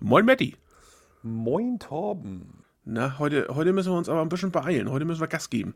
Moin 0.00 0.26
Matti. 0.26 0.54
Moin 1.22 1.78
Torben. 1.78 2.64
Na, 2.84 3.18
heute, 3.18 3.46
heute 3.48 3.72
müssen 3.72 3.92
wir 3.92 3.96
uns 3.98 4.10
aber 4.10 4.20
ein 4.20 4.28
bisschen 4.28 4.52
beeilen. 4.52 4.90
Heute 4.90 5.06
müssen 5.06 5.20
wir 5.20 5.26
Gas 5.26 5.48
geben. 5.48 5.74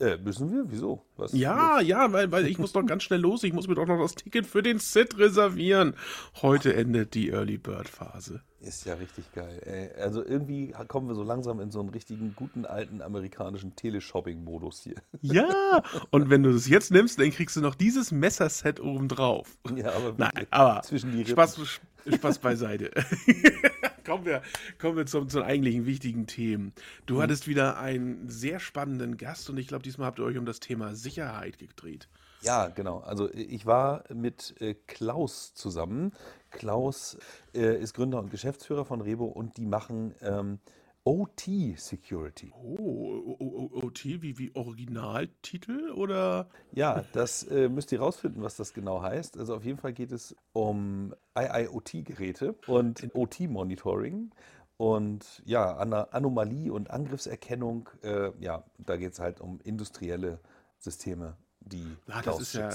Äh, 0.00 0.16
müssen 0.16 0.50
wir? 0.50 0.64
Wieso? 0.68 1.04
Was 1.16 1.32
ja, 1.34 1.78
los? 1.78 1.86
ja, 1.86 2.10
weil, 2.12 2.32
weil 2.32 2.46
ich 2.46 2.58
muss 2.58 2.72
doch 2.72 2.84
ganz 2.86 3.02
schnell 3.02 3.20
los. 3.20 3.44
Ich 3.44 3.52
muss 3.52 3.68
mir 3.68 3.74
doch 3.74 3.86
noch 3.86 4.00
das 4.00 4.14
Ticket 4.14 4.46
für 4.46 4.62
den 4.62 4.78
Sit 4.78 5.18
reservieren. 5.18 5.94
Heute 6.40 6.74
endet 6.74 7.12
die 7.14 7.28
Early 7.28 7.58
Bird 7.58 7.86
Phase. 7.86 8.40
Ist 8.60 8.86
ja 8.86 8.94
richtig 8.94 9.30
geil. 9.32 9.94
Also 10.00 10.24
irgendwie 10.24 10.74
kommen 10.88 11.08
wir 11.08 11.14
so 11.14 11.22
langsam 11.22 11.60
in 11.60 11.70
so 11.70 11.80
einen 11.80 11.90
richtigen 11.90 12.34
guten 12.34 12.64
alten 12.64 13.02
amerikanischen 13.02 13.76
Teleshopping-Modus 13.76 14.82
hier. 14.82 14.96
Ja, 15.22 15.82
und 16.10 16.30
wenn 16.30 16.42
du 16.42 16.52
das 16.52 16.66
jetzt 16.66 16.90
nimmst, 16.90 17.20
dann 17.20 17.30
kriegst 17.30 17.54
du 17.54 17.60
noch 17.60 17.74
dieses 17.74 18.10
Messerset 18.10 18.80
obendrauf. 18.80 19.58
Ja, 19.76 19.92
aber, 19.92 20.14
Nein, 20.16 20.46
aber 20.50 20.82
zwischen 20.82 21.12
die 21.12 21.26
Spaß, 21.26 21.60
Spaß 22.06 22.38
beiseite. 22.38 22.90
kommen 24.10 24.24
wir, 24.24 24.42
kommen 24.78 24.96
wir 24.96 25.06
zum, 25.06 25.28
zu 25.28 25.44
eigentlichen 25.44 25.86
wichtigen 25.86 26.26
Themen. 26.26 26.72
Du 27.06 27.16
mhm. 27.16 27.22
hattest 27.22 27.46
wieder 27.46 27.78
einen 27.78 28.28
sehr 28.28 28.58
spannenden 28.58 29.16
Gast 29.16 29.48
und 29.50 29.56
ich 29.56 29.68
glaube, 29.68 29.84
diesmal 29.84 30.08
habt 30.08 30.18
ihr 30.18 30.24
euch 30.24 30.36
um 30.36 30.46
das 30.46 30.58
Thema 30.58 30.96
Sicherheit 30.96 31.58
gedreht. 31.58 32.08
Ja, 32.42 32.68
genau. 32.68 32.98
Also 33.00 33.32
ich 33.32 33.66
war 33.66 34.02
mit 34.12 34.60
äh, 34.60 34.74
Klaus 34.74 35.54
zusammen. 35.54 36.12
Klaus 36.50 37.18
äh, 37.54 37.80
ist 37.80 37.94
Gründer 37.94 38.18
und 38.18 38.30
Geschäftsführer 38.30 38.84
von 38.84 39.00
Rebo 39.00 39.26
und 39.26 39.58
die 39.58 39.66
machen 39.66 40.14
ähm, 40.22 40.58
OT 41.04 41.76
Security. 41.76 42.52
Oh, 42.54 43.36
OT 43.82 44.04
wie, 44.04 44.38
wie 44.38 44.54
Originaltitel 44.54 45.90
oder? 45.90 46.48
Ja, 46.72 47.04
das 47.12 47.42
äh, 47.44 47.68
müsst 47.68 47.90
ihr 47.92 48.00
rausfinden, 48.00 48.42
was 48.42 48.56
das 48.56 48.74
genau 48.74 49.02
heißt. 49.02 49.38
Also 49.38 49.54
auf 49.56 49.64
jeden 49.64 49.78
Fall 49.78 49.92
geht 49.92 50.12
es 50.12 50.36
um 50.52 51.14
IIoT-Geräte 51.36 52.54
und 52.66 53.08
OT-Monitoring. 53.14 54.30
Und 54.76 55.42
ja, 55.44 55.76
An 55.76 55.92
Anomalie- 55.92 56.70
und 56.70 56.90
Angriffserkennung, 56.90 57.88
äh, 58.02 58.30
ja, 58.38 58.64
da 58.78 58.96
geht 58.96 59.12
es 59.12 59.20
halt 59.20 59.40
um 59.40 59.60
industrielle 59.60 60.40
Systeme, 60.78 61.36
die. 61.60 61.96
Ah, 62.08 62.22
das 62.22 62.40
ist 62.40 62.54
ja 62.54 62.70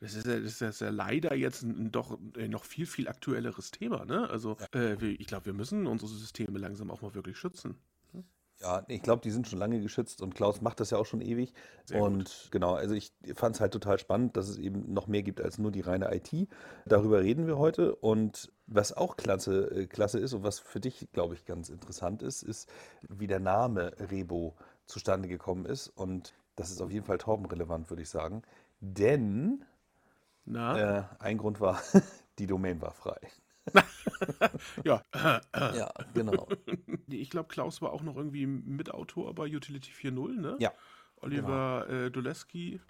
das 0.00 0.14
ist 0.14 0.26
ja, 0.26 0.40
das 0.40 0.60
ist 0.60 0.80
ja 0.80 0.90
leider 0.90 1.34
jetzt 1.34 1.62
ein, 1.62 1.92
doch 1.92 2.18
ein 2.36 2.50
noch 2.50 2.64
viel, 2.64 2.86
viel 2.86 3.06
aktuelleres 3.06 3.70
Thema. 3.70 4.04
Ne? 4.06 4.28
Also 4.30 4.56
ja. 4.74 4.80
äh, 4.80 5.06
ich 5.06 5.26
glaube, 5.26 5.46
wir 5.46 5.52
müssen 5.52 5.86
unsere 5.86 6.10
Systeme 6.10 6.58
langsam 6.58 6.90
auch 6.90 7.02
mal 7.02 7.14
wirklich 7.14 7.36
schützen. 7.36 7.76
Ja, 8.60 8.84
ich 8.88 9.00
glaube, 9.00 9.22
die 9.22 9.30
sind 9.30 9.48
schon 9.48 9.58
lange 9.58 9.80
geschützt 9.80 10.20
und 10.20 10.34
Klaus 10.34 10.60
macht 10.60 10.80
das 10.80 10.90
ja 10.90 10.98
auch 10.98 11.06
schon 11.06 11.22
ewig. 11.22 11.54
Sehr 11.86 12.02
und 12.02 12.24
gut. 12.24 12.48
genau, 12.50 12.74
also 12.74 12.94
ich 12.94 13.10
fand 13.34 13.54
es 13.54 13.60
halt 13.60 13.72
total 13.72 13.98
spannend, 13.98 14.36
dass 14.36 14.48
es 14.48 14.58
eben 14.58 14.92
noch 14.92 15.06
mehr 15.06 15.22
gibt 15.22 15.40
als 15.40 15.56
nur 15.56 15.70
die 15.70 15.80
reine 15.80 16.14
IT. 16.14 16.46
Darüber 16.84 17.22
reden 17.22 17.46
wir 17.46 17.56
heute. 17.56 17.94
Und 17.94 18.52
was 18.66 18.92
auch 18.94 19.16
klasse, 19.16 19.70
äh, 19.70 19.86
klasse 19.86 20.18
ist 20.18 20.34
und 20.34 20.42
was 20.42 20.58
für 20.58 20.78
dich, 20.78 21.08
glaube 21.12 21.34
ich, 21.34 21.46
ganz 21.46 21.70
interessant 21.70 22.22
ist, 22.22 22.42
ist, 22.42 22.68
wie 23.08 23.26
der 23.26 23.40
Name 23.40 23.92
Rebo 23.98 24.56
zustande 24.84 25.26
gekommen 25.26 25.64
ist. 25.64 25.88
Und 25.88 26.34
das 26.56 26.70
ist 26.70 26.82
auf 26.82 26.90
jeden 26.90 27.06
Fall 27.06 27.18
torbenrelevant, 27.18 27.88
würde 27.88 28.02
ich 28.02 28.10
sagen. 28.10 28.42
Denn 28.80 29.64
äh, 30.46 31.02
ein 31.18 31.38
Grund 31.38 31.60
war, 31.60 31.80
die 32.38 32.46
Domain 32.46 32.80
war 32.80 32.92
frei. 32.92 33.18
ja. 34.84 35.02
ja, 35.54 35.92
genau. 36.14 36.48
Ich 37.08 37.30
glaube, 37.30 37.48
Klaus 37.48 37.82
war 37.82 37.92
auch 37.92 38.02
noch 38.02 38.16
irgendwie 38.16 38.46
Mitautor 38.46 39.34
bei 39.34 39.44
Utility 39.44 39.92
4.0, 39.92 40.40
ne? 40.40 40.56
Ja. 40.58 40.72
Oliver 41.16 41.84
genau. 41.86 42.06
äh, 42.06 42.10
Doleski 42.10 42.80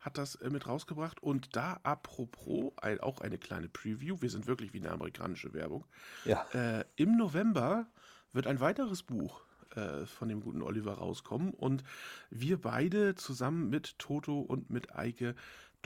hat 0.00 0.18
das 0.18 0.34
äh, 0.36 0.50
mit 0.50 0.66
rausgebracht. 0.66 1.22
Und 1.22 1.56
da 1.56 1.80
apropos, 1.82 2.72
ein, 2.78 3.00
auch 3.00 3.20
eine 3.20 3.38
kleine 3.38 3.68
Preview, 3.68 4.20
wir 4.20 4.30
sind 4.30 4.46
wirklich 4.46 4.72
wie 4.72 4.78
eine 4.78 4.90
amerikanische 4.90 5.52
Werbung. 5.52 5.84
Ja. 6.24 6.46
Äh, 6.52 6.84
Im 6.96 7.16
November 7.16 7.86
wird 8.32 8.46
ein 8.46 8.60
weiteres 8.60 9.02
Buch 9.02 9.46
äh, 9.74 10.06
von 10.06 10.28
dem 10.28 10.40
guten 10.40 10.62
Oliver 10.62 10.94
rauskommen. 10.94 11.52
Und 11.52 11.82
wir 12.30 12.60
beide 12.60 13.14
zusammen 13.14 13.68
mit 13.68 13.98
Toto 13.98 14.40
und 14.40 14.70
mit 14.70 14.94
Eike 14.94 15.34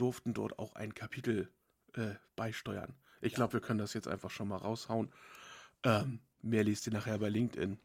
durften 0.01 0.33
dort 0.33 0.57
auch 0.59 0.75
ein 0.75 0.93
Kapitel 0.93 1.49
äh, 1.93 2.15
beisteuern. 2.35 2.95
Ich 3.21 3.33
glaube, 3.33 3.53
wir 3.53 3.59
können 3.61 3.79
das 3.79 3.93
jetzt 3.93 4.07
einfach 4.07 4.31
schon 4.31 4.47
mal 4.47 4.57
raushauen. 4.57 5.11
Ähm, 5.83 6.19
mehr 6.41 6.63
liest 6.63 6.87
ihr 6.87 6.93
nachher 6.93 7.19
bei 7.19 7.29
LinkedIn. 7.29 7.77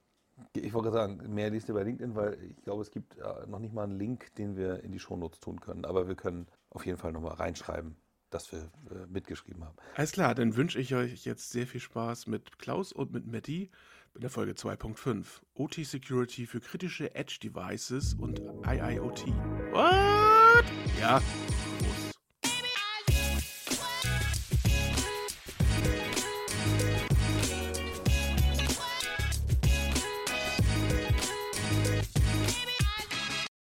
Ich 0.54 0.72
wollte 0.74 0.90
sagen, 0.92 1.34
mehr 1.34 1.50
liest 1.50 1.68
ihr 1.68 1.74
bei 1.74 1.82
LinkedIn, 1.82 2.14
weil 2.14 2.38
ich 2.42 2.62
glaube, 2.62 2.82
es 2.82 2.90
gibt 2.90 3.16
äh, 3.18 3.46
noch 3.46 3.58
nicht 3.58 3.74
mal 3.74 3.84
einen 3.84 3.98
Link, 3.98 4.34
den 4.36 4.56
wir 4.56 4.82
in 4.82 4.92
die 4.92 4.98
Shownotes 4.98 5.40
tun 5.40 5.60
können. 5.60 5.84
Aber 5.84 6.08
wir 6.08 6.14
können 6.14 6.46
auf 6.70 6.84
jeden 6.84 6.98
Fall 6.98 7.12
nochmal 7.12 7.34
reinschreiben, 7.34 7.96
dass 8.30 8.50
wir 8.52 8.60
äh, 8.90 9.06
mitgeschrieben 9.08 9.64
haben. 9.64 9.76
Alles 9.94 10.12
klar, 10.12 10.34
dann 10.34 10.56
wünsche 10.56 10.78
ich 10.78 10.94
euch 10.94 11.24
jetzt 11.24 11.50
sehr 11.50 11.66
viel 11.66 11.80
Spaß 11.80 12.26
mit 12.26 12.58
Klaus 12.58 12.92
und 12.92 13.12
mit 13.12 13.26
Matti 13.26 13.70
in 14.14 14.20
der 14.22 14.30
Folge 14.30 14.52
2.5. 14.52 15.26
OT 15.54 15.84
Security 15.84 16.46
für 16.46 16.60
kritische 16.60 17.14
Edge 17.14 17.38
Devices 17.42 18.14
und 18.14 18.40
IIoT. 18.66 19.26
What? 19.72 20.64
Ja, 20.98 21.20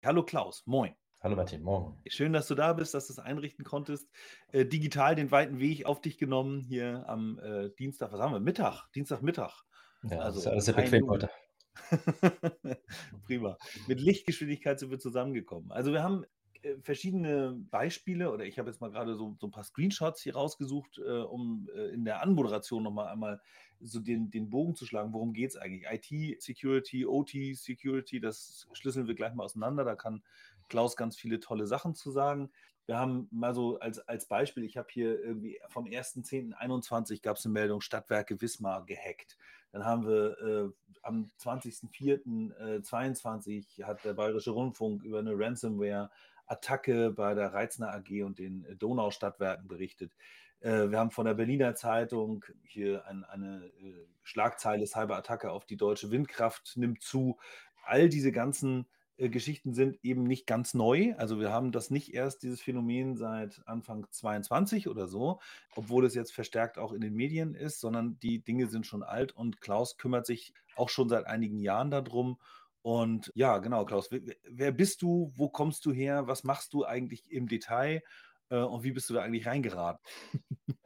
Hallo 0.05 0.25
Klaus, 0.25 0.65
moin. 0.67 0.97
Hallo 1.21 1.37
Martin, 1.37 1.63
morgen. 1.63 1.97
Schön, 2.09 2.33
dass 2.33 2.49
du 2.49 2.57
da 2.57 2.73
bist, 2.73 2.93
dass 2.93 3.07
du 3.07 3.13
es 3.13 3.21
einrichten 3.21 3.65
konntest. 3.65 4.11
Äh, 4.51 4.67
digital 4.67 5.15
den 5.15 5.31
weiten 5.31 5.61
Weg 5.61 5.87
auf 5.87 6.01
dich 6.01 6.19
genommen 6.19 6.61
hier 6.61 7.05
am 7.09 7.39
äh, 7.39 7.71
Dienstag, 7.79 8.11
was 8.11 8.21
haben 8.21 8.33
wir? 8.33 8.41
Mittag, 8.41 8.91
Dienstagmittag. 8.97 9.63
Ja, 10.03 10.19
also, 10.19 10.41
ist 10.41 10.49
alles 10.49 10.65
sehr 10.65 10.75
bequem 10.75 11.09
heute. 11.09 11.31
Prima. 13.27 13.57
Mit 13.87 14.01
Lichtgeschwindigkeit 14.01 14.81
sind 14.81 14.91
wir 14.91 14.99
zusammengekommen. 14.99 15.71
Also 15.71 15.93
wir 15.93 16.03
haben 16.03 16.25
äh, 16.63 16.77
verschiedene 16.81 17.53
Beispiele 17.71 18.33
oder 18.33 18.45
ich 18.45 18.59
habe 18.59 18.71
jetzt 18.71 18.81
mal 18.81 18.91
gerade 18.91 19.17
so, 19.17 19.37
so 19.39 19.47
ein 19.47 19.51
paar 19.51 19.65
Screenshots 19.65 20.23
hier 20.23 20.35
rausgesucht, 20.35 20.99
äh, 20.99 21.21
um 21.21 21.69
äh, 21.75 21.89
in 21.89 22.05
der 22.05 22.23
Anmoderation 22.23 22.83
nochmal 22.83 23.09
einmal 23.09 23.41
so 23.81 24.01
den, 24.01 24.31
den 24.31 24.49
Bogen 24.49 24.75
zu 24.75 24.87
schlagen. 24.87 25.13
Worum 25.13 25.33
geht 25.33 25.51
es 25.51 25.57
eigentlich? 25.57 25.87
IT-Security, 25.91 27.07
OT-Security, 27.07 28.21
das 28.21 28.69
schlüsseln 28.73 29.09
wir 29.09 29.15
gleich 29.15 29.35
mal 29.35 29.45
auseinander. 29.45 29.85
Da 29.85 29.97
kann 29.97 30.23
Klaus 30.69 30.97
ganz 30.97 31.17
viele 31.17 31.41
tolle 31.41 31.67
Sachen 31.67 31.95
zu 31.95 32.11
sagen. 32.11 32.51
Wir 32.87 32.99
haben 32.99 33.29
mal 33.31 33.55
so 33.55 33.79
als, 33.79 34.01
als 34.01 34.27
Beispiel, 34.27 34.65
ich 34.65 34.77
habe 34.77 34.89
hier 34.91 35.23
irgendwie 35.23 35.61
vom 35.69 35.87
1.10.21 35.87 37.23
gab 37.23 37.37
es 37.37 37.45
eine 37.45 37.53
Meldung, 37.53 37.81
Stadtwerke 37.81 38.41
Wismar 38.41 38.85
gehackt. 38.87 39.37
Dann 39.71 39.85
haben 39.85 40.05
wir 40.07 40.39
äh, 40.41 40.69
am 41.03 41.31
20.04.22 41.41 43.81
äh, 43.81 43.85
hat 43.85 44.05
der 44.05 44.15
Bayerische 44.15 44.51
Rundfunk 44.51 45.05
über 45.05 45.21
eine 45.21 45.39
Ransomware 45.39 46.11
Attacke 46.47 47.11
bei 47.11 47.35
der 47.35 47.53
Reitzner 47.53 47.93
AG 47.93 48.23
und 48.25 48.39
den 48.39 48.67
Donaustadtwerken 48.79 49.69
berichtet. 49.69 50.13
Äh, 50.61 50.91
wir 50.91 50.99
haben 50.99 51.11
von 51.11 51.27
der 51.27 51.35
Berliner 51.35 51.75
Zeitung 51.75 52.45
hier 52.65 53.07
ein, 53.07 53.25
eine 53.25 53.67
äh, 53.81 54.07
Schlagzeile 54.23 54.87
Cyberattacke 54.87 55.51
auf 55.51 55.67
die 55.67 55.77
deutsche 55.77 56.11
Windkraft 56.11 56.77
nimmt 56.77 57.03
zu. 57.03 57.39
All 57.85 58.09
diese 58.09 58.33
ganzen 58.33 58.87
äh, 59.17 59.29
Geschichten 59.29 59.75
sind 59.75 59.99
eben 60.03 60.25
nicht 60.25 60.47
ganz 60.47 60.75
neu. 60.75 61.15
Also 61.17 61.41
wir 61.41 61.51
haben 61.51 61.73
das 61.73 61.91
nicht 61.91 62.15
erst, 62.15 62.43
dieses 62.43 62.61
Phänomen 62.61 63.17
seit 63.17 63.61
Anfang 63.67 64.07
22 64.11 64.89
oder 64.89 65.09
so, 65.09 65.41
obwohl 65.75 66.07
es 66.07 66.15
jetzt 66.15 66.33
verstärkt 66.33 66.79
auch 66.79 66.93
in 66.93 67.01
den 67.01 67.15
Medien 67.15 67.55
ist, 67.55 67.81
sondern 67.81 68.19
die 68.21 68.43
Dinge 68.43 68.69
sind 68.69 68.87
schon 68.87 69.03
alt 69.03 69.33
und 69.33 69.61
Klaus 69.61 69.97
kümmert 69.97 70.27
sich 70.27 70.55
auch 70.77 70.89
schon 70.89 71.09
seit 71.09 71.27
einigen 71.27 71.59
Jahren 71.59 71.91
darum. 71.91 72.39
Und 72.83 73.31
ja, 73.35 73.59
genau, 73.59 73.85
Klaus, 73.85 74.11
wer 74.11 74.73
bist 74.73 75.03
du? 75.03 75.33
Wo 75.37 75.49
kommst 75.49 75.87
du 75.87 75.93
her? 75.93 76.27
Was 76.27 76.45
machst 76.45 76.75
du 76.75 76.85
eigentlich 76.85 77.31
im 77.31 77.49
Detail? 77.49 78.03
Äh, 78.51 78.57
und 78.59 78.83
wie 78.83 78.93
bist 78.93 79.09
du 79.09 79.15
da 79.15 79.23
eigentlich 79.23 79.47
reingeraten? 79.47 80.01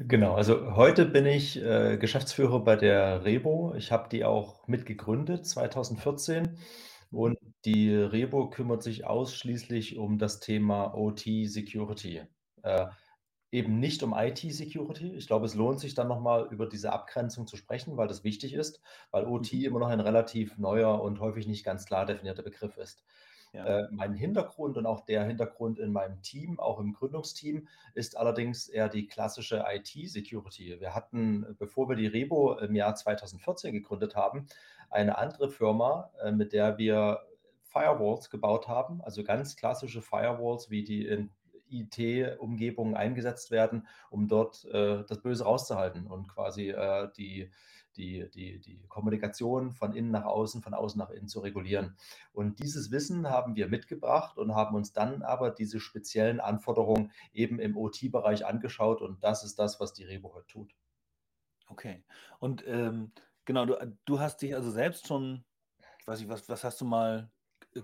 Genau, 0.00 0.34
also 0.34 0.74
heute 0.74 1.06
bin 1.06 1.24
ich 1.24 1.62
äh, 1.62 1.96
Geschäftsführer 1.96 2.64
bei 2.64 2.74
der 2.74 3.24
Rebo. 3.24 3.74
Ich 3.76 3.92
habe 3.92 4.08
die 4.08 4.24
auch 4.24 4.66
mitgegründet 4.66 5.46
2014 5.46 6.58
und 7.12 7.38
die 7.64 7.94
Rebo 7.94 8.50
kümmert 8.50 8.82
sich 8.82 9.06
ausschließlich 9.06 9.98
um 9.98 10.18
das 10.18 10.40
Thema 10.40 10.94
OT 10.96 11.26
Security. 11.44 12.22
Äh, 12.64 12.86
eben 13.52 13.78
nicht 13.78 14.02
um 14.02 14.14
IT 14.16 14.38
Security. 14.38 15.14
Ich 15.14 15.26
glaube, 15.26 15.44
es 15.44 15.54
lohnt 15.54 15.78
sich 15.78 15.94
dann 15.94 16.08
nochmal 16.08 16.48
über 16.50 16.66
diese 16.66 16.90
Abgrenzung 16.90 17.46
zu 17.46 17.58
sprechen, 17.58 17.98
weil 17.98 18.08
das 18.08 18.24
wichtig 18.24 18.54
ist, 18.54 18.80
weil 19.10 19.26
OT 19.26 19.52
mhm. 19.52 19.64
immer 19.64 19.78
noch 19.78 19.88
ein 19.88 20.00
relativ 20.00 20.56
neuer 20.56 21.00
und 21.02 21.20
häufig 21.20 21.46
nicht 21.46 21.62
ganz 21.62 21.84
klar 21.84 22.06
definierter 22.06 22.42
Begriff 22.42 22.78
ist. 22.78 23.04
Ja. 23.52 23.66
Äh, 23.66 23.88
mein 23.90 24.14
Hintergrund 24.14 24.78
und 24.78 24.86
auch 24.86 25.04
der 25.04 25.24
Hintergrund 25.24 25.78
in 25.78 25.92
meinem 25.92 26.22
Team, 26.22 26.58
auch 26.58 26.80
im 26.80 26.94
Gründungsteam, 26.94 27.68
ist 27.94 28.16
allerdings 28.16 28.68
eher 28.68 28.88
die 28.88 29.06
klassische 29.06 29.62
IT-Security. 29.70 30.80
Wir 30.80 30.94
hatten, 30.94 31.54
bevor 31.58 31.90
wir 31.90 31.96
die 31.96 32.06
Rebo 32.06 32.58
im 32.58 32.74
Jahr 32.74 32.94
2014 32.94 33.74
gegründet 33.74 34.16
haben, 34.16 34.46
eine 34.88 35.18
andere 35.18 35.50
Firma, 35.50 36.10
äh, 36.22 36.32
mit 36.32 36.54
der 36.54 36.78
wir 36.78 37.20
Firewalls 37.64 38.30
gebaut 38.30 38.68
haben, 38.68 39.02
also 39.02 39.22
ganz 39.22 39.56
klassische 39.56 40.00
Firewalls, 40.00 40.70
wie 40.70 40.84
die 40.84 41.06
in 41.06 41.30
IT-Umgebungen 41.72 42.94
eingesetzt 42.94 43.50
werden, 43.50 43.86
um 44.10 44.28
dort 44.28 44.64
äh, 44.66 45.04
das 45.04 45.20
Böse 45.20 45.44
rauszuhalten 45.44 46.06
und 46.06 46.28
quasi 46.28 46.70
äh, 46.70 47.08
die, 47.16 47.50
die, 47.96 48.28
die, 48.30 48.58
die 48.58 48.82
Kommunikation 48.88 49.72
von 49.72 49.92
innen 49.94 50.10
nach 50.10 50.24
außen, 50.24 50.62
von 50.62 50.74
außen 50.74 50.98
nach 50.98 51.10
innen 51.10 51.28
zu 51.28 51.40
regulieren. 51.40 51.96
Und 52.32 52.58
dieses 52.62 52.90
Wissen 52.90 53.28
haben 53.28 53.56
wir 53.56 53.68
mitgebracht 53.68 54.38
und 54.38 54.54
haben 54.54 54.74
uns 54.74 54.92
dann 54.92 55.22
aber 55.22 55.50
diese 55.50 55.80
speziellen 55.80 56.40
Anforderungen 56.40 57.12
eben 57.32 57.58
im 57.58 57.76
OT-Bereich 57.76 58.46
angeschaut 58.46 59.02
und 59.02 59.22
das 59.22 59.44
ist 59.44 59.58
das, 59.58 59.80
was 59.80 59.92
die 59.92 60.04
Rebo 60.04 60.34
heute 60.34 60.46
tut. 60.46 60.74
Okay. 61.68 62.02
Und 62.38 62.64
ähm, 62.66 63.12
genau, 63.44 63.64
du, 63.64 63.76
du 64.04 64.20
hast 64.20 64.42
dich 64.42 64.54
also 64.54 64.70
selbst 64.70 65.06
schon, 65.06 65.44
ich 65.98 66.06
weiß 66.06 66.20
nicht, 66.20 66.28
was, 66.28 66.48
was 66.48 66.64
hast 66.64 66.80
du 66.80 66.84
mal 66.84 67.30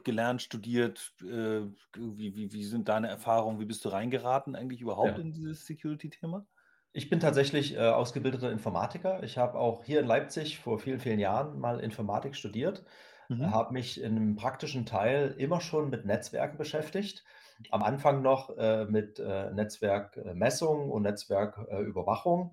gelernt, 0.05 0.43
studiert? 0.43 1.15
Äh, 1.23 1.63
wie, 1.97 2.35
wie, 2.37 2.53
wie 2.53 2.65
sind 2.65 2.89
deine 2.89 3.09
Erfahrungen? 3.09 3.61
Wie 3.61 3.65
bist 3.67 3.85
du 3.85 3.89
reingeraten 3.91 4.55
eigentlich 4.57 4.81
überhaupt 4.81 5.19
Ja. 5.19 5.19
in 5.19 5.33
dieses 5.33 5.65
Security-Thema? 5.67 6.47
Ich 6.93 7.11
bin 7.11 7.21
tatsächlich 7.21 7.77
äh, 7.77 7.81
ausgebildeter 7.81 8.51
Informatiker. 8.51 9.23
Ich 9.23 9.39
habe 9.39 9.59
auch 9.59 9.85
hier 9.85 10.01
in 10.01 10.07
Leipzig 10.07 10.59
vor 10.59 10.79
vielen, 10.79 11.01
vielen 11.01 11.19
Jahren 11.19 11.59
mal 11.59 11.81
Informatik 11.81 12.35
studiert, 12.35 12.85
Mhm. 13.29 13.53
habe 13.53 13.73
mich 13.75 14.01
in 14.01 14.17
einem 14.17 14.37
praktischen 14.37 14.87
Teil 14.87 15.35
immer 15.39 15.61
schon 15.61 15.91
mit 15.91 16.07
Netzwerken 16.07 16.57
beschäftigt. 16.59 17.25
Am 17.71 17.83
Anfang 17.83 18.23
noch 18.23 18.57
äh, 18.57 18.87
mit 18.87 19.19
äh, 19.19 19.51
Netzwerkmessung 19.53 20.91
und 20.91 21.03
Netzwerküberwachung 21.03 22.53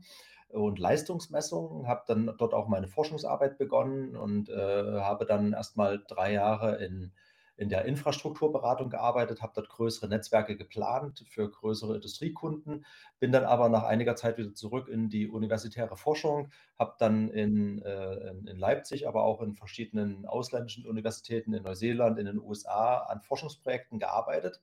und 0.49 0.79
Leistungsmessung, 0.79 1.87
habe 1.87 2.03
dann 2.07 2.33
dort 2.37 2.53
auch 2.53 2.67
meine 2.67 2.87
Forschungsarbeit 2.87 3.57
begonnen 3.57 4.15
und 4.15 4.49
äh, 4.49 4.53
habe 5.01 5.25
dann 5.25 5.53
erstmal 5.53 6.03
drei 6.07 6.33
Jahre 6.33 6.77
in, 6.83 7.13
in 7.57 7.69
der 7.69 7.85
Infrastrukturberatung 7.85 8.89
gearbeitet, 8.89 9.41
habe 9.41 9.53
dort 9.55 9.69
größere 9.69 10.09
Netzwerke 10.09 10.57
geplant 10.57 11.23
für 11.27 11.49
größere 11.49 11.95
Industriekunden, 11.95 12.85
bin 13.19 13.31
dann 13.31 13.45
aber 13.45 13.69
nach 13.69 13.83
einiger 13.83 14.15
Zeit 14.15 14.37
wieder 14.37 14.53
zurück 14.53 14.89
in 14.89 15.09
die 15.09 15.27
universitäre 15.27 15.95
Forschung, 15.95 16.49
habe 16.77 16.95
dann 16.99 17.29
in, 17.29 17.81
äh, 17.81 18.31
in, 18.31 18.57
Leipzig, 18.57 19.07
aber 19.07 19.23
auch 19.23 19.41
in 19.41 19.55
verschiedenen 19.55 20.25
ausländischen 20.25 20.85
Universitäten 20.85 21.53
in 21.53 21.63
Neuseeland, 21.63 22.19
in 22.19 22.25
den 22.25 22.41
USA 22.41 22.97
an 22.97 23.21
Forschungsprojekten 23.21 23.99
gearbeitet. 23.99 24.61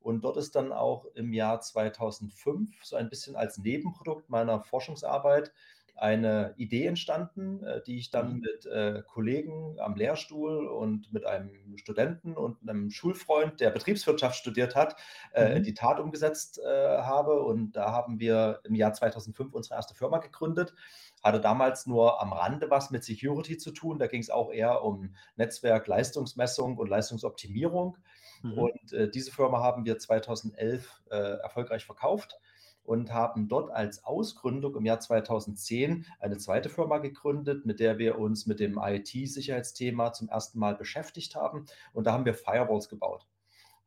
Und 0.00 0.22
dort 0.22 0.36
ist 0.38 0.54
dann 0.54 0.72
auch 0.72 1.06
im 1.14 1.32
Jahr 1.32 1.60
2005 1.60 2.84
so 2.84 2.96
ein 2.96 3.10
bisschen 3.10 3.36
als 3.36 3.58
Nebenprodukt 3.58 4.30
meiner 4.30 4.62
Forschungsarbeit 4.62 5.52
eine 6.00 6.54
Idee 6.56 6.86
entstanden, 6.86 7.62
äh, 7.62 7.82
die 7.82 7.98
ich 7.98 8.10
dann 8.10 8.34
Mhm. 8.34 8.40
mit 8.40 8.66
äh, 8.66 9.02
Kollegen 9.06 9.78
am 9.78 9.94
Lehrstuhl 9.96 10.66
und 10.66 11.12
mit 11.12 11.26
einem 11.26 11.76
Studenten 11.76 12.34
und 12.36 12.56
einem 12.66 12.90
Schulfreund, 12.90 13.60
der 13.60 13.70
Betriebswirtschaft 13.70 14.36
studiert 14.36 14.74
hat, 14.74 14.96
äh, 15.32 15.52
in 15.52 15.58
Mhm. 15.58 15.62
die 15.64 15.74
Tat 15.74 16.00
umgesetzt 16.00 16.58
äh, 16.58 16.98
habe. 16.98 17.42
Und 17.42 17.72
da 17.72 17.92
haben 17.92 18.18
wir 18.18 18.60
im 18.64 18.74
Jahr 18.74 18.94
2005 18.94 19.52
unsere 19.52 19.74
erste 19.74 19.94
Firma 19.94 20.18
gegründet. 20.18 20.74
Hatte 21.22 21.40
damals 21.40 21.86
nur 21.86 22.22
am 22.22 22.32
Rande 22.32 22.70
was 22.70 22.90
mit 22.90 23.04
Security 23.04 23.58
zu 23.58 23.70
tun. 23.70 23.98
Da 23.98 24.06
ging 24.06 24.22
es 24.22 24.30
auch 24.30 24.50
eher 24.50 24.82
um 24.82 25.14
Netzwerk, 25.36 25.86
Leistungsmessung 25.86 26.78
und 26.78 26.88
Leistungsoptimierung. 26.88 27.98
Mhm. 28.42 28.52
Und 28.54 28.92
äh, 28.94 29.10
diese 29.10 29.32
Firma 29.32 29.62
haben 29.62 29.84
wir 29.84 29.98
2011 29.98 31.02
äh, 31.10 31.16
erfolgreich 31.16 31.84
verkauft 31.84 32.38
und 32.84 33.12
haben 33.12 33.48
dort 33.48 33.70
als 33.70 34.04
Ausgründung 34.04 34.74
im 34.76 34.84
Jahr 34.86 35.00
2010 35.00 36.06
eine 36.18 36.38
zweite 36.38 36.68
Firma 36.68 36.98
gegründet, 36.98 37.66
mit 37.66 37.80
der 37.80 37.98
wir 37.98 38.18
uns 38.18 38.46
mit 38.46 38.60
dem 38.60 38.78
IT-Sicherheitsthema 38.82 40.12
zum 40.12 40.28
ersten 40.28 40.58
Mal 40.58 40.74
beschäftigt 40.76 41.34
haben. 41.36 41.66
Und 41.92 42.06
da 42.06 42.12
haben 42.12 42.24
wir 42.24 42.34
Firewalls 42.34 42.88
gebaut. 42.88 43.26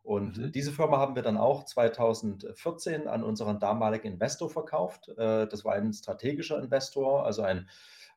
Und 0.03 0.37
Mhm. 0.37 0.51
diese 0.51 0.71
Firma 0.73 0.97
haben 0.97 1.15
wir 1.15 1.21
dann 1.23 1.37
auch 1.37 1.63
2014 1.65 3.07
an 3.07 3.23
unseren 3.23 3.59
damaligen 3.59 4.13
Investor 4.13 4.49
verkauft. 4.49 5.09
Äh, 5.17 5.47
Das 5.47 5.63
war 5.65 5.73
ein 5.75 5.93
strategischer 5.93 6.61
Investor, 6.61 7.25
also 7.25 7.41
ein 7.41 7.69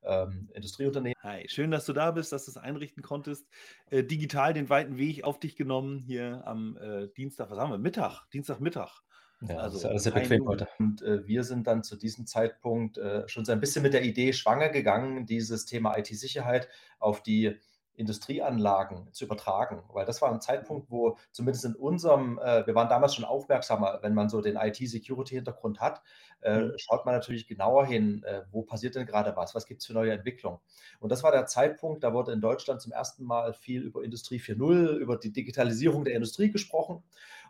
ähm, 0.06 0.48
Industrieunternehmen. 0.54 1.16
Hi, 1.22 1.48
schön, 1.48 1.70
dass 1.70 1.86
du 1.86 1.92
da 1.92 2.10
bist, 2.10 2.32
dass 2.32 2.44
du 2.44 2.50
es 2.50 2.56
einrichten 2.56 3.02
konntest. 3.02 3.48
Äh, 3.90 4.04
digital 4.04 4.54
den 4.54 4.68
weiten 4.68 4.96
Weg 4.98 5.24
auf 5.24 5.38
dich 5.38 5.56
genommen 5.56 5.98
hier 5.98 6.42
am 6.46 6.76
äh, 6.76 7.08
Dienstag, 7.16 7.50
was 7.50 7.58
haben 7.58 7.70
wir? 7.70 7.78
Mittag, 7.78 8.28
Dienstagmittag. 8.30 9.02
Ja, 9.42 9.58
Also 9.58 9.74
das 9.74 9.84
ist 9.84 9.86
alles 9.86 10.02
sehr 10.04 10.12
bequem 10.12 10.46
heute. 10.46 10.68
Und 10.78 11.02
äh, 11.02 11.26
wir 11.26 11.44
sind 11.44 11.66
dann 11.66 11.82
zu 11.82 11.96
diesem 11.96 12.26
Zeitpunkt 12.26 12.96
äh, 12.96 13.28
schon 13.28 13.44
so 13.44 13.52
ein 13.52 13.60
bisschen 13.60 13.82
mit 13.82 13.92
der 13.92 14.04
Idee 14.04 14.32
schwanger 14.32 14.70
gegangen, 14.70 15.26
dieses 15.26 15.66
Thema 15.66 15.96
IT-Sicherheit 15.98 16.68
auf 16.98 17.22
die 17.22 17.56
Industrieanlagen 17.96 19.08
zu 19.12 19.24
übertragen, 19.24 19.84
weil 19.92 20.04
das 20.06 20.22
war 20.22 20.30
ein 20.32 20.40
Zeitpunkt, 20.40 20.90
wo 20.90 21.16
zumindest 21.32 21.64
in 21.64 21.74
unserem, 21.74 22.38
äh, 22.38 22.66
wir 22.66 22.74
waren 22.74 22.88
damals 22.88 23.14
schon 23.14 23.24
aufmerksamer, 23.24 24.00
wenn 24.02 24.14
man 24.14 24.28
so 24.28 24.40
den 24.40 24.56
IT-Security-Hintergrund 24.56 25.80
hat, 25.80 26.02
äh, 26.40 26.62
Mhm. 26.62 26.76
schaut 26.76 27.04
man 27.06 27.14
natürlich 27.14 27.46
genauer 27.46 27.86
hin, 27.86 28.22
äh, 28.24 28.42
wo 28.50 28.62
passiert 28.62 28.94
denn 28.94 29.06
gerade 29.06 29.34
was, 29.36 29.54
was 29.54 29.66
gibt 29.66 29.80
es 29.80 29.86
für 29.86 29.94
neue 29.94 30.12
Entwicklungen. 30.12 30.58
Und 31.00 31.10
das 31.12 31.22
war 31.22 31.32
der 31.32 31.46
Zeitpunkt, 31.46 32.04
da 32.04 32.12
wurde 32.12 32.32
in 32.32 32.40
Deutschland 32.40 32.80
zum 32.80 32.92
ersten 32.92 33.24
Mal 33.24 33.52
viel 33.54 33.82
über 33.82 34.02
Industrie 34.04 34.38
4.0, 34.38 34.96
über 34.96 35.16
die 35.16 35.32
Digitalisierung 35.32 36.04
der 36.04 36.14
Industrie 36.14 36.50
gesprochen. 36.50 37.02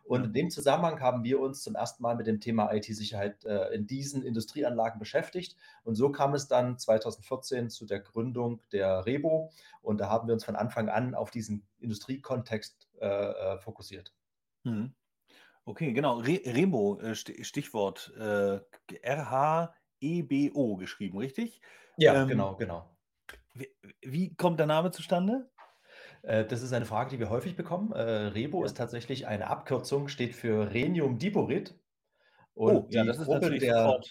Und 0.06 0.24
in 0.24 0.32
dem 0.32 0.50
Zusammenhang 0.50 1.00
haben 1.00 1.24
wir 1.24 1.40
uns 1.40 1.62
zum 1.62 1.74
ersten 1.74 2.02
Mal 2.02 2.14
mit 2.14 2.26
dem 2.28 2.40
Thema 2.40 2.72
IT-Sicherheit 2.72 3.44
äh, 3.44 3.74
in 3.74 3.86
diesen 3.86 4.22
Industrieanlagen 4.22 5.00
beschäftigt. 5.00 5.56
Und 5.82 5.96
so 5.96 6.10
kam 6.12 6.32
es 6.34 6.46
dann 6.46 6.78
2014 6.78 7.70
zu 7.70 7.86
der 7.86 8.00
Gründung 8.00 8.62
der 8.72 9.04
Rebo. 9.04 9.50
Und 9.82 9.98
da 9.98 10.08
haben 10.08 10.28
wir 10.28 10.34
uns 10.34 10.44
von 10.44 10.54
Anfang 10.56 10.88
an 10.88 11.14
auf 11.14 11.30
diesen 11.30 11.66
Industriekontext 11.80 12.88
äh, 13.00 13.06
äh, 13.06 13.58
fokussiert. 13.58 14.14
Mhm. 14.62 14.94
Okay, 15.64 15.92
genau. 15.92 16.18
Re 16.18 16.40
Rebo, 16.44 17.00
äh, 17.00 17.14
Sti- 17.16 17.42
Stichwort 17.42 18.12
äh, 18.16 18.60
R-H-E-B-O 19.02 20.76
geschrieben, 20.76 21.18
richtig? 21.18 21.60
Ja, 21.96 22.22
Ähm, 22.22 22.28
genau, 22.28 22.56
genau. 22.56 22.96
Wie, 23.54 23.68
wie 24.02 24.36
kommt 24.36 24.60
der 24.60 24.66
Name 24.66 24.90
zustande? 24.92 25.50
Äh, 26.26 26.44
Das 26.46 26.62
ist 26.62 26.72
eine 26.72 26.86
Frage, 26.86 27.10
die 27.10 27.18
wir 27.18 27.30
häufig 27.30 27.56
bekommen. 27.56 27.92
Äh, 27.92 28.00
Rebo 28.02 28.64
Ja. 28.64 28.66
ist 28.66 28.76
tatsächlich 28.76 29.26
eine 29.26 29.48
Abkürzung, 29.48 30.08
steht 30.08 30.34
für 30.34 30.72
Rheniumdiborit. 30.72 31.78
Oh, 32.64 32.80
Und 32.80 32.92
ja, 32.94 33.02
die 33.02 33.08
das 33.08 33.18
ist 33.18 33.24
Gruppe 33.26 33.34
natürlich 33.34 33.60
der, 33.60 33.74
sofort, 33.74 34.10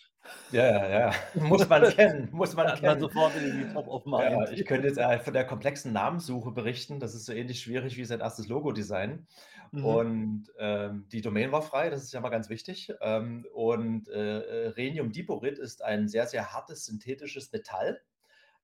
ja, 0.52 0.66
ja, 0.66 0.90
ja, 0.90 1.14
muss 1.36 1.68
man 1.70 1.84
kennen, 1.90 2.30
muss 2.32 2.56
man 2.56 2.68
hat 2.68 2.82
man 2.84 2.98
kennen. 2.98 3.00
sofort 3.00 3.36
irgendwie 3.36 3.68
top 3.68 3.88
of 3.88 4.06
mind. 4.06 4.32
Ja, 4.32 4.50
ich 4.52 4.66
könnte 4.66 4.88
jetzt 4.88 4.98
äh, 4.98 5.20
von 5.20 5.34
der 5.34 5.46
komplexen 5.46 5.94
Namenssuche 5.94 6.52
berichten. 6.52 7.00
Das 7.00 7.16
ist 7.16 7.26
so 7.26 7.34
ähnlich 7.34 7.60
schwierig 7.62 7.98
wie 7.98 8.06
sein 8.06 8.22
erstes 8.22 8.48
Logo-Design. 8.48 9.28
Mhm. 9.72 9.86
Und 9.86 10.52
ähm, 10.60 11.08
die 11.12 11.22
Domain 11.22 11.52
war 11.52 11.62
frei, 11.62 11.90
das 11.90 12.04
ist 12.04 12.14
ja 12.14 12.22
mal 12.22 12.30
ganz 12.30 12.50
wichtig. 12.50 12.94
Ähm, 13.02 13.46
und 13.54 14.08
äh, 14.10 14.70
Rheniumdiborit 14.78 15.60
ist 15.60 15.84
ein 15.84 16.08
sehr, 16.08 16.28
sehr 16.28 16.54
hartes 16.54 16.86
synthetisches 16.86 17.52
Metall. 17.52 18.02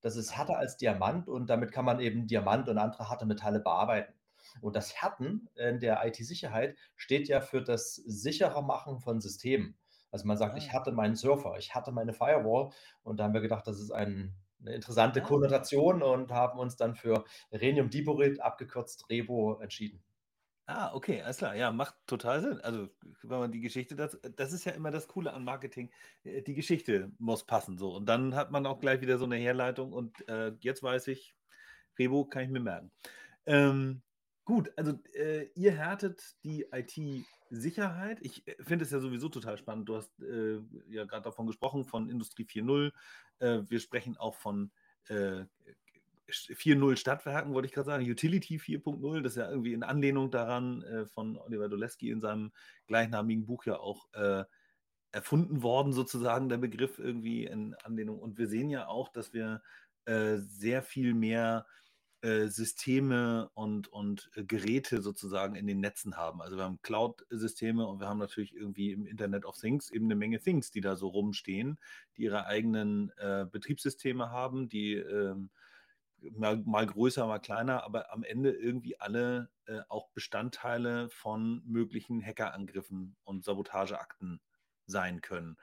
Das 0.01 0.15
ist 0.15 0.35
härter 0.35 0.57
als 0.57 0.77
Diamant 0.77 1.27
und 1.27 1.49
damit 1.49 1.71
kann 1.71 1.85
man 1.85 1.99
eben 1.99 2.27
Diamant 2.27 2.67
und 2.69 2.77
andere 2.77 3.09
harte 3.09 3.25
Metalle 3.25 3.59
bearbeiten. 3.59 4.13
Und 4.59 4.75
das 4.75 5.01
Härten 5.01 5.47
in 5.55 5.79
der 5.79 6.05
IT-Sicherheit 6.05 6.75
steht 6.95 7.27
ja 7.27 7.41
für 7.41 7.61
das 7.61 7.95
sichere 7.95 8.63
Machen 8.63 8.99
von 8.99 9.21
Systemen. 9.21 9.77
Also 10.11 10.27
man 10.27 10.37
sagt, 10.37 10.55
Ah. 10.55 10.57
ich 10.57 10.73
hatte 10.73 10.91
meinen 10.91 11.15
Surfer, 11.15 11.55
ich 11.57 11.73
hatte 11.73 11.91
meine 11.91 12.13
Firewall 12.13 12.71
und 13.03 13.17
da 13.19 13.23
haben 13.25 13.33
wir 13.33 13.41
gedacht, 13.41 13.65
das 13.67 13.79
ist 13.79 13.91
ein, 13.91 14.33
eine 14.59 14.75
interessante 14.75 15.21
Ah. 15.21 15.25
Konnotation 15.25 16.01
und 16.03 16.31
haben 16.31 16.59
uns 16.59 16.75
dann 16.75 16.95
für 16.95 17.23
Rheniumdiborit, 17.53 18.41
abgekürzt 18.41 19.09
Rebo, 19.09 19.59
entschieden. 19.61 20.03
Ah, 20.67 20.93
okay, 20.93 21.21
alles 21.21 21.37
klar. 21.37 21.55
Ja, 21.55 21.71
macht 21.71 21.95
total 22.07 22.41
Sinn. 22.41 22.61
Also, 22.61 22.89
wenn 23.23 23.39
man 23.39 23.51
die 23.51 23.59
Geschichte, 23.61 23.95
das, 23.95 24.17
das 24.35 24.53
ist 24.53 24.63
ja 24.65 24.71
immer 24.73 24.91
das 24.91 25.07
Coole 25.07 25.33
an 25.33 25.43
Marketing. 25.43 25.91
äh, 26.23 26.41
Die 26.43 26.53
Geschichte 26.53 27.11
muss 27.17 27.45
passen 27.45 27.77
so. 27.77 27.95
Und 27.95 28.05
dann 28.05 28.35
hat 28.35 28.51
man 28.51 28.65
auch 28.65 28.79
gleich 28.79 29.01
wieder 29.01 29.17
so 29.17 29.25
eine 29.25 29.35
Herleitung. 29.37 29.91
Und 29.91 30.27
äh, 30.29 30.53
jetzt 30.61 30.83
weiß 30.83 31.07
ich, 31.07 31.35
Rebo 31.99 32.25
kann 32.25 32.43
ich 32.43 32.49
mir 32.49 32.61
merken. 32.61 32.91
Ähm, 33.45 34.03
gut, 34.45 34.71
also 34.77 34.99
äh, 35.13 35.49
ihr 35.55 35.73
härtet 35.73 36.35
die 36.43 36.67
IT-Sicherheit. 36.71 38.19
Ich 38.21 38.47
äh, 38.47 38.55
finde 38.63 38.85
es 38.85 38.91
ja 38.91 38.99
sowieso 38.99 39.29
total 39.29 39.57
spannend. 39.57 39.89
Du 39.89 39.95
hast 39.97 40.19
äh, 40.21 40.61
ja 40.87 41.05
gerade 41.05 41.23
davon 41.23 41.47
gesprochen, 41.47 41.85
von 41.85 42.09
Industrie 42.09 42.45
4.0. 42.45 42.93
Äh, 43.39 43.61
wir 43.69 43.79
sprechen 43.79 44.17
auch 44.17 44.35
von 44.35 44.71
äh, 45.07 45.45
4.0 46.31 46.97
Stadtwerken, 46.97 47.53
wollte 47.53 47.67
ich 47.67 47.73
gerade 47.73 47.87
sagen, 47.87 48.09
Utility 48.09 48.57
4.0, 48.57 49.21
das 49.21 49.33
ist 49.33 49.37
ja 49.37 49.49
irgendwie 49.49 49.73
in 49.73 49.83
Anlehnung 49.83 50.31
daran 50.31 50.83
äh, 50.83 51.05
von 51.05 51.37
Oliver 51.37 51.69
Doleski 51.69 52.09
in 52.09 52.21
seinem 52.21 52.51
gleichnamigen 52.87 53.45
Buch 53.45 53.65
ja 53.65 53.79
auch 53.79 54.07
äh, 54.13 54.43
erfunden 55.11 55.61
worden, 55.61 55.93
sozusagen 55.93 56.49
der 56.49 56.57
Begriff 56.57 56.99
irgendwie 56.99 57.45
in 57.45 57.75
Anlehnung. 57.83 58.19
Und 58.19 58.37
wir 58.37 58.47
sehen 58.47 58.69
ja 58.69 58.87
auch, 58.87 59.09
dass 59.09 59.33
wir 59.33 59.61
äh, 60.05 60.37
sehr 60.37 60.81
viel 60.81 61.13
mehr 61.13 61.65
äh, 62.21 62.49
Systeme 62.49 63.49
und, 63.55 63.87
und 63.87 64.29
äh, 64.35 64.43
Geräte 64.43 65.01
sozusagen 65.01 65.55
in 65.55 65.65
den 65.65 65.79
Netzen 65.79 66.17
haben. 66.17 66.41
Also 66.41 66.55
wir 66.55 66.63
haben 66.63 66.79
Cloud-Systeme 66.83 67.85
und 67.87 67.99
wir 67.99 68.07
haben 68.07 68.19
natürlich 68.19 68.55
irgendwie 68.55 68.91
im 68.91 69.07
Internet 69.07 69.43
of 69.43 69.57
Things 69.57 69.89
eben 69.89 70.05
eine 70.05 70.15
Menge 70.15 70.39
Things, 70.39 70.69
die 70.69 70.81
da 70.81 70.95
so 70.95 71.07
rumstehen, 71.07 71.79
die 72.17 72.23
ihre 72.23 72.45
eigenen 72.45 73.11
äh, 73.17 73.47
Betriebssysteme 73.51 74.29
haben, 74.29 74.69
die 74.69 74.93
ähm, 74.93 75.49
mal, 76.31 76.57
mal, 76.65 76.85
größer, 76.85 77.25
mal 77.25 77.39
kleiner, 77.39 77.83
aber 77.83 78.11
am 78.11 78.23
Ende 78.23 78.51
irgendwie 78.51 78.99
alle 78.99 79.49
äh, 79.65 79.81
auch 79.89 80.09
Bestandteile 80.11 81.09
von 81.09 81.61
möglichen 81.65 82.23
Hackerangriffen 82.23 83.15
und 83.23 83.43
Sabotageakten 83.43 84.41
sein 84.85 85.21
können. 85.21 85.57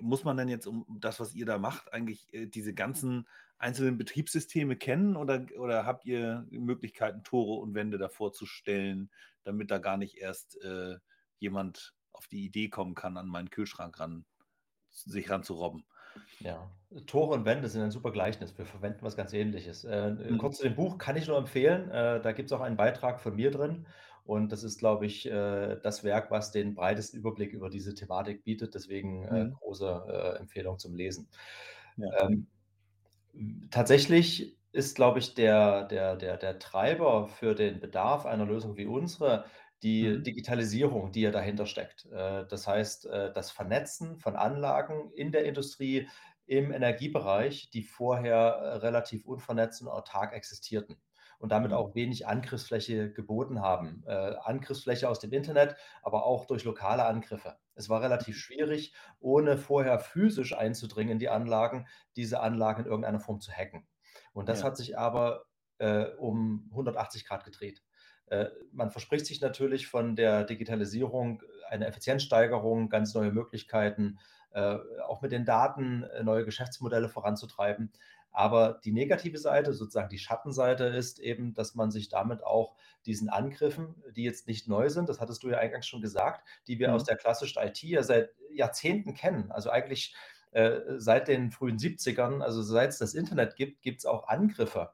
Muss 0.00 0.24
man 0.24 0.36
denn 0.36 0.48
jetzt 0.48 0.66
um 0.66 0.84
das, 1.00 1.20
was 1.20 1.34
ihr 1.34 1.46
da 1.46 1.58
macht, 1.58 1.92
eigentlich 1.92 2.32
äh, 2.34 2.46
diese 2.46 2.74
ganzen 2.74 3.28
einzelnen 3.58 3.98
Betriebssysteme 3.98 4.76
kennen 4.76 5.16
oder, 5.16 5.46
oder 5.58 5.84
habt 5.84 6.04
ihr 6.04 6.46
Möglichkeiten, 6.50 7.24
Tore 7.24 7.60
und 7.60 7.74
Wände 7.74 7.98
davor 7.98 8.32
zu 8.32 8.46
stellen, 8.46 9.10
damit 9.44 9.70
da 9.70 9.78
gar 9.78 9.96
nicht 9.96 10.16
erst 10.18 10.60
äh, 10.62 10.96
jemand 11.38 11.94
auf 12.12 12.26
die 12.28 12.44
Idee 12.44 12.68
kommen 12.68 12.94
kann, 12.94 13.16
an 13.16 13.28
meinen 13.28 13.50
Kühlschrank 13.50 13.98
ran, 13.98 14.24
sich 14.90 15.30
ranzurobben? 15.30 15.84
Ja, 16.40 16.70
Tore 17.06 17.34
und 17.34 17.44
Wände 17.44 17.68
sind 17.68 17.82
ein 17.82 17.90
super 17.90 18.10
Gleichnis. 18.10 18.56
Wir 18.56 18.64
verwenden 18.64 19.00
was 19.02 19.16
ganz 19.16 19.32
Ähnliches. 19.32 19.84
Äh, 19.84 20.10
mhm. 20.10 20.38
Kurz 20.38 20.58
zu 20.58 20.64
dem 20.64 20.74
Buch 20.74 20.98
kann 20.98 21.16
ich 21.16 21.28
nur 21.28 21.36
empfehlen. 21.36 21.90
Äh, 21.90 22.20
da 22.20 22.32
gibt 22.32 22.50
es 22.50 22.52
auch 22.52 22.62
einen 22.62 22.76
Beitrag 22.76 23.20
von 23.20 23.36
mir 23.36 23.50
drin. 23.50 23.86
Und 24.24 24.52
das 24.52 24.62
ist, 24.62 24.78
glaube 24.78 25.06
ich, 25.06 25.26
äh, 25.26 25.76
das 25.82 26.04
Werk, 26.04 26.30
was 26.30 26.50
den 26.50 26.74
breitesten 26.74 27.20
Überblick 27.20 27.52
über 27.52 27.70
diese 27.70 27.94
Thematik 27.94 28.44
bietet. 28.44 28.74
Deswegen 28.74 29.24
äh, 29.24 29.44
mhm. 29.44 29.52
große 29.54 30.04
äh, 30.08 30.38
Empfehlung 30.38 30.78
zum 30.78 30.94
Lesen. 30.94 31.28
Ja. 31.96 32.28
Ähm, 32.28 32.46
tatsächlich 33.70 34.56
ist, 34.72 34.96
glaube 34.96 35.18
ich, 35.18 35.34
der, 35.34 35.84
der, 35.84 36.16
der, 36.16 36.36
der 36.36 36.58
Treiber 36.58 37.28
für 37.28 37.54
den 37.54 37.80
Bedarf 37.80 38.26
einer 38.26 38.46
Lösung 38.46 38.76
wie 38.76 38.86
unsere 38.86 39.44
die 39.82 40.08
mhm. 40.08 40.22
Digitalisierung, 40.24 41.12
die 41.12 41.22
ja 41.22 41.30
dahinter 41.30 41.66
steckt. 41.66 42.06
Äh, 42.06 42.46
das 42.48 42.66
heißt, 42.66 43.06
äh, 43.06 43.32
das 43.32 43.50
Vernetzen 43.50 44.18
von 44.18 44.36
Anlagen 44.36 45.10
in 45.14 45.32
der 45.32 45.44
Industrie, 45.44 46.08
im 46.46 46.72
Energiebereich, 46.72 47.70
die 47.70 47.82
vorher 47.82 48.36
äh, 48.36 48.76
relativ 48.78 49.26
unvernetzt 49.26 49.82
und 49.82 49.88
autark 49.88 50.32
existierten 50.32 50.96
und 51.38 51.52
damit 51.52 51.70
mhm. 51.70 51.76
auch 51.76 51.94
wenig 51.94 52.26
Angriffsfläche 52.26 53.12
geboten 53.12 53.60
haben. 53.60 54.02
Angriffsfläche 54.06 55.08
aus 55.08 55.20
dem 55.20 55.32
Internet, 55.32 55.76
aber 56.02 56.24
auch 56.24 56.46
durch 56.46 56.64
lokale 56.64 57.04
Angriffe. 57.04 57.56
Es 57.74 57.88
war 57.88 58.02
relativ 58.02 58.34
mhm. 58.34 58.40
schwierig, 58.40 58.94
ohne 59.20 59.56
vorher 59.56 60.00
physisch 60.00 60.56
einzudringen 60.56 61.12
in 61.12 61.18
die 61.20 61.28
Anlagen, 61.28 61.86
diese 62.16 62.40
Anlagen 62.40 62.82
in 62.82 62.88
irgendeiner 62.88 63.20
Form 63.20 63.40
zu 63.40 63.52
hacken. 63.52 63.86
Und 64.32 64.48
das 64.48 64.60
ja. 64.60 64.66
hat 64.66 64.76
sich 64.76 64.98
aber 64.98 65.44
äh, 65.78 66.06
um 66.16 66.66
180 66.70 67.24
Grad 67.24 67.44
gedreht. 67.44 67.82
Äh, 68.30 68.46
man 68.72 68.90
verspricht 68.90 69.26
sich 69.26 69.40
natürlich 69.40 69.86
von 69.86 70.16
der 70.16 70.44
Digitalisierung 70.44 71.42
eine 71.68 71.86
Effizienzsteigerung, 71.86 72.88
ganz 72.88 73.14
neue 73.14 73.32
Möglichkeiten, 73.32 74.18
äh, 74.52 74.76
auch 75.06 75.22
mit 75.22 75.32
den 75.32 75.44
Daten 75.44 76.02
äh, 76.04 76.22
neue 76.22 76.44
Geschäftsmodelle 76.44 77.08
voranzutreiben. 77.08 77.92
Aber 78.30 78.80
die 78.84 78.92
negative 78.92 79.38
Seite, 79.38 79.72
sozusagen 79.72 80.10
die 80.10 80.18
Schattenseite, 80.18 80.84
ist 80.84 81.18
eben, 81.18 81.54
dass 81.54 81.74
man 81.74 81.90
sich 81.90 82.08
damit 82.08 82.44
auch 82.44 82.76
diesen 83.06 83.28
Angriffen, 83.30 84.02
die 84.14 84.22
jetzt 84.22 84.46
nicht 84.46 84.68
neu 84.68 84.90
sind, 84.90 85.08
das 85.08 85.20
hattest 85.20 85.42
du 85.42 85.48
ja 85.48 85.58
eingangs 85.58 85.86
schon 85.86 86.02
gesagt, 86.02 86.46
die 86.66 86.78
wir 86.78 86.88
mhm. 86.88 86.94
aus 86.94 87.04
der 87.04 87.16
klassischen 87.16 87.62
IT 87.62 87.82
ja 87.82 88.02
seit 88.02 88.30
Jahrzehnten 88.52 89.14
kennen. 89.14 89.50
Also 89.50 89.70
eigentlich 89.70 90.14
äh, 90.52 90.80
seit 90.96 91.28
den 91.28 91.50
frühen 91.50 91.78
70ern, 91.78 92.40
also 92.40 92.62
seit 92.62 92.90
es 92.90 92.98
das 92.98 93.14
Internet 93.14 93.56
gibt, 93.56 93.82
gibt 93.82 93.98
es 94.00 94.06
auch 94.06 94.28
Angriffe 94.28 94.92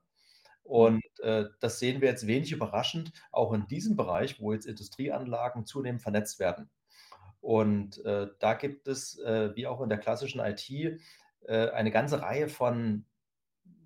und 0.65 1.04
äh, 1.04 1.04
das 1.21 1.79
sehen 1.79 2.01
wir 2.01 2.09
jetzt 2.09 2.27
wenig 2.27 2.53
überraschend, 2.53 3.13
auch 3.31 3.53
in 3.53 3.67
diesem 3.67 3.97
Bereich, 3.97 4.41
wo 4.41 4.53
jetzt 4.53 4.67
Industrieanlagen 4.67 5.65
zunehmend 5.65 6.03
vernetzt 6.03 6.39
werden. 6.39 6.71
Und 7.45 8.03
äh, 8.07 8.29
da 8.39 8.55
gibt 8.55 8.89
es, 8.89 9.19
äh, 9.19 9.55
wie 9.55 9.67
auch 9.67 9.83
in 9.83 9.91
der 9.91 9.99
klassischen 9.99 10.41
IT, 10.41 10.71
äh, 10.71 11.69
eine 11.71 11.91
ganze 11.91 12.23
Reihe 12.23 12.49
von 12.49 13.05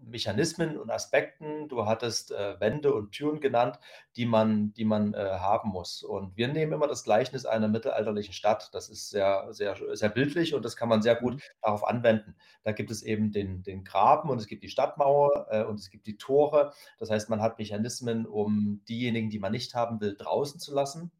Mechanismen 0.00 0.78
und 0.78 0.90
Aspekten. 0.90 1.68
Du 1.68 1.86
hattest 1.86 2.32
äh, 2.32 2.58
Wände 2.60 2.92
und 2.92 3.12
Türen 3.12 3.40
genannt, 3.40 3.78
die 4.16 4.26
man, 4.26 4.72
die 4.74 4.84
man 4.84 5.14
äh, 5.14 5.18
haben 5.18 5.70
muss. 5.70 6.02
Und 6.02 6.36
wir 6.36 6.48
nehmen 6.48 6.72
immer 6.72 6.86
das 6.86 7.04
Gleichnis 7.04 7.46
einer 7.46 7.68
mittelalterlichen 7.68 8.32
Stadt. 8.32 8.70
Das 8.72 8.88
ist 8.88 9.10
sehr, 9.10 9.48
sehr, 9.50 9.76
sehr 9.92 10.08
bildlich 10.08 10.54
und 10.54 10.64
das 10.64 10.76
kann 10.76 10.88
man 10.88 11.02
sehr 11.02 11.16
gut 11.16 11.34
mhm. 11.34 11.40
darauf 11.62 11.86
anwenden. 11.86 12.34
Da 12.64 12.72
gibt 12.72 12.90
es 12.90 13.02
eben 13.02 13.32
den, 13.32 13.62
den 13.62 13.84
Graben 13.84 14.30
und 14.30 14.38
es 14.38 14.46
gibt 14.46 14.62
die 14.62 14.68
Stadtmauer 14.68 15.46
äh, 15.50 15.64
und 15.64 15.78
es 15.78 15.90
gibt 15.90 16.06
die 16.06 16.16
Tore. 16.16 16.72
Das 16.98 17.10
heißt, 17.10 17.30
man 17.30 17.40
hat 17.40 17.58
Mechanismen, 17.58 18.26
um 18.26 18.82
diejenigen, 18.88 19.30
die 19.30 19.38
man 19.38 19.52
nicht 19.52 19.74
haben 19.74 20.00
will, 20.00 20.16
draußen 20.16 20.60
zu 20.60 20.74
lassen. 20.74 21.10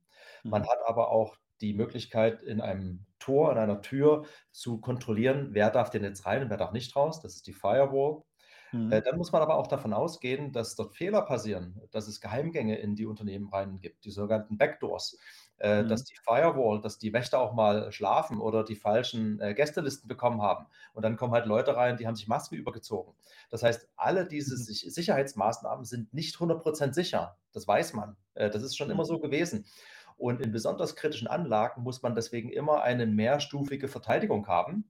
Man 0.43 0.63
mhm. 0.63 0.69
hat 0.69 0.79
aber 0.87 1.11
auch 1.11 1.37
die 1.61 1.75
Möglichkeit, 1.75 2.43
in 2.43 2.61
einem 2.61 3.05
Tor, 3.19 3.53
in 3.53 3.59
einer 3.59 3.83
Tür 3.83 4.25
zu 4.53 4.81
kontrollieren, 4.81 5.49
wer 5.53 5.71
darf 5.71 5.91
denn 5.91 6.05
jetzt 6.05 6.25
rein 6.27 6.43
und 6.43 6.51
wer 6.51 6.57
darf 6.57 6.73
nicht 6.73 6.95
raus. 6.95 7.21
Das 7.21 7.35
ist 7.35 7.47
die 7.47 7.53
Firewall. 7.53 8.23
Mhm. 8.73 8.93
Äh, 8.93 9.03
dann 9.03 9.17
muss 9.17 9.33
man 9.33 9.43
aber 9.43 9.57
auch 9.57 9.67
davon 9.67 9.93
ausgehen, 9.93 10.53
dass 10.53 10.77
dort 10.77 10.95
Fehler 10.95 11.23
passieren, 11.23 11.81
dass 11.91 12.09
es 12.09 12.21
Geheimgänge 12.21 12.79
in 12.79 12.95
die 12.95 13.07
Unternehmen 13.07 13.49
rein 13.49 13.81
gibt, 13.81 14.05
die 14.05 14.11
sogenannten 14.11 14.59
Backdoors, 14.59 15.19
äh, 15.59 15.83
mhm. 15.83 15.89
dass 15.89 16.05
die 16.05 16.17
Firewall, 16.17 16.81
dass 16.81 16.99
die 16.99 17.13
Wächter 17.13 17.41
auch 17.41 17.55
mal 17.55 17.91
schlafen 17.93 18.41
oder 18.41 18.65
die 18.65 18.77
falschen 18.77 19.41
äh, 19.41 19.55
Gästelisten 19.55 20.09
bekommen 20.09 20.43
haben. 20.43 20.67
Und 20.93 21.05
dann 21.05 21.17
kommen 21.17 21.33
halt 21.33 21.47
Leute 21.47 21.77
rein, 21.77 21.97
die 21.97 22.07
haben 22.07 22.17
sich 22.17 22.29
Masken 22.29 22.57
übergezogen. 22.57 23.15
Das 23.51 23.63
heißt, 23.63 23.89
alle 23.97 24.27
diese 24.27 24.57
mhm. 24.57 24.91
Sicherheitsmaßnahmen 24.91 25.85
sind 25.85 26.13
nicht 26.13 26.37
100% 26.37 26.93
sicher. 26.93 27.37
Das 27.53 27.67
weiß 27.67 27.95
man. 27.95 28.17
Äh, 28.35 28.51
das 28.51 28.63
ist 28.63 28.77
schon 28.77 28.91
immer 28.91 29.05
mhm. 29.05 29.09
so 29.09 29.19
gewesen. 29.19 29.65
Und 30.17 30.41
in 30.41 30.51
besonders 30.51 30.97
kritischen 30.97 31.29
Anlagen 31.29 31.83
muss 31.83 32.03
man 32.03 32.17
deswegen 32.17 32.51
immer 32.51 32.83
eine 32.83 33.07
mehrstufige 33.07 33.87
Verteidigung 33.87 34.49
haben. 34.49 34.85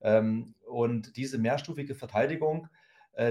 Ähm, 0.00 0.54
und 0.66 1.16
diese 1.16 1.38
mehrstufige 1.38 1.94
Verteidigung 1.94 2.66
äh, 2.66 2.81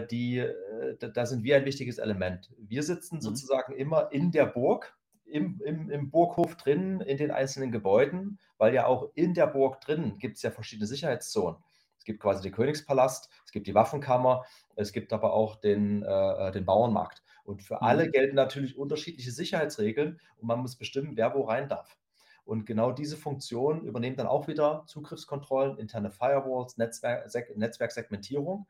die, 0.08 0.40
äh, 0.40 0.98
da 0.98 1.26
sind 1.26 1.44
wir 1.44 1.58
ein 1.58 1.66
wichtiges 1.66 1.98
Element. 1.98 2.52
Wir 2.58 2.84
sitzen 2.84 3.16
mhm. 3.16 3.22
sozusagen 3.22 3.74
immer 3.74 4.12
in 4.12 4.32
der 4.32 4.46
Burg, 4.46 4.98
im, 5.26 5.62
im, 5.66 5.90
im, 5.90 6.12
Burghof 6.12 6.56
drin, 6.58 7.00
in 7.02 7.18
den 7.18 7.32
einzelnen 7.32 7.72
Gebäuden, 7.72 8.40
weil 8.58 8.74
ja 8.74 8.86
auch 8.86 9.10
in 9.16 9.34
der 9.34 9.48
Burg 9.48 9.80
drin 9.82 10.18
gibt 10.20 10.38
es 10.38 10.44
ja 10.44 10.52
verschiedene 10.52 10.88
Sicherheitszonen. 10.88 11.58
Es 11.98 12.06
gibt 12.06 12.20
quasi 12.20 12.42
den 12.42 12.52
Königspalast, 12.52 13.30
es 13.46 13.52
gibt 13.52 13.68
die 13.68 13.76
Waffenkammer, 13.76 14.44
es 14.76 14.92
gibt 14.92 15.14
aber 15.14 15.34
auch 15.34 15.56
den, 15.56 16.04
äh, 16.04 16.48
äh 16.48 16.52
den 16.52 16.66
Bauernmarkt. 16.66 17.24
Und 17.44 17.64
für 17.64 17.76
mhm. 17.76 17.84
alle 17.84 18.10
gelten 18.10 18.36
natürlich 18.36 18.78
unterschiedliche 18.78 19.32
Sicherheitsregeln 19.32 20.20
und 20.38 20.48
man 20.48 20.60
muss 20.60 20.76
bestimmen, 20.76 21.16
wer 21.16 21.34
wo 21.34 21.44
rein 21.44 21.70
darf. 21.70 21.98
Und 22.44 22.66
genau 22.66 22.92
diese 22.92 23.18
Funktion 23.18 23.86
übernehmen 23.86 24.16
dann 24.16 24.28
auch 24.28 24.48
wieder 24.48 24.84
Zugriffskontrollen, 24.88 25.78
interne 25.78 26.12
Firewalls, 26.12 26.78
Netzwerk, 26.78 27.56
Netzwerksegmentierung. 27.56 28.68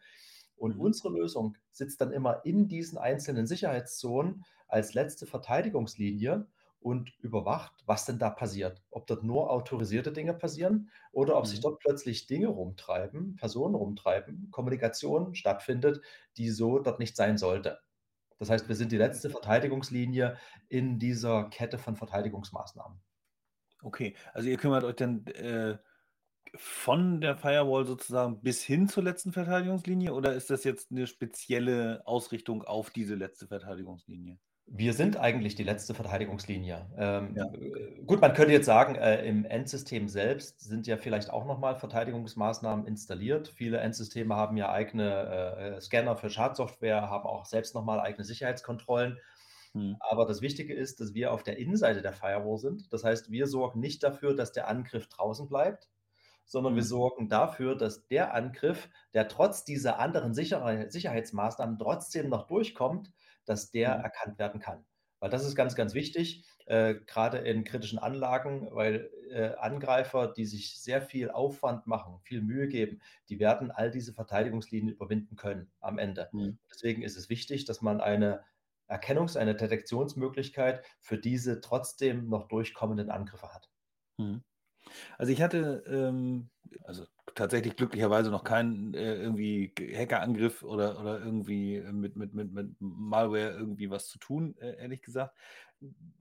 Und 0.61 0.75
mhm. 0.75 0.81
unsere 0.81 1.09
Lösung 1.09 1.57
sitzt 1.71 2.01
dann 2.01 2.11
immer 2.11 2.45
in 2.45 2.67
diesen 2.67 2.99
einzelnen 2.99 3.47
Sicherheitszonen 3.47 4.45
als 4.67 4.93
letzte 4.93 5.25
Verteidigungslinie 5.25 6.45
und 6.79 7.17
überwacht, 7.19 7.73
was 7.87 8.05
denn 8.05 8.19
da 8.19 8.29
passiert. 8.29 8.83
Ob 8.91 9.07
dort 9.07 9.23
nur 9.23 9.49
autorisierte 9.49 10.11
Dinge 10.11 10.35
passieren 10.35 10.91
oder 11.11 11.35
ob 11.35 11.45
mhm. 11.45 11.49
sich 11.49 11.61
dort 11.61 11.79
plötzlich 11.79 12.27
Dinge 12.27 12.47
rumtreiben, 12.47 13.37
Personen 13.37 13.73
rumtreiben, 13.73 14.49
Kommunikation 14.51 15.33
stattfindet, 15.33 16.01
die 16.37 16.51
so 16.51 16.77
dort 16.77 16.99
nicht 16.99 17.15
sein 17.15 17.39
sollte. 17.39 17.79
Das 18.37 18.51
heißt, 18.51 18.67
wir 18.69 18.75
sind 18.75 18.91
die 18.91 18.97
letzte 18.97 19.31
Verteidigungslinie 19.31 20.37
in 20.69 20.99
dieser 20.99 21.45
Kette 21.45 21.79
von 21.79 21.95
Verteidigungsmaßnahmen. 21.95 22.99
Okay, 23.81 24.15
also 24.33 24.47
ihr 24.47 24.57
kümmert 24.57 24.83
euch 24.83 24.95
dann 24.95 25.25
äh, 25.25 25.79
von 26.55 27.21
der 27.21 27.37
Firewall 27.37 27.85
sozusagen 27.85 28.41
bis 28.41 28.61
hin 28.61 28.87
zur 28.87 29.03
letzten 29.03 29.31
Verteidigungslinie 29.31 30.13
oder 30.13 30.33
ist 30.33 30.49
das 30.49 30.63
jetzt 30.63 30.91
eine 30.91 31.07
spezielle 31.07 32.01
Ausrichtung 32.05 32.63
auf 32.63 32.89
diese 32.89 33.15
letzte 33.15 33.47
Verteidigungslinie? 33.47 34.37
Wir 34.73 34.93
sind 34.93 35.17
eigentlich 35.17 35.55
die 35.55 35.63
letzte 35.63 35.93
Verteidigungslinie. 35.93 36.89
Ähm, 36.97 37.35
ja. 37.35 37.45
Äh, 37.53 38.01
gut, 38.05 38.21
man 38.21 38.33
könnte 38.33 38.53
jetzt 38.53 38.65
sagen, 38.65 38.95
äh, 38.95 39.25
im 39.25 39.43
Endsystem 39.43 40.07
selbst 40.07 40.61
sind 40.61 40.87
ja 40.87 40.95
vielleicht 40.95 41.29
auch 41.29 41.45
nochmal 41.45 41.75
Verteidigungsmaßnahmen 41.75 42.85
installiert. 42.85 43.49
Viele 43.49 43.79
Endsysteme 43.79 44.35
haben 44.35 44.55
ja 44.55 44.71
eigene 44.71 45.75
äh, 45.77 45.81
Scanner 45.81 46.15
für 46.15 46.29
Schadsoftware, 46.29 47.09
haben 47.09 47.25
auch 47.25 47.45
selbst 47.45 47.75
nochmal 47.75 47.99
eigene 47.99 48.23
Sicherheitskontrollen. 48.23 49.17
Hm. 49.73 49.97
Aber 49.99 50.25
das 50.25 50.41
Wichtige 50.41 50.73
ist, 50.73 51.01
dass 51.01 51.13
wir 51.13 51.33
auf 51.33 51.43
der 51.43 51.57
Innenseite 51.57 52.01
der 52.01 52.13
Firewall 52.13 52.57
sind. 52.57 52.91
Das 52.93 53.03
heißt, 53.03 53.29
wir 53.29 53.47
sorgen 53.47 53.81
nicht 53.81 54.03
dafür, 54.03 54.35
dass 54.35 54.53
der 54.53 54.69
Angriff 54.69 55.07
draußen 55.07 55.49
bleibt, 55.49 55.89
sondern 56.51 56.75
wir 56.75 56.81
mhm. 56.81 56.87
sorgen 56.87 57.29
dafür, 57.29 57.77
dass 57.77 58.07
der 58.07 58.33
Angriff, 58.33 58.89
der 59.13 59.29
trotz 59.29 59.63
dieser 59.63 59.99
anderen 59.99 60.33
Sicherheitsmaßnahmen 60.33 61.79
trotzdem 61.79 62.27
noch 62.27 62.45
durchkommt, 62.45 63.13
dass 63.45 63.71
der 63.71 63.97
mhm. 63.97 64.03
erkannt 64.03 64.37
werden 64.37 64.59
kann. 64.59 64.83
Weil 65.21 65.29
das 65.29 65.45
ist 65.45 65.55
ganz, 65.55 65.75
ganz 65.75 65.93
wichtig, 65.93 66.45
äh, 66.65 66.95
gerade 67.07 67.37
in 67.37 67.63
kritischen 67.63 67.99
Anlagen, 67.99 68.67
weil 68.71 69.09
äh, 69.29 69.55
Angreifer, 69.59 70.27
die 70.27 70.45
sich 70.45 70.81
sehr 70.81 71.01
viel 71.01 71.31
Aufwand 71.31 71.87
machen, 71.87 72.19
viel 72.21 72.41
Mühe 72.41 72.67
geben, 72.67 72.99
die 73.29 73.39
werden 73.39 73.71
all 73.71 73.89
diese 73.89 74.11
Verteidigungslinien 74.11 74.93
überwinden 74.93 75.37
können 75.37 75.71
am 75.79 75.99
Ende. 75.99 76.27
Mhm. 76.33 76.59
Deswegen 76.69 77.01
ist 77.01 77.15
es 77.15 77.29
wichtig, 77.29 77.63
dass 77.63 77.81
man 77.81 78.01
eine 78.01 78.43
Erkennungs-, 78.89 79.37
eine 79.37 79.55
Detektionsmöglichkeit 79.55 80.83
für 80.99 81.17
diese 81.17 81.61
trotzdem 81.61 82.27
noch 82.27 82.49
durchkommenden 82.49 83.09
Angriffe 83.09 83.53
hat. 83.53 83.69
Mhm. 84.17 84.43
Also 85.17 85.31
ich 85.31 85.41
hatte 85.41 85.83
ähm, 85.87 86.49
also 86.83 87.05
tatsächlich 87.35 87.75
glücklicherweise 87.75 88.29
noch 88.29 88.43
keinen 88.43 88.93
äh, 88.93 89.15
irgendwie 89.15 89.73
Hackerangriff 89.95 90.63
oder, 90.63 90.99
oder 90.99 91.19
irgendwie 91.19 91.81
mit, 91.91 92.15
mit, 92.15 92.33
mit, 92.33 92.51
mit 92.51 92.75
Malware 92.79 93.51
irgendwie 93.51 93.89
was 93.89 94.07
zu 94.07 94.19
tun, 94.19 94.55
äh, 94.59 94.77
ehrlich 94.77 95.01
gesagt. 95.01 95.35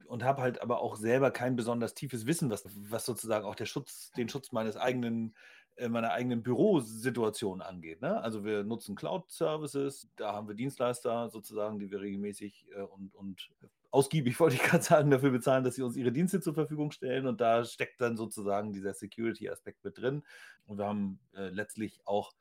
Und 0.07 0.25
habe 0.25 0.43
halt 0.43 0.63
aber 0.63 0.81
auch 0.81 0.97
selber 0.97 1.31
kein 1.31 1.55
besonders 1.55 1.95
tiefes 1.95 2.27
Wissen, 2.27 2.51
was, 2.51 2.65
was 2.75 3.05
sozusagen 3.05 3.45
auch 3.45 3.55
der 3.55 3.67
Schutz, 3.67 4.11
den 4.13 4.29
Schutz 4.29 4.53
meines 4.53 4.77
eigenen 4.77 5.35
äh, 5.77 5.89
meiner 5.89 6.13
eigenen 6.13 6.43
Bürosituation 6.43 7.63
angeht. 7.63 8.03
Ne? 8.03 8.21
Also 8.23 8.45
wir 8.45 8.65
nutzen 8.65 8.97
Cloud-Services, 8.97 10.09
da 10.17 10.33
haben 10.35 10.49
wir 10.49 10.55
Dienstleister 10.55 11.31
sozusagen, 11.31 11.79
die 11.79 11.91
wir 11.91 12.01
regelmäßig 12.01 12.67
äh, 12.75 12.83
und, 12.83 13.15
und 13.15 13.51
ausgiebig, 13.91 14.39
wollte 14.41 14.57
ich 14.57 14.63
gerade 14.63 14.83
sagen, 14.83 15.11
dafür 15.11 15.31
bezahlen, 15.31 15.65
dass 15.65 15.75
sie 15.75 15.83
uns 15.83 15.97
ihre 15.97 16.13
Dienste 16.13 16.41
zur 16.41 16.55
Verfügung 16.55 16.91
stellen. 16.93 17.27
Und 17.27 17.41
da 17.41 17.65
steckt 17.65 18.01
dann 18.01 18.17
sozusagen 18.17 18.73
dieser 18.73 18.95
Security-Aspekt 18.95 19.85
mit 19.85 19.99
drin. 19.99 20.23
Und 20.67 20.79
wir 20.79 20.87
haben 20.87 21.21
äh, 21.35 21.49
letztlich 21.49 22.01
auch 22.05 22.33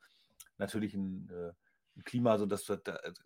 natürlich 0.58 0.94
ein, 0.94 1.28
äh, 1.30 1.52
ein 1.96 2.04
Klima, 2.04 2.38
sodass 2.38 2.64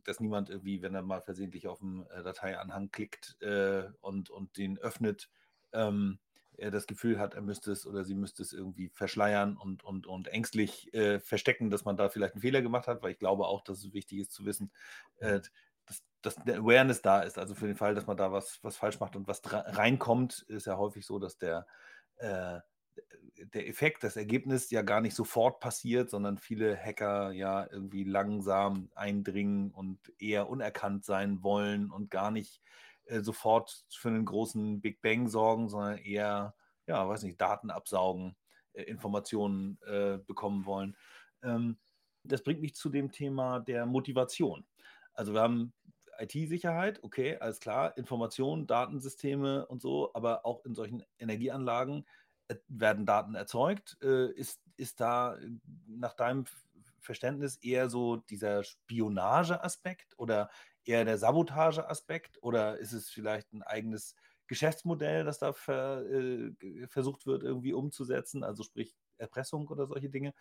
dass 0.04 0.21
niemand 0.21 0.50
irgendwie, 0.50 0.83
wenn 0.83 0.95
er 0.95 1.02
mal 1.02 1.21
versehentlich 1.21 1.69
auf 1.69 1.81
den 1.81 2.07
äh, 2.07 2.23
Dateianhang 2.23 2.90
klickt 2.90 3.40
äh, 3.43 3.85
und, 4.00 4.31
und 4.31 4.57
den 4.57 4.78
öffnet, 4.78 5.28
ähm, 5.73 6.19
er 6.57 6.71
das 6.71 6.87
Gefühl 6.87 7.19
hat, 7.19 7.35
er 7.35 7.43
müsste 7.43 7.73
es 7.73 7.87
oder 7.87 8.04
sie 8.04 8.14
müsste 8.14 8.43
es 8.43 8.52
irgendwie 8.52 8.88
verschleiern 8.88 9.57
und, 9.57 9.85
und, 9.85 10.07
und 10.07 10.28
ängstlich 10.28 10.93
äh, 10.95 11.19
verstecken, 11.19 11.71
dass 11.71 11.85
man 11.85 11.97
da 11.97 12.09
vielleicht 12.09 12.35
einen 12.35 12.43
Fehler 12.43 12.62
gemacht 12.62 12.87
hat, 12.87 13.02
weil 13.02 13.12
ich 13.12 13.19
glaube 13.19 13.47
auch, 13.47 13.62
dass 13.62 13.78
es 13.78 13.93
wichtig 13.93 14.21
ist 14.21 14.33
zu 14.33 14.45
wissen, 14.45 14.71
äh, 15.19 15.40
dass, 15.87 16.03
dass 16.23 16.38
eine 16.38 16.57
Awareness 16.57 17.03
da 17.03 17.21
ist. 17.21 17.38
Also 17.38 17.55
für 17.55 17.67
den 17.67 17.76
Fall, 17.76 17.95
dass 17.95 18.07
man 18.07 18.17
da 18.17 18.33
was, 18.33 18.59
was 18.62 18.76
falsch 18.76 19.00
macht 19.00 19.17
und 19.17 19.29
was 19.29 19.43
reinkommt, 19.45 20.45
ist 20.49 20.67
ja 20.67 20.76
häufig 20.76 21.07
so, 21.07 21.19
dass 21.19 21.38
der, 21.38 21.67
äh, 22.17 22.61
der 23.37 23.69
Effekt, 23.69 24.05
das 24.05 24.17
Ergebnis 24.17 24.71
ja 24.71 24.83
gar 24.83 25.00
nicht 25.00 25.14
sofort 25.14 25.61
passiert, 25.61 26.11
sondern 26.11 26.38
viele 26.38 26.76
Hacker 26.76 27.33
ja 27.33 27.67
irgendwie 27.71 28.05
langsam 28.05 28.91
eindringen 28.95 29.71
und 29.71 29.99
eher 30.19 30.49
unerkannt 30.49 31.05
sein 31.05 31.43
wollen 31.43 31.91
und 31.91 32.11
gar 32.11 32.31
nicht 32.31 32.61
äh, 33.07 33.21
sofort 33.21 33.85
für 33.91 34.09
einen 34.09 34.25
großen 34.25 34.81
Big 34.81 35.03
Bang 35.03 35.29
sorgen, 35.29 35.69
sondern 35.69 35.99
eher, 35.99 36.55
ja, 36.87 37.09
weiß 37.09 37.23
nicht, 37.25 37.41
Daten 37.41 37.71
absaugen, 37.71 38.37
äh, 38.73 38.83
Informationen 38.83 39.79
äh, 39.87 40.19
bekommen 40.19 40.64
wollen. 40.64 40.97
Ähm, 41.43 41.76
das 42.23 42.43
bringt 42.43 42.61
mich 42.61 42.75
zu 42.75 42.88
dem 42.88 43.12
Thema 43.12 43.61
der 43.61 43.85
Motivation. 43.85 44.64
Also 45.14 45.33
wir 45.33 45.40
haben 45.40 45.73
IT-Sicherheit, 46.18 47.02
okay, 47.02 47.37
alles 47.38 47.61
klar, 47.61 47.97
Informationen, 47.97 48.66
Datensysteme 48.66 49.66
und 49.66 49.80
so, 49.80 50.11
aber 50.14 50.47
auch 50.47 50.64
in 50.64 50.75
solchen 50.75 51.04
Energieanlagen 51.18 52.06
äh, 52.49 52.56
werden 52.68 53.06
Daten 53.06 53.35
erzeugt. 53.35 53.97
Äh, 54.02 54.30
ist, 54.33 54.61
ist 54.76 55.00
da 55.00 55.38
nach 55.87 56.14
deinem 56.14 56.44
Verständnis 57.00 57.56
eher 57.56 57.88
so 57.88 58.16
dieser 58.16 58.64
Spionage-Aspekt 58.64 60.18
oder 60.18 60.50
eher 60.85 61.04
der 61.04 61.18
Sabotage-Aspekt 61.18 62.42
oder 62.42 62.78
ist 62.78 62.92
es 62.92 63.11
vielleicht 63.11 63.52
ein 63.52 63.62
eigenes 63.62 64.16
Geschäftsmodell, 64.47 65.25
das 65.25 65.38
da 65.38 65.52
ver, 65.52 66.04
äh, 66.11 66.52
versucht 66.88 67.26
wird, 67.26 67.42
irgendwie 67.42 67.73
umzusetzen, 67.73 68.44
also 68.44 68.62
sprich 68.62 68.94
Erpressung 69.18 69.68
oder 69.68 69.87
solche 69.87 70.11
Dinge. 70.11 70.35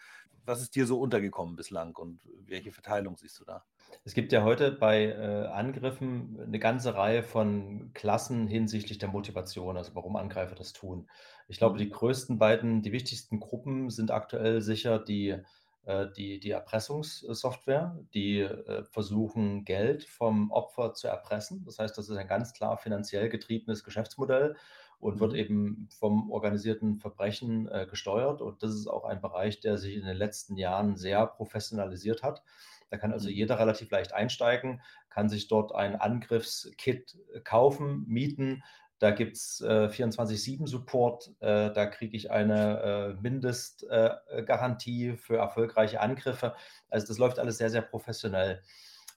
Was 0.45 0.61
ist 0.61 0.75
dir 0.75 0.85
so 0.85 0.99
untergekommen 0.99 1.55
bislang 1.55 1.95
und 1.95 2.19
welche 2.45 2.71
Verteilung 2.71 3.17
siehst 3.17 3.39
du 3.39 3.45
da? 3.45 3.63
Es 4.03 4.13
gibt 4.13 4.31
ja 4.31 4.43
heute 4.43 4.71
bei 4.71 5.05
äh, 5.05 5.47
Angriffen 5.47 6.39
eine 6.39 6.59
ganze 6.59 6.95
Reihe 6.95 7.23
von 7.23 7.91
Klassen 7.93 8.47
hinsichtlich 8.47 8.97
der 8.97 9.09
Motivation, 9.09 9.77
also 9.77 9.95
warum 9.95 10.15
Angreifer 10.15 10.55
das 10.55 10.73
tun. 10.73 11.09
Ich 11.47 11.57
glaube, 11.57 11.77
die 11.77 11.85
mhm. 11.85 11.91
größten 11.91 12.37
beiden, 12.37 12.81
die 12.81 12.91
wichtigsten 12.91 13.39
Gruppen 13.39 13.89
sind 13.89 14.11
aktuell 14.11 14.61
sicher 14.61 14.99
die 14.99 15.37
äh, 15.85 16.07
die, 16.15 16.39
die 16.39 16.51
Erpressungssoftware, 16.51 17.99
die 18.13 18.39
äh, 18.39 18.83
versuchen, 18.85 19.65
Geld 19.65 20.05
vom 20.05 20.49
Opfer 20.51 20.93
zu 20.93 21.07
erpressen. 21.07 21.63
Das 21.65 21.77
heißt, 21.77 21.97
das 21.97 22.07
ist 22.07 22.15
ein 22.15 22.27
ganz 22.27 22.53
klar 22.53 22.77
finanziell 22.77 23.27
getriebenes 23.27 23.83
Geschäftsmodell 23.83 24.55
und 25.03 25.19
wird 25.19 25.33
mhm. 25.33 25.37
eben 25.37 25.89
vom 25.99 26.31
organisierten 26.31 26.97
Verbrechen 26.97 27.67
äh, 27.67 27.85
gesteuert. 27.89 28.41
Und 28.41 28.63
das 28.63 28.73
ist 28.73 28.87
auch 28.87 29.03
ein 29.03 29.21
Bereich, 29.21 29.59
der 29.59 29.77
sich 29.77 29.95
in 29.95 30.05
den 30.05 30.17
letzten 30.17 30.55
Jahren 30.55 30.95
sehr 30.95 31.27
professionalisiert 31.27 32.23
hat. 32.23 32.41
Da 32.89 32.97
kann 32.97 33.11
also 33.11 33.29
mhm. 33.29 33.35
jeder 33.35 33.59
relativ 33.59 33.91
leicht 33.91 34.13
einsteigen, 34.13 34.81
kann 35.09 35.29
sich 35.29 35.47
dort 35.47 35.75
ein 35.75 35.95
Angriffskit 35.95 37.17
kaufen, 37.43 38.05
mieten, 38.07 38.63
da 38.99 39.11
gibt 39.11 39.35
es 39.35 39.59
äh, 39.59 39.89
24-7-Support, 39.89 41.35
äh, 41.41 41.73
da 41.73 41.87
kriege 41.87 42.15
ich 42.15 42.31
eine 42.31 43.15
äh, 43.17 43.21
Mindestgarantie 43.21 45.07
äh, 45.07 45.17
für 45.17 45.35
erfolgreiche 45.35 45.99
Angriffe. 45.99 46.55
Also 46.89 47.07
das 47.07 47.17
läuft 47.17 47.37
alles 47.37 47.57
sehr, 47.57 47.69
sehr 47.69 47.81
professionell. 47.81 48.63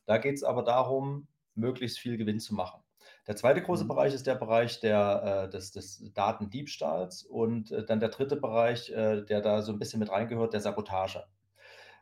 Da 0.04 0.18
geht 0.18 0.34
es 0.34 0.42
aber 0.42 0.64
darum, 0.64 1.28
möglichst 1.54 2.00
viel 2.00 2.16
Gewinn 2.16 2.40
zu 2.40 2.54
machen. 2.54 2.82
Der 3.26 3.36
zweite 3.36 3.62
große 3.62 3.84
mhm. 3.84 3.88
Bereich 3.88 4.14
ist 4.14 4.26
der 4.26 4.36
Bereich 4.36 4.80
der, 4.80 5.46
äh, 5.46 5.50
des, 5.50 5.72
des, 5.72 6.12
Datendiebstahls 6.14 7.24
und 7.24 7.72
äh, 7.72 7.84
dann 7.84 8.00
der 8.00 8.10
dritte 8.10 8.36
Bereich, 8.36 8.86
der 8.86 9.40
da 9.40 9.62
so 9.62 9.72
ein 9.72 9.78
bisschen 9.78 10.00
mit 10.00 10.10
reingehört, 10.10 10.52
der 10.52 10.60
Sabotage. 10.60 11.24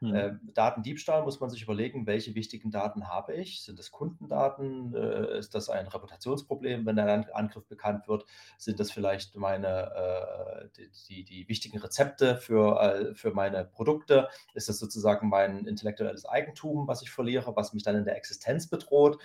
Mhm. 0.04 0.14
Äh, 0.14 0.32
Datendiebstahl 0.54 1.22
muss 1.22 1.40
man 1.40 1.50
sich 1.50 1.62
überlegen, 1.62 2.06
welche 2.06 2.34
wichtigen 2.34 2.70
Daten 2.70 3.08
habe 3.08 3.34
ich? 3.34 3.62
Sind 3.62 3.78
das 3.78 3.90
Kundendaten? 3.90 4.94
Äh, 4.94 5.38
ist 5.38 5.54
das 5.54 5.68
ein 5.70 5.86
Reputationsproblem, 5.86 6.84
wenn 6.86 6.98
ein 6.98 7.30
Angriff 7.30 7.66
bekannt 7.66 8.08
wird? 8.08 8.24
Sind 8.58 8.80
das 8.80 8.90
vielleicht 8.90 9.36
meine, 9.36 9.92
äh, 9.94 10.68
die, 10.76 10.90
die, 11.08 11.24
die, 11.24 11.48
wichtigen 11.48 11.78
Rezepte 11.78 12.36
für, 12.36 12.80
äh, 12.80 13.14
für 13.14 13.32
meine 13.32 13.64
Produkte? 13.64 14.28
Ist 14.54 14.68
das 14.68 14.78
sozusagen 14.78 15.28
mein 15.28 15.66
intellektuelles 15.66 16.26
Eigentum, 16.26 16.86
was 16.86 17.02
ich 17.02 17.10
verliere, 17.10 17.56
was 17.56 17.72
mich 17.72 17.82
dann 17.82 17.96
in 17.96 18.04
der 18.04 18.16
Existenz 18.16 18.68
bedroht? 18.68 19.18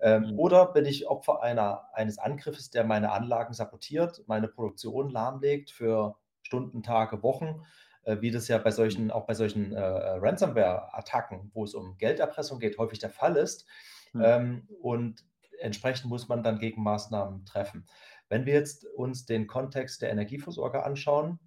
Ähm, 0.00 0.32
mhm. 0.32 0.38
Oder 0.38 0.72
bin 0.72 0.84
ich 0.84 1.06
Opfer 1.08 1.42
einer, 1.42 1.88
eines 1.92 2.18
Angriffes, 2.18 2.70
der 2.70 2.84
meine 2.84 3.12
Anlagen 3.12 3.54
sabotiert, 3.54 4.22
meine 4.26 4.48
Produktion 4.48 5.10
lahmlegt 5.10 5.70
für 5.70 6.16
Stunden, 6.42 6.82
Tage, 6.82 7.22
Wochen? 7.22 7.62
Äh, 8.04 8.20
wie 8.20 8.30
das 8.30 8.48
ja 8.48 8.58
bei 8.58 8.70
solchen, 8.70 9.10
auch 9.10 9.26
bei 9.26 9.34
solchen 9.34 9.72
äh, 9.72 9.80
äh, 9.80 10.18
Ransomware-Attacken, 10.18 11.50
wo 11.54 11.64
es 11.64 11.74
um 11.74 11.96
Gelderpressung 11.98 12.58
geht, 12.58 12.78
häufig 12.78 12.98
der 12.98 13.10
Fall 13.10 13.36
ist. 13.36 13.66
Mhm. 14.12 14.22
Ähm, 14.24 14.68
und 14.80 15.24
entsprechend 15.60 16.10
muss 16.10 16.28
man 16.28 16.42
dann 16.42 16.58
Gegenmaßnahmen 16.58 17.44
treffen. 17.46 17.86
Wenn 18.28 18.46
wir 18.46 18.54
jetzt 18.54 18.86
uns 18.86 19.26
den 19.26 19.46
Kontext 19.46 20.02
der 20.02 20.10
Energieversorger 20.10 20.84
anschauen 20.84 21.38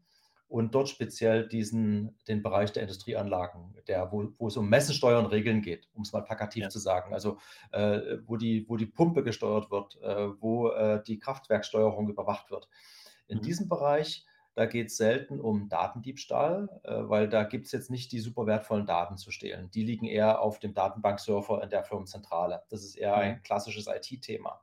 und 0.48 0.74
dort 0.74 0.90
speziell 0.90 1.48
diesen, 1.48 2.18
den 2.28 2.42
Bereich 2.42 2.72
der 2.72 2.84
Industrieanlagen, 2.84 3.76
der, 3.88 4.12
wo, 4.12 4.30
wo 4.38 4.48
es 4.48 4.58
um 4.58 4.70
Messensteuer 4.70 5.20
und 5.20 5.28
Regeln 5.28 5.62
geht, 5.62 5.90
um 5.94 6.04
es 6.04 6.14
mal 6.14 6.24
plakativ 6.24 6.64
ja. 6.64 6.70
zu 6.70 6.80
sagen, 6.80 7.14
also 7.14 7.38
äh, 7.72 8.18
wo, 8.26 8.38
die, 8.38 8.68
wo 8.70 8.78
die 8.78 8.86
Pumpe 8.86 9.24
gesteuert 9.24 9.72
wird, 9.72 10.02
äh, 10.02 10.30
wo 10.42 10.70
äh, 10.70 11.04
die 11.04 11.20
Kraftwerksteuerung 11.20 12.10
überwacht 12.10 12.50
wird. 12.52 12.70
In 13.28 13.40
mhm. 13.40 13.44
diesem 13.44 13.70
Bereich 13.70 14.26
da 14.58 14.66
geht 14.66 14.88
es 14.88 14.98
selten 14.98 15.40
um 15.40 15.70
Datendiebstahl, 15.70 16.82
äh, 16.84 17.08
weil 17.08 17.30
da 17.30 17.44
gibt 17.44 17.68
es 17.68 17.72
jetzt 17.74 17.92
nicht 17.92 18.12
die 18.12 18.20
super 18.20 18.48
wertvollen 18.48 18.88
Daten 18.88 19.16
zu 19.16 19.30
stehlen. 19.30 19.70
Die 19.70 19.84
liegen 19.84 20.08
eher 20.08 20.42
auf 20.42 20.58
dem 20.58 20.74
Datenbanksurfer 20.74 21.62
in 21.62 21.70
der 21.70 21.84
Firmenzentrale. 21.84 22.64
Das 22.70 22.84
ist 22.84 22.96
eher 22.96 23.16
ein 23.16 23.36
mhm. 23.36 23.44
klassisches 23.44 23.86
IT-Thema. 23.86 24.60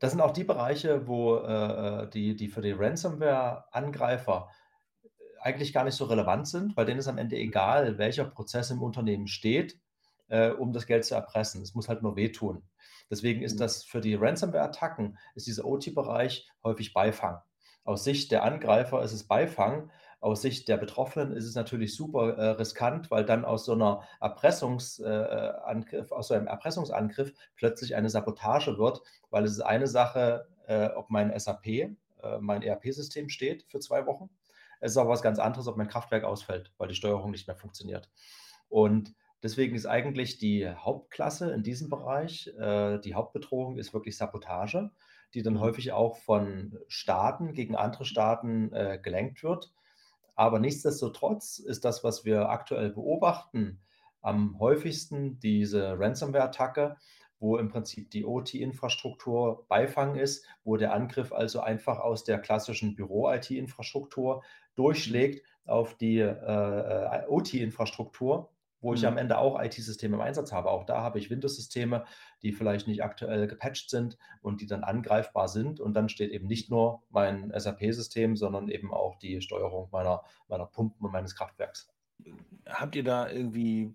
Das 0.00 0.12
sind 0.12 0.20
auch 0.20 0.32
die 0.32 0.44
Bereiche, 0.44 1.06
wo 1.06 1.36
äh, 1.36 2.08
die, 2.10 2.36
die 2.36 2.48
für 2.48 2.60
die 2.60 2.72
Ransomware-Angreifer 2.72 4.48
eigentlich 5.40 5.72
gar 5.72 5.84
nicht 5.84 5.94
so 5.94 6.06
relevant 6.06 6.48
sind, 6.48 6.76
weil 6.76 6.86
denen 6.86 6.98
ist 6.98 7.08
am 7.08 7.18
Ende 7.18 7.36
egal, 7.36 7.98
welcher 7.98 8.24
Prozess 8.24 8.70
im 8.70 8.82
Unternehmen 8.82 9.28
steht, 9.28 9.78
äh, 10.28 10.50
um 10.50 10.72
das 10.72 10.86
Geld 10.86 11.04
zu 11.04 11.14
erpressen. 11.14 11.62
Es 11.62 11.74
muss 11.74 11.88
halt 11.88 12.02
nur 12.02 12.16
wehtun. 12.16 12.62
Deswegen 13.10 13.42
ist 13.42 13.54
mhm. 13.54 13.58
das 13.58 13.84
für 13.84 14.00
die 14.00 14.14
Ransomware-Attacken, 14.14 15.18
ist 15.34 15.46
dieser 15.46 15.64
OT-Bereich 15.64 16.48
häufig 16.64 16.92
Beifang. 16.92 17.40
Aus 17.84 18.02
Sicht 18.02 18.32
der 18.32 18.42
Angreifer 18.42 19.02
ist 19.02 19.12
es 19.12 19.28
Beifang. 19.28 19.90
Aus 20.20 20.42
Sicht 20.42 20.68
der 20.68 20.76
Betroffenen 20.76 21.32
ist 21.32 21.44
es 21.44 21.54
natürlich 21.54 21.94
super 21.94 22.36
äh, 22.36 22.48
riskant, 22.50 23.10
weil 23.10 23.24
dann 23.24 23.44
aus 23.44 23.64
so 23.64 23.72
einer 23.72 24.02
Erpressungsangriff, 24.20 26.10
äh, 26.10 26.14
aus 26.14 26.28
so 26.28 26.34
einem 26.34 26.46
Erpressungsangriff 26.46 27.32
plötzlich 27.54 27.94
eine 27.94 28.08
Sabotage 28.08 28.78
wird, 28.78 29.02
weil 29.30 29.44
es 29.44 29.52
ist 29.52 29.60
eine 29.60 29.86
Sache, 29.86 30.48
äh, 30.66 30.88
ob 30.88 31.10
mein 31.10 31.38
SAP, 31.38 31.66
äh, 31.66 31.94
mein 32.40 32.62
ERP-System 32.62 33.28
steht 33.28 33.64
für 33.68 33.78
zwei 33.78 34.06
Wochen. 34.06 34.30
Es 34.80 34.92
ist 34.92 34.96
auch 34.96 35.08
was 35.08 35.22
ganz 35.22 35.38
anderes, 35.38 35.68
ob 35.68 35.76
mein 35.76 35.88
Kraftwerk 35.88 36.24
ausfällt, 36.24 36.72
weil 36.78 36.88
die 36.88 36.94
Steuerung 36.94 37.30
nicht 37.30 37.46
mehr 37.46 37.56
funktioniert. 37.56 38.10
Und 38.68 39.14
deswegen 39.42 39.76
ist 39.76 39.86
eigentlich 39.86 40.38
die 40.38 40.68
Hauptklasse 40.68 41.52
in 41.52 41.62
diesem 41.62 41.88
Bereich, 41.88 42.48
äh, 42.58 42.98
die 42.98 43.14
Hauptbedrohung 43.14 43.78
ist 43.78 43.94
wirklich 43.94 44.16
Sabotage 44.16 44.90
die 45.34 45.42
dann 45.42 45.54
mhm. 45.54 45.60
häufig 45.60 45.92
auch 45.92 46.16
von 46.16 46.78
Staaten 46.88 47.52
gegen 47.52 47.76
andere 47.76 48.04
Staaten 48.04 48.72
äh, 48.72 48.98
gelenkt 49.00 49.42
wird. 49.42 49.72
Aber 50.36 50.60
nichtsdestotrotz 50.60 51.58
ist 51.58 51.84
das, 51.84 52.04
was 52.04 52.24
wir 52.24 52.48
aktuell 52.48 52.90
beobachten, 52.90 53.80
am 54.20 54.58
häufigsten 54.60 55.40
diese 55.40 55.98
Ransomware-Attacke 55.98 56.96
wo 57.38 57.58
im 57.58 57.68
Prinzip 57.68 58.10
die 58.10 58.24
OT-Infrastruktur 58.24 59.66
Beifang 59.68 60.16
ist, 60.16 60.46
wo 60.64 60.76
der 60.76 60.92
Angriff 60.92 61.32
also 61.32 61.60
einfach 61.60 61.98
aus 61.98 62.24
der 62.24 62.38
klassischen 62.38 62.94
Büro-IT-Infrastruktur 62.94 64.42
durchschlägt 64.74 65.44
auf 65.66 65.94
die 65.94 66.18
äh, 66.18 66.30
äh 66.30 67.26
OT-Infrastruktur 67.28 68.50
wo 68.86 68.94
ich 68.94 69.02
mhm. 69.02 69.08
am 69.08 69.18
Ende 69.18 69.38
auch 69.38 69.60
IT-Systeme 69.60 70.14
im 70.14 70.22
Einsatz 70.22 70.52
habe. 70.52 70.70
Auch 70.70 70.84
da 70.84 71.02
habe 71.02 71.18
ich 71.18 71.28
Windows-Systeme, 71.28 72.04
die 72.42 72.52
vielleicht 72.52 72.86
nicht 72.86 73.02
aktuell 73.02 73.48
gepatcht 73.48 73.90
sind 73.90 74.16
und 74.42 74.60
die 74.60 74.66
dann 74.66 74.84
angreifbar 74.84 75.48
sind. 75.48 75.80
Und 75.80 75.94
dann 75.94 76.08
steht 76.08 76.30
eben 76.30 76.46
nicht 76.46 76.70
nur 76.70 77.02
mein 77.10 77.52
SAP-System, 77.52 78.36
sondern 78.36 78.68
eben 78.68 78.94
auch 78.94 79.18
die 79.18 79.40
Steuerung 79.40 79.88
meiner, 79.90 80.22
meiner 80.46 80.66
Pumpen 80.66 81.04
und 81.04 81.12
meines 81.12 81.34
Kraftwerks. 81.34 81.92
Habt 82.64 82.94
ihr 82.94 83.02
da 83.02 83.28
irgendwie 83.28 83.92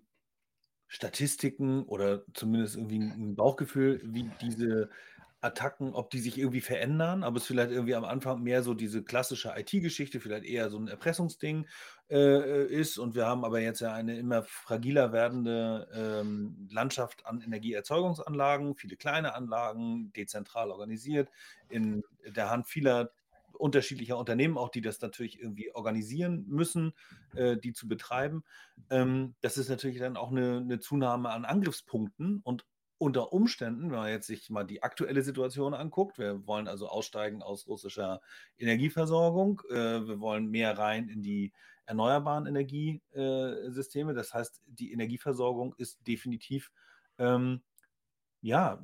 Statistiken 0.88 1.84
oder 1.84 2.22
zumindest 2.34 2.76
irgendwie 2.76 2.98
ein 2.98 3.34
Bauchgefühl, 3.34 4.02
wie 4.04 4.30
diese 4.42 4.90
Attacken, 5.42 5.92
ob 5.92 6.10
die 6.10 6.20
sich 6.20 6.38
irgendwie 6.38 6.60
verändern, 6.60 7.24
aber 7.24 7.38
es 7.38 7.46
vielleicht 7.46 7.72
irgendwie 7.72 7.96
am 7.96 8.04
Anfang 8.04 8.42
mehr 8.42 8.62
so 8.62 8.74
diese 8.74 9.02
klassische 9.02 9.52
IT-Geschichte, 9.56 10.20
vielleicht 10.20 10.44
eher 10.44 10.70
so 10.70 10.78
ein 10.78 10.86
Erpressungsding 10.86 11.66
äh, 12.08 12.16
äh, 12.16 12.66
ist. 12.66 12.96
Und 12.96 13.16
wir 13.16 13.26
haben 13.26 13.44
aber 13.44 13.60
jetzt 13.60 13.80
ja 13.80 13.92
eine 13.92 14.16
immer 14.16 14.44
fragiler 14.44 15.12
werdende 15.12 15.88
ähm, 15.94 16.68
Landschaft 16.70 17.26
an 17.26 17.40
Energieerzeugungsanlagen, 17.40 18.76
viele 18.76 18.96
kleine 18.96 19.34
Anlagen, 19.34 20.12
dezentral 20.12 20.70
organisiert, 20.70 21.28
in 21.68 22.04
der 22.24 22.48
Hand 22.48 22.68
vieler 22.68 23.10
unterschiedlicher 23.52 24.18
Unternehmen, 24.18 24.58
auch 24.58 24.70
die 24.70 24.80
das 24.80 25.00
natürlich 25.00 25.40
irgendwie 25.40 25.74
organisieren 25.74 26.44
müssen, 26.48 26.92
äh, 27.34 27.56
die 27.56 27.72
zu 27.72 27.88
betreiben. 27.88 28.44
Ähm, 28.90 29.34
das 29.40 29.58
ist 29.58 29.68
natürlich 29.68 29.98
dann 29.98 30.16
auch 30.16 30.30
eine, 30.30 30.58
eine 30.58 30.78
Zunahme 30.78 31.30
an 31.30 31.44
Angriffspunkten 31.44 32.40
und 32.44 32.64
unter 33.02 33.32
Umständen, 33.32 33.90
wenn 33.90 33.98
man 33.98 34.08
jetzt 34.10 34.28
sich 34.28 34.48
mal 34.48 34.62
die 34.62 34.84
aktuelle 34.84 35.22
Situation 35.22 35.74
anguckt, 35.74 36.18
wir 36.18 36.46
wollen 36.46 36.68
also 36.68 36.88
aussteigen 36.88 37.42
aus 37.42 37.66
russischer 37.66 38.20
Energieversorgung, 38.58 39.60
äh, 39.70 40.06
wir 40.06 40.20
wollen 40.20 40.48
mehr 40.48 40.78
rein 40.78 41.08
in 41.08 41.20
die 41.20 41.52
erneuerbaren 41.84 42.46
Energiesysteme. 42.46 44.14
Das 44.14 44.32
heißt, 44.32 44.62
die 44.66 44.92
Energieversorgung 44.92 45.74
ist 45.78 46.06
definitiv 46.06 46.70
ähm, 47.18 47.62
ja, 48.40 48.80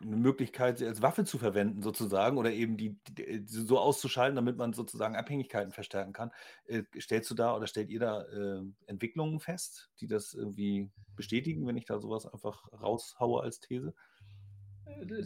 eine 0.00 0.16
Möglichkeit, 0.16 0.78
sie 0.78 0.86
als 0.86 1.02
Waffe 1.02 1.24
zu 1.24 1.38
verwenden, 1.38 1.82
sozusagen, 1.82 2.36
oder 2.36 2.52
eben 2.52 2.76
die, 2.76 2.96
die 3.08 3.42
so 3.46 3.78
auszuschalten, 3.78 4.36
damit 4.36 4.56
man 4.56 4.72
sozusagen 4.72 5.16
Abhängigkeiten 5.16 5.72
verstärken 5.72 6.12
kann. 6.12 6.32
Äh, 6.66 6.82
stellst 7.00 7.30
du 7.30 7.34
da 7.34 7.56
oder 7.56 7.66
stellt 7.66 7.90
ihr 7.90 8.00
da 8.00 8.22
äh, 8.22 8.62
Entwicklungen 8.86 9.40
fest, 9.40 9.90
die 10.00 10.06
das 10.06 10.34
irgendwie 10.34 10.90
bestätigen, 11.14 11.66
wenn 11.66 11.76
ich 11.76 11.86
da 11.86 11.98
sowas 11.98 12.26
einfach 12.26 12.70
raushaue 12.72 13.42
als 13.42 13.60
These? 13.60 13.94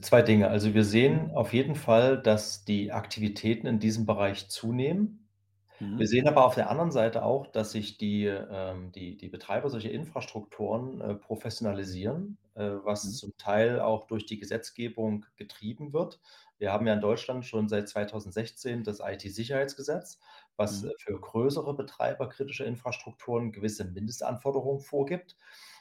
Zwei 0.00 0.22
Dinge. 0.22 0.48
Also 0.48 0.74
wir 0.74 0.84
sehen 0.84 1.32
auf 1.32 1.52
jeden 1.52 1.74
Fall, 1.74 2.20
dass 2.20 2.64
die 2.64 2.92
Aktivitäten 2.92 3.66
in 3.66 3.78
diesem 3.78 4.06
Bereich 4.06 4.48
zunehmen. 4.48 5.19
Mhm. 5.80 5.98
Wir 5.98 6.06
sehen 6.06 6.28
aber 6.28 6.44
auf 6.44 6.54
der 6.54 6.70
anderen 6.70 6.92
Seite 6.92 7.24
auch, 7.24 7.46
dass 7.46 7.72
sich 7.72 7.98
die, 7.98 8.26
ähm, 8.26 8.92
die, 8.92 9.16
die 9.16 9.28
Betreiber 9.28 9.70
solcher 9.70 9.90
Infrastrukturen 9.90 11.00
äh, 11.00 11.14
professionalisieren, 11.14 12.38
äh, 12.54 12.70
was 12.84 13.04
mhm. 13.04 13.10
zum 13.10 13.36
Teil 13.38 13.80
auch 13.80 14.06
durch 14.06 14.26
die 14.26 14.38
Gesetzgebung 14.38 15.26
getrieben 15.36 15.92
wird. 15.92 16.20
Wir 16.58 16.72
haben 16.72 16.86
ja 16.86 16.92
in 16.92 17.00
Deutschland 17.00 17.46
schon 17.46 17.68
seit 17.68 17.88
2016 17.88 18.84
das 18.84 19.00
IT-Sicherheitsgesetz, 19.00 20.20
was 20.56 20.82
mhm. 20.82 20.92
für 20.98 21.18
größere 21.18 21.74
Betreiber 21.74 22.28
kritischer 22.28 22.66
Infrastrukturen 22.66 23.50
gewisse 23.50 23.86
Mindestanforderungen 23.86 24.80
vorgibt. 24.80 25.36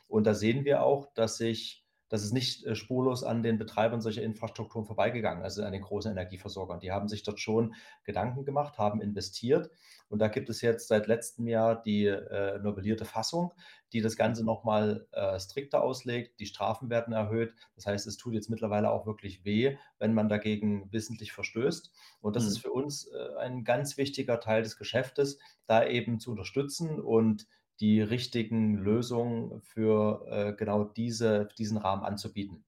Und 0.07 0.25
da 0.25 0.33
sehen 0.33 0.63
wir 0.65 0.81
auch, 0.81 1.13
dass 1.13 1.37
sich 1.37 1.85
das 2.09 2.23
ist 2.23 2.33
nicht 2.33 2.65
äh, 2.65 2.75
spurlos 2.75 3.23
an 3.23 3.43
den 3.43 3.57
Betreibern 3.57 4.01
solcher 4.01 4.23
Infrastrukturen 4.23 4.85
vorbeigegangen, 4.85 5.43
also 5.43 5.63
an 5.63 5.71
den 5.71 5.83
großen 5.83 6.11
Energieversorgern. 6.11 6.79
Die 6.79 6.91
haben 6.91 7.07
sich 7.07 7.23
dort 7.23 7.39
schon 7.39 7.75
Gedanken 8.03 8.43
gemacht, 8.43 8.77
haben 8.77 8.99
investiert. 8.99 9.69
Und 10.09 10.19
da 10.19 10.27
gibt 10.27 10.49
es 10.49 10.61
jetzt 10.61 10.87
seit 10.87 11.05
letztem 11.05 11.47
Jahr 11.47 11.81
die 11.81 12.05
äh, 12.05 12.57
novellierte 12.59 13.05
Fassung, 13.05 13.53
die 13.93 14.01
das 14.01 14.17
Ganze 14.17 14.43
nochmal 14.43 15.07
äh, 15.11 15.39
strikter 15.39 15.83
auslegt. 15.83 16.39
Die 16.39 16.47
Strafen 16.47 16.89
werden 16.89 17.13
erhöht. 17.13 17.53
Das 17.75 17.85
heißt, 17.85 18.07
es 18.07 18.17
tut 18.17 18.33
jetzt 18.33 18.49
mittlerweile 18.49 18.89
auch 18.89 19.05
wirklich 19.05 19.45
weh, 19.45 19.77
wenn 19.99 20.15
man 20.15 20.27
dagegen 20.27 20.91
wissentlich 20.91 21.31
verstößt. 21.31 21.91
Und 22.21 22.35
das 22.35 22.43
mhm. 22.43 22.49
ist 22.49 22.57
für 22.57 22.71
uns 22.71 23.05
äh, 23.07 23.37
ein 23.39 23.63
ganz 23.63 23.97
wichtiger 23.97 24.39
Teil 24.39 24.63
des 24.63 24.77
Geschäftes, 24.77 25.37
da 25.67 25.85
eben 25.85 26.19
zu 26.19 26.31
unterstützen 26.31 26.99
und 26.99 27.45
die 27.79 28.01
richtigen 28.01 28.75
Lösungen 28.77 29.61
für 29.61 30.25
äh, 30.29 30.53
genau 30.53 30.83
diese, 30.83 31.47
diesen 31.57 31.77
Rahmen 31.77 32.03
anzubieten. 32.03 32.65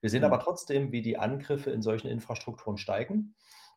Wir 0.00 0.10
sehen 0.10 0.20
mhm. 0.20 0.26
aber 0.26 0.40
trotzdem, 0.40 0.92
wie 0.92 1.02
die 1.02 1.18
Angriffe 1.18 1.70
in 1.70 1.82
solchen 1.82 2.08
Infrastrukturen 2.08 2.78
steigen. 2.78 3.34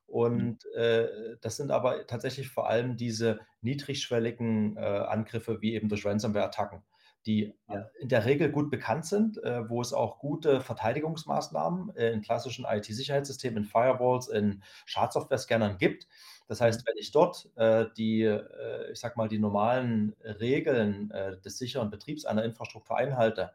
Und 0.08 0.66
mhm. 0.66 0.82
äh, 0.82 1.08
das 1.42 1.58
sind 1.58 1.72
aber 1.72 2.08
tatsächlich 2.08 2.50
vor 2.50 2.68
allem 2.68 2.98
diese 2.98 3.40
niedrigschwelligen 3.62 4.78
äh, 4.78 4.80
Angriffe, 4.80 5.62
wie 5.62 5.74
eben 5.74 5.90
durch 5.90 6.06
Ransomware-Attacken, 6.06 6.84
die 7.26 7.54
ja. 7.68 7.90
in 8.00 8.10
der 8.10 8.26
Regel 8.26 8.52
gut 8.52 8.70
bekannt 8.70 9.06
sind, 9.06 9.44
äh, 9.44 9.70
wo 9.70 9.82
es 9.82 9.94
auch 9.94 10.20
gute 10.20 10.62
Verteidigungsmaßnahmen 10.62 11.96
äh, 11.96 12.12
in 12.12 12.22
klassischen 12.22 12.66
IT-Sicherheitssystemen, 12.66 13.64
in 13.64 13.70
Firewalls, 13.70 14.28
in 14.28 14.64
Schadsoftware-Scannern 14.86 15.78
gibt. 15.78 16.08
Das 16.48 16.62
heißt, 16.62 16.88
wenn 16.88 16.98
ich 16.98 17.12
dort 17.12 17.50
äh, 17.58 17.86
die, 17.96 18.24
äh, 18.24 18.92
ich 18.92 19.00
sag 19.00 19.18
mal, 19.18 19.28
die 19.28 19.38
normalen 19.38 20.16
Regeln 20.24 21.12
äh, 21.12 21.40
des 21.42 21.58
sicheren 21.58 21.90
Betriebs 21.92 22.26
einer 22.26 22.44
Infrastruktur 22.44 22.98
einhalte, 22.98 23.52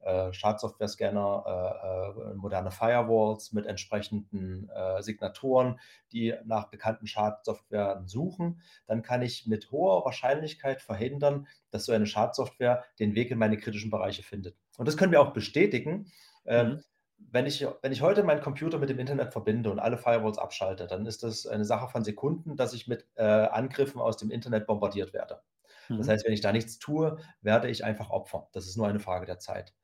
äh, 0.00 0.32
Schadsoftware-Scanner, 0.32 1.44
äh, 1.46 2.30
äh, 2.30 2.34
moderne 2.34 2.70
Firewalls 2.70 3.52
mit 3.52 3.66
entsprechenden 3.66 4.70
Signaturen, 5.00 5.80
die 6.12 6.34
nach 6.44 6.70
bekannten 6.70 7.06
Schadsoftware 7.06 8.02
suchen, 8.06 8.60
dann 8.86 9.02
kann 9.02 9.22
ich 9.22 9.46
mit 9.46 9.70
hoher 9.70 10.04
Wahrscheinlichkeit 10.04 10.82
verhindern, 10.82 11.46
dass 11.70 11.84
so 11.84 11.92
eine 11.92 12.06
Schadsoftware 12.06 12.84
den 12.98 13.14
Weg 13.14 13.30
in 13.30 13.38
meine 13.38 13.56
kritischen 13.56 13.90
Bereiche 13.90 14.22
findet. 14.22 14.56
Und 14.76 14.86
das 14.86 14.96
können 14.96 15.12
wir 15.12 15.20
auch 15.20 15.32
bestätigen. 15.32 16.10
Mhm 16.44 16.82
wenn 17.30 17.46
ich, 17.46 17.66
wenn 17.82 17.92
ich 17.92 18.00
heute 18.00 18.22
meinen 18.22 18.40
Computer 18.40 18.78
mit 18.78 18.88
dem 18.88 18.98
Internet 18.98 19.32
verbinde 19.32 19.70
und 19.70 19.78
alle 19.78 19.98
Firewalls 19.98 20.38
abschalte, 20.38 20.86
dann 20.86 21.04
ist 21.06 21.22
das 21.22 21.46
eine 21.46 21.64
Sache 21.64 21.88
von 21.88 22.04
Sekunden, 22.04 22.56
dass 22.56 22.72
ich 22.72 22.86
mit 22.86 23.06
äh, 23.16 23.22
Angriffen 23.24 24.00
aus 24.00 24.16
dem 24.16 24.30
Internet 24.30 24.66
bombardiert 24.66 25.12
werde. 25.12 25.42
Mhm. 25.88 25.98
Das 25.98 26.08
heißt, 26.08 26.24
wenn 26.24 26.32
ich 26.32 26.40
da 26.40 26.52
nichts 26.52 26.78
tue, 26.78 27.18
werde 27.42 27.68
ich 27.68 27.84
einfach 27.84 28.10
Opfer. 28.10 28.48
Das 28.52 28.66
ist 28.66 28.76
nur 28.76 28.88
eine 28.88 29.00
Frage 29.00 29.26
der 29.26 29.38
Zeit. 29.38 29.74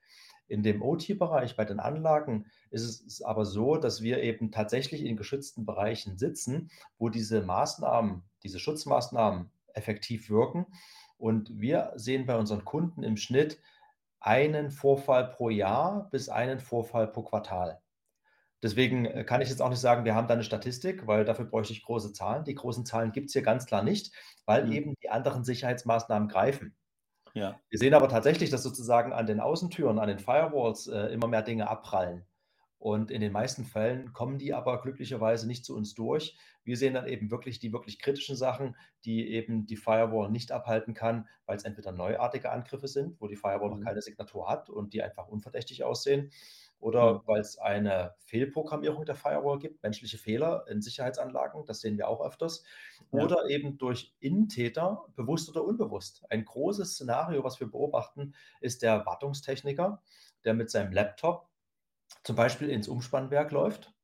In 0.47 0.63
dem 0.63 0.83
OT-Bereich 0.83 1.57
bei 1.57 1.65
den 1.65 1.81
Anlagen 1.81 2.47
ist 2.71 3.07
es 3.07 3.23
aber 3.23 3.45
so, 3.45 3.77
dass 3.77 4.03
wir 4.03 4.23
eben 4.23 4.51
tatsächlich 4.51 5.05
in 5.05 5.17
geschützten 5.17 5.65
Bereichen 5.65 6.19
sitzen, 6.19 6.71
wo 6.99 7.09
diese 7.09 7.43
Maßnahmen, 7.43 8.23
diese 8.43 8.59
Schutzmaßnahmen 8.59 9.51
effektiv 9.73 10.29
wirken. 10.29 10.67
Und 11.17 11.59
wir 11.59 11.93
sehen 11.97 12.27
bei 12.27 12.37
unseren 12.37 12.65
Kunden 12.65 13.03
im 13.03 13.17
Schnitt 13.17 13.61
einen 14.21 14.71
Vorfall 14.71 15.29
pro 15.29 15.51
Jahr 15.51 16.09
bis 16.11 16.29
einen 16.29 16.61
Vorfall 16.61 17.09
pro 17.09 17.23
Quartal. 17.23 17.81
Deswegen 18.63 19.05
äh, 19.05 19.25
kann 19.25 19.43
ich 19.43 19.51
jetzt 19.51 19.61
auch 19.61 19.69
nicht 19.69 19.81
sagen, 19.81 20.07
wir 20.07 20.15
haben 20.15 20.27
da 20.27 20.33
eine 20.33 20.43
Statistik, 20.43 21.07
weil 21.07 21.27
dafür 21.27 21.45
bräuchte 21.45 21.75
ich 21.75 21.83
große 21.83 22.15
Zahlen. 22.15 22.45
Die 22.45 22.55
großen 22.55 22.87
Zahlen 22.87 23.13
gibt 23.13 23.27
es 23.27 23.35
hier 23.35 23.43
ganz 23.43 23.67
klar 23.67 23.83
nicht, 23.83 24.15
weil 24.47 24.65
mhm. 24.65 24.73
eben 24.73 24.95
die 25.03 25.11
anderen 25.11 25.45
Sicherheitsmaßnahmen 25.45 26.29
greifen. 26.29 26.75
Ja. 27.35 27.61
Wir 27.69 27.79
sehen 27.79 27.95
aber 27.95 28.09
tatsächlich, 28.09 28.51
dass 28.51 28.63
sozusagen 28.63 29.13
an 29.13 29.27
den 29.27 29.41
Außentüren, 29.41 29.99
an 29.99 30.09
den 30.09 30.21
Firewalls 30.21 30.87
äh, 30.87 31.13
immer 31.13 31.27
mehr 31.27 31.43
Dinge 31.43 31.69
abprallen. 31.69 32.25
Und 32.79 33.11
in 33.11 33.23
den 33.23 33.33
meisten 33.33 33.65
Fällen 33.65 34.13
kommen 34.13 34.39
die 34.39 34.53
aber 34.53 34.81
glücklicherweise 34.83 35.47
nicht 35.47 35.65
zu 35.65 35.75
uns 35.75 35.95
durch. 35.95 36.37
Wir 36.65 36.77
sehen 36.77 36.95
dann 36.95 37.07
eben 37.07 37.31
wirklich 37.31 37.59
die 37.59 37.73
wirklich 37.73 37.99
kritischen 37.99 38.37
Sachen, 38.37 38.77
die 39.05 39.31
eben 39.31 39.67
die 39.67 39.77
Firewall 39.77 40.31
nicht 40.31 40.53
abhalten 40.53 40.93
kann, 40.93 41.27
weil 41.47 41.57
es 41.57 41.65
entweder 41.65 41.93
neuartige 41.93 42.53
Angriffe 42.53 42.87
sind, 42.87 43.19
wo 43.21 43.27
die 43.27 43.37
Firewall 43.37 43.71
mhm. 43.71 43.79
noch 43.79 43.85
keine 43.87 44.03
Signatur 44.03 44.49
hat 44.49 44.69
und 44.69 44.93
die 44.93 45.03
einfach 45.03 45.29
unverdächtig 45.29 45.83
aussehen, 45.83 46.31
oder 46.85 47.15
mhm. 47.15 47.21
weil 47.25 47.41
es 47.41 47.57
eine 47.59 48.15
Fehlprogrammierung 48.19 49.07
der 49.07 49.15
Firewall 49.15 49.59
gibt, 49.59 49.83
menschliche 49.83 50.19
Fehler 50.19 50.67
in 50.69 50.83
Sicherheitsanlagen, 50.83 51.65
das 51.65 51.81
sehen 51.81 51.97
wir 51.97 52.09
auch 52.09 52.25
öfters, 52.25 52.63
ja. 53.11 53.23
oder 53.23 53.49
eben 53.49 53.79
durch 53.79 54.15
Innentäter, 54.21 55.07
bewusst 55.17 55.49
oder 55.49 55.65
unbewusst. 55.65 56.25
Ein 56.29 56.45
großes 56.45 56.93
Szenario, 56.93 57.43
was 57.43 57.59
wir 57.59 57.71
beobachten, 57.71 58.35
ist 58.61 58.83
der 58.83 59.07
Wartungstechniker, 59.07 60.03
der 60.45 60.53
mit 60.53 60.71
seinem 60.71 60.93
Laptop 60.93 61.49
zum 62.23 62.37
Beispiel 62.37 62.69
ins 62.69 62.87
Umspannwerk 62.87 63.51
läuft 63.51 63.95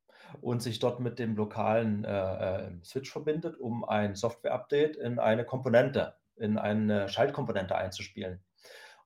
und 0.40 0.62
sich 0.62 0.78
dort 0.78 1.00
mit 1.00 1.18
dem 1.18 1.36
lokalen 1.36 2.04
äh, 2.04 2.66
äh, 2.66 2.70
Switch 2.82 3.12
verbindet, 3.12 3.60
um 3.60 3.84
ein 3.84 4.14
Software-Update 4.14 4.96
in 4.96 5.18
eine 5.18 5.44
Komponente, 5.44 6.14
in 6.36 6.56
eine 6.56 7.10
Schaltkomponente 7.10 7.76
einzuspielen. 7.76 8.42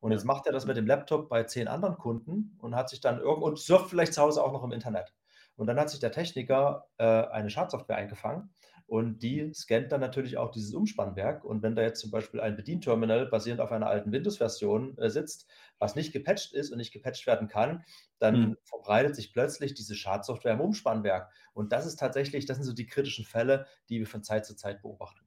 Und 0.04 0.12
jetzt 0.12 0.24
macht 0.24 0.46
er 0.46 0.52
das 0.52 0.66
mit 0.66 0.76
dem 0.76 0.86
Laptop 0.86 1.28
bei 1.28 1.44
zehn 1.44 1.66
anderen 1.66 1.96
Kunden 1.96 2.58
und 2.60 2.76
hat 2.76 2.90
sich 2.90 3.00
dann 3.00 3.20
irgendwo 3.20 3.46
und 3.46 3.58
surft 3.58 3.88
vielleicht 3.90 4.14
zu 4.14 4.22
Hause 4.22 4.42
auch 4.42 4.52
noch 4.52 4.62
im 4.62 4.72
Internet. 4.72 5.14
Und 5.56 5.66
dann 5.66 5.78
hat 5.78 5.88
sich 5.88 6.00
der 6.00 6.12
Techniker 6.12 6.88
äh, 6.98 7.04
eine 7.04 7.48
Schadsoftware 7.48 7.96
eingefangen, 7.96 8.50
und 8.86 9.22
die 9.22 9.50
scannt 9.54 9.92
dann 9.92 10.00
natürlich 10.00 10.36
auch 10.36 10.50
dieses 10.50 10.74
Umspannwerk. 10.74 11.44
Und 11.44 11.62
wenn 11.62 11.74
da 11.74 11.82
jetzt 11.82 12.00
zum 12.00 12.10
Beispiel 12.10 12.40
ein 12.40 12.56
Bedienterminal 12.56 13.26
basierend 13.26 13.60
auf 13.60 13.72
einer 13.72 13.86
alten 13.86 14.12
Windows-Version 14.12 14.98
äh, 14.98 15.08
sitzt, 15.08 15.46
was 15.78 15.94
nicht 15.94 16.12
gepatcht 16.12 16.52
ist 16.52 16.70
und 16.70 16.78
nicht 16.78 16.92
gepatcht 16.92 17.26
werden 17.26 17.48
kann, 17.48 17.82
dann 18.18 18.40
mhm. 18.40 18.56
verbreitet 18.62 19.16
sich 19.16 19.32
plötzlich 19.32 19.74
diese 19.74 19.94
Schadsoftware 19.94 20.52
im 20.52 20.60
Umspannwerk. 20.60 21.30
Und 21.54 21.72
das 21.72 21.86
ist 21.86 21.98
tatsächlich, 21.98 22.44
das 22.44 22.58
sind 22.58 22.66
so 22.66 22.74
die 22.74 22.86
kritischen 22.86 23.24
Fälle, 23.24 23.66
die 23.88 24.00
wir 24.00 24.06
von 24.06 24.22
Zeit 24.22 24.44
zu 24.44 24.54
Zeit 24.54 24.82
beobachten. 24.82 25.23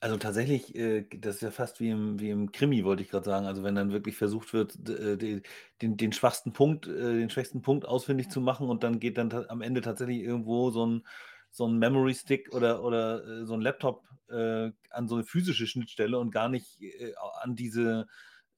Also 0.00 0.18
tatsächlich, 0.18 0.74
äh, 0.74 1.06
das 1.08 1.36
ist 1.36 1.40
ja 1.40 1.50
fast 1.50 1.80
wie 1.80 1.88
im, 1.90 2.20
wie 2.20 2.30
im 2.30 2.52
Krimi, 2.52 2.84
wollte 2.84 3.02
ich 3.02 3.08
gerade 3.08 3.24
sagen. 3.24 3.46
Also 3.46 3.62
wenn 3.62 3.74
dann 3.74 3.92
wirklich 3.92 4.16
versucht 4.16 4.52
wird, 4.52 4.76
äh, 4.88 5.16
den, 5.16 5.96
den 5.96 6.12
schwachsten 6.12 6.52
Punkt, 6.52 6.86
äh, 6.86 7.14
den 7.14 7.30
schwächsten 7.30 7.62
Punkt 7.62 7.86
ausfindig 7.86 8.28
zu 8.30 8.40
machen 8.40 8.68
und 8.68 8.82
dann 8.82 9.00
geht 9.00 9.16
dann 9.18 9.32
am 9.48 9.62
Ende 9.62 9.80
tatsächlich 9.80 10.20
irgendwo 10.22 10.70
so 10.70 10.86
ein, 10.86 11.06
so 11.50 11.66
ein 11.66 11.78
Memory 11.78 12.14
Stick 12.14 12.54
oder, 12.54 12.82
oder 12.84 13.24
äh, 13.42 13.46
so 13.46 13.54
ein 13.54 13.62
Laptop 13.62 14.04
äh, 14.28 14.70
an 14.90 15.08
so 15.08 15.14
eine 15.14 15.24
physische 15.24 15.66
Schnittstelle 15.66 16.18
und 16.18 16.30
gar 16.30 16.48
nicht 16.50 16.80
äh, 16.82 17.14
an 17.40 17.56
diese 17.56 18.06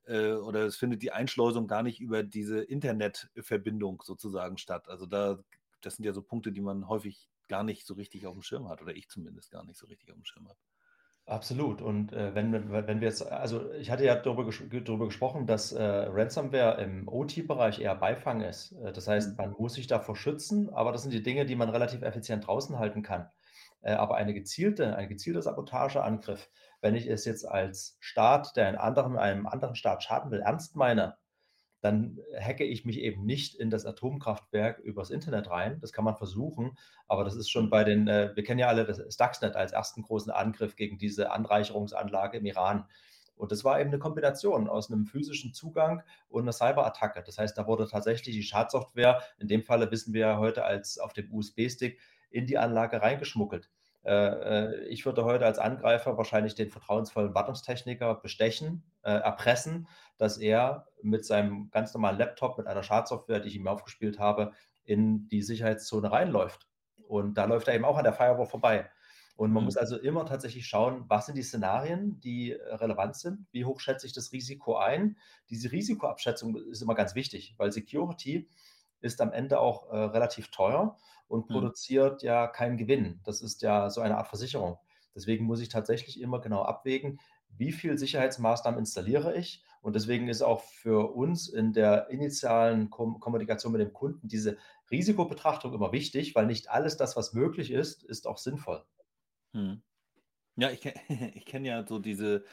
äh, 0.07 0.33
oder 0.33 0.65
es 0.67 0.77
findet 0.77 1.03
die 1.03 1.13
Einschleusung 1.13 1.69
gar 1.69 1.83
nicht 1.85 2.01
über 2.01 2.23
diese 2.25 2.61
Internetverbindung 2.63 4.03
sozusagen 4.05 4.59
statt. 4.59 4.89
Also 4.89 5.07
da, 5.07 5.39
das 5.83 5.97
sind 5.97 6.05
ja 6.05 6.13
so 6.13 6.23
Punkte, 6.23 6.51
die 6.53 6.61
man 6.63 6.89
häufig 6.89 7.29
gar 7.49 7.63
nicht 7.63 7.87
so 7.87 7.95
richtig 7.95 8.27
auf 8.27 8.35
dem 8.35 8.43
Schirm 8.43 8.69
hat 8.69 8.83
oder 8.83 8.97
ich 8.97 9.09
zumindest 9.09 9.51
gar 9.51 9.65
nicht 9.65 9.79
so 9.79 9.87
richtig 9.87 10.11
auf 10.11 10.17
dem 10.17 10.25
Schirm 10.25 10.49
habe. 10.49 10.59
Absolut. 11.29 11.83
Und 11.83 12.15
äh, 12.15 12.35
wenn, 12.35 12.73
wenn 12.73 13.01
wir 13.03 13.09
jetzt, 13.09 13.31
also 13.31 13.71
ich 13.75 13.91
hatte 13.91 14.03
ja 14.03 14.15
darüber, 14.15 14.47
ges 14.47 14.63
darüber 14.71 15.05
gesprochen, 15.05 15.47
dass 15.47 15.73
äh, 15.73 15.83
Ransomware 15.83 16.83
im 16.83 17.07
OT-Bereich 17.07 17.81
eher 17.81 17.95
Beifang 17.97 18.41
ist. 18.41 18.73
Äh, 18.73 18.93
das 18.95 19.09
heißt, 19.09 19.33
mhm. 19.33 19.37
man 19.37 19.53
muss 19.59 19.75
sich 19.75 19.87
davor 19.87 20.17
schützen, 20.17 20.73
aber 20.73 20.91
das 20.91 21.03
sind 21.03 21.13
die 21.13 21.23
Dinge, 21.23 21.45
die 21.45 21.55
man 21.55 21.69
relativ 21.69 22.01
effizient 22.01 22.47
draußen 22.47 22.79
halten 22.79 23.03
kann. 23.03 23.29
Äh, 23.83 23.93
aber 23.93 24.17
eine 24.17 24.33
gezielte, 24.33 24.97
ein 24.97 25.11
gezielter 25.11 25.43
Sabotageangriff, 25.43 26.49
wenn 26.81 26.95
ich 26.95 27.07
es 27.07 27.27
jetzt 27.27 27.47
als 27.47 27.99
Staat, 28.01 28.57
der 28.57 28.71
in 28.71 28.77
anderen, 28.77 29.19
einem 29.19 29.47
anderen 29.47 29.75
Staat 29.75 30.03
schaden 30.03 30.31
will, 30.31 30.41
ernst 30.41 30.77
meine, 30.77 31.19
dann 31.81 32.19
hacke 32.41 32.65
ich 32.65 32.85
mich 32.85 32.99
eben 32.99 33.25
nicht 33.25 33.55
in 33.55 33.71
das 33.71 33.87
Atomkraftwerk 33.87 34.79
übers 34.81 35.11
Internet 35.11 35.49
rein. 35.49 35.79
Das 35.81 35.93
kann 35.93 36.05
man 36.05 36.17
versuchen, 36.17 36.77
aber 37.07 37.25
das 37.25 37.37
ist 37.37 37.51
schon 37.51 37.71
bei 37.71 37.85
den, 37.85 38.09
äh, 38.09 38.33
wir 38.35 38.43
kennen 38.43 38.59
ja 38.59 38.69
alle 38.69 38.85
das 38.85 39.03
Stuxnet 39.15 39.55
als 39.55 39.73
ersten 39.73 40.03
großen 40.03 40.33
Angriff 40.33 40.77
gegen 40.77 40.99
diese 40.99 41.31
Anreicherungsanlage 41.31 42.39
im 42.39 42.47
Iran. 42.47 42.87
Und 43.37 43.53
das 43.53 43.65
war 43.65 43.81
eben 43.81 43.91
eine 43.91 44.01
Kombination 44.01 44.69
aus 44.69 44.91
einem 44.91 45.07
physischen 45.07 45.55
Zugang 45.55 46.03
und 46.29 46.43
einer 46.43 46.53
Cyberattacke. 46.53 47.23
Das 47.25 47.39
heißt, 47.39 47.57
da 47.57 47.67
wurde 47.69 47.87
tatsächlich 47.87 48.35
die 48.35 48.43
Schadsoftware, 48.43 49.23
in 49.39 49.47
dem 49.47 49.63
Falle 49.63 49.91
wissen 49.93 50.13
wir 50.13 50.21
ja 50.21 50.39
heute 50.39 50.65
als 50.65 50.99
auf 50.99 51.13
dem 51.13 51.33
USB-Stick, 51.33 52.01
in 52.31 52.47
die 52.47 52.59
Anlage 52.59 53.01
reingeschmuggelt. 53.01 53.71
Äh, 54.05 54.13
äh, 54.13 54.85
ich 54.89 55.05
würde 55.07 55.25
heute 55.25 55.45
als 55.47 55.59
Angreifer 55.59 56.17
wahrscheinlich 56.17 56.55
den 56.55 56.71
vertrauensvollen 56.71 57.35
Wartungstechniker 57.35 58.15
bestechen, 58.17 58.83
äh, 59.03 59.13
erpressen, 59.13 59.87
dass 60.19 60.39
er 60.39 60.87
mit 61.03 61.25
seinem 61.25 61.71
ganz 61.71 61.95
normalen 61.95 62.19
Laptop, 62.19 62.59
mit 62.59 62.67
einer 62.67 62.83
Schadsoftware, 62.83 63.41
die 63.41 63.49
ich 63.49 63.57
ihm 63.57 63.69
aufgespielt 63.69 64.19
habe, 64.19 64.53
in 64.85 65.29
die 65.29 65.43
Sicherheitszone 65.43 66.11
reinläuft. 66.11 66.69
Und 67.07 67.35
da 67.35 67.47
läuft 67.47 67.69
er 67.69 67.75
eben 67.75 67.85
auch 67.85 67.97
an 67.97 68.05
der 68.05 68.13
Firewall 68.13 68.47
vorbei. 68.47 68.91
Und 69.37 69.53
man 69.53 69.63
mhm. 69.63 69.67
muss 69.67 69.77
also 69.77 69.97
immer 69.97 70.27
tatsächlich 70.27 70.67
schauen, 70.67 71.05
was 71.07 71.27
sind 71.27 71.39
die 71.39 71.45
Szenarien, 71.45 72.19
die 72.21 72.53
relevant 72.53 73.15
sind, 73.15 73.47
wie 73.53 73.65
hoch 73.65 73.79
schätze 73.79 74.07
ich 74.07 74.13
das 74.13 74.33
Risiko 74.33 74.77
ein. 74.77 75.17
Diese 75.49 75.71
Risikoabschätzung 75.71 76.57
ist 76.57 76.83
immer 76.83 76.97
ganz 76.97 77.15
wichtig, 77.15 77.55
weil 77.57 77.71
Security 77.71 78.49
ist 79.01 79.21
am 79.21 79.31
Ende 79.31 79.61
auch 79.61 79.93
äh, 79.93 79.97
relativ 79.97 80.51
teuer 80.51 80.97
und 81.29 81.43
hm. 81.43 81.55
produziert 81.55 82.23
ja 82.23 82.49
keinen 82.49 82.77
Gewinn. 82.77 83.21
Das 83.25 83.41
ist 83.41 83.63
ja 83.63 83.91
so 83.91 84.01
eine 84.01 84.19
Art 84.19 84.27
Versicherung. 84.27 84.79
Deswegen 85.15 85.45
muss 85.45 85.61
ich 85.61 85.69
tatsächlich 85.69 86.21
immer 86.21 86.41
genau 86.41 86.63
abwägen, 86.63 87.21
wie 87.57 87.73
viel 87.73 87.97
Sicherheitsmaßnahmen 87.97 88.81
installiere 88.81 89.37
ich. 89.37 89.63
Und 89.89 89.95
deswegen 89.95 90.29
ist 90.29 90.43
auch 90.43 90.63
für 90.65 91.15
uns 91.15 91.49
in 91.49 91.73
der 91.73 92.11
initialen 92.11 92.91
Kom 92.91 93.21
Kommunikation 93.21 93.73
mit 93.73 93.81
dem 93.81 93.95
Kunden 93.95 94.29
diese 94.29 94.59
Risikobetrachtung 94.91 95.73
immer 95.73 95.93
wichtig, 95.93 96.35
weil 96.35 96.45
nicht 96.45 96.69
alles 96.69 96.99
das, 96.99 97.17
was 97.17 97.33
möglich 97.33 97.71
ist, 97.71 98.03
ist 98.05 98.27
auch 98.27 98.37
sinnvoll. 98.37 98.85
Hm. 99.55 99.81
Ja, 100.57 100.71
ich, 100.71 100.85
ich 101.35 101.47
kenne 101.47 101.69
ja 101.69 101.87
so 101.87 101.99
diese, 101.99 102.45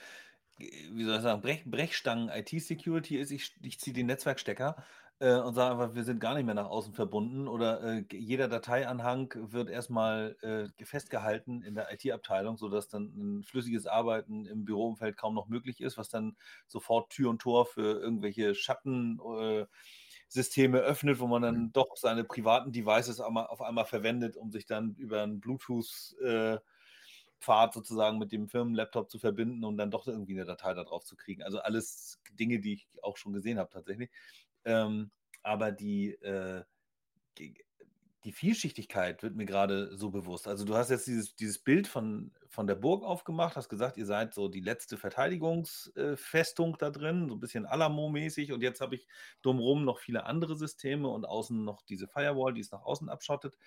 wie 0.58 1.04
soll 1.04 1.18
ich 1.18 1.24
sagen, 1.24 1.42
Brech, 1.42 1.64
Brechstangen 1.66 2.30
IT-Security 2.30 3.18
ist, 3.18 3.32
ich, 3.32 3.54
ich 3.62 3.82
ziehe 3.82 3.94
den 3.94 4.06
Netzwerkstecker 4.06 4.82
äh, 5.20 5.36
und 5.36 5.56
sagen 5.56 5.80
einfach, 5.80 5.96
wir 5.96 6.04
sind 6.04 6.20
gar 6.20 6.34
nicht 6.36 6.46
mehr 6.46 6.56
nach 6.56 6.70
außen 6.70 6.94
verbunden 6.94 7.48
oder 7.48 7.82
äh, 7.82 8.04
jeder 8.12 8.48
Dateianhang 8.48 9.34
wird 9.52 9.70
erstmal 9.70 10.36
äh, 10.42 10.68
festgehalten 10.84 11.62
in 11.62 11.76
der 11.76 11.92
IT-Abteilung, 11.94 12.58
sodass 12.58 12.90
dann 12.90 13.14
ein 13.16 13.44
flüssiges 13.44 13.88
Arbeiten 13.88 14.46
im 14.46 14.66
Büroumfeld 14.66 15.16
kaum 15.16 15.34
noch 15.34 15.48
möglich 15.48 15.80
ist, 15.82 15.98
was 15.98 16.10
dann 16.10 16.36
sofort 16.68 17.12
Tür 17.12 17.30
und 17.30 17.40
Tor 17.42 17.66
für 17.66 18.00
irgendwelche 18.00 18.56
Schattensysteme 18.56 19.70
öffnet, 20.80 21.20
wo 21.20 21.28
man 21.28 21.42
dann 21.42 21.56
mhm. 21.56 21.72
doch 21.72 21.96
seine 21.96 22.24
privaten 22.26 22.72
Devices 22.74 23.22
auf 23.22 23.62
einmal 23.62 23.86
verwendet, 23.86 24.36
um 24.36 24.52
sich 24.52 24.66
dann 24.66 24.96
über 24.96 25.24
einen 25.24 25.40
Bluetooth 25.40 26.16
äh, 26.22 26.58
sozusagen 27.72 28.18
mit 28.18 28.32
dem 28.32 28.48
Firmenlaptop 28.48 29.10
zu 29.12 29.20
verbinden 29.20 29.64
und 29.64 29.78
dann 29.78 29.92
doch 29.92 30.08
irgendwie 30.08 30.34
eine 30.34 30.46
Datei 30.46 30.74
darauf 30.74 31.04
zu 31.06 31.16
kriegen. 31.16 31.44
Also 31.44 31.60
alles 31.60 32.20
Dinge, 32.40 32.60
die 32.60 32.74
ich 32.74 32.88
auch 33.04 33.18
schon 33.18 33.34
gesehen 33.34 33.60
habe 33.60 33.70
tatsächlich. 33.70 34.10
Ähm, 34.66 35.12
aber 35.44 35.72
die, 35.72 36.14
äh, 36.22 36.64
die 38.26 38.32
Vielschichtigkeit 38.32 39.22
wird 39.22 39.36
mir 39.36 39.46
gerade 39.46 39.96
so 39.96 40.10
bewusst. 40.10 40.48
Also 40.48 40.66
du 40.66 40.76
hast 40.76 40.90
jetzt 40.90 41.06
dieses, 41.06 41.36
dieses 41.36 41.60
Bild 41.60 41.88
von, 41.88 42.32
von 42.50 42.66
der 42.66 42.74
Burg 42.74 43.04
aufgemacht, 43.04 43.56
hast 43.56 43.70
gesagt, 43.70 43.98
ihr 43.98 44.08
seid 44.08 44.34
so 44.34 44.48
die 44.48 44.62
letzte 44.62 44.98
Verteidigungsfestung 44.98 46.76
da 46.80 46.90
drin, 46.90 47.30
so 47.30 47.36
ein 47.36 47.40
bisschen 47.40 47.68
Alamo-mäßig 47.68 48.52
und 48.52 48.64
jetzt 48.64 48.82
habe 48.82 48.96
ich 48.96 49.08
drumherum 49.44 49.86
noch 49.86 50.00
viele 50.00 50.26
andere 50.26 50.56
Systeme 50.56 51.08
und 51.08 51.24
außen 51.24 51.64
noch 51.64 51.84
diese 51.84 52.08
Firewall, 52.08 52.54
die 52.54 52.62
es 52.62 52.72
nach 52.72 52.82
außen 52.82 53.10
abschottet. 53.10 53.58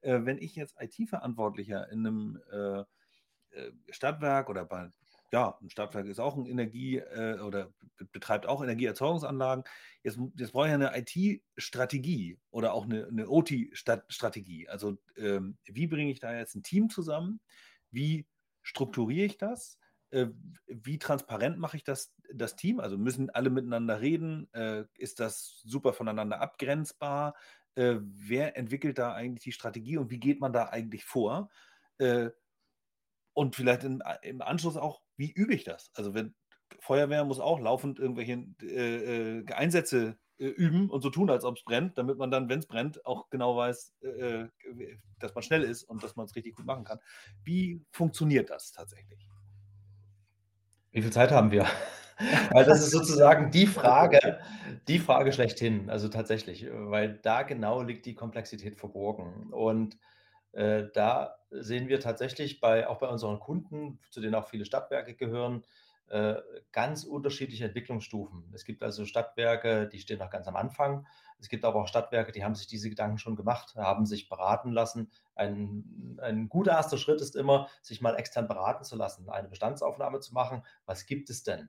Äh, 0.00 0.24
wenn 0.24 0.38
ich 0.38 0.56
jetzt 0.56 0.74
IT-Verantwortlicher 0.80 1.88
in 1.92 2.04
einem 2.04 2.42
äh, 2.50 2.80
äh 3.56 3.72
Stadtwerk 3.90 4.50
oder 4.50 4.64
bei 4.64 4.90
ja, 5.32 5.58
ein 5.60 5.70
Stadtwerk 5.70 6.06
ist 6.06 6.20
auch 6.20 6.36
ein 6.36 6.46
Energie- 6.46 6.98
äh, 6.98 7.38
oder 7.40 7.72
betreibt 8.12 8.46
auch 8.46 8.62
Energieerzeugungsanlagen. 8.62 9.64
Jetzt, 10.02 10.18
jetzt 10.36 10.52
brauche 10.52 10.68
ich 10.68 10.72
eine 10.72 10.96
IT-Strategie 10.96 12.38
oder 12.50 12.72
auch 12.72 12.84
eine, 12.84 13.06
eine 13.06 13.28
OT-Strategie. 13.28 14.68
Also 14.68 14.98
ähm, 15.16 15.58
wie 15.64 15.86
bringe 15.86 16.10
ich 16.10 16.20
da 16.20 16.34
jetzt 16.34 16.54
ein 16.54 16.62
Team 16.62 16.88
zusammen? 16.88 17.40
Wie 17.90 18.26
strukturiere 18.62 19.26
ich 19.26 19.36
das? 19.36 19.78
Äh, 20.10 20.28
wie 20.66 20.98
transparent 20.98 21.58
mache 21.58 21.76
ich 21.76 21.84
das, 21.84 22.14
das 22.32 22.56
Team? 22.56 22.80
Also 22.80 22.96
müssen 22.96 23.28
alle 23.28 23.50
miteinander 23.50 24.00
reden? 24.00 24.52
Äh, 24.54 24.84
ist 24.96 25.20
das 25.20 25.60
super 25.64 25.92
voneinander 25.92 26.40
abgrenzbar? 26.40 27.34
Äh, 27.74 27.96
wer 28.00 28.56
entwickelt 28.56 28.98
da 28.98 29.12
eigentlich 29.12 29.44
die 29.44 29.52
Strategie 29.52 29.98
und 29.98 30.10
wie 30.10 30.20
geht 30.20 30.40
man 30.40 30.52
da 30.54 30.64
eigentlich 30.70 31.04
vor? 31.04 31.50
Und 33.38 33.54
vielleicht 33.54 33.84
in, 33.84 34.02
im 34.22 34.42
Anschluss 34.42 34.76
auch, 34.76 35.00
wie 35.16 35.30
übe 35.30 35.54
ich 35.54 35.62
das? 35.62 35.92
Also 35.94 36.12
wenn 36.12 36.34
Feuerwehr 36.80 37.24
muss 37.24 37.38
auch 37.38 37.60
laufend 37.60 38.00
irgendwelche 38.00 38.44
äh, 38.62 39.38
äh, 39.38 39.52
Einsätze 39.52 40.18
äh, 40.38 40.46
üben 40.46 40.90
und 40.90 41.02
so 41.02 41.10
tun, 41.10 41.30
als 41.30 41.44
ob 41.44 41.56
es 41.56 41.62
brennt, 41.62 41.96
damit 41.98 42.18
man 42.18 42.32
dann, 42.32 42.48
wenn 42.48 42.58
es 42.58 42.66
brennt, 42.66 43.06
auch 43.06 43.30
genau 43.30 43.56
weiß, 43.56 43.94
äh, 44.02 44.08
äh, 44.08 44.48
dass 45.20 45.36
man 45.36 45.42
schnell 45.44 45.62
ist 45.62 45.84
und 45.84 46.02
dass 46.02 46.16
man 46.16 46.26
es 46.26 46.34
richtig 46.34 46.56
gut 46.56 46.66
machen 46.66 46.82
kann. 46.82 46.98
Wie 47.44 47.80
funktioniert 47.92 48.50
das 48.50 48.72
tatsächlich? 48.72 49.30
Wie 50.90 51.00
viel 51.00 51.12
Zeit 51.12 51.30
haben 51.30 51.52
wir? 51.52 51.64
weil 52.50 52.64
das 52.64 52.80
ist 52.80 52.90
sozusagen 52.90 53.52
die 53.52 53.68
Frage, 53.68 54.40
die 54.88 54.98
Frage 54.98 55.32
schlechthin. 55.32 55.90
Also 55.90 56.08
tatsächlich, 56.08 56.66
weil 56.68 57.20
da 57.22 57.44
genau 57.44 57.82
liegt 57.82 58.04
die 58.04 58.16
Komplexität 58.16 58.80
verborgen. 58.80 59.52
Und 59.52 59.96
äh, 60.58 60.90
da 60.92 61.38
sehen 61.50 61.86
wir 61.86 62.00
tatsächlich 62.00 62.60
bei, 62.60 62.88
auch 62.88 62.98
bei 62.98 63.06
unseren 63.06 63.38
Kunden, 63.38 64.00
zu 64.10 64.20
denen 64.20 64.34
auch 64.34 64.48
viele 64.48 64.64
Stadtwerke 64.64 65.14
gehören, 65.14 65.64
äh, 66.08 66.34
ganz 66.72 67.04
unterschiedliche 67.04 67.66
Entwicklungsstufen. 67.66 68.50
Es 68.52 68.64
gibt 68.64 68.82
also 68.82 69.04
Stadtwerke, 69.04 69.88
die 69.88 70.00
stehen 70.00 70.18
noch 70.18 70.30
ganz 70.30 70.48
am 70.48 70.56
Anfang. 70.56 71.06
Es 71.38 71.48
gibt 71.48 71.64
aber 71.64 71.80
auch 71.80 71.86
Stadtwerke, 71.86 72.32
die 72.32 72.42
haben 72.42 72.56
sich 72.56 72.66
diese 72.66 72.90
Gedanken 72.90 73.18
schon 73.18 73.36
gemacht, 73.36 73.76
haben 73.76 74.04
sich 74.04 74.28
beraten 74.28 74.72
lassen. 74.72 75.12
Ein, 75.36 76.18
ein 76.20 76.48
guter 76.48 76.72
erster 76.72 76.98
Schritt 76.98 77.20
ist 77.20 77.36
immer, 77.36 77.68
sich 77.80 78.00
mal 78.00 78.16
extern 78.16 78.48
beraten 78.48 78.82
zu 78.82 78.96
lassen, 78.96 79.30
eine 79.30 79.48
Bestandsaufnahme 79.48 80.18
zu 80.18 80.34
machen. 80.34 80.64
Was 80.86 81.06
gibt 81.06 81.30
es 81.30 81.44
denn? 81.44 81.68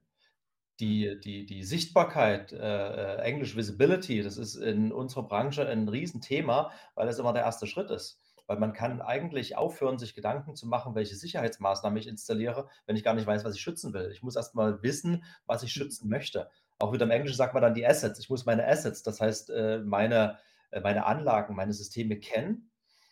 Die, 0.80 1.20
die, 1.20 1.46
die 1.46 1.64
Sichtbarkeit, 1.64 2.54
äh, 2.54 2.58
äh 2.58 3.22
Englisch 3.22 3.56
Visibility, 3.56 4.24
das 4.24 4.38
ist 4.38 4.56
in 4.56 4.92
unserer 4.92 5.28
Branche 5.28 5.68
ein 5.68 5.88
Riesenthema, 5.88 6.72
weil 6.96 7.06
das 7.06 7.20
immer 7.20 7.34
der 7.34 7.44
erste 7.44 7.68
Schritt 7.68 7.92
ist 7.92 8.20
weil 8.50 8.58
man 8.58 8.74
kann 8.74 9.00
eigentlich 9.02 9.56
aufhören, 9.56 10.00
sich 10.00 10.16
Gedanken 10.16 10.56
zu 10.56 10.68
machen, 10.68 10.96
welche 10.96 11.16
Sicherheitsmaßnahmen 11.16 12.00
ich 12.00 12.08
installiere, 12.08 12.68
wenn 12.88 12.96
ich 12.96 13.04
gar 13.04 13.14
nicht 13.14 13.28
weiß, 13.28 13.46
was 13.46 13.54
ich 13.54 13.62
schützen 13.62 13.94
will. 13.94 14.10
Ich 14.12 14.24
muss 14.24 14.36
erst 14.36 14.56
mal 14.56 14.82
wissen, 14.82 15.24
was 15.46 15.62
ich 15.62 15.72
schützen 15.72 16.10
möchte. 16.10 16.50
Auch 16.80 16.92
wieder 16.92 17.06
im 17.06 17.12
Englischen 17.12 17.38
sagt 17.38 17.54
man 17.54 17.62
dann 17.62 17.76
die 17.76 17.86
Assets. 17.86 18.20
Ich 18.20 18.30
muss 18.30 18.48
meine 18.48 18.68
Assets, 18.68 19.04
das 19.04 19.22
heißt 19.22 19.52
äh, 19.52 19.80
meine, 19.80 20.40
äh, 20.72 20.80
meine 20.80 21.06
Anlagen, 21.06 21.56
meine 21.56 21.74
Systeme 21.74 22.18
kennen 22.18 22.70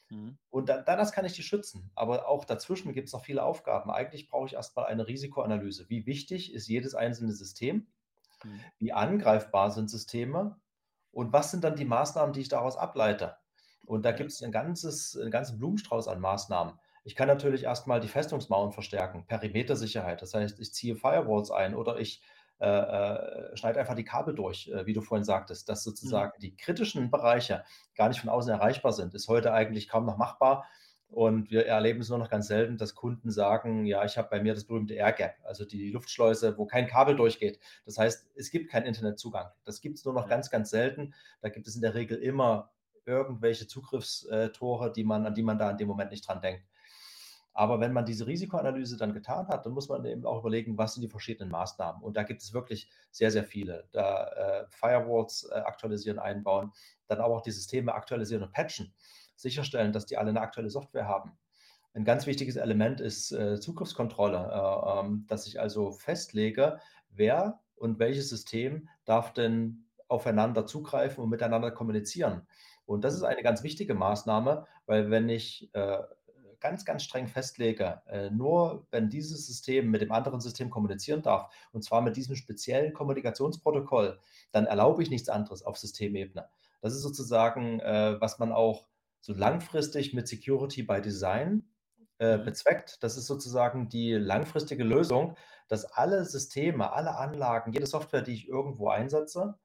Mhm. 0.10 0.38
Und 0.50 0.69
dann, 0.69 0.86
dann 0.86 0.97
das 0.97 1.12
kann 1.12 1.26
ich 1.26 1.34
die 1.34 1.43
schützen. 1.43 1.91
Aber 1.93 2.30
auch 2.30 2.45
dazwischen 2.45 2.93
gibt 2.93 3.08
es 3.08 3.13
noch 3.13 3.26
viele 3.26 3.43
Aufgaben. 3.43 3.91
Eigentlich 3.91 4.30
brauche 4.30 4.47
ich 4.47 4.54
erstmal 4.54 4.86
eine 4.86 5.06
Risikoanalyse. 5.06 5.89
Wie 5.89 6.06
wichtig 6.06 6.54
ist 6.54 6.69
jedes 6.69 6.95
einzelne 6.95 7.34
System? 7.34 7.88
Mhm. 8.43 8.60
Wie 8.80 8.93
angreifbar 8.93 9.71
sind 9.71 9.89
Systeme? 9.89 10.58
Und 11.12 11.34
was 11.34 11.52
sind 11.52 11.63
dann 11.63 11.76
die 11.76 11.84
Maßnahmen, 11.86 12.34
die 12.34 12.41
ich 12.41 12.50
daraus 12.50 12.78
ableite? 12.78 13.38
Und 13.88 14.04
da 14.04 14.12
gibt 14.12 14.32
es 14.32 14.43
ein 14.43 14.52
ganzes, 14.52 15.17
einen 15.17 15.32
ganzen 15.32 15.58
Blumenstrauß 15.58 16.10
an 16.10 16.19
Maßnahmen. 16.19 16.73
Ich 17.06 17.15
kann 17.15 17.30
natürlich 17.30 17.63
erstmal 17.63 18.02
die 18.02 18.10
Festungsmauern 18.10 18.73
verstärken, 18.73 19.26
Perimetersicherheit. 19.26 20.21
Das 20.21 20.34
heißt, 20.34 20.60
ich 20.60 20.73
ziehe 20.73 20.97
Firewalls 20.97 21.52
ein 21.52 21.73
oder 21.73 21.97
ich 21.97 22.21
äh, 22.60 22.67
äh, 22.67 23.56
schneide 23.56 23.80
einfach 23.80 23.95
die 23.95 24.04
Kabel 24.04 24.36
durch, 24.36 24.67
äh, 24.67 24.86
wie 24.86 24.93
du 24.93 25.02
vorhin 25.02 25.23
sagtest, 25.23 25.69
dass 25.69 25.86
mhm. 25.86 25.91
sozusagen 25.91 26.34
mhm. 26.36 26.41
die 26.41 26.58
kritischen 26.58 27.10
Bereiche 27.10 27.63
gar 27.95 28.10
nicht 28.10 28.19
von 28.19 28.30
außen 28.30 28.52
erreichbar 28.52 28.91
sind. 28.91 29.13
Ist 29.13 29.30
heute 29.30 29.54
eigentlich 29.54 29.88
kaum 29.88 30.06
noch 30.06 30.17
machbar. 30.17 30.67
Und 31.10 31.50
wir 31.50 31.65
erleben 31.65 32.02
es 32.02 32.10
nur 32.10 32.17
noch 32.17 32.30
ganz 32.30 32.47
selten, 32.47 32.78
dass 32.78 32.93
Kunden 32.93 33.32
sagen, 33.32 33.86
ja, 33.86 34.04
ich 34.04 34.17
habe 34.17 34.28
bei 34.30 34.41
mir 34.41 34.54
das 34.54 34.65
berühmte 34.65 34.93
Air 34.95 35.13
Gap, 35.13 35.36
also 35.45 35.63
die 35.63 35.89
Luftschleuse, 35.91 36.58
wo 36.58 36.65
kein 36.65 36.88
Kabel 36.88 37.15
durchgeht. 37.15 37.62
Das 37.86 37.97
heißt, 37.97 38.28
es 38.36 38.52
gibt 38.52 38.69
keinen 38.69 38.88
Internetzugang. 38.88 39.50
Das 39.63 39.80
gibt 39.80 39.97
es 39.97 40.04
nur 40.04 40.13
noch 40.13 40.28
ganz, 40.28 40.50
ganz 40.50 40.69
selten. 40.69 41.13
Da 41.39 41.47
gibt 41.47 41.65
es 41.65 41.76
in 41.76 41.82
der 41.82 41.93
Regel 41.93 42.17
immer 42.17 42.71
irgendwelche 43.08 43.67
Zugriffstore, 43.67 44.91
die 44.91 45.04
man, 45.04 45.26
an 45.26 45.34
die 45.34 45.43
man 45.43 45.58
da 45.58 45.72
in 45.72 45.78
dem 45.78 45.88
Moment 45.88 46.12
nicht 46.12 46.28
dran 46.28 46.41
denkt. 46.41 46.63
Aber 47.54 47.80
wenn 47.80 47.91
man 47.91 48.06
diese 48.06 48.28
Risikoanalyse 48.28 48.98
dann 48.98 49.15
getan 49.15 49.48
hat, 49.48 49.65
dann 49.65 49.74
muss 49.74 49.89
man 49.89 50.06
eben 50.06 50.28
auch 50.28 50.41
überlegen, 50.41 50.78
was 50.78 50.93
sind 50.93 51.02
die 51.02 51.08
verschiedenen 51.08 51.50
Maßnahmen. 51.50 52.04
Und 52.04 52.15
da 52.15 52.22
gibt 52.22 52.43
es 52.43 52.54
wirklich 52.54 52.88
sehr, 53.10 53.32
sehr 53.32 53.43
viele. 53.43 53.88
Da 53.91 54.28
äh, 54.28 54.65
Firewalls 54.70 55.50
äh, 55.52 55.56
aktualisieren, 55.56 56.20
einbauen, 56.20 56.72
dann 57.08 57.20
aber 57.20 57.36
auch 57.36 57.41
die 57.41 57.50
Systeme 57.50 57.96
aktualisieren 57.96 58.43
und 58.43 58.52
patchen, 58.52 58.93
sicherstellen, 59.36 59.91
dass 59.91 60.06
die 60.06 60.17
alle 60.17 60.30
eine 60.30 60.41
aktuelle 60.41 60.70
Software 60.70 61.08
haben. 61.08 61.36
Ein 61.96 62.06
ganz 62.06 62.28
wichtiges 62.28 62.58
Element 62.58 63.02
ist 63.02 63.32
äh, 63.32 63.60
Zugriffskontrolle, 63.60 64.38
äh, 64.38 65.00
ähm, 65.00 65.26
dass 65.28 65.48
ich 65.48 65.60
also 65.60 65.91
festlege, 65.91 66.80
wer 67.10 67.60
und 67.76 67.98
welches 67.98 68.30
System 68.30 68.88
darf 69.06 69.34
denn 69.34 69.88
aufeinander 70.08 70.67
zugreifen 70.67 71.24
und 71.24 71.32
miteinander 71.32 71.72
kommunizieren. 71.72 72.46
Und 72.88 73.04
das 73.04 73.13
ist 73.13 73.23
eine 73.23 73.43
ganz 73.43 73.63
wichtige 73.63 73.93
Maßnahme, 73.93 74.65
weil 74.86 75.12
wenn 75.12 75.30
ich 75.30 75.69
äh, 75.73 76.00
ganz, 76.60 76.86
ganz 76.86 77.04
streng 77.04 77.28
festlege, 77.28 78.02
äh, 78.08 78.30
nur 78.30 78.88
wenn 78.91 79.10
dieses 79.10 79.45
System 79.45 79.91
mit 79.91 80.02
dem 80.02 80.12
anderen 80.12 80.39
System 80.39 80.69
kommunizieren 80.69 81.21
darf, 81.21 81.54
und 81.73 81.84
zwar 81.84 82.02
mit 82.02 82.15
diesem 82.15 82.36
speziellen 82.36 82.93
Kommunikationsprotokoll, 82.93 84.19
dann 84.52 84.65
erlaube 84.65 85.04
ich 85.04 85.10
nichts 85.10 85.30
anderes 85.30 85.63
auf 85.63 85.78
Systemebene. 85.78 86.47
Das 86.82 86.93
ist 86.93 87.02
sozusagen, 87.02 87.82
äh, 87.82 88.15
was 88.19 88.39
man 88.39 88.54
auch 88.54 88.88
so 89.19 89.34
langfristig 89.34 90.13
mit 90.13 90.28
Security 90.28 90.84
by 90.84 91.02
Design 91.02 91.67
äh, 92.19 92.38
mhm. 92.38 92.45
bezweckt. 92.45 93.04
Das 93.04 93.17
ist 93.17 93.28
sozusagen 93.28 93.89
die 93.89 94.13
langfristige 94.13 94.86
Lösung, 94.86 95.36
dass 95.67 95.86
alle 95.86 96.23
Systeme, 96.23 96.93
alle 96.93 97.17
Anlagen, 97.17 97.73
jede 97.73 97.86
Software, 97.86 98.21
die 98.21 98.34
ich 98.34 98.47
irgendwo 98.47 98.88
einsetze, 98.88 99.60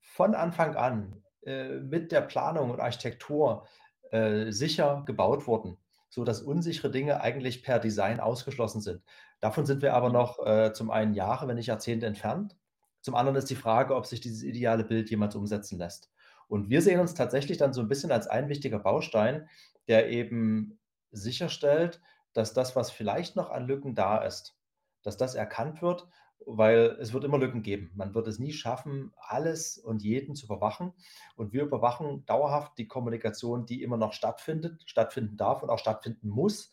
von 0.00 0.34
Anfang 0.34 0.74
an 0.76 1.22
mit 1.42 2.12
der 2.12 2.20
Planung 2.20 2.70
und 2.70 2.80
Architektur 2.80 3.66
äh, 4.10 4.50
sicher 4.50 5.02
gebaut 5.06 5.46
wurden 5.46 5.78
so 6.10 6.24
dass 6.24 6.42
unsichere 6.42 6.90
Dinge 6.90 7.20
eigentlich 7.22 7.62
per 7.62 7.78
Design 7.78 8.20
ausgeschlossen 8.20 8.80
sind. 8.80 9.02
Davon 9.38 9.64
sind 9.64 9.80
wir 9.80 9.94
aber 9.94 10.08
mhm. 10.08 10.14
noch 10.14 10.44
äh, 10.44 10.72
zum 10.74 10.90
einen 10.90 11.14
Jahre, 11.14 11.48
wenn 11.48 11.56
nicht 11.56 11.66
Jahrzehnte 11.66 12.06
entfernt. 12.06 12.56
Zum 13.00 13.14
anderen 13.14 13.36
ist 13.36 13.48
die 13.48 13.56
Frage, 13.56 13.94
ob 13.94 14.04
sich 14.06 14.20
dieses 14.20 14.42
ideale 14.42 14.84
Bild 14.84 15.08
jemals 15.08 15.34
umsetzen 15.34 15.78
lässt. 15.78 16.10
Und 16.48 16.68
wir 16.68 16.82
sehen 16.82 17.00
uns 17.00 17.14
tatsächlich 17.14 17.56
dann 17.56 17.72
so 17.72 17.80
ein 17.80 17.88
bisschen 17.88 18.10
als 18.10 18.26
ein 18.26 18.48
wichtiger 18.48 18.80
Baustein, 18.80 19.48
der 19.86 20.10
eben 20.10 20.78
sicherstellt, 21.12 22.02
dass 22.32 22.52
das, 22.52 22.76
was 22.76 22.90
vielleicht 22.90 23.36
noch 23.36 23.50
an 23.50 23.66
Lücken 23.66 23.94
da 23.94 24.18
ist, 24.18 24.56
dass 25.02 25.16
das 25.16 25.36
erkannt 25.36 25.80
wird 25.80 26.08
weil 26.46 26.96
es 27.00 27.12
wird 27.12 27.24
immer 27.24 27.38
Lücken 27.38 27.62
geben. 27.62 27.90
Man 27.94 28.14
wird 28.14 28.26
es 28.26 28.38
nie 28.38 28.52
schaffen, 28.52 29.12
alles 29.18 29.78
und 29.78 30.02
jeden 30.02 30.34
zu 30.34 30.46
überwachen. 30.46 30.92
Und 31.36 31.52
wir 31.52 31.62
überwachen 31.62 32.24
dauerhaft 32.26 32.78
die 32.78 32.88
Kommunikation, 32.88 33.66
die 33.66 33.82
immer 33.82 33.96
noch 33.96 34.12
stattfindet, 34.12 34.82
stattfinden 34.86 35.36
darf 35.36 35.62
und 35.62 35.70
auch 35.70 35.78
stattfinden 35.78 36.28
muss. 36.28 36.70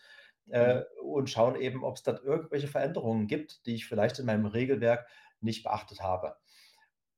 Äh, 0.49 0.75
mhm. 0.75 1.09
und 1.09 1.29
schauen 1.29 1.57
eben, 1.57 1.83
ob 1.83 1.97
es 1.97 2.03
da 2.03 2.17
irgendwelche 2.23 2.69
Veränderungen 2.69 3.27
gibt, 3.27 3.65
die 3.65 3.75
ich 3.75 3.85
vielleicht 3.85 4.17
in 4.17 4.25
meinem 4.25 4.45
Regelwerk 4.45 5.05
nicht 5.41 5.63
beachtet 5.63 6.01
habe. 6.01 6.37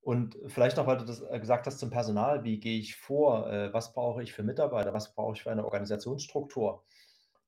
Und 0.02 0.36
vielleicht 0.48 0.78
noch, 0.78 0.88
weil 0.88 0.98
du 0.98 1.06
das 1.06 1.22
äh, 1.22 1.40
gesagt 1.40 1.68
hast 1.68 1.78
zum 1.78 1.92
Personal, 1.92 2.44
wie 2.44 2.60
gehe 2.60 2.80
ich 2.80 2.96
vor, 2.96 3.48
äh, 3.52 3.72
was 3.72 3.94
brauche 3.94 4.24
ich 4.24 4.34
für 4.34 4.42
Mitarbeiter, 4.42 4.94
was 4.94 5.14
brauche 5.14 5.36
ich 5.36 5.44
für 5.44 5.52
eine 5.52 5.64
Organisationsstruktur. 5.64 6.84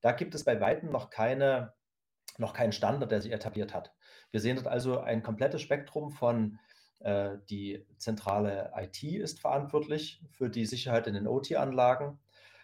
Da 0.02 0.12
gibt 0.12 0.36
es 0.36 0.44
bei 0.44 0.60
weitem 0.60 0.90
noch 0.90 1.10
keine 1.10 1.72
noch 2.38 2.54
keinen 2.54 2.72
Standard, 2.72 3.10
der 3.10 3.20
sich 3.20 3.32
etabliert 3.32 3.74
hat. 3.74 3.92
Wir 4.32 4.40
sehen 4.40 4.56
dort 4.56 4.66
also 4.66 4.98
ein 4.98 5.22
komplettes 5.22 5.62
Spektrum 5.62 6.10
von 6.10 6.58
äh, 7.00 7.36
die 7.50 7.84
zentrale 7.98 8.72
IT 8.76 9.02
ist 9.02 9.40
verantwortlich 9.40 10.20
für 10.30 10.48
die 10.48 10.66
Sicherheit 10.66 11.06
in 11.06 11.14
den 11.14 11.28
OT-Anlagen. 11.28 12.18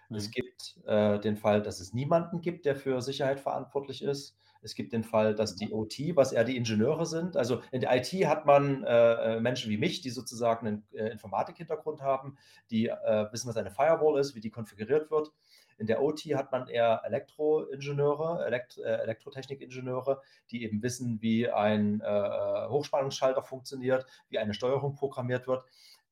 Mhm. 0.08 0.16
Es 0.16 0.30
gibt 0.30 0.78
äh, 0.86 1.20
den 1.20 1.36
Fall, 1.36 1.62
dass 1.62 1.80
es 1.80 1.92
niemanden 1.92 2.40
gibt, 2.40 2.64
der 2.64 2.74
für 2.74 3.00
Sicherheit 3.02 3.38
verantwortlich 3.38 4.02
ist. 4.02 4.36
Es 4.60 4.74
gibt 4.74 4.92
den 4.92 5.04
Fall, 5.04 5.34
dass 5.34 5.54
die 5.54 5.72
OT, 5.72 6.16
was 6.16 6.32
eher 6.32 6.42
die 6.42 6.56
Ingenieure 6.56 7.06
sind, 7.06 7.36
also 7.36 7.62
in 7.70 7.80
der 7.80 7.94
IT 7.96 8.08
hat 8.26 8.44
man 8.44 8.82
äh, 8.82 9.36
äh, 9.36 9.40
Menschen 9.40 9.70
wie 9.70 9.76
mich, 9.76 10.00
die 10.00 10.10
sozusagen 10.10 10.66
einen 10.66 10.86
äh, 10.92 11.10
Informatik-Hintergrund 11.10 12.02
haben, 12.02 12.36
die 12.70 12.88
äh, 12.88 13.26
wissen, 13.30 13.48
was 13.48 13.56
eine 13.56 13.70
Firewall 13.70 14.18
ist, 14.18 14.34
wie 14.34 14.40
die 14.40 14.50
konfiguriert 14.50 15.10
wird. 15.12 15.30
In 15.78 15.86
der 15.86 16.02
OT 16.02 16.20
hat 16.34 16.52
man 16.52 16.68
eher 16.68 17.02
Elektroingenieure, 17.04 18.44
Elekt 18.44 18.78
äh, 18.78 18.96
Elektrotechnikingenieure, 18.98 20.20
die 20.50 20.64
eben 20.64 20.82
wissen, 20.82 21.22
wie 21.22 21.48
ein 21.48 22.00
äh, 22.00 22.68
Hochspannungsschalter 22.68 23.42
funktioniert, 23.42 24.04
wie 24.28 24.38
eine 24.38 24.54
Steuerung 24.54 24.94
programmiert 24.94 25.46
wird 25.46 25.64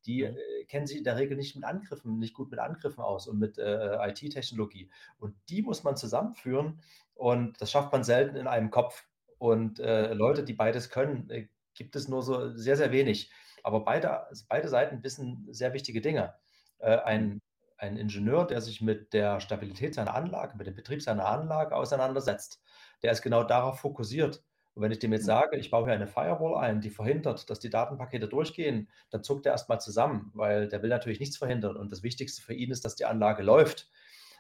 die 0.07 0.23
mhm. 0.23 0.37
äh, 0.37 0.65
kennen 0.65 0.87
sich 0.87 0.99
in 0.99 1.05
der 1.05 1.17
Regel 1.17 1.37
nicht 1.37 1.55
mit 1.55 1.65
Angriffen, 1.65 2.19
nicht 2.19 2.35
gut 2.35 2.51
mit 2.51 2.61
Angriffen 2.61 3.01
aus 3.01 3.27
und 3.27 3.39
mit 3.39 3.59
äh, 3.59 4.09
IT-Technologie. 4.09 4.91
Und 5.19 5.35
die 5.49 5.63
muss 5.63 5.85
man 5.85 5.97
zusammenführen 5.97 6.81
und 7.15 7.61
das 7.61 7.71
schafft 7.71 7.93
man 7.93 8.05
selten 8.05 8.37
in 8.37 8.47
einem 8.47 8.71
Kopf. 8.71 9.07
Und 9.39 9.81
äh, 9.81 10.15
Leute, 10.15 10.45
die 10.45 10.55
beides 10.55 10.91
können, 10.91 11.29
äh, 11.31 11.49
gibt 11.75 11.97
es 11.97 12.09
nur 12.09 12.23
so 12.23 12.57
sehr, 12.57 12.77
sehr 12.77 12.93
wenig. 12.93 13.31
Aber 13.63 13.85
beide, 13.85 14.27
beide 14.49 14.69
Seiten 14.69 15.03
wissen 15.03 15.47
sehr 15.51 15.73
wichtige 15.75 16.01
Dinge. 16.01 16.35
Äh, 16.79 16.97
ein 16.99 17.43
ein 17.79 17.97
Ingenieur, 17.97 18.47
der 18.47 18.61
sich 18.61 18.81
mit 18.81 19.13
der 19.13 19.41
Stabilität 19.41 19.95
seiner 19.95 20.15
Anlage, 20.15 20.57
mit 20.57 20.67
dem 20.67 20.75
Betrieb 20.75 21.03
seiner 21.03 21.27
Anlage 21.27 21.75
auseinandersetzt, 21.75 22.63
der 23.03 23.13
ist 23.13 23.23
genau 23.23 23.45
darauf 23.45 23.81
fokussiert. 23.81 24.43
Und 24.75 24.83
wenn 24.83 24.93
ich 24.93 24.99
dem 24.99 25.13
jetzt 25.13 25.23
mhm. 25.23 25.27
sage, 25.27 25.57
ich 25.57 25.71
baue 25.71 25.85
hier 25.87 25.95
eine 25.95 26.07
Firewall 26.07 26.63
ein, 26.63 26.81
die 26.83 26.91
verhindert, 26.91 27.49
dass 27.49 27.61
die 27.61 27.71
Datenpakete 27.71 28.29
durchgehen, 28.29 28.89
dann 29.11 29.23
zuckt 29.23 29.47
er 29.47 29.53
erstmal 29.53 29.81
zusammen, 29.81 30.31
weil 30.35 30.69
der 30.69 30.83
will 30.83 30.91
natürlich 30.91 31.19
nichts 31.19 31.39
verhindern. 31.39 31.77
Und 31.77 31.93
das 31.93 32.03
Wichtigste 32.03 32.43
für 32.43 32.53
ihn 32.53 32.71
ist, 32.71 32.85
dass 32.85 32.95
die 32.95 33.07
Anlage 33.07 33.43
läuft. 33.43 33.91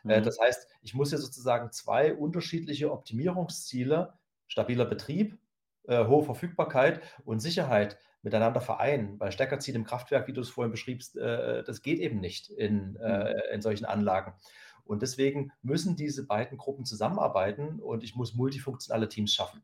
Äh, 0.04 0.20
mhm. 0.20 0.24
Das 0.24 0.38
heißt, 0.38 0.68
ich 0.82 0.94
muss 0.94 1.08
hier 1.08 1.18
sozusagen 1.18 1.72
zwei 1.72 2.14
unterschiedliche 2.14 2.92
Optimierungsziele, 2.92 4.12
stabiler 4.46 4.84
Betrieb, 4.84 5.38
äh, 5.86 6.06
hohe 6.06 6.24
Verfügbarkeit 6.24 7.00
und 7.24 7.40
Sicherheit 7.40 7.98
miteinander 8.22 8.60
vereinen. 8.60 9.18
Weil 9.20 9.32
Stecker 9.32 9.58
ziehen 9.58 9.76
im 9.76 9.84
Kraftwerk, 9.84 10.26
wie 10.26 10.32
du 10.32 10.40
es 10.40 10.50
vorhin 10.50 10.72
beschriebst, 10.72 11.16
äh, 11.16 11.62
das 11.64 11.82
geht 11.82 12.00
eben 12.00 12.20
nicht 12.20 12.50
in, 12.50 12.96
äh, 12.96 13.32
mhm. 13.32 13.40
in 13.54 13.62
solchen 13.62 13.84
Anlagen. 13.84 14.34
Und 14.84 15.02
deswegen 15.02 15.52
müssen 15.62 15.96
diese 15.96 16.26
beiden 16.26 16.58
Gruppen 16.58 16.84
zusammenarbeiten 16.84 17.80
und 17.80 18.04
ich 18.04 18.14
muss 18.14 18.34
multifunktionale 18.34 19.08
Teams 19.08 19.34
schaffen. 19.34 19.62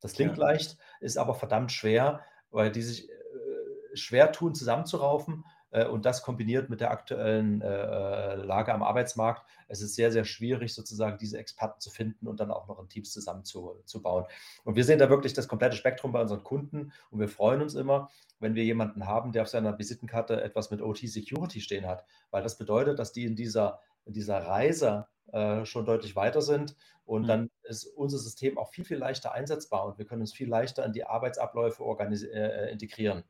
Das 0.00 0.14
klingt 0.14 0.36
ja. 0.36 0.44
leicht, 0.44 0.76
ist 1.00 1.16
aber 1.16 1.34
verdammt 1.34 1.72
schwer, 1.72 2.20
weil 2.50 2.70
die 2.70 2.82
sich 2.82 3.08
äh, 3.08 3.96
schwer 3.96 4.32
tun, 4.32 4.54
zusammenzuraufen 4.54 5.44
äh, 5.44 5.63
und 5.82 6.06
das 6.06 6.22
kombiniert 6.22 6.70
mit 6.70 6.80
der 6.80 6.90
aktuellen 6.90 7.60
äh, 7.60 8.36
Lage 8.36 8.72
am 8.72 8.82
Arbeitsmarkt. 8.82 9.44
Es 9.66 9.80
ist 9.82 9.96
sehr, 9.96 10.12
sehr 10.12 10.24
schwierig, 10.24 10.72
sozusagen 10.72 11.18
diese 11.18 11.38
Experten 11.38 11.80
zu 11.80 11.90
finden 11.90 12.28
und 12.28 12.38
dann 12.38 12.50
auch 12.50 12.68
noch 12.68 12.80
in 12.80 12.88
Teams 12.88 13.12
zusammenzubauen. 13.12 14.26
Und 14.64 14.76
wir 14.76 14.84
sehen 14.84 14.98
da 14.98 15.10
wirklich 15.10 15.32
das 15.32 15.48
komplette 15.48 15.76
Spektrum 15.76 16.12
bei 16.12 16.20
unseren 16.20 16.44
Kunden 16.44 16.92
und 17.10 17.18
wir 17.18 17.28
freuen 17.28 17.60
uns 17.62 17.74
immer, 17.74 18.10
wenn 18.38 18.54
wir 18.54 18.64
jemanden 18.64 19.06
haben, 19.06 19.32
der 19.32 19.42
auf 19.42 19.48
seiner 19.48 19.78
Visitenkarte 19.78 20.40
etwas 20.42 20.70
mit 20.70 20.80
OT 20.80 20.98
Security 20.98 21.60
stehen 21.60 21.86
hat, 21.86 22.04
weil 22.30 22.42
das 22.42 22.58
bedeutet, 22.58 22.98
dass 22.98 23.12
die 23.12 23.24
in 23.24 23.34
dieser, 23.36 23.80
in 24.04 24.12
dieser 24.12 24.38
Reise 24.46 25.06
äh, 25.32 25.64
schon 25.64 25.86
deutlich 25.86 26.14
weiter 26.14 26.42
sind. 26.42 26.76
Und 27.04 27.22
mhm. 27.22 27.26
dann 27.26 27.50
ist 27.64 27.86
unser 27.86 28.18
System 28.18 28.58
auch 28.58 28.70
viel, 28.70 28.84
viel 28.84 28.98
leichter 28.98 29.32
einsetzbar 29.32 29.84
und 29.84 29.98
wir 29.98 30.06
können 30.06 30.22
uns 30.22 30.32
viel 30.32 30.48
leichter 30.48 30.84
in 30.84 30.92
die 30.92 31.04
Arbeitsabläufe 31.04 31.82
äh, 31.82 32.70
integrieren. 32.70 33.24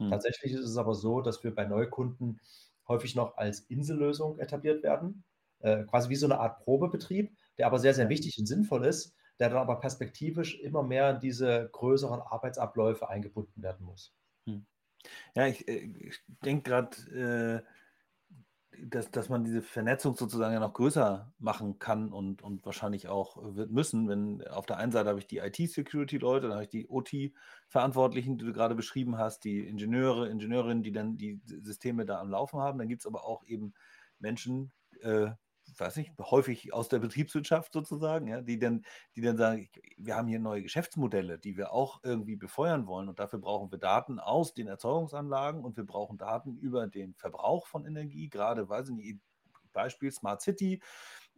Hm. 0.00 0.10
Tatsächlich 0.10 0.52
ist 0.52 0.60
es 0.66 0.76
aber 0.76 0.94
so, 0.94 1.20
dass 1.20 1.44
wir 1.44 1.54
bei 1.54 1.64
Neukunden 1.66 2.40
häufig 2.88 3.14
noch 3.14 3.36
als 3.36 3.60
Insellösung 3.60 4.38
etabliert 4.38 4.82
werden, 4.82 5.24
äh, 5.60 5.84
quasi 5.84 6.08
wie 6.10 6.16
so 6.16 6.26
eine 6.26 6.40
Art 6.40 6.60
Probebetrieb, 6.64 7.36
der 7.58 7.66
aber 7.66 7.78
sehr, 7.78 7.94
sehr 7.94 8.08
wichtig 8.08 8.38
und 8.38 8.46
sinnvoll 8.46 8.84
ist, 8.86 9.14
der 9.38 9.48
dann 9.50 9.58
aber 9.58 9.80
perspektivisch 9.80 10.58
immer 10.60 10.82
mehr 10.82 11.10
in 11.10 11.20
diese 11.20 11.68
größeren 11.72 12.20
Arbeitsabläufe 12.20 13.08
eingebunden 13.08 13.62
werden 13.62 13.86
muss. 13.86 14.14
Hm. 14.46 14.66
Ja, 15.34 15.46
ich, 15.46 15.66
äh, 15.68 15.78
ich 16.08 16.20
denke 16.44 16.70
gerade, 16.70 16.96
äh, 17.66 17.70
dass, 18.88 19.10
dass 19.10 19.28
man 19.28 19.44
diese 19.44 19.62
Vernetzung 19.62 20.14
sozusagen 20.16 20.52
ja 20.54 20.60
noch 20.60 20.72
größer 20.72 21.32
machen 21.38 21.78
kann 21.78 22.12
und, 22.12 22.42
und 22.42 22.64
wahrscheinlich 22.64 23.08
auch 23.08 23.36
wird 23.56 23.70
müssen, 23.70 24.08
wenn 24.08 24.46
auf 24.48 24.66
der 24.66 24.78
einen 24.78 24.92
Seite 24.92 25.08
habe 25.08 25.18
ich 25.18 25.26
die 25.26 25.38
IT-Security-Leute, 25.38 26.48
dann 26.48 26.54
habe 26.54 26.64
ich 26.64 26.70
die 26.70 26.88
OT-Verantwortlichen, 26.88 28.38
die 28.38 28.44
du 28.44 28.52
gerade 28.52 28.74
beschrieben 28.74 29.18
hast, 29.18 29.44
die 29.44 29.66
Ingenieure, 29.66 30.28
Ingenieurinnen, 30.28 30.82
die 30.82 30.92
dann 30.92 31.16
die 31.16 31.40
Systeme 31.44 32.04
da 32.04 32.20
am 32.20 32.30
Laufen 32.30 32.60
haben. 32.60 32.78
Dann 32.78 32.88
gibt 32.88 33.02
es 33.02 33.06
aber 33.06 33.24
auch 33.24 33.44
eben 33.44 33.74
Menschen, 34.18 34.72
äh, 35.00 35.30
weiß 35.78 35.96
nicht, 35.96 36.12
häufig 36.18 36.72
aus 36.72 36.88
der 36.88 36.98
Betriebswirtschaft 36.98 37.72
sozusagen, 37.72 38.26
ja, 38.28 38.40
die 38.40 38.58
dann, 38.58 38.84
die 39.16 39.20
dann 39.20 39.36
sagen, 39.36 39.68
wir 39.96 40.16
haben 40.16 40.28
hier 40.28 40.38
neue 40.38 40.62
Geschäftsmodelle, 40.62 41.38
die 41.38 41.56
wir 41.56 41.72
auch 41.72 42.00
irgendwie 42.02 42.36
befeuern 42.36 42.86
wollen 42.86 43.08
und 43.08 43.18
dafür 43.18 43.38
brauchen 43.38 43.70
wir 43.70 43.78
Daten 43.78 44.18
aus 44.18 44.54
den 44.54 44.68
Erzeugungsanlagen 44.68 45.64
und 45.64 45.76
wir 45.76 45.84
brauchen 45.84 46.18
Daten 46.18 46.56
über 46.56 46.86
den 46.86 47.14
Verbrauch 47.14 47.66
von 47.66 47.84
Energie, 47.84 48.28
gerade, 48.28 48.68
weiß 48.68 48.88
ich 48.88 48.94
nicht, 48.94 49.20
Beispiel 49.72 50.10
Smart 50.10 50.42
City. 50.42 50.82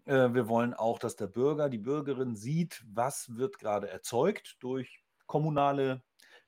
Äh, 0.05 0.35
wir 0.35 0.49
wollen 0.49 0.75
auch, 0.75 0.99
dass 0.99 1.17
der 1.17 1.27
Bürger, 1.27 1.69
die 1.69 1.79
Bürgerin 1.79 2.37
sieht, 2.37 2.85
was 2.87 3.37
wird 3.37 3.59
gerade 3.59 3.89
erzeugt 3.89 4.57
durch 4.61 5.03
kommunale 5.27 6.03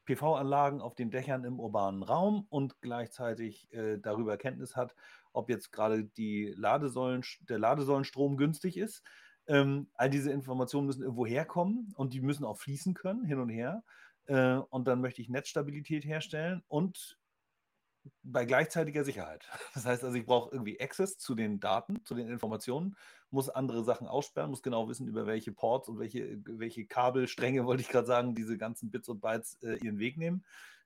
PV-Anlagen 0.05 0.80
auf 0.80 0.95
den 0.95 1.11
Dächern 1.11 1.45
im 1.45 1.59
urbanen 1.59 2.03
Raum 2.03 2.47
und 2.51 2.80
gleichzeitig 2.82 3.72
äh, 3.72 3.99
darüber 3.99 4.37
Kenntnis 4.37 4.76
hat, 4.76 4.95
ob 5.35 5.51
jetzt 5.51 5.72
gerade 5.72 6.05
die 6.05 6.55
Ladesäulen, 6.57 7.22
der 7.49 7.59
Ladesäulenstrom 7.59 8.37
günstig 8.37 8.76
ist. 8.78 9.03
Ähm, 9.47 9.89
all 9.95 10.09
diese 10.09 10.32
Informationen 10.32 10.87
müssen 10.87 11.03
irgendwo 11.03 11.26
herkommen 11.26 11.93
und 11.97 12.14
die 12.14 12.22
müssen 12.22 12.45
auch 12.45 12.57
fließen 12.57 12.95
können, 12.95 13.24
hin 13.24 13.41
und 13.41 13.51
her. 13.51 13.85
Äh, 14.26 14.55
und 14.70 14.89
dann 14.89 15.01
möchte 15.01 15.20
ich 15.20 15.28
Netzstabilität 15.28 16.05
herstellen 16.05 16.62
und 16.68 17.18
bei 18.22 18.45
gleichzeitiger 18.45 19.05
Sicherheit. 19.05 19.47
Das 19.74 19.85
heißt 19.85 20.05
also, 20.05 20.16
ich 20.16 20.26
brauche 20.26 20.53
irgendwie 20.53 20.80
Access 20.80 21.18
zu 21.18 21.35
den 21.35 21.61
Daten, 21.61 22.05
zu 22.05 22.14
den 22.14 22.28
Informationen, 22.28 22.97
muss 23.30 23.49
andere 23.49 23.82
Sachen 23.85 24.07
aussperren, 24.07 24.51
muss 24.51 24.62
genau 24.62 24.89
wissen, 24.89 25.09
über 25.09 25.26
welche 25.26 25.53
Ports 25.53 25.89
und 25.89 25.99
welche, 25.99 26.41
welche 26.45 26.87
Kabelstränge, 26.87 27.66
wollte 27.66 27.82
ich 27.82 27.89
gerade 27.89 28.07
sagen, 28.07 28.35
diese 28.35 28.57
ganzen 28.57 28.91
Bits 28.91 29.09
und 29.09 29.20
Bytes 29.20 29.59
äh, 29.62 29.76
ihren 29.82 29.99
Weg 29.99 30.16
nehmen. 30.16 30.45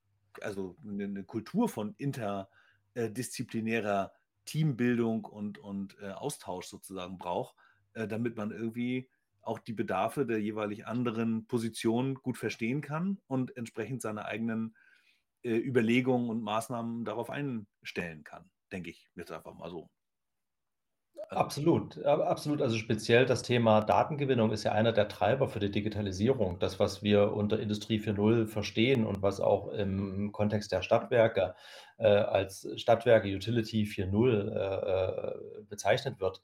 also 0.41 0.75
eine 0.83 1.23
Kultur 1.23 1.69
von 1.69 1.93
interdisziplinärer 1.97 4.11
Teambildung 4.45 5.25
und, 5.25 5.59
und 5.59 5.97
äh, 6.01 6.11
Austausch 6.11 6.67
sozusagen 6.67 7.17
braucht, 7.17 7.55
äh, 7.93 8.07
damit 8.07 8.37
man 8.37 8.51
irgendwie 8.51 9.09
auch 9.41 9.59
die 9.59 9.73
Bedarfe 9.73 10.25
der 10.25 10.39
jeweilig 10.39 10.85
anderen 10.85 11.45
Positionen 11.47 12.15
gut 12.15 12.37
verstehen 12.37 12.81
kann 12.81 13.19
und 13.27 13.55
entsprechend 13.57 14.01
seine 14.01 14.25
eigenen 14.25 14.75
äh, 15.43 15.55
Überlegungen 15.55 16.29
und 16.29 16.41
Maßnahmen 16.41 17.05
darauf 17.05 17.29
einstellen 17.29 18.23
kann, 18.23 18.49
denke 18.71 18.89
ich 18.91 19.09
jetzt 19.15 19.31
einfach 19.31 19.53
mal 19.53 19.69
so. 19.69 19.89
Also 21.29 21.41
absolut, 21.41 22.05
absolut. 22.05 22.61
Also 22.61 22.77
speziell 22.77 23.25
das 23.25 23.41
Thema 23.41 23.81
Datengewinnung 23.81 24.51
ist 24.51 24.63
ja 24.63 24.73
einer 24.73 24.91
der 24.91 25.07
Treiber 25.07 25.47
für 25.47 25.59
die 25.59 25.71
Digitalisierung. 25.71 26.59
Das, 26.59 26.79
was 26.79 27.03
wir 27.03 27.33
unter 27.33 27.59
Industrie 27.59 27.99
4.0 27.99 28.47
verstehen 28.47 29.05
und 29.05 29.21
was 29.21 29.39
auch 29.39 29.69
im 29.71 30.31
Kontext 30.31 30.71
der 30.71 30.81
Stadtwerke 30.81 31.55
äh, 31.97 32.07
als 32.07 32.67
Stadtwerke 32.75 33.33
Utility 33.33 33.83
4.0 33.83 34.51
äh, 34.51 35.59
äh, 35.59 35.63
bezeichnet 35.69 36.19
wird. 36.19 36.41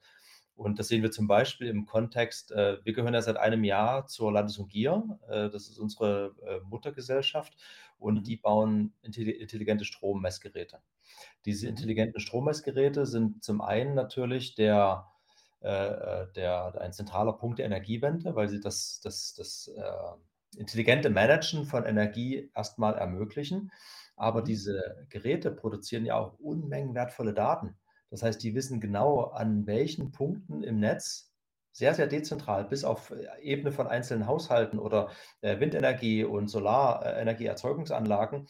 Und 0.57 0.79
das 0.79 0.87
sehen 0.87 1.03
wir 1.03 1.11
zum 1.11 1.27
Beispiel 1.27 1.67
im 1.67 1.85
Kontext, 1.85 2.51
äh, 2.51 2.83
wir 2.83 2.93
gehören 2.93 3.13
ja 3.13 3.21
seit 3.21 3.37
einem 3.37 3.63
Jahr 3.63 4.07
zur 4.07 4.33
Landes- 4.33 4.57
und 4.57 4.69
Gier, 4.69 5.19
äh, 5.29 5.49
das 5.51 5.69
ist 5.69 5.77
unsere 5.77 6.35
äh, 6.45 6.59
Muttergesellschaft, 6.67 7.55
und 7.99 8.15
mhm. 8.15 8.23
die 8.23 8.37
bauen 8.37 8.93
intelligente 9.03 9.85
Strommessgeräte. 9.85 10.79
Diese 11.45 11.67
mhm. 11.67 11.69
intelligenten 11.71 12.19
Strommessgeräte 12.19 13.05
sind 13.05 13.43
zum 13.43 13.61
einen 13.61 13.93
natürlich 13.93 14.55
der, 14.55 15.05
äh, 15.59 16.25
der, 16.35 16.81
ein 16.81 16.91
zentraler 16.91 17.33
Punkt 17.33 17.59
der 17.59 17.67
Energiewende, 17.67 18.35
weil 18.35 18.49
sie 18.49 18.59
das, 18.59 18.99
das, 19.03 19.35
das 19.35 19.67
äh, 19.67 20.59
intelligente 20.59 21.11
Managen 21.11 21.65
von 21.65 21.85
Energie 21.85 22.49
erstmal 22.55 22.95
ermöglichen. 22.95 23.71
Aber 24.15 24.41
mhm. 24.41 24.45
diese 24.45 25.05
Geräte 25.09 25.51
produzieren 25.51 26.05
ja 26.05 26.17
auch 26.17 26.39
Unmengen 26.39 26.95
wertvolle 26.95 27.35
Daten. 27.35 27.75
Das 28.09 28.23
heißt, 28.23 28.41
die 28.43 28.55
wissen 28.55 28.79
genau, 28.79 29.25
an 29.25 29.67
welchen 29.67 30.11
Punkten 30.11 30.63
im 30.63 30.79
Netz 30.79 31.31
sehr, 31.71 31.93
sehr 31.93 32.07
dezentral, 32.07 32.65
bis 32.65 32.83
auf 32.83 33.11
äh, 33.11 33.27
Ebene 33.41 33.71
von 33.71 33.87
einzelnen 33.87 34.25
Haushalten 34.25 34.79
oder 34.79 35.11
äh, 35.41 35.59
Windenergie 35.59 36.23
und 36.23 36.47
Solarenergieerzeugungsanlagen, 36.47 38.47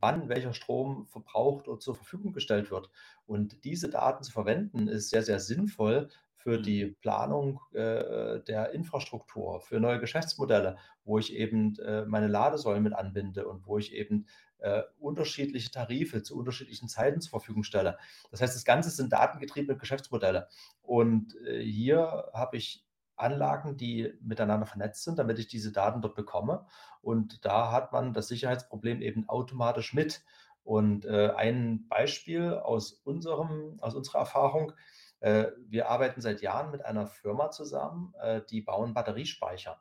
wann 0.00 0.28
welcher 0.28 0.52
Strom 0.52 1.06
verbraucht 1.06 1.68
oder 1.68 1.78
zur 1.78 1.94
Verfügung 1.94 2.32
gestellt 2.32 2.70
wird. 2.70 2.90
Und 3.24 3.64
diese 3.64 3.88
Daten 3.88 4.24
zu 4.24 4.32
verwenden, 4.32 4.88
ist 4.88 5.08
sehr, 5.08 5.22
sehr 5.22 5.40
sinnvoll 5.40 6.10
für 6.46 6.60
die 6.60 6.84
mhm. 6.84 6.94
Planung 7.00 7.60
äh, 7.72 8.40
der 8.40 8.70
Infrastruktur, 8.72 9.60
für 9.60 9.80
neue 9.80 9.98
Geschäftsmodelle, 9.98 10.76
wo 11.04 11.18
ich 11.18 11.34
eben 11.34 11.76
äh, 11.80 12.04
meine 12.04 12.28
Ladesäulen 12.28 12.82
mit 12.82 12.92
anbinde 12.92 13.48
und 13.48 13.66
wo 13.66 13.78
ich 13.78 13.92
eben 13.92 14.26
äh, 14.58 14.82
unterschiedliche 14.98 15.70
Tarife 15.70 16.22
zu 16.22 16.36
unterschiedlichen 16.36 16.88
Zeiten 16.88 17.20
zur 17.20 17.30
Verfügung 17.30 17.62
stelle. 17.62 17.98
Das 18.30 18.40
heißt, 18.40 18.54
das 18.54 18.64
Ganze 18.64 18.90
sind 18.90 19.12
datengetriebene 19.12 19.78
Geschäftsmodelle. 19.78 20.48
Und 20.82 21.36
äh, 21.46 21.62
hier 21.62 22.30
habe 22.32 22.56
ich 22.56 22.86
Anlagen, 23.16 23.76
die 23.76 24.12
miteinander 24.20 24.66
vernetzt 24.66 25.04
sind, 25.04 25.18
damit 25.18 25.38
ich 25.38 25.48
diese 25.48 25.72
Daten 25.72 26.02
dort 26.02 26.14
bekomme. 26.14 26.66
Und 27.00 27.44
da 27.44 27.72
hat 27.72 27.92
man 27.92 28.12
das 28.12 28.28
Sicherheitsproblem 28.28 29.00
eben 29.02 29.28
automatisch 29.28 29.94
mit. 29.94 30.22
Und 30.64 31.04
äh, 31.04 31.30
ein 31.30 31.86
Beispiel 31.88 32.54
aus, 32.54 32.92
unserem, 32.92 33.78
aus 33.80 33.94
unserer 33.94 34.18
Erfahrung, 34.20 34.72
äh, 35.20 35.46
wir 35.66 35.88
arbeiten 35.88 36.20
seit 36.20 36.42
Jahren 36.42 36.70
mit 36.70 36.84
einer 36.84 37.06
Firma 37.06 37.50
zusammen, 37.50 38.12
äh, 38.20 38.42
die 38.50 38.62
bauen 38.62 38.92
Batteriespeicher. 38.92 39.80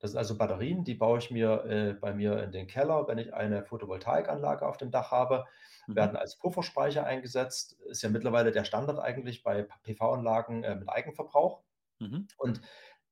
Das 0.00 0.12
sind 0.12 0.18
also 0.18 0.36
Batterien, 0.36 0.82
die 0.82 0.94
baue 0.94 1.18
ich 1.18 1.30
mir 1.30 1.64
äh, 1.66 1.92
bei 1.92 2.14
mir 2.14 2.42
in 2.42 2.52
den 2.52 2.66
Keller, 2.66 3.06
wenn 3.06 3.18
ich 3.18 3.34
eine 3.34 3.64
Photovoltaikanlage 3.64 4.66
auf 4.66 4.78
dem 4.78 4.90
Dach 4.90 5.10
habe, 5.10 5.44
mhm. 5.86 5.96
werden 5.96 6.16
als 6.16 6.38
Pufferspeicher 6.38 7.04
eingesetzt. 7.04 7.78
Ist 7.88 8.02
ja 8.02 8.08
mittlerweile 8.08 8.50
der 8.50 8.64
Standard 8.64 8.98
eigentlich 8.98 9.42
bei 9.42 9.66
PV-Anlagen 9.82 10.64
äh, 10.64 10.74
mit 10.74 10.88
Eigenverbrauch. 10.88 11.62
Mhm. 11.98 12.28
Und 12.38 12.62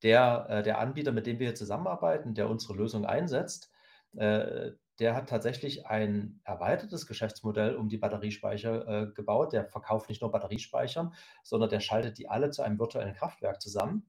der, 0.03 0.47
äh, 0.49 0.63
der 0.63 0.79
Anbieter, 0.79 1.13
mit 1.13 1.27
dem 1.27 1.39
wir 1.39 1.49
hier 1.49 1.55
zusammenarbeiten, 1.55 2.35
der 2.35 2.49
unsere 2.49 2.75
Lösung 2.75 3.05
einsetzt, 3.05 3.71
äh, 4.17 4.73
der 4.99 5.15
hat 5.15 5.29
tatsächlich 5.29 5.87
ein 5.87 6.41
erweitertes 6.45 7.07
Geschäftsmodell 7.07 7.77
um 7.77 7.89
die 7.89 7.99
Batteriespeicher 7.99 8.89
äh, 8.89 9.07
gebaut. 9.13 9.53
Der 9.53 9.67
verkauft 9.67 10.09
nicht 10.09 10.23
nur 10.23 10.33
Batteriespeicher, 10.33 11.13
sondern 11.45 11.69
der 11.69 11.81
schaltet 11.81 12.19
die 12.19 12.29
alle 12.29 12.51
zu 12.51 12.63
einem 12.63 12.79
virtuellen 12.79 13.15
Kraftwerk 13.15 13.61
zusammen 13.61 14.07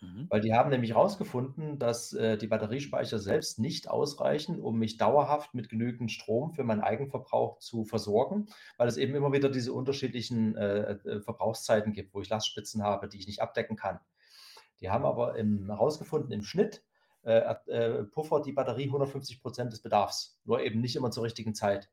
Mhm. 0.00 0.26
Weil 0.30 0.40
die 0.40 0.54
haben 0.54 0.70
nämlich 0.70 0.92
herausgefunden, 0.92 1.78
dass 1.78 2.12
äh, 2.12 2.38
die 2.38 2.46
Batteriespeicher 2.46 3.18
selbst 3.18 3.58
nicht 3.58 3.90
ausreichen, 3.90 4.60
um 4.60 4.78
mich 4.78 4.96
dauerhaft 4.96 5.54
mit 5.54 5.68
genügend 5.68 6.12
Strom 6.12 6.52
für 6.52 6.64
meinen 6.64 6.82
Eigenverbrauch 6.82 7.58
zu 7.58 7.84
versorgen, 7.84 8.46
weil 8.76 8.88
es 8.88 8.96
eben 8.96 9.14
immer 9.14 9.32
wieder 9.32 9.48
diese 9.48 9.72
unterschiedlichen 9.72 10.56
äh, 10.56 10.92
äh 10.92 11.20
Verbrauchszeiten 11.20 11.92
gibt, 11.92 12.14
wo 12.14 12.20
ich 12.20 12.28
Lastspitzen 12.28 12.82
habe, 12.82 13.08
die 13.08 13.18
ich 13.18 13.26
nicht 13.26 13.42
abdecken 13.42 13.76
kann. 13.76 13.98
Die 14.80 14.90
haben 14.90 15.04
aber 15.04 15.34
herausgefunden, 15.34 16.30
im 16.30 16.42
Schnitt 16.42 16.84
äh, 17.24 17.54
äh, 17.66 18.04
puffert 18.04 18.46
die 18.46 18.52
Batterie 18.52 18.86
150 18.86 19.42
Prozent 19.42 19.72
des 19.72 19.82
Bedarfs, 19.82 20.40
nur 20.44 20.60
eben 20.60 20.80
nicht 20.80 20.94
immer 20.94 21.10
zur 21.10 21.24
richtigen 21.24 21.54
Zeit. 21.54 21.90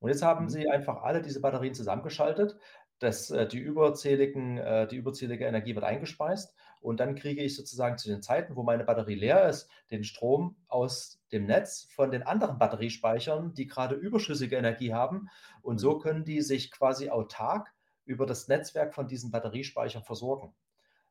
Und 0.00 0.10
jetzt 0.10 0.22
haben 0.22 0.46
mhm. 0.46 0.48
sie 0.48 0.68
einfach 0.68 1.02
alle 1.02 1.22
diese 1.22 1.40
Batterien 1.40 1.74
zusammengeschaltet, 1.74 2.58
das, 2.98 3.30
äh, 3.30 3.46
die, 3.46 3.58
überzähligen, 3.58 4.58
äh, 4.58 4.86
die 4.88 4.96
überzählige 4.96 5.46
Energie 5.46 5.74
wird 5.74 5.84
eingespeist 5.84 6.54
und 6.84 7.00
dann 7.00 7.14
kriege 7.14 7.42
ich 7.42 7.56
sozusagen 7.56 7.96
zu 7.96 8.10
den 8.10 8.20
Zeiten, 8.20 8.56
wo 8.56 8.62
meine 8.62 8.84
Batterie 8.84 9.14
leer 9.14 9.48
ist, 9.48 9.70
den 9.90 10.04
Strom 10.04 10.54
aus 10.68 11.18
dem 11.32 11.46
Netz 11.46 11.88
von 11.90 12.10
den 12.10 12.22
anderen 12.22 12.58
Batteriespeichern, 12.58 13.54
die 13.54 13.66
gerade 13.66 13.94
überschüssige 13.94 14.56
Energie 14.56 14.92
haben. 14.92 15.30
Und 15.62 15.78
so 15.78 15.98
können 15.98 16.26
die 16.26 16.42
sich 16.42 16.70
quasi 16.70 17.08
autark 17.08 17.72
über 18.04 18.26
das 18.26 18.48
Netzwerk 18.48 18.94
von 18.94 19.08
diesen 19.08 19.30
Batteriespeichern 19.30 20.02
versorgen. 20.02 20.54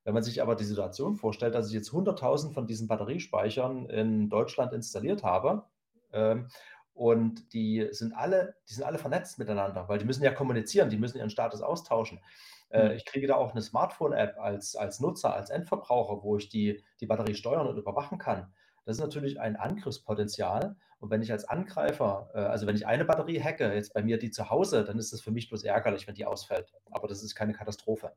Wenn 0.04 0.14
man 0.14 0.22
sich 0.22 0.44
aber 0.44 0.56
die 0.56 0.64
Situation 0.64 1.16
vorstellt, 1.16 1.56
dass 1.56 1.70
ich 1.70 1.74
jetzt 1.74 1.90
100.000 1.90 2.54
von 2.54 2.68
diesen 2.68 2.88
Batteriespeichern 2.88 3.88
in 3.88 4.30
Deutschland 4.30 4.74
installiert 4.74 5.24
habe 5.24 5.66
ähm, 6.12 6.50
und 6.94 7.52
die 7.52 7.88
sind 7.90 8.14
alle, 8.14 8.58
die 8.70 8.76
sind 8.76 8.84
alle 8.84 9.00
vernetzt 9.00 9.40
miteinander, 9.40 9.90
weil 9.90 9.98
die 9.98 10.06
müssen 10.06 10.24
ja 10.24 10.34
kommunizieren, 10.34 10.92
die 10.92 10.98
müssen 10.98 11.18
ihren 11.18 11.32
Status 11.32 11.64
austauschen. 11.64 12.20
Äh, 12.74 12.90
mhm. 12.90 12.92
Ich 12.96 13.06
kriege 13.06 13.28
da 13.28 13.36
auch 13.36 13.52
eine 13.52 13.62
Smartphone-App 13.62 14.40
als, 14.40 14.76
als 14.76 15.00
Nutzer, 15.00 15.34
als 15.34 15.52
Endverbraucher, 15.52 16.24
wo 16.24 16.38
ich 16.38 16.50
die, 16.50 16.84
die 17.00 17.06
Batterie 17.06 17.36
steuern 17.36 17.68
und 17.68 17.78
überwachen 17.78 18.18
kann. 18.18 18.52
Das 18.86 18.98
ist 18.98 19.02
natürlich 19.02 19.40
ein 19.40 19.56
Angriffspotenzial 19.56 20.76
Und 21.00 21.10
wenn 21.10 21.22
ich 21.22 21.32
als 21.32 21.46
Angreifer, 21.46 22.32
äh, 22.34 22.40
also 22.40 22.66
wenn 22.66 22.76
ich 22.76 22.88
eine 22.88 23.06
Batterie 23.06 23.42
hacke, 23.42 23.72
jetzt 23.74 23.94
bei 23.94 24.02
mir 24.02 24.18
die 24.18 24.32
zu 24.32 24.50
Hause, 24.50 24.84
dann 24.84 24.98
ist 24.98 25.14
das 25.14 25.22
für 25.22 25.32
mich 25.32 25.50
bloß 25.50 25.64
ärgerlich, 25.64 26.08
wenn 26.08 26.16
die 26.16 26.26
ausfällt. 26.26 26.74
Aber 26.92 27.08
das 27.08 27.24
ist 27.24 27.36
keine 27.36 27.54
Katastrophe. 27.54 28.12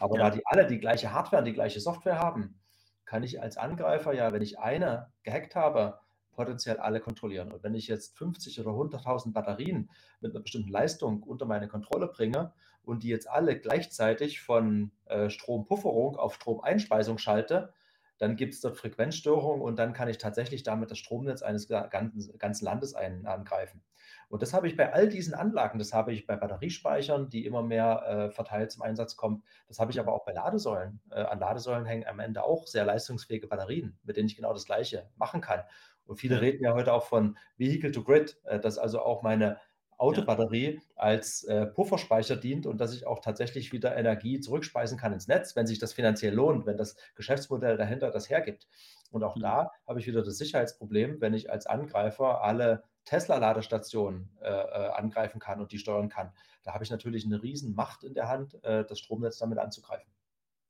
Aber 0.00 0.16
ja. 0.16 0.24
da 0.24 0.30
die 0.30 0.46
alle 0.46 0.66
die 0.66 0.80
gleiche 0.80 1.12
Hardware 1.12 1.40
und 1.40 1.46
die 1.46 1.52
gleiche 1.52 1.78
Software 1.78 2.18
haben, 2.18 2.58
kann 3.04 3.22
ich 3.22 3.42
als 3.42 3.58
Angreifer 3.58 4.14
ja, 4.14 4.32
wenn 4.32 4.42
ich 4.42 4.58
eine 4.58 5.12
gehackt 5.22 5.54
habe, 5.54 5.98
potenziell 6.32 6.78
alle 6.78 7.00
kontrollieren. 7.00 7.52
Und 7.52 7.62
wenn 7.62 7.74
ich 7.74 7.88
jetzt 7.88 8.16
50 8.16 8.58
oder 8.60 8.70
100.000 8.70 9.32
Batterien 9.32 9.90
mit 10.20 10.32
einer 10.32 10.40
bestimmten 10.40 10.70
Leistung 10.70 11.22
unter 11.22 11.44
meine 11.44 11.68
Kontrolle 11.68 12.08
bringe 12.08 12.54
und 12.84 13.02
die 13.02 13.08
jetzt 13.08 13.28
alle 13.28 13.58
gleichzeitig 13.58 14.40
von 14.40 14.92
äh, 15.06 15.30
Strompufferung 15.30 16.16
auf 16.16 16.34
Stromeinspeisung 16.34 17.18
schalte, 17.18 17.72
dann 18.18 18.36
gibt 18.36 18.54
es 18.54 18.60
dort 18.60 18.76
Frequenzstörungen 18.76 19.62
und 19.62 19.78
dann 19.78 19.92
kann 19.92 20.08
ich 20.08 20.18
tatsächlich 20.18 20.62
damit 20.62 20.90
das 20.90 20.98
Stromnetz 20.98 21.42
eines 21.42 21.66
ganzen, 21.68 22.38
ganzen 22.38 22.64
Landes 22.64 22.94
ein, 22.94 23.26
angreifen. 23.26 23.82
Und 24.28 24.42
das 24.42 24.54
habe 24.54 24.66
ich 24.66 24.76
bei 24.76 24.92
all 24.92 25.08
diesen 25.08 25.34
Anlagen, 25.34 25.78
das 25.78 25.92
habe 25.92 26.12
ich 26.12 26.26
bei 26.26 26.36
Batteriespeichern, 26.36 27.28
die 27.28 27.44
immer 27.44 27.62
mehr 27.62 28.02
äh, 28.06 28.30
verteilt 28.30 28.70
zum 28.70 28.82
Einsatz 28.82 29.16
kommen, 29.16 29.42
das 29.68 29.78
habe 29.78 29.90
ich 29.90 30.00
aber 30.00 30.12
auch 30.12 30.24
bei 30.24 30.32
Ladesäulen. 30.32 31.00
Äh, 31.10 31.22
an 31.22 31.38
Ladesäulen 31.38 31.84
hängen 31.84 32.06
am 32.06 32.18
Ende 32.18 32.44
auch 32.44 32.66
sehr 32.66 32.84
leistungsfähige 32.84 33.48
Batterien, 33.48 33.98
mit 34.04 34.16
denen 34.16 34.28
ich 34.28 34.36
genau 34.36 34.52
das 34.52 34.66
Gleiche 34.66 35.10
machen 35.16 35.40
kann. 35.40 35.62
Und 36.06 36.16
viele 36.16 36.40
reden 36.40 36.64
ja 36.64 36.74
heute 36.74 36.92
auch 36.92 37.04
von 37.04 37.36
Vehicle 37.56 37.92
to 37.92 38.02
Grid, 38.04 38.40
äh, 38.44 38.58
dass 38.58 38.78
also 38.78 39.00
auch 39.00 39.22
meine 39.22 39.58
Autobatterie 40.02 40.74
ja. 40.74 40.80
als 40.96 41.44
äh, 41.44 41.66
Pufferspeicher 41.66 42.36
dient 42.36 42.66
und 42.66 42.78
dass 42.80 42.92
ich 42.92 43.06
auch 43.06 43.20
tatsächlich 43.20 43.72
wieder 43.72 43.96
Energie 43.96 44.40
zurückspeisen 44.40 44.98
kann 44.98 45.12
ins 45.12 45.28
Netz, 45.28 45.54
wenn 45.54 45.66
sich 45.66 45.78
das 45.78 45.92
finanziell 45.92 46.34
lohnt, 46.34 46.66
wenn 46.66 46.76
das 46.76 46.96
Geschäftsmodell 47.14 47.76
dahinter 47.76 48.10
das 48.10 48.28
hergibt. 48.28 48.66
Und 49.10 49.22
auch 49.22 49.36
mhm. 49.36 49.42
da 49.42 49.70
habe 49.86 50.00
ich 50.00 50.06
wieder 50.06 50.22
das 50.22 50.38
Sicherheitsproblem, 50.38 51.20
wenn 51.20 51.34
ich 51.34 51.50
als 51.50 51.66
Angreifer 51.66 52.42
alle 52.42 52.82
Tesla-Ladestationen 53.04 54.28
äh, 54.40 54.48
äh, 54.48 54.88
angreifen 54.90 55.38
kann 55.38 55.60
und 55.60 55.70
die 55.72 55.78
steuern 55.78 56.08
kann. 56.08 56.32
Da 56.64 56.74
habe 56.74 56.84
ich 56.84 56.90
natürlich 56.90 57.24
eine 57.24 57.42
riesen 57.42 57.74
Macht 57.74 58.04
in 58.04 58.14
der 58.14 58.28
Hand, 58.28 58.62
äh, 58.64 58.84
das 58.84 58.98
Stromnetz 58.98 59.38
damit 59.38 59.58
anzugreifen. 59.58 60.12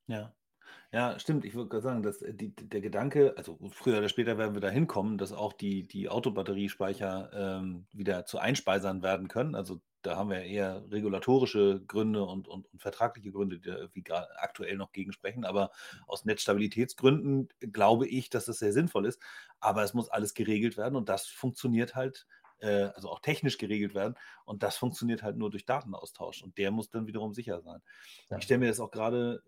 Ja. 0.08 0.32
Ja, 0.92 1.18
stimmt. 1.18 1.44
Ich 1.44 1.54
würde 1.54 1.68
gerade 1.70 1.82
sagen, 1.82 2.02
dass 2.02 2.20
äh, 2.22 2.34
die, 2.34 2.54
der 2.54 2.80
Gedanke, 2.80 3.34
also 3.36 3.58
früher 3.70 3.98
oder 3.98 4.08
später 4.08 4.36
werden 4.38 4.54
wir 4.54 4.60
da 4.60 4.68
hinkommen, 4.68 5.16
dass 5.18 5.32
auch 5.32 5.52
die, 5.54 5.86
die 5.86 6.08
Autobatteriespeicher 6.08 7.30
ähm, 7.60 7.86
wieder 7.92 8.26
zu 8.26 8.38
Einspeisern 8.38 9.02
werden 9.02 9.28
können. 9.28 9.54
Also 9.54 9.80
da 10.02 10.16
haben 10.16 10.30
wir 10.30 10.42
eher 10.42 10.84
regulatorische 10.90 11.80
Gründe 11.86 12.24
und, 12.24 12.48
und, 12.48 12.66
und 12.68 12.82
vertragliche 12.82 13.30
Gründe, 13.32 13.58
die 13.58 13.68
irgendwie 13.70 14.04
aktuell 14.10 14.76
noch 14.76 14.92
gegen 14.92 15.12
sprechen. 15.12 15.44
Aber 15.44 15.70
aus 16.06 16.24
Netzstabilitätsgründen 16.24 17.48
glaube 17.72 18.06
ich, 18.08 18.28
dass 18.28 18.46
das 18.46 18.58
sehr 18.58 18.72
sinnvoll 18.72 19.06
ist. 19.06 19.20
Aber 19.60 19.84
es 19.84 19.94
muss 19.94 20.10
alles 20.10 20.34
geregelt 20.34 20.76
werden 20.76 20.96
und 20.96 21.08
das 21.08 21.26
funktioniert 21.26 21.94
halt 21.94 22.26
äh, 22.62 22.90
also 22.94 23.10
auch 23.10 23.20
technisch 23.20 23.58
geregelt 23.58 23.94
werden. 23.94 24.14
Und 24.44 24.62
das 24.62 24.76
funktioniert 24.76 25.22
halt 25.22 25.36
nur 25.36 25.50
durch 25.50 25.64
Datenaustausch. 25.66 26.42
Und 26.42 26.56
der 26.58 26.70
muss 26.70 26.88
dann 26.88 27.06
wiederum 27.06 27.34
sicher 27.34 27.60
sein. 27.60 27.82
Ja. 28.30 28.38
Ich 28.38 28.44
stelle 28.44 28.60
mir 28.60 28.68
das 28.68 28.80
auch 28.80 28.90
gerade 28.90 29.42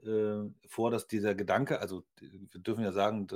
äh, 0.64 0.68
vor, 0.68 0.90
dass 0.90 1.06
dieser 1.06 1.34
Gedanke, 1.34 1.80
also 1.80 2.04
wir 2.20 2.60
dürfen 2.60 2.84
ja 2.84 2.92
sagen, 2.92 3.28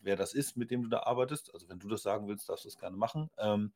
wer 0.00 0.16
das 0.16 0.34
ist, 0.34 0.56
mit 0.56 0.70
dem 0.70 0.82
du 0.82 0.88
da 0.88 1.00
arbeitest. 1.00 1.52
Also 1.52 1.68
wenn 1.68 1.78
du 1.78 1.88
das 1.88 2.02
sagen 2.02 2.28
willst, 2.28 2.48
darfst 2.48 2.64
du 2.64 2.68
das 2.68 2.78
gerne 2.78 2.96
machen. 2.96 3.28
Ähm, 3.38 3.72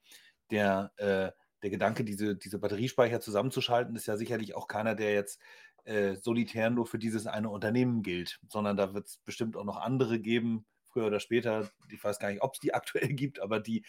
der, 0.50 0.92
äh, 0.96 1.32
der 1.62 1.70
Gedanke, 1.70 2.04
diese, 2.04 2.36
diese 2.36 2.58
Batteriespeicher 2.58 3.20
zusammenzuschalten, 3.20 3.96
ist 3.96 4.06
ja 4.06 4.16
sicherlich 4.16 4.54
auch 4.54 4.68
keiner, 4.68 4.94
der 4.94 5.12
jetzt 5.12 5.40
äh, 5.84 6.14
solitär 6.14 6.70
nur 6.70 6.86
für 6.86 6.98
dieses 6.98 7.26
eine 7.26 7.50
Unternehmen 7.50 8.02
gilt, 8.02 8.40
sondern 8.48 8.76
da 8.76 8.94
wird 8.94 9.06
es 9.06 9.18
bestimmt 9.18 9.56
auch 9.56 9.64
noch 9.64 9.76
andere 9.76 10.20
geben, 10.20 10.66
früher 10.84 11.06
oder 11.06 11.20
später. 11.20 11.68
Ich 11.90 12.02
weiß 12.02 12.18
gar 12.18 12.30
nicht, 12.30 12.42
ob 12.42 12.54
es 12.54 12.60
die 12.60 12.74
aktuell 12.74 13.08
gibt, 13.08 13.40
aber 13.40 13.58
die 13.58 13.84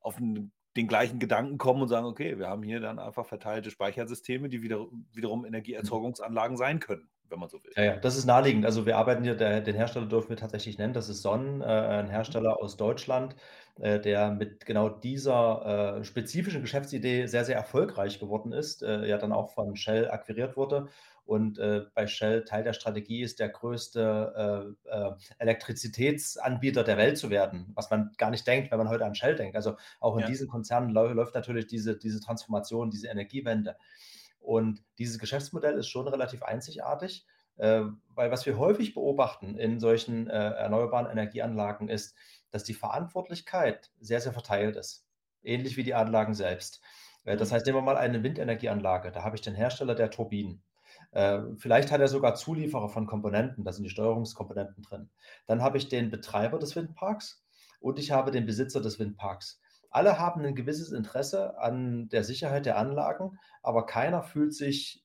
auf 0.00 0.16
einen 0.16 0.52
den 0.76 0.86
gleichen 0.86 1.18
Gedanken 1.18 1.58
kommen 1.58 1.82
und 1.82 1.88
sagen, 1.88 2.06
okay, 2.06 2.38
wir 2.38 2.48
haben 2.48 2.62
hier 2.62 2.80
dann 2.80 2.98
einfach 2.98 3.26
verteilte 3.26 3.70
Speichersysteme, 3.70 4.48
die 4.48 4.62
wieder, 4.62 4.86
wiederum 5.12 5.44
Energieerzeugungsanlagen 5.44 6.56
sein 6.56 6.78
können, 6.78 7.08
wenn 7.28 7.40
man 7.40 7.48
so 7.48 7.62
will. 7.64 7.72
Ja, 7.76 7.84
ja, 7.84 7.96
das 7.96 8.16
ist 8.16 8.24
naheliegend. 8.24 8.64
Also 8.64 8.86
wir 8.86 8.96
arbeiten 8.96 9.24
hier, 9.24 9.34
der, 9.34 9.60
den 9.60 9.74
Hersteller 9.74 10.06
dürfen 10.06 10.30
wir 10.30 10.36
tatsächlich 10.36 10.78
nennen, 10.78 10.94
das 10.94 11.08
ist 11.08 11.22
Sonnen, 11.22 11.60
äh, 11.60 11.64
ein 11.64 12.08
Hersteller 12.08 12.62
aus 12.62 12.76
Deutschland, 12.76 13.34
äh, 13.80 13.98
der 13.98 14.30
mit 14.30 14.64
genau 14.64 14.88
dieser 14.88 15.98
äh, 15.98 16.04
spezifischen 16.04 16.60
Geschäftsidee 16.60 17.26
sehr, 17.26 17.44
sehr 17.44 17.56
erfolgreich 17.56 18.20
geworden 18.20 18.52
ist, 18.52 18.82
äh, 18.82 19.06
ja 19.06 19.18
dann 19.18 19.32
auch 19.32 19.50
von 19.50 19.74
Shell 19.74 20.08
akquiriert 20.08 20.56
wurde 20.56 20.88
und 21.30 21.60
äh, 21.60 21.82
bei 21.94 22.08
Shell 22.08 22.44
Teil 22.44 22.64
der 22.64 22.72
Strategie 22.72 23.22
ist, 23.22 23.38
der 23.38 23.50
größte 23.50 24.74
äh, 24.84 24.90
äh, 24.90 25.12
Elektrizitätsanbieter 25.38 26.82
der 26.82 26.96
Welt 26.96 27.18
zu 27.18 27.30
werden, 27.30 27.70
was 27.76 27.88
man 27.88 28.10
gar 28.18 28.30
nicht 28.30 28.44
denkt, 28.48 28.72
wenn 28.72 28.78
man 28.78 28.88
heute 28.88 29.04
an 29.06 29.14
Shell 29.14 29.36
denkt. 29.36 29.54
Also 29.54 29.76
auch 30.00 30.16
in 30.16 30.22
ja. 30.22 30.26
diesen 30.26 30.48
Konzernen 30.48 30.90
läuft 30.90 31.36
natürlich 31.36 31.68
diese, 31.68 31.96
diese 31.96 32.18
Transformation, 32.18 32.90
diese 32.90 33.06
Energiewende. 33.06 33.76
Und 34.40 34.82
dieses 34.98 35.20
Geschäftsmodell 35.20 35.78
ist 35.78 35.86
schon 35.86 36.08
relativ 36.08 36.42
einzigartig, 36.42 37.24
äh, 37.58 37.82
weil 38.08 38.32
was 38.32 38.44
wir 38.44 38.58
häufig 38.58 38.94
beobachten 38.94 39.56
in 39.56 39.78
solchen 39.78 40.28
äh, 40.28 40.32
erneuerbaren 40.32 41.06
Energieanlagen 41.06 41.88
ist, 41.88 42.16
dass 42.50 42.64
die 42.64 42.74
Verantwortlichkeit 42.74 43.92
sehr, 44.00 44.20
sehr 44.20 44.32
verteilt 44.32 44.74
ist. 44.74 45.06
Ähnlich 45.44 45.76
wie 45.76 45.84
die 45.84 45.94
Anlagen 45.94 46.34
selbst. 46.34 46.80
Äh, 47.22 47.36
das 47.36 47.50
mhm. 47.50 47.54
heißt, 47.54 47.66
nehmen 47.66 47.78
wir 47.78 47.82
mal 47.82 47.96
eine 47.96 48.24
Windenergieanlage. 48.24 49.12
Da 49.12 49.22
habe 49.22 49.36
ich 49.36 49.42
den 49.42 49.54
Hersteller 49.54 49.94
der 49.94 50.10
Turbinen. 50.10 50.64
Äh, 51.12 51.40
vielleicht 51.58 51.90
hat 51.90 52.00
er 52.00 52.08
sogar 52.08 52.34
Zulieferer 52.34 52.88
von 52.88 53.06
Komponenten, 53.06 53.64
da 53.64 53.72
sind 53.72 53.84
die 53.84 53.90
Steuerungskomponenten 53.90 54.82
drin. 54.82 55.10
Dann 55.46 55.62
habe 55.62 55.78
ich 55.78 55.88
den 55.88 56.10
Betreiber 56.10 56.58
des 56.58 56.76
Windparks 56.76 57.44
und 57.80 57.98
ich 57.98 58.12
habe 58.12 58.30
den 58.30 58.46
Besitzer 58.46 58.80
des 58.80 58.98
Windparks. 58.98 59.60
Alle 59.90 60.18
haben 60.18 60.44
ein 60.44 60.54
gewisses 60.54 60.92
Interesse 60.92 61.58
an 61.58 62.08
der 62.10 62.22
Sicherheit 62.22 62.64
der 62.64 62.78
Anlagen, 62.78 63.38
aber 63.62 63.86
keiner 63.86 64.22
fühlt 64.22 64.54
sich 64.54 65.04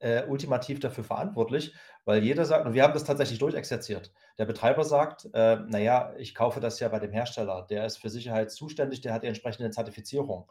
äh, 0.00 0.24
ultimativ 0.26 0.80
dafür 0.80 1.04
verantwortlich, 1.04 1.74
weil 2.04 2.22
jeder 2.22 2.44
sagt, 2.44 2.66
und 2.66 2.74
wir 2.74 2.82
haben 2.82 2.92
das 2.92 3.04
tatsächlich 3.04 3.38
durchexerziert. 3.38 4.12
Der 4.36 4.44
Betreiber 4.44 4.84
sagt, 4.84 5.26
äh, 5.32 5.56
naja, 5.56 6.12
ich 6.18 6.34
kaufe 6.34 6.60
das 6.60 6.78
ja 6.80 6.88
bei 6.88 6.98
dem 6.98 7.12
Hersteller, 7.12 7.66
der 7.70 7.86
ist 7.86 7.96
für 7.96 8.10
Sicherheit 8.10 8.50
zuständig, 8.50 9.00
der 9.00 9.14
hat 9.14 9.22
die 9.22 9.28
entsprechende 9.28 9.70
Zertifizierung. 9.70 10.50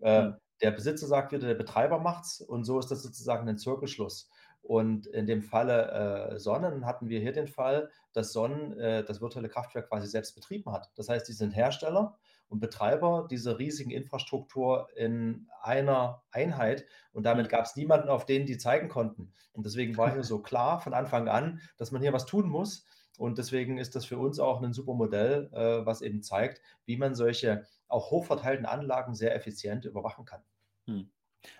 Äh, 0.00 0.22
mhm. 0.22 0.36
Der 0.60 0.70
Besitzer 0.72 1.06
sagt 1.06 1.32
wieder, 1.32 1.46
der 1.46 1.54
Betreiber 1.54 1.98
macht's 2.00 2.40
und 2.40 2.64
so 2.64 2.78
ist 2.78 2.90
das 2.90 3.02
sozusagen 3.02 3.48
ein 3.48 3.58
Zirkelschluss. 3.58 4.28
Und 4.62 5.06
in 5.06 5.26
dem 5.26 5.42
Falle 5.42 6.32
äh, 6.32 6.38
Sonnen 6.38 6.84
hatten 6.84 7.08
wir 7.08 7.20
hier 7.20 7.32
den 7.32 7.46
Fall, 7.46 7.90
dass 8.12 8.32
Sonnen 8.32 8.78
äh, 8.78 9.04
das 9.04 9.20
virtuelle 9.20 9.48
Kraftwerk 9.48 9.88
quasi 9.88 10.08
selbst 10.08 10.34
betrieben 10.34 10.72
hat. 10.72 10.90
Das 10.96 11.08
heißt, 11.08 11.26
die 11.28 11.32
sind 11.32 11.52
Hersteller 11.52 12.18
und 12.48 12.60
Betreiber 12.60 13.26
dieser 13.30 13.58
riesigen 13.58 13.90
Infrastruktur 13.90 14.88
in 14.96 15.48
einer 15.62 16.22
Einheit 16.32 16.86
und 17.12 17.24
damit 17.24 17.46
mhm. 17.46 17.50
gab 17.50 17.64
es 17.64 17.76
niemanden, 17.76 18.08
auf 18.08 18.26
den 18.26 18.46
die 18.46 18.58
zeigen 18.58 18.88
konnten. 18.88 19.32
Und 19.52 19.64
deswegen 19.64 19.96
war 19.96 20.12
hier 20.12 20.24
so 20.24 20.40
klar 20.40 20.80
von 20.80 20.94
Anfang 20.94 21.28
an, 21.28 21.60
dass 21.76 21.90
man 21.90 22.02
hier 22.02 22.12
was 22.12 22.26
tun 22.26 22.48
muss. 22.48 22.84
Und 23.16 23.38
deswegen 23.38 23.78
ist 23.78 23.96
das 23.96 24.04
für 24.04 24.18
uns 24.18 24.38
auch 24.38 24.62
ein 24.62 24.72
super 24.72 24.94
Modell, 24.94 25.50
äh, 25.52 25.84
was 25.84 26.02
eben 26.02 26.22
zeigt, 26.22 26.60
wie 26.84 26.96
man 26.96 27.14
solche 27.14 27.64
auch 27.88 28.10
hochverteilten 28.10 28.66
Anlagen 28.66 29.14
sehr 29.14 29.34
effizient 29.34 29.84
überwachen 29.84 30.24
kann. 30.24 30.42
Hm. 30.86 31.10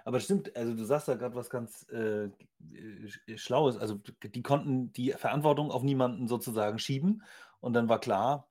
Aber 0.05 0.21
stimmt, 0.21 0.55
also 0.57 0.75
du 0.75 0.85
sagst 0.85 1.09
da 1.09 1.15
gerade 1.15 1.35
was 1.35 1.51
ganz 1.51 1.87
äh, 1.91 2.25
äh, 2.25 3.37
Schlaues. 3.37 3.77
Also 3.77 4.01
die 4.23 4.43
konnten 4.43 4.93
die 4.93 5.13
Verantwortung 5.13 5.71
auf 5.71 5.83
niemanden 5.83 6.29
sozusagen 6.29 6.79
schieben 6.79 7.23
und 7.61 7.73
dann 7.75 7.89
war 7.89 8.01
klar, 8.01 8.49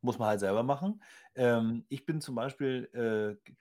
muss 0.00 0.18
man 0.18 0.28
halt 0.28 0.40
selber 0.40 0.62
machen. 0.62 1.02
Ähm, 1.34 1.84
ich 1.88 2.06
bin 2.06 2.20
zum 2.20 2.34
Beispiel 2.34 2.88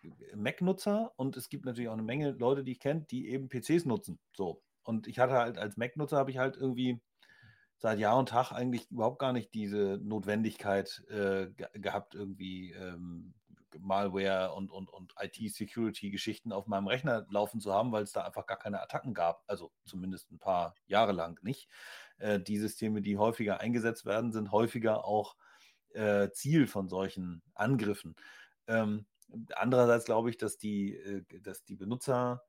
äh, 0.03 0.35
Mac-Nutzer 0.35 1.11
und 1.15 1.35
es 1.37 1.49
gibt 1.49 1.65
natürlich 1.65 1.89
auch 1.89 1.93
eine 1.93 2.03
Menge 2.03 2.31
Leute, 2.31 2.63
die 2.63 2.73
ich 2.73 2.79
kenne, 2.79 3.05
die 3.09 3.29
eben 3.29 3.49
PCs 3.49 3.85
nutzen. 3.85 4.19
So. 4.35 4.61
Und 4.83 5.07
ich 5.07 5.19
hatte 5.19 5.33
halt 5.33 5.57
als 5.57 5.77
Mac-Nutzer 5.77 6.17
habe 6.17 6.31
ich 6.31 6.37
halt 6.37 6.55
irgendwie 6.55 7.01
seit 7.79 7.99
Jahr 7.99 8.17
und 8.17 8.29
Tag 8.29 8.51
eigentlich 8.51 8.89
überhaupt 8.91 9.19
gar 9.19 9.33
nicht 9.33 9.53
diese 9.53 9.99
Notwendigkeit 10.01 11.03
äh, 11.09 11.47
gehabt, 11.73 12.15
irgendwie 12.15 12.71
ähm, 12.71 13.33
Malware 13.79 14.53
und, 14.53 14.71
und, 14.71 14.89
und 14.89 15.13
IT-Security-Geschichten 15.19 16.51
auf 16.51 16.67
meinem 16.67 16.87
Rechner 16.87 17.25
laufen 17.29 17.59
zu 17.59 17.73
haben, 17.73 17.91
weil 17.91 18.03
es 18.03 18.11
da 18.11 18.23
einfach 18.23 18.45
gar 18.45 18.57
keine 18.57 18.81
Attacken 18.81 19.13
gab. 19.13 19.43
Also 19.47 19.71
zumindest 19.85 20.31
ein 20.31 20.39
paar 20.39 20.75
Jahre 20.85 21.11
lang 21.11 21.41
nicht. 21.43 21.69
Äh, 22.17 22.39
die 22.39 22.57
Systeme, 22.57 23.01
die 23.01 23.17
häufiger 23.17 23.59
eingesetzt 23.59 24.05
werden, 24.05 24.31
sind 24.31 24.51
häufiger 24.51 25.05
auch 25.05 25.35
äh, 25.93 26.29
Ziel 26.31 26.67
von 26.67 26.89
solchen 26.89 27.41
Angriffen. 27.53 28.15
Ähm, 28.67 29.05
andererseits 29.55 30.05
glaube 30.05 30.29
ich, 30.29 30.37
dass 30.37 30.57
die, 30.57 30.95
äh, 30.95 31.23
dass 31.41 31.63
die 31.63 31.75
Benutzer 31.75 32.43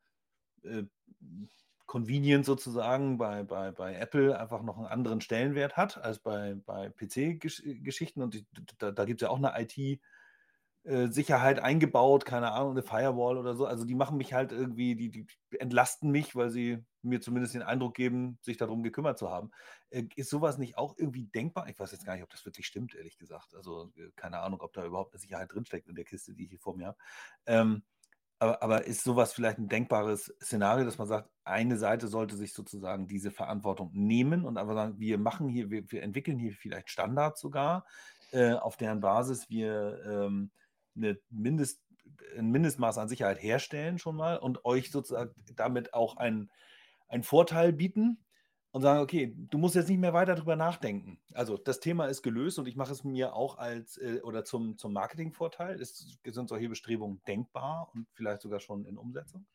äh, 0.62 0.84
Convenience 1.86 2.46
sozusagen 2.46 3.16
bei, 3.16 3.44
bei, 3.44 3.72
bei 3.72 3.94
Apple 3.94 4.38
einfach 4.38 4.62
noch 4.62 4.76
einen 4.76 4.86
anderen 4.86 5.22
Stellenwert 5.22 5.78
hat 5.78 5.96
als 5.96 6.18
bei, 6.18 6.54
bei 6.66 6.90
PC-Geschichten. 6.90 8.20
Und 8.20 8.34
die, 8.34 8.46
da, 8.78 8.90
da 8.90 9.04
gibt 9.06 9.22
es 9.22 9.26
ja 9.26 9.30
auch 9.30 9.42
eine 9.42 9.54
IT- 9.58 10.00
äh, 10.88 11.08
Sicherheit 11.08 11.58
eingebaut, 11.58 12.24
keine 12.24 12.52
Ahnung, 12.52 12.70
eine 12.70 12.82
Firewall 12.82 13.36
oder 13.36 13.54
so. 13.54 13.66
Also 13.66 13.84
die 13.84 13.94
machen 13.94 14.16
mich 14.16 14.32
halt 14.32 14.52
irgendwie, 14.52 14.96
die, 14.96 15.10
die 15.10 15.26
entlasten 15.58 16.10
mich, 16.10 16.34
weil 16.34 16.48
sie 16.48 16.82
mir 17.02 17.20
zumindest 17.20 17.54
den 17.54 17.62
Eindruck 17.62 17.94
geben, 17.94 18.38
sich 18.40 18.56
darum 18.56 18.82
gekümmert 18.82 19.18
zu 19.18 19.30
haben. 19.30 19.50
Äh, 19.90 20.04
ist 20.16 20.30
sowas 20.30 20.56
nicht 20.56 20.78
auch 20.78 20.94
irgendwie 20.96 21.26
denkbar? 21.26 21.68
Ich 21.68 21.78
weiß 21.78 21.92
jetzt 21.92 22.06
gar 22.06 22.14
nicht, 22.14 22.22
ob 22.22 22.30
das 22.30 22.46
wirklich 22.46 22.66
stimmt, 22.66 22.94
ehrlich 22.94 23.18
gesagt. 23.18 23.54
Also 23.54 23.92
äh, 23.96 24.10
keine 24.16 24.38
Ahnung, 24.38 24.62
ob 24.62 24.72
da 24.72 24.84
überhaupt 24.86 25.12
eine 25.12 25.20
Sicherheit 25.20 25.52
drinsteckt 25.52 25.88
in 25.88 25.94
der 25.94 26.06
Kiste, 26.06 26.32
die 26.34 26.44
ich 26.44 26.50
hier 26.50 26.58
vor 26.58 26.74
mir 26.74 26.86
habe. 26.86 26.98
Ähm, 27.44 27.82
aber, 28.38 28.62
aber 28.62 28.84
ist 28.86 29.04
sowas 29.04 29.34
vielleicht 29.34 29.58
ein 29.58 29.68
denkbares 29.68 30.34
Szenario, 30.42 30.86
dass 30.86 30.96
man 30.96 31.08
sagt, 31.08 31.28
eine 31.44 31.76
Seite 31.76 32.08
sollte 32.08 32.36
sich 32.36 32.54
sozusagen 32.54 33.08
diese 33.08 33.30
Verantwortung 33.30 33.90
nehmen 33.92 34.46
und 34.46 34.56
einfach 34.56 34.74
sagen, 34.74 34.98
wir 34.98 35.18
machen 35.18 35.48
hier, 35.48 35.70
wir, 35.70 35.90
wir 35.90 36.02
entwickeln 36.02 36.38
hier 36.38 36.52
vielleicht 36.52 36.88
Standards 36.88 37.40
sogar, 37.40 37.84
äh, 38.30 38.52
auf 38.52 38.76
deren 38.76 39.00
Basis 39.00 39.50
wir 39.50 40.02
ähm, 40.06 40.50
eine 40.96 41.18
Mindest, 41.30 41.80
ein 42.36 42.50
Mindestmaß 42.50 42.98
an 42.98 43.08
Sicherheit 43.08 43.42
herstellen 43.42 43.98
schon 43.98 44.16
mal 44.16 44.38
und 44.38 44.64
euch 44.64 44.90
sozusagen 44.90 45.32
damit 45.56 45.94
auch 45.94 46.16
einen, 46.16 46.50
einen 47.08 47.22
Vorteil 47.22 47.72
bieten 47.72 48.18
und 48.70 48.82
sagen, 48.82 49.00
okay, 49.00 49.34
du 49.36 49.58
musst 49.58 49.74
jetzt 49.74 49.88
nicht 49.88 49.98
mehr 49.98 50.12
weiter 50.12 50.34
darüber 50.34 50.56
nachdenken. 50.56 51.18
Also 51.32 51.56
das 51.56 51.80
Thema 51.80 52.06
ist 52.06 52.22
gelöst 52.22 52.58
und 52.58 52.68
ich 52.68 52.76
mache 52.76 52.92
es 52.92 53.02
mir 53.02 53.34
auch 53.34 53.58
als 53.58 53.96
äh, 53.98 54.20
oder 54.22 54.44
zum, 54.44 54.76
zum 54.76 54.92
Marketingvorteil. 54.92 55.80
Ist, 55.80 56.18
sind 56.24 56.48
solche 56.48 56.68
Bestrebungen 56.68 57.22
denkbar 57.26 57.90
und 57.94 58.06
vielleicht 58.12 58.42
sogar 58.42 58.60
schon 58.60 58.84
in 58.84 58.98
Umsetzung? 58.98 59.46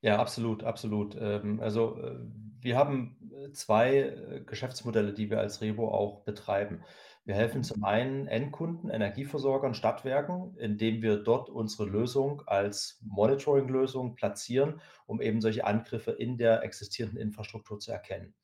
Ja, 0.00 0.18
absolut, 0.18 0.64
absolut. 0.64 1.16
Ähm, 1.18 1.60
also 1.60 1.96
äh, 1.98 2.18
wir 2.60 2.76
haben 2.76 3.30
äh, 3.32 3.52
zwei 3.52 3.98
äh, 3.98 4.42
Geschäftsmodelle, 4.44 5.12
die 5.12 5.30
wir 5.30 5.38
als 5.38 5.60
Revo 5.60 5.88
auch 5.88 6.24
betreiben. 6.24 6.82
Wir 7.24 7.36
helfen 7.36 7.62
zum 7.62 7.84
einen 7.84 8.26
Endkunden, 8.26 8.90
Energieversorgern, 8.90 9.74
Stadtwerken, 9.74 10.56
indem 10.58 11.02
wir 11.02 11.22
dort 11.22 11.50
unsere 11.50 11.88
Lösung 11.88 12.42
als 12.46 12.98
Monitoring-Lösung 13.02 14.16
platzieren, 14.16 14.80
um 15.06 15.20
eben 15.20 15.40
solche 15.40 15.64
Angriffe 15.64 16.10
in 16.10 16.36
der 16.36 16.64
existierenden 16.64 17.20
Infrastruktur 17.20 17.78
zu 17.78 17.92
erkennen. 17.92 18.34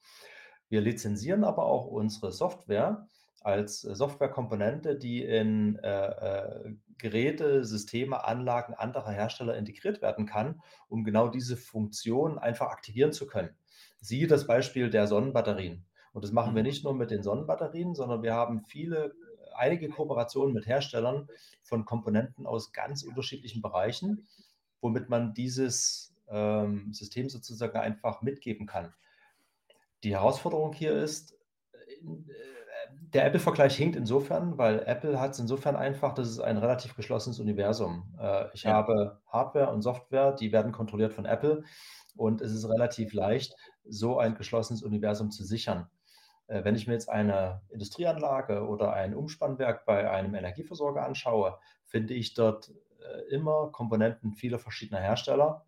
Wir 0.68 0.80
lizenzieren 0.80 1.42
aber 1.42 1.64
auch 1.64 1.86
unsere 1.86 2.30
Software 2.30 3.08
als 3.40 3.80
Softwarekomponente, 3.80 4.96
die 4.96 5.24
in 5.24 5.76
äh, 5.80 6.06
äh, 6.06 6.74
Geräte, 6.98 7.64
Systeme, 7.64 8.24
Anlagen 8.24 8.74
anderer 8.74 9.10
Hersteller 9.10 9.56
integriert 9.56 10.02
werden 10.02 10.26
kann, 10.26 10.60
um 10.88 11.02
genau 11.02 11.28
diese 11.28 11.56
Funktion 11.56 12.38
einfach 12.38 12.68
aktivieren 12.68 13.12
zu 13.12 13.26
können. 13.26 13.56
Siehe 14.00 14.28
das 14.28 14.46
Beispiel 14.46 14.88
der 14.90 15.08
Sonnenbatterien. 15.08 15.87
Und 16.12 16.24
das 16.24 16.32
machen 16.32 16.54
wir 16.54 16.62
mhm. 16.62 16.68
nicht 16.68 16.84
nur 16.84 16.94
mit 16.94 17.10
den 17.10 17.22
Sonnenbatterien, 17.22 17.94
sondern 17.94 18.22
wir 18.22 18.34
haben 18.34 18.64
viele, 18.64 19.14
einige 19.54 19.88
Kooperationen 19.88 20.54
mit 20.54 20.66
Herstellern 20.66 21.28
von 21.62 21.84
Komponenten 21.84 22.46
aus 22.46 22.72
ganz 22.72 23.02
unterschiedlichen 23.02 23.62
Bereichen, 23.62 24.26
womit 24.80 25.08
man 25.08 25.34
dieses 25.34 26.14
ähm, 26.28 26.92
System 26.92 27.28
sozusagen 27.28 27.78
einfach 27.78 28.22
mitgeben 28.22 28.66
kann. 28.66 28.94
Die 30.04 30.14
Herausforderung 30.14 30.72
hier 30.72 30.92
ist, 30.92 31.36
äh, 31.72 32.06
der 33.12 33.26
Apple-Vergleich 33.26 33.76
hinkt 33.76 33.96
insofern, 33.96 34.58
weil 34.58 34.80
Apple 34.86 35.20
hat 35.20 35.32
es 35.32 35.38
insofern 35.38 35.76
einfach, 35.76 36.14
das 36.14 36.28
ist 36.28 36.40
ein 36.40 36.58
relativ 36.58 36.94
geschlossenes 36.94 37.40
Universum. 37.40 38.14
Äh, 38.20 38.46
ich 38.54 38.64
ja. 38.64 38.72
habe 38.72 39.20
Hardware 39.26 39.72
und 39.72 39.82
Software, 39.82 40.32
die 40.32 40.52
werden 40.52 40.72
kontrolliert 40.72 41.12
von 41.12 41.24
Apple 41.24 41.64
und 42.16 42.40
es 42.40 42.52
ist 42.52 42.68
relativ 42.68 43.12
leicht, 43.12 43.54
so 43.84 44.18
ein 44.18 44.34
geschlossenes 44.34 44.82
Universum 44.82 45.30
zu 45.30 45.44
sichern. 45.44 45.88
Äh, 46.48 46.64
wenn 46.64 46.74
ich 46.74 46.86
mir 46.86 46.94
jetzt 46.94 47.08
eine 47.08 47.62
Industrieanlage 47.68 48.66
oder 48.66 48.92
ein 48.92 49.14
Umspannwerk 49.14 49.84
bei 49.86 50.10
einem 50.10 50.34
Energieversorger 50.34 51.04
anschaue, 51.04 51.58
finde 51.84 52.14
ich 52.14 52.34
dort 52.34 52.72
äh, 53.00 53.34
immer 53.34 53.70
Komponenten 53.70 54.34
vieler 54.34 54.58
verschiedener 54.58 55.00
Hersteller, 55.00 55.64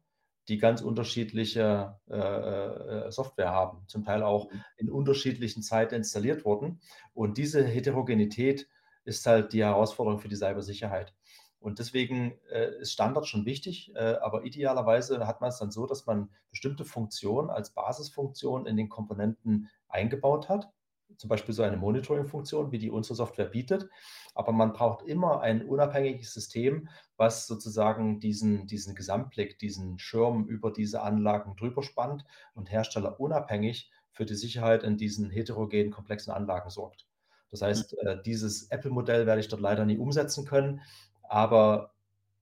die 0.48 0.58
ganz 0.58 0.80
unterschiedliche 0.80 1.96
äh, 2.08 3.10
Software 3.10 3.50
haben, 3.50 3.84
zum 3.86 4.04
Teil 4.04 4.22
auch 4.22 4.50
mhm. 4.50 4.64
in 4.78 4.90
unterschiedlichen 4.90 5.62
Zeiten 5.62 5.94
installiert 5.94 6.44
wurden. 6.44 6.80
Und 7.14 7.38
diese 7.38 7.62
Heterogenität 7.62 8.66
ist 9.04 9.24
halt 9.26 9.52
die 9.52 9.62
Herausforderung 9.62 10.18
für 10.18 10.28
die 10.28 10.36
Cybersicherheit. 10.36 11.14
Und 11.60 11.78
deswegen 11.78 12.38
äh, 12.50 12.80
ist 12.80 12.92
Standard 12.92 13.28
schon 13.28 13.44
wichtig, 13.44 13.92
äh, 13.94 14.16
aber 14.22 14.44
idealerweise 14.44 15.26
hat 15.26 15.42
man 15.42 15.50
es 15.50 15.58
dann 15.58 15.70
so, 15.70 15.86
dass 15.86 16.06
man 16.06 16.30
bestimmte 16.50 16.86
Funktionen 16.86 17.50
als 17.50 17.70
Basisfunktion 17.70 18.64
in 18.66 18.78
den 18.78 18.88
Komponenten 18.88 19.68
eingebaut 19.90 20.48
hat. 20.48 20.70
Zum 21.16 21.28
Beispiel 21.28 21.54
so 21.54 21.62
eine 21.62 21.76
Monitoring-Funktion, 21.76 22.72
wie 22.72 22.78
die 22.78 22.90
unsere 22.90 23.14
Software 23.14 23.46
bietet. 23.46 23.88
Aber 24.34 24.52
man 24.52 24.72
braucht 24.72 25.02
immer 25.02 25.40
ein 25.40 25.66
unabhängiges 25.66 26.32
System, 26.32 26.88
was 27.16 27.46
sozusagen 27.46 28.20
diesen, 28.20 28.66
diesen 28.66 28.94
Gesamtblick, 28.94 29.58
diesen 29.58 29.98
Schirm 29.98 30.46
über 30.46 30.72
diese 30.72 31.02
Anlagen 31.02 31.56
drüber 31.56 31.82
spannt 31.82 32.24
und 32.54 32.70
Hersteller 32.70 33.18
unabhängig 33.18 33.90
für 34.12 34.24
die 34.24 34.34
Sicherheit 34.34 34.82
in 34.82 34.96
diesen 34.96 35.30
heterogenen, 35.30 35.90
komplexen 35.90 36.32
Anlagen 36.32 36.70
sorgt. 36.70 37.06
Das 37.50 37.62
heißt, 37.62 37.96
mhm. 38.00 38.08
äh, 38.08 38.22
dieses 38.22 38.70
Apple-Modell 38.70 39.26
werde 39.26 39.40
ich 39.40 39.48
dort 39.48 39.62
leider 39.62 39.84
nie 39.84 39.98
umsetzen 39.98 40.44
können, 40.44 40.80
aber 41.22 41.92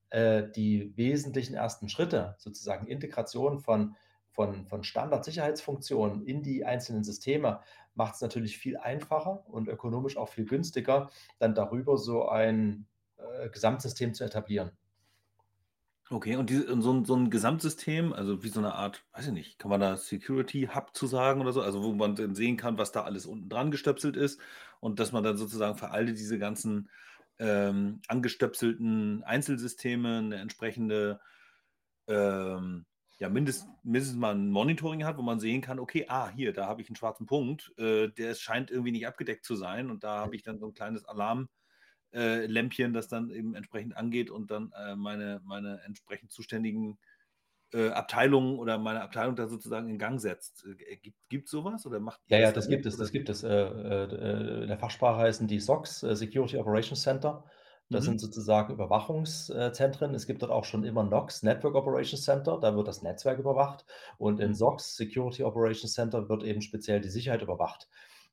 äh, 0.09 0.43
die 0.55 0.95
wesentlichen 0.95 1.55
ersten 1.55 1.89
Schritte, 1.89 2.35
sozusagen 2.37 2.87
Integration 2.87 3.59
von, 3.59 3.95
von, 4.39 4.65
von 4.67 4.85
Standard-Sicherheitsfunktionen 4.85 6.25
in 6.25 6.41
die 6.41 6.63
einzelnen 6.63 7.03
Systeme, 7.03 7.59
macht 7.93 8.15
es 8.15 8.21
natürlich 8.21 8.57
viel 8.57 8.77
einfacher 8.77 9.43
und 9.49 9.67
ökonomisch 9.67 10.15
auch 10.15 10.29
viel 10.29 10.45
günstiger, 10.45 11.09
dann 11.39 11.55
darüber 11.55 11.97
so 11.97 12.29
ein 12.29 12.87
äh, 13.17 13.49
Gesamtsystem 13.49 14.13
zu 14.13 14.23
etablieren. 14.23 14.71
Okay, 16.09 16.37
und, 16.37 16.49
diese, 16.49 16.71
und 16.71 16.81
so, 16.81 16.93
ein, 16.93 17.03
so 17.03 17.17
ein 17.17 17.29
Gesamtsystem, 17.29 18.13
also 18.13 18.41
wie 18.41 18.47
so 18.47 18.61
eine 18.61 18.75
Art, 18.75 19.03
weiß 19.11 19.27
ich 19.27 19.33
nicht, 19.33 19.59
kann 19.59 19.71
man 19.71 19.81
da 19.81 19.97
Security 19.97 20.69
Hub 20.73 20.95
zu 20.95 21.05
sagen 21.05 21.41
oder 21.41 21.51
so, 21.51 21.61
also 21.61 21.83
wo 21.83 21.91
man 21.91 22.15
dann 22.15 22.33
sehen 22.33 22.55
kann, 22.55 22.77
was 22.77 22.93
da 22.93 23.03
alles 23.03 23.25
unten 23.25 23.49
dran 23.49 23.71
gestöpselt 23.71 24.15
ist 24.15 24.39
und 24.79 25.01
dass 25.01 25.11
man 25.11 25.25
dann 25.25 25.35
sozusagen 25.35 25.77
für 25.77 25.91
alle 25.91 26.13
diese 26.13 26.39
ganzen 26.39 26.89
ähm, 27.39 27.99
angestöpselten 28.07 29.21
Einzelsysteme 29.25 30.19
eine 30.19 30.37
entsprechende, 30.37 31.19
ähm, 32.07 32.85
ja, 33.19 33.27
mindest, 33.27 33.67
mindestens 33.83 34.17
mal 34.17 34.33
ein 34.33 34.49
Monitoring 34.49 35.03
hat, 35.03 35.17
wo 35.17 35.21
man 35.21 35.41
sehen 35.41 35.61
kann, 35.61 35.79
okay, 35.79 36.05
ah, 36.07 36.29
hier, 36.29 36.53
da 36.53 36.67
habe 36.67 36.81
ich 36.81 36.89
einen 36.89 36.95
schwarzen 36.95 37.25
Punkt, 37.25 37.71
äh, 37.77 38.07
der 38.07 38.33
scheint 38.33 38.71
irgendwie 38.71 38.93
nicht 38.93 39.07
abgedeckt 39.07 39.45
zu 39.45 39.55
sein 39.55 39.91
und 39.91 40.05
da 40.05 40.19
habe 40.19 40.35
ich 40.35 40.43
dann 40.43 40.57
so 40.57 40.67
ein 40.67 40.73
kleines 40.73 41.03
Alarmlämpchen, 41.03 42.91
äh, 42.91 42.93
das 42.93 43.09
dann 43.09 43.29
eben 43.29 43.55
entsprechend 43.55 43.97
angeht 43.97 44.29
und 44.31 44.51
dann 44.51 44.71
äh, 44.71 44.95
meine, 44.95 45.41
meine 45.43 45.81
entsprechend 45.83 46.31
zuständigen 46.31 46.97
äh, 47.73 47.89
Abteilung 47.89 48.57
oder 48.57 48.77
meine 48.77 49.01
Abteilung 49.01 49.35
da 49.35 49.47
sozusagen 49.47 49.89
in 49.89 49.99
Gang 49.99 50.21
setzt. 50.21 50.65
Äh, 50.65 50.97
gibt 51.27 51.45
es 51.45 51.51
sowas 51.51 51.85
oder 51.85 51.99
macht 51.99 52.21
Ja, 52.27 52.39
ja, 52.39 52.51
das 52.53 52.69
gibt 52.69 52.85
es, 52.85 52.95
das 52.95 53.11
gibt 53.11 53.27
es. 53.27 53.43
Äh, 53.43 54.61
in 54.61 54.67
der 54.67 54.77
Fachsprache 54.77 55.19
heißen 55.19 55.45
die 55.45 55.59
SOCs, 55.59 55.99
Security 55.99 56.57
Operations 56.57 57.01
Center. 57.01 57.43
Das 57.89 58.03
mhm. 58.03 58.09
sind 58.09 58.21
sozusagen 58.21 58.73
Überwachungszentren. 58.73 60.13
Es 60.13 60.27
gibt 60.27 60.43
dort 60.43 60.51
auch 60.51 60.65
schon 60.65 60.83
immer 60.83 61.03
NOCs, 61.03 61.41
Network 61.43 61.75
Operations 61.75 62.23
Center, 62.23 62.59
da 62.59 62.75
wird 62.75 62.87
das 62.87 63.01
Netzwerk 63.01 63.39
überwacht. 63.39 63.85
Und 64.17 64.39
in 64.39 64.49
mhm. 64.49 64.55
SOCs, 64.55 64.95
Security 64.95 65.43
Operations 65.43 65.93
Center, 65.93 66.29
wird 66.29 66.43
eben 66.43 66.61
speziell 66.61 67.01
die 67.01 67.09
Sicherheit 67.09 67.41
überwacht. 67.41 67.89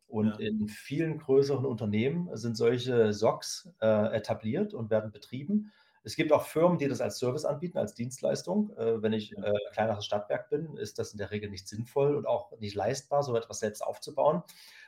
Und 0.09 0.39
ja. 0.39 0.47
in 0.47 0.69
vielen 0.69 1.19
größeren 1.19 1.65
Unternehmen 1.65 2.29
sind 2.37 2.57
solche 2.57 3.13
SOCs 3.13 3.71
äh, 3.81 4.15
etabliert 4.17 4.75
und 4.75 4.91
werden 4.91 5.11
betrieben. 5.11 5.73
Es 6.05 6.15
gibt 6.15 6.33
auch 6.33 6.47
Firmen, 6.47 6.79
die 6.79 6.87
das 6.87 7.01
als 7.01 7.19
Service 7.19 7.45
anbieten, 7.45 7.79
als 7.79 7.95
Dienstleistung. 7.95 8.71
Äh, 8.77 9.03
wenn 9.03 9.13
ich 9.13 9.33
äh, 9.37 9.53
kleineres 9.73 10.05
Stadtwerk 10.05 10.51
bin, 10.51 10.77
ist 10.77 10.99
das 11.01 11.13
in 11.13 11.19
der 11.19 11.33
Regel 11.33 11.51
nicht 11.51 11.67
sinnvoll 11.67 12.15
und 12.15 12.27
auch 12.27 12.53
nicht 12.61 12.77
leistbar, 12.77 13.25
so 13.25 13.35
etwas 13.35 13.59
selbst 13.59 13.81
aufzubauen, 13.81 14.43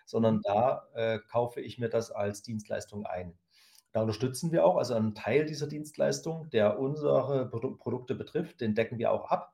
sondern 0.04 0.36
mhm. 0.36 0.42
da 0.44 0.86
äh, 0.94 1.18
kaufe 1.18 1.60
ich 1.60 1.78
mir 1.78 1.88
das 1.88 2.12
als 2.12 2.42
Dienstleistung 2.42 3.04
ein. 3.04 3.36
Da 3.92 4.02
unterstützen 4.02 4.52
wir 4.52 4.64
auch, 4.64 4.76
also 4.76 4.94
einen 4.94 5.14
Teil 5.14 5.46
dieser 5.46 5.66
Dienstleistung, 5.66 6.50
der 6.50 6.78
unsere 6.78 7.48
Produ 7.48 7.76
Produkte 7.76 8.14
betrifft, 8.14 8.60
den 8.60 8.74
decken 8.74 8.98
wir 8.98 9.12
auch 9.12 9.30
ab, 9.30 9.52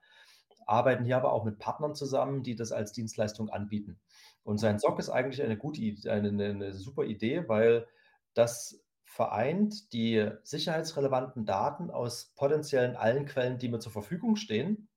arbeiten 0.67 1.05
hier 1.05 1.17
aber 1.17 1.33
auch 1.33 1.45
mit 1.45 1.59
Partnern 1.59 1.95
zusammen, 1.95 2.43
die 2.43 2.57
das 2.57 2.73
als 2.73 2.93
Dienstleistung 2.93 3.51
anbieten. 3.51 4.01
Und 4.43 4.59
sein 4.59 4.79
SOC 4.79 4.99
ist 4.99 5.11
eigentlich 5.11 5.43
eine 5.43 5.57
gute, 5.57 5.81
eine, 6.11 6.29
eine 6.29 6.75
super 6.75 7.05
Idee, 7.05 7.49
weil 7.49 7.87
das 8.35 8.85
vereint 9.05 9.93
die 9.93 10.29
sicherheitsrelevanten 10.43 11.47
Daten 11.47 11.91
aus 11.91 12.33
potenziellen 12.35 12.97
allen 12.97 13.27
Quellen, 13.27 13.59
die 13.59 13.69
mir 13.69 13.79
zur 13.79 13.93
Verfügung 13.93 14.37
stehen 14.37 14.89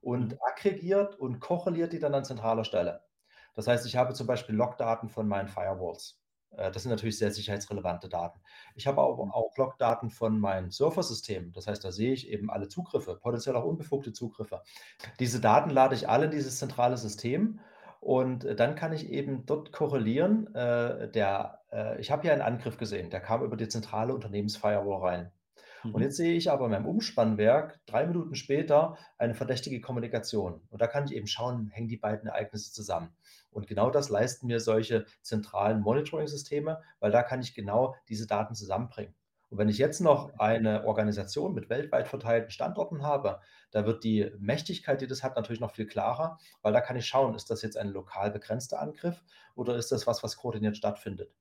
und 0.00 0.32
mhm. 0.32 0.38
aggregiert 0.40 1.16
und 1.18 1.40
korreliert 1.40 1.92
die 1.92 1.98
dann 1.98 2.14
an 2.14 2.24
zentraler 2.24 2.64
Stelle. 2.64 3.02
Das 3.54 3.66
heißt, 3.66 3.86
ich 3.86 3.96
habe 3.96 4.14
zum 4.14 4.26
Beispiel 4.26 4.54
Logdaten 4.54 5.08
von 5.08 5.26
meinen 5.26 5.48
Firewalls. 5.48 6.20
Äh, 6.56 6.70
das 6.70 6.82
sind 6.82 6.90
natürlich 6.90 7.18
sehr 7.18 7.30
sicherheitsrelevante 7.30 8.08
Daten. 8.08 8.40
Ich 8.74 8.86
habe 8.86 9.00
auch, 9.00 9.24
mhm. 9.24 9.32
auch 9.32 9.56
Logdaten 9.56 10.10
von 10.10 10.38
meinem 10.38 10.70
Surfersystem. 10.70 11.52
Das 11.52 11.66
heißt, 11.66 11.84
da 11.84 11.92
sehe 11.92 12.12
ich 12.12 12.28
eben 12.28 12.50
alle 12.50 12.68
Zugriffe, 12.68 13.16
potenziell 13.16 13.56
auch 13.56 13.64
unbefugte 13.64 14.12
Zugriffe. 14.12 14.62
Diese 15.20 15.40
Daten 15.40 15.70
lade 15.70 15.94
ich 15.94 16.08
alle 16.08 16.26
in 16.26 16.30
dieses 16.30 16.58
zentrale 16.58 16.96
System 16.96 17.60
und 18.00 18.44
äh, 18.44 18.54
dann 18.54 18.74
kann 18.74 18.92
ich 18.92 19.10
eben 19.10 19.46
dort 19.46 19.72
korrelieren. 19.72 20.54
Äh, 20.54 21.10
der, 21.10 21.60
äh, 21.72 22.00
ich 22.00 22.10
habe 22.10 22.22
hier 22.22 22.32
einen 22.32 22.42
Angriff 22.42 22.78
gesehen, 22.78 23.10
der 23.10 23.20
kam 23.20 23.42
über 23.42 23.56
die 23.56 23.68
zentrale 23.68 24.14
Unternehmensfirewall 24.14 25.08
rein. 25.08 25.32
Und 25.84 26.02
jetzt 26.02 26.16
sehe 26.16 26.34
ich 26.34 26.50
aber 26.50 26.66
in 26.66 26.72
meinem 26.72 26.86
Umspannwerk 26.86 27.80
drei 27.86 28.06
Minuten 28.06 28.34
später 28.34 28.96
eine 29.18 29.34
verdächtige 29.34 29.80
Kommunikation. 29.80 30.60
Und 30.70 30.80
da 30.80 30.86
kann 30.86 31.04
ich 31.04 31.14
eben 31.14 31.26
schauen, 31.26 31.68
hängen 31.68 31.88
die 31.88 31.96
beiden 31.96 32.28
Ereignisse 32.28 32.72
zusammen. 32.72 33.14
Und 33.50 33.66
genau 33.66 33.90
das 33.90 34.08
leisten 34.08 34.46
mir 34.46 34.60
solche 34.60 35.06
zentralen 35.22 35.80
Monitoring-Systeme, 35.80 36.82
weil 37.00 37.10
da 37.10 37.22
kann 37.22 37.40
ich 37.40 37.54
genau 37.54 37.94
diese 38.08 38.26
Daten 38.26 38.54
zusammenbringen. 38.54 39.14
Und 39.48 39.58
wenn 39.58 39.68
ich 39.68 39.78
jetzt 39.78 40.00
noch 40.00 40.38
eine 40.38 40.84
Organisation 40.86 41.54
mit 41.54 41.70
weltweit 41.70 42.08
verteilten 42.08 42.50
Standorten 42.50 43.02
habe, 43.02 43.40
da 43.70 43.86
wird 43.86 44.02
die 44.02 44.30
Mächtigkeit, 44.38 45.00
die 45.00 45.06
das 45.06 45.22
hat, 45.22 45.36
natürlich 45.36 45.60
noch 45.60 45.74
viel 45.74 45.86
klarer, 45.86 46.38
weil 46.62 46.72
da 46.72 46.80
kann 46.80 46.96
ich 46.96 47.06
schauen, 47.06 47.34
ist 47.34 47.48
das 47.48 47.62
jetzt 47.62 47.76
ein 47.76 47.88
lokal 47.88 48.30
begrenzter 48.30 48.80
Angriff 48.80 49.22
oder 49.54 49.76
ist 49.76 49.92
das 49.92 50.06
was, 50.06 50.22
was 50.22 50.36
koordiniert 50.36 50.76
stattfindet. 50.76 51.32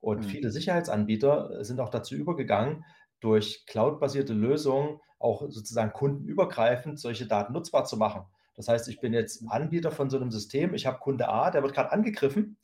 Und 0.00 0.20
mhm. 0.20 0.24
viele 0.24 0.50
Sicherheitsanbieter 0.50 1.64
sind 1.64 1.80
auch 1.80 1.88
dazu 1.88 2.14
übergegangen, 2.14 2.84
durch 3.20 3.66
cloud-basierte 3.66 4.32
Lösungen 4.32 5.00
auch 5.18 5.42
sozusagen 5.48 5.92
kundenübergreifend 5.92 7.00
solche 7.00 7.26
Daten 7.26 7.52
nutzbar 7.52 7.84
zu 7.84 7.96
machen. 7.96 8.22
Das 8.54 8.68
heißt, 8.68 8.88
ich 8.88 9.00
bin 9.00 9.12
jetzt 9.12 9.42
Anbieter 9.48 9.90
von 9.90 10.10
so 10.10 10.16
einem 10.16 10.30
System, 10.30 10.74
ich 10.74 10.86
habe 10.86 10.98
Kunde 10.98 11.28
A, 11.28 11.50
der 11.50 11.62
wird 11.62 11.74
gerade 11.74 11.92
angegriffen 11.92 12.58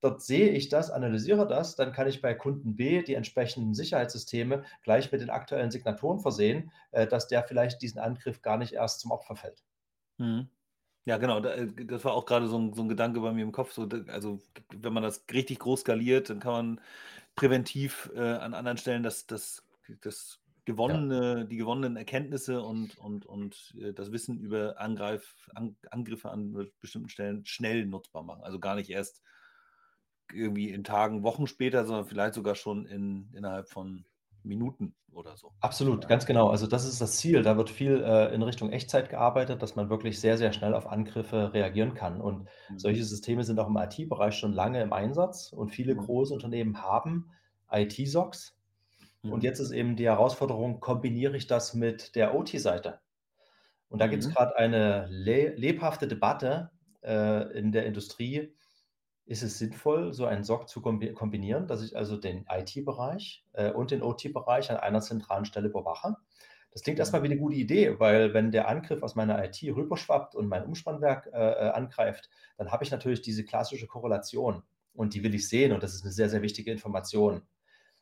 Dort 0.00 0.22
sehe 0.22 0.50
ich 0.50 0.70
das, 0.70 0.90
analysiere 0.90 1.46
das, 1.46 1.76
dann 1.76 1.92
kann 1.92 2.08
ich 2.08 2.22
bei 2.22 2.32
Kunden 2.32 2.74
B 2.74 3.02
die 3.02 3.14
entsprechenden 3.14 3.74
Sicherheitssysteme 3.74 4.64
gleich 4.82 5.12
mit 5.12 5.20
den 5.20 5.28
aktuellen 5.28 5.70
Signaturen 5.70 6.20
versehen, 6.20 6.72
äh, 6.90 7.06
dass 7.06 7.28
der 7.28 7.42
vielleicht 7.42 7.82
diesen 7.82 8.00
Angriff 8.00 8.40
gar 8.40 8.56
nicht 8.56 8.72
erst 8.72 9.00
zum 9.00 9.10
Opfer 9.10 9.36
fällt. 9.36 9.62
Mhm. 10.16 10.48
Ja, 11.04 11.18
genau. 11.18 11.40
Äh, 11.40 11.68
das 11.84 12.04
war 12.04 12.14
auch 12.14 12.24
gerade 12.24 12.48
so 12.48 12.58
ein, 12.58 12.72
so 12.72 12.82
ein 12.82 12.88
Gedanke 12.88 13.20
bei 13.20 13.32
mir 13.32 13.42
im 13.42 13.52
Kopf. 13.52 13.72
So, 13.72 13.88
also, 14.08 14.40
wenn 14.72 14.92
man 14.92 15.02
das 15.02 15.24
richtig 15.32 15.58
groß 15.58 15.80
skaliert, 15.80 16.30
dann 16.30 16.40
kann 16.40 16.52
man 16.52 16.80
präventiv 17.36 18.10
äh, 18.14 18.20
an 18.20 18.54
anderen 18.54 18.78
Stellen 18.78 19.02
das, 19.02 19.26
das, 19.26 19.62
das 20.00 20.40
gewonnene, 20.64 21.38
ja. 21.38 21.44
die 21.44 21.56
gewonnenen 21.56 21.96
Erkenntnisse 21.96 22.62
und, 22.62 22.96
und, 22.98 23.26
und 23.26 23.74
äh, 23.80 23.92
das 23.92 24.12
Wissen 24.12 24.38
über 24.38 24.80
Angreif, 24.80 25.48
an, 25.54 25.76
Angriffe 25.90 26.30
an 26.30 26.70
bestimmten 26.80 27.08
Stellen 27.08 27.44
schnell 27.44 27.86
nutzbar 27.86 28.22
machen. 28.22 28.42
Also 28.42 28.60
gar 28.60 28.74
nicht 28.74 28.90
erst 28.90 29.22
irgendwie 30.32 30.70
in 30.70 30.84
Tagen, 30.84 31.22
Wochen 31.22 31.46
später, 31.46 31.84
sondern 31.84 32.06
vielleicht 32.06 32.34
sogar 32.34 32.54
schon 32.54 32.86
in, 32.86 33.30
innerhalb 33.34 33.68
von 33.68 34.04
Minuten 34.42 34.94
oder 35.12 35.36
so. 35.36 35.52
Absolut, 35.60 36.08
ganz 36.08 36.24
genau. 36.24 36.48
Also 36.48 36.66
das 36.66 36.86
ist 36.86 37.00
das 37.00 37.16
Ziel. 37.16 37.42
Da 37.42 37.56
wird 37.56 37.68
viel 37.68 38.02
äh, 38.02 38.32
in 38.34 38.42
Richtung 38.42 38.70
Echtzeit 38.70 39.10
gearbeitet, 39.10 39.60
dass 39.62 39.76
man 39.76 39.90
wirklich 39.90 40.20
sehr, 40.20 40.38
sehr 40.38 40.52
schnell 40.52 40.74
auf 40.74 40.86
Angriffe 40.86 41.52
reagieren 41.52 41.94
kann. 41.94 42.20
Und 42.20 42.46
mhm. 42.68 42.78
solche 42.78 43.04
Systeme 43.04 43.44
sind 43.44 43.58
auch 43.58 43.68
im 43.68 43.76
IT-Bereich 43.76 44.34
schon 44.34 44.52
lange 44.52 44.80
im 44.80 44.92
Einsatz 44.92 45.52
und 45.52 45.70
viele 45.70 45.94
mhm. 45.94 46.00
große 46.00 46.32
Unternehmen 46.32 46.80
haben 46.80 47.30
IT-SOCs. 47.70 48.56
Mhm. 49.22 49.32
Und 49.32 49.42
jetzt 49.42 49.60
ist 49.60 49.70
eben 49.70 49.96
die 49.96 50.06
Herausforderung, 50.06 50.80
kombiniere 50.80 51.36
ich 51.36 51.46
das 51.46 51.74
mit 51.74 52.14
der 52.16 52.34
OT-Seite? 52.34 53.00
Und 53.88 54.00
da 54.00 54.06
gibt 54.06 54.22
es 54.22 54.28
mhm. 54.28 54.34
gerade 54.34 54.56
eine 54.56 55.06
le 55.10 55.54
lebhafte 55.56 56.06
Debatte 56.06 56.70
äh, 57.02 57.58
in 57.58 57.72
der 57.72 57.86
Industrie, 57.86 58.54
ist 59.26 59.42
es 59.42 59.58
sinnvoll, 59.58 60.12
so 60.12 60.26
einen 60.26 60.42
SOC 60.42 60.68
zu 60.68 60.80
kombinieren, 60.80 61.68
dass 61.68 61.82
ich 61.82 61.96
also 61.96 62.16
den 62.16 62.46
IT-Bereich 62.50 63.44
äh, 63.52 63.70
und 63.70 63.92
den 63.92 64.02
OT-Bereich 64.02 64.70
an 64.70 64.78
einer 64.78 65.00
zentralen 65.00 65.44
Stelle 65.44 65.68
überwache. 65.68 66.16
Das 66.72 66.82
klingt 66.82 66.98
erstmal 66.98 67.22
wie 67.22 67.26
eine 67.26 67.38
gute 67.38 67.56
Idee, 67.56 67.98
weil 67.98 68.32
wenn 68.34 68.50
der 68.50 68.68
Angriff 68.68 69.02
aus 69.02 69.14
meiner 69.14 69.44
IT 69.44 69.62
rüberschwappt 69.62 70.34
und 70.34 70.48
mein 70.48 70.64
Umspannwerk 70.64 71.28
äh, 71.32 71.38
äh, 71.38 71.70
angreift, 71.70 72.28
dann 72.56 72.70
habe 72.70 72.84
ich 72.84 72.90
natürlich 72.90 73.22
diese 73.22 73.44
klassische 73.44 73.86
Korrelation 73.86 74.62
und 74.94 75.14
die 75.14 75.22
will 75.22 75.34
ich 75.34 75.48
sehen 75.48 75.72
und 75.72 75.82
das 75.82 75.94
ist 75.94 76.02
eine 76.02 76.12
sehr, 76.12 76.28
sehr 76.28 76.42
wichtige 76.42 76.72
Information. 76.72 77.42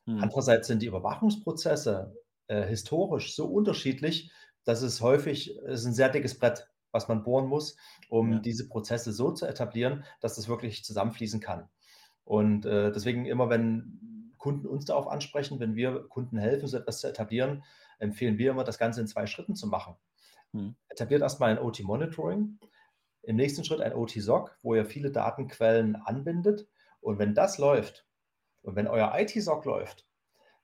Hm. 0.09 0.23
Andererseits 0.23 0.67
sind 0.67 0.81
die 0.81 0.87
Überwachungsprozesse 0.87 2.15
äh, 2.47 2.63
historisch 2.63 3.35
so 3.35 3.45
unterschiedlich, 3.45 4.31
dass 4.63 4.81
es 4.81 5.01
häufig, 5.01 5.55
es 5.67 5.81
ist 5.81 5.85
ein 5.85 5.93
sehr 5.93 6.09
dickes 6.09 6.37
Brett, 6.37 6.67
was 6.91 7.07
man 7.07 7.23
bohren 7.23 7.47
muss, 7.47 7.77
um 8.09 8.33
ja. 8.33 8.39
diese 8.39 8.67
Prozesse 8.67 9.13
so 9.13 9.31
zu 9.31 9.45
etablieren, 9.45 10.03
dass 10.21 10.35
das 10.35 10.49
wirklich 10.49 10.83
zusammenfließen 10.83 11.39
kann. 11.39 11.69
Und 12.23 12.65
äh, 12.65 12.91
deswegen 12.91 13.25
immer, 13.25 13.49
wenn 13.49 14.33
Kunden 14.37 14.65
uns 14.65 14.85
darauf 14.85 15.07
ansprechen, 15.07 15.59
wenn 15.59 15.75
wir 15.75 16.07
Kunden 16.09 16.37
helfen, 16.37 16.67
so 16.67 16.77
etwas 16.77 17.01
zu 17.01 17.07
etablieren, 17.07 17.63
empfehlen 17.99 18.39
wir 18.39 18.51
immer, 18.51 18.63
das 18.63 18.79
Ganze 18.79 19.01
in 19.01 19.07
zwei 19.07 19.27
Schritten 19.27 19.55
zu 19.55 19.67
machen. 19.67 19.95
Hm. 20.53 20.75
Etabliert 20.87 21.21
erstmal 21.21 21.51
ein 21.51 21.59
OT-Monitoring, 21.59 22.57
im 23.21 23.35
nächsten 23.35 23.63
Schritt 23.63 23.81
ein 23.81 23.93
OT-SOC, 23.93 24.57
wo 24.63 24.73
ihr 24.73 24.85
viele 24.85 25.11
Datenquellen 25.11 25.95
anbindet. 25.95 26.67
Und 26.99 27.19
wenn 27.19 27.35
das 27.35 27.59
läuft 27.59 28.08
und 28.63 28.75
wenn 28.75 28.87
euer 28.87 29.13
IT-SOC 29.15 29.65
läuft, 29.65 30.05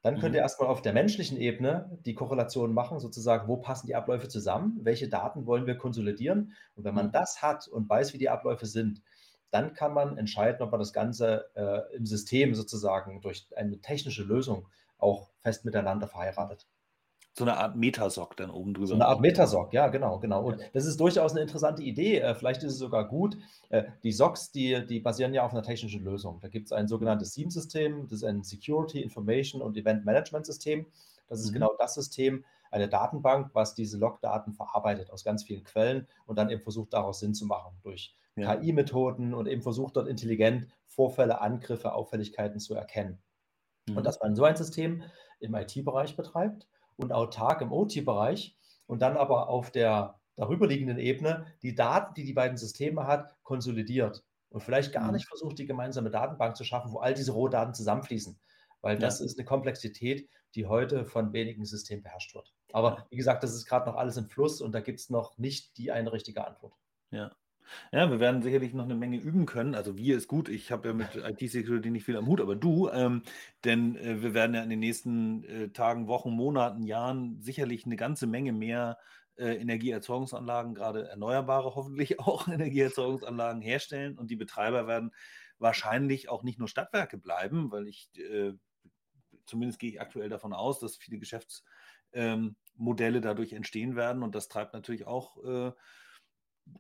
dann 0.01 0.19
könnt 0.19 0.35
ihr 0.35 0.41
mhm. 0.41 0.43
erstmal 0.43 0.69
auf 0.69 0.83
der 0.83 0.93
menschlichen 0.93 1.37
Ebene 1.37 1.97
die 2.05 2.13
Korrelation 2.13 2.73
machen, 2.73 2.99
sozusagen, 2.99 3.47
wo 3.47 3.57
passen 3.57 3.87
die 3.87 3.95
Abläufe 3.95 4.27
zusammen, 4.27 4.79
welche 4.83 5.09
Daten 5.09 5.47
wollen 5.47 5.65
wir 5.65 5.77
konsolidieren. 5.77 6.53
Und 6.75 6.83
wenn 6.83 6.93
man 6.93 7.07
mhm. 7.07 7.11
das 7.11 7.41
hat 7.41 7.67
und 7.67 7.89
weiß, 7.89 8.13
wie 8.13 8.19
die 8.19 8.29
Abläufe 8.29 8.67
sind, 8.67 9.01
dann 9.49 9.73
kann 9.73 9.93
man 9.93 10.17
entscheiden, 10.17 10.61
ob 10.61 10.69
man 10.69 10.79
das 10.79 10.93
Ganze 10.93 11.49
äh, 11.55 11.95
im 11.95 12.05
System 12.05 12.53
sozusagen 12.53 13.21
durch 13.21 13.47
eine 13.55 13.79
technische 13.79 14.23
Lösung 14.23 14.67
auch 14.99 15.29
fest 15.39 15.65
miteinander 15.65 16.07
verheiratet. 16.07 16.67
So 17.37 17.43
eine 17.43 17.57
Art 17.57 17.75
Metasoc 17.75 18.37
dann 18.37 18.49
oben 18.49 18.73
drüber. 18.73 18.87
So 18.87 18.93
eine 18.93 19.07
Art 19.07 19.19
Metasoc, 19.19 19.73
ja, 19.73 19.89
genau, 19.89 20.19
genau. 20.19 20.45
Und 20.45 20.61
das 20.71 20.85
ist 20.85 20.97
durchaus 20.97 21.33
eine 21.33 21.41
interessante 21.41 21.83
Idee. 21.83 22.19
Äh, 22.19 22.33
vielleicht 22.33 22.63
ist 22.63 22.71
es 22.71 22.79
sogar 22.79 23.09
gut. 23.09 23.37
Äh, 23.67 23.83
die 24.03 24.13
SOCs, 24.13 24.53
die, 24.53 24.85
die 24.85 25.01
basieren 25.01 25.33
ja 25.33 25.43
auf 25.43 25.51
einer 25.51 25.61
technischen 25.61 26.01
Lösung. 26.05 26.39
Da 26.39 26.47
gibt 26.47 26.67
es 26.67 26.71
ein 26.71 26.87
sogenanntes 26.87 27.33
SIEM-System, 27.33 28.03
das 28.03 28.19
ist 28.19 28.23
ein 28.23 28.41
Security, 28.43 29.01
Information 29.01 29.61
und 29.61 29.75
Event 29.75 30.05
Management 30.05 30.45
System. 30.45 30.85
Das 31.27 31.41
ist 31.41 31.49
mhm. 31.49 31.55
genau 31.55 31.75
das 31.77 31.95
System, 31.95 32.45
eine 32.71 32.87
Datenbank, 32.87 33.49
was 33.51 33.75
diese 33.75 33.97
Logdaten 33.97 34.53
verarbeitet 34.53 35.11
aus 35.11 35.25
ganz 35.25 35.43
vielen 35.43 35.65
Quellen 35.65 36.07
und 36.25 36.37
dann 36.37 36.49
eben 36.49 36.61
versucht, 36.61 36.93
daraus 36.93 37.19
Sinn 37.19 37.33
zu 37.33 37.45
machen 37.45 37.75
durch 37.83 38.15
ja. 38.37 38.55
KI-Methoden 38.55 39.33
und 39.33 39.47
eben 39.47 39.61
versucht 39.61 39.97
dort 39.97 40.07
intelligent 40.07 40.67
Vorfälle, 40.87 41.41
Angriffe, 41.41 41.93
Auffälligkeiten 41.93 42.61
zu 42.61 42.75
erkennen. 42.75 43.17
Mhm. 43.89 43.97
Und 43.97 44.05
dass 44.05 44.21
man 44.21 44.35
so 44.35 44.45
ein 44.45 44.55
System 44.55 45.03
im 45.41 45.53
IT-Bereich 45.53 46.15
betreibt 46.15 46.65
und 46.97 47.11
autark 47.11 47.61
im 47.61 47.71
OT-Bereich 47.71 48.57
und 48.87 49.01
dann 49.01 49.17
aber 49.17 49.49
auf 49.49 49.71
der 49.71 50.19
darüberliegenden 50.35 50.97
Ebene 50.97 51.45
die 51.61 51.75
Daten, 51.75 52.13
die 52.13 52.25
die 52.25 52.33
beiden 52.33 52.57
Systeme 52.57 53.07
hat, 53.07 53.35
konsolidiert 53.43 54.23
und 54.49 54.61
vielleicht 54.61 54.93
gar 54.93 55.07
mhm. 55.07 55.13
nicht 55.13 55.27
versucht, 55.27 55.57
die 55.59 55.65
gemeinsame 55.65 56.11
Datenbank 56.11 56.55
zu 56.55 56.63
schaffen, 56.63 56.91
wo 56.91 56.99
all 56.99 57.13
diese 57.13 57.31
Rohdaten 57.31 57.73
zusammenfließen, 57.73 58.39
weil 58.81 58.97
das 58.97 59.19
ja. 59.19 59.25
ist 59.25 59.37
eine 59.37 59.45
Komplexität, 59.45 60.29
die 60.55 60.65
heute 60.65 61.05
von 61.05 61.33
wenigen 61.33 61.65
Systemen 61.65 62.03
beherrscht 62.03 62.33
wird. 62.35 62.53
Aber 62.71 63.05
wie 63.09 63.17
gesagt, 63.17 63.43
das 63.43 63.53
ist 63.53 63.65
gerade 63.65 63.89
noch 63.89 63.97
alles 63.97 64.17
im 64.17 64.27
Fluss 64.27 64.61
und 64.61 64.73
da 64.73 64.81
gibt 64.81 64.99
es 64.99 65.09
noch 65.09 65.37
nicht 65.37 65.77
die 65.77 65.91
eine 65.91 66.11
richtige 66.11 66.45
Antwort. 66.45 66.73
Ja. 67.11 67.31
Ja, 67.91 68.09
wir 68.09 68.19
werden 68.19 68.41
sicherlich 68.41 68.73
noch 68.73 68.85
eine 68.85 68.95
Menge 68.95 69.17
üben 69.17 69.45
können. 69.45 69.75
Also 69.75 69.97
wir 69.97 70.17
ist 70.17 70.27
gut. 70.27 70.49
Ich 70.49 70.71
habe 70.71 70.89
ja 70.89 70.93
mit 70.93 71.15
IT-Security 71.15 71.91
nicht 71.91 72.05
viel 72.05 72.17
am 72.17 72.27
Hut, 72.27 72.41
aber 72.41 72.55
du, 72.55 72.89
ähm, 72.89 73.23
denn 73.63 73.95
äh, 73.95 74.21
wir 74.21 74.33
werden 74.33 74.55
ja 74.55 74.63
in 74.63 74.69
den 74.69 74.79
nächsten 74.79 75.43
äh, 75.45 75.69
Tagen, 75.69 76.07
Wochen, 76.07 76.31
Monaten, 76.31 76.83
Jahren 76.83 77.41
sicherlich 77.41 77.85
eine 77.85 77.95
ganze 77.95 78.27
Menge 78.27 78.53
mehr 78.53 78.97
äh, 79.37 79.55
Energieerzeugungsanlagen, 79.55 80.75
gerade 80.75 81.07
erneuerbare 81.09 81.75
hoffentlich 81.75 82.19
auch 82.21 82.47
Energieerzeugungsanlagen 82.47 83.61
herstellen 83.61 84.17
und 84.17 84.31
die 84.31 84.35
Betreiber 84.35 84.87
werden 84.87 85.11
wahrscheinlich 85.57 86.29
auch 86.29 86.43
nicht 86.43 86.59
nur 86.59 86.67
Stadtwerke 86.67 87.17
bleiben, 87.17 87.71
weil 87.71 87.87
ich 87.87 88.09
äh, 88.17 88.53
zumindest 89.45 89.79
gehe 89.79 89.89
ich 89.89 90.01
aktuell 90.01 90.29
davon 90.29 90.53
aus, 90.53 90.79
dass 90.79 90.97
viele 90.97 91.19
Geschäftsmodelle 91.19 92.55
ähm, 93.17 93.21
dadurch 93.21 93.53
entstehen 93.53 93.95
werden 93.95 94.23
und 94.23 94.35
das 94.35 94.47
treibt 94.47 94.73
natürlich 94.73 95.05
auch 95.07 95.43
äh, 95.43 95.71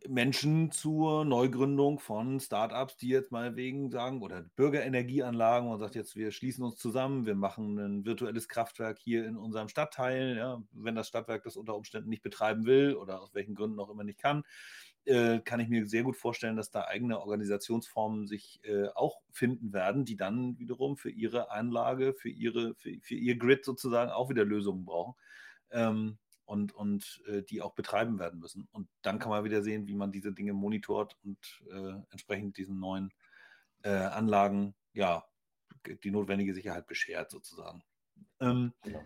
Menschen 0.07 0.71
zur 0.71 1.25
Neugründung 1.25 1.99
von 1.99 2.39
Startups, 2.39 2.97
die 2.97 3.09
jetzt 3.09 3.31
mal 3.31 3.55
wegen 3.55 3.91
sagen, 3.91 4.21
oder 4.21 4.43
Bürgerenergieanlagen 4.55 5.69
und 5.69 5.79
sagt 5.79 5.95
jetzt, 5.95 6.15
wir 6.15 6.31
schließen 6.31 6.63
uns 6.63 6.77
zusammen, 6.77 7.25
wir 7.25 7.35
machen 7.35 7.77
ein 7.77 8.05
virtuelles 8.05 8.47
Kraftwerk 8.47 8.97
hier 8.97 9.25
in 9.25 9.37
unserem 9.37 9.67
Stadtteil. 9.67 10.37
Ja, 10.37 10.63
wenn 10.71 10.95
das 10.95 11.07
Stadtwerk 11.07 11.43
das 11.43 11.55
unter 11.55 11.75
Umständen 11.75 12.09
nicht 12.09 12.23
betreiben 12.23 12.65
will 12.65 12.95
oder 12.95 13.21
aus 13.21 13.33
welchen 13.33 13.55
Gründen 13.55 13.79
auch 13.79 13.89
immer 13.89 14.03
nicht 14.03 14.19
kann, 14.19 14.43
äh, 15.05 15.39
kann 15.39 15.59
ich 15.59 15.69
mir 15.69 15.85
sehr 15.85 16.03
gut 16.03 16.17
vorstellen, 16.17 16.55
dass 16.55 16.71
da 16.71 16.85
eigene 16.85 17.19
Organisationsformen 17.19 18.27
sich 18.27 18.59
äh, 18.63 18.87
auch 18.95 19.21
finden 19.31 19.71
werden, 19.71 20.03
die 20.03 20.17
dann 20.17 20.57
wiederum 20.57 20.97
für 20.97 21.11
ihre 21.11 21.51
Anlage, 21.51 22.13
für, 22.13 22.29
ihre, 22.29 22.73
für, 22.75 22.91
für 23.01 23.15
ihr 23.15 23.37
Grid 23.37 23.65
sozusagen 23.65 24.11
auch 24.11 24.29
wieder 24.29 24.45
Lösungen 24.45 24.83
brauchen. 24.83 25.13
Ähm, 25.71 26.17
und, 26.45 26.73
und 26.73 27.21
äh, 27.27 27.43
die 27.43 27.61
auch 27.61 27.73
betreiben 27.73 28.19
werden 28.19 28.39
müssen. 28.39 28.67
Und 28.71 28.87
dann 29.01 29.19
kann 29.19 29.29
man 29.29 29.43
wieder 29.43 29.61
sehen, 29.61 29.87
wie 29.87 29.95
man 29.95 30.11
diese 30.11 30.33
Dinge 30.33 30.53
monitort 30.53 31.17
und 31.23 31.63
äh, 31.71 32.01
entsprechend 32.11 32.57
diesen 32.57 32.79
neuen 32.79 33.11
äh, 33.83 33.89
Anlagen 33.89 34.75
ja 34.93 35.25
die 36.03 36.11
notwendige 36.11 36.53
Sicherheit 36.53 36.87
beschert 36.87 37.29
sozusagen. 37.29 37.83
Ähm, 38.39 38.73
ja. 38.85 38.99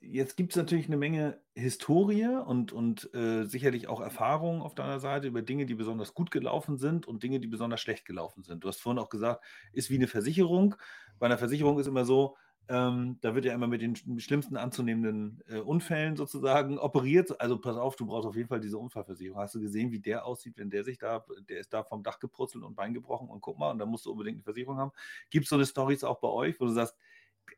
Jetzt 0.00 0.36
gibt 0.36 0.52
es 0.52 0.56
natürlich 0.56 0.86
eine 0.86 0.98
Menge 0.98 1.40
Historie 1.54 2.26
und, 2.26 2.70
und 2.70 3.12
äh, 3.14 3.44
sicherlich 3.44 3.88
auch 3.88 4.00
Erfahrungen 4.00 4.62
auf 4.62 4.74
deiner 4.74 5.00
Seite 5.00 5.26
über 5.26 5.42
Dinge, 5.42 5.66
die 5.66 5.74
besonders 5.74 6.14
gut 6.14 6.30
gelaufen 6.30 6.76
sind 6.76 7.08
und 7.08 7.22
Dinge, 7.22 7.40
die 7.40 7.48
besonders 7.48 7.80
schlecht 7.80 8.04
gelaufen 8.04 8.42
sind. 8.44 8.62
Du 8.62 8.68
hast 8.68 8.80
vorhin 8.80 9.02
auch 9.02 9.08
gesagt, 9.08 9.44
ist 9.72 9.90
wie 9.90 9.96
eine 9.96 10.06
Versicherung. 10.06 10.76
Bei 11.18 11.26
einer 11.26 11.38
Versicherung 11.38 11.78
ist 11.80 11.86
immer 11.86 12.04
so, 12.04 12.36
Ähm, 12.68 13.18
da 13.20 13.34
wird 13.36 13.44
ja 13.44 13.54
immer 13.54 13.68
mit 13.68 13.80
den 13.80 13.94
schlimmsten 13.94 14.56
anzunehmenden 14.56 15.40
äh, 15.46 15.58
Unfällen 15.58 16.16
sozusagen 16.16 16.78
operiert. 16.78 17.40
Also 17.40 17.58
pass 17.58 17.76
auf, 17.76 17.94
du 17.94 18.06
brauchst 18.06 18.26
auf 18.26 18.34
jeden 18.34 18.48
Fall 18.48 18.60
diese 18.60 18.78
Unfallversicherung. 18.78 19.38
Hast 19.38 19.54
du 19.54 19.60
gesehen, 19.60 19.92
wie 19.92 20.00
der 20.00 20.26
aussieht, 20.26 20.58
wenn 20.58 20.70
der 20.70 20.82
sich 20.82 20.98
da, 20.98 21.24
der 21.48 21.60
ist 21.60 21.72
da 21.72 21.84
vom 21.84 22.02
Dach 22.02 22.18
gepurzelt 22.18 22.64
und 22.64 22.74
Bein 22.74 22.92
gebrochen 22.92 23.28
und 23.28 23.40
guck 23.40 23.58
mal, 23.58 23.70
und 23.70 23.78
da 23.78 23.86
musst 23.86 24.06
du 24.06 24.10
unbedingt 24.10 24.38
eine 24.38 24.44
Versicherung 24.44 24.78
haben. 24.78 24.90
Gibt 25.30 25.44
es 25.44 25.50
so 25.50 25.56
eine 25.56 25.66
Stories 25.66 26.02
auch 26.02 26.18
bei 26.18 26.28
euch, 26.28 26.58
wo 26.58 26.64
du 26.64 26.72
sagst, 26.72 26.96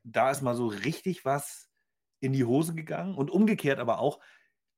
da 0.05 0.31
ist 0.31 0.43
mal 0.43 0.55
so 0.55 0.67
richtig 0.67 1.25
was 1.25 1.71
in 2.21 2.35
die 2.35 2.45
Hose 2.45 2.75
gegangen 2.75 3.15
und 3.15 3.31
umgekehrt 3.31 3.79
aber 3.79 4.01
auch, 4.01 4.21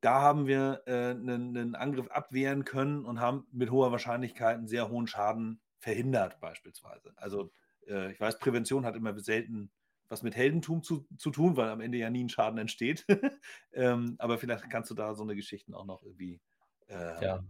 da 0.01 0.20
haben 0.20 0.47
wir 0.47 0.83
äh, 0.87 1.11
einen, 1.11 1.57
einen 1.57 1.74
Angriff 1.74 2.09
abwehren 2.09 2.64
können 2.64 3.05
und 3.05 3.20
haben 3.20 3.47
mit 3.53 3.70
hoher 3.70 3.93
Wahrscheinlichkeit 3.93 4.57
einen 4.57 4.68
sehr 4.68 4.89
hohen 4.89 5.07
Schaden 5.07 5.61
verhindert, 5.78 6.41
beispielsweise. 6.41 7.12
Also 7.16 7.51
äh, 7.87 8.12
ich 8.12 8.20
weiß, 8.20 8.39
Prävention 8.39 8.87
hat 8.87 8.97
immer 8.97 9.18
selten 9.18 9.70
was 10.11 10.22
mit 10.22 10.36
Heldentum 10.36 10.82
zu, 10.82 11.06
zu 11.16 11.30
tun, 11.30 11.56
weil 11.56 11.70
am 11.70 11.80
Ende 11.80 11.98
ja 11.98 12.11
nie 12.11 12.24
ein 12.24 12.28
Schaden 12.28 12.58
entsteht. 12.58 13.06
ähm, 13.72 14.16
aber 14.18 14.38
vielleicht 14.38 14.68
kannst 14.68 14.90
du 14.90 14.94
da 14.94 15.14
so 15.14 15.22
eine 15.22 15.36
Geschichte 15.36 15.74
auch 15.74 15.86
noch 15.86 16.02
irgendwie 16.02 16.40
äh, 16.88 17.24
ja. 17.24 17.44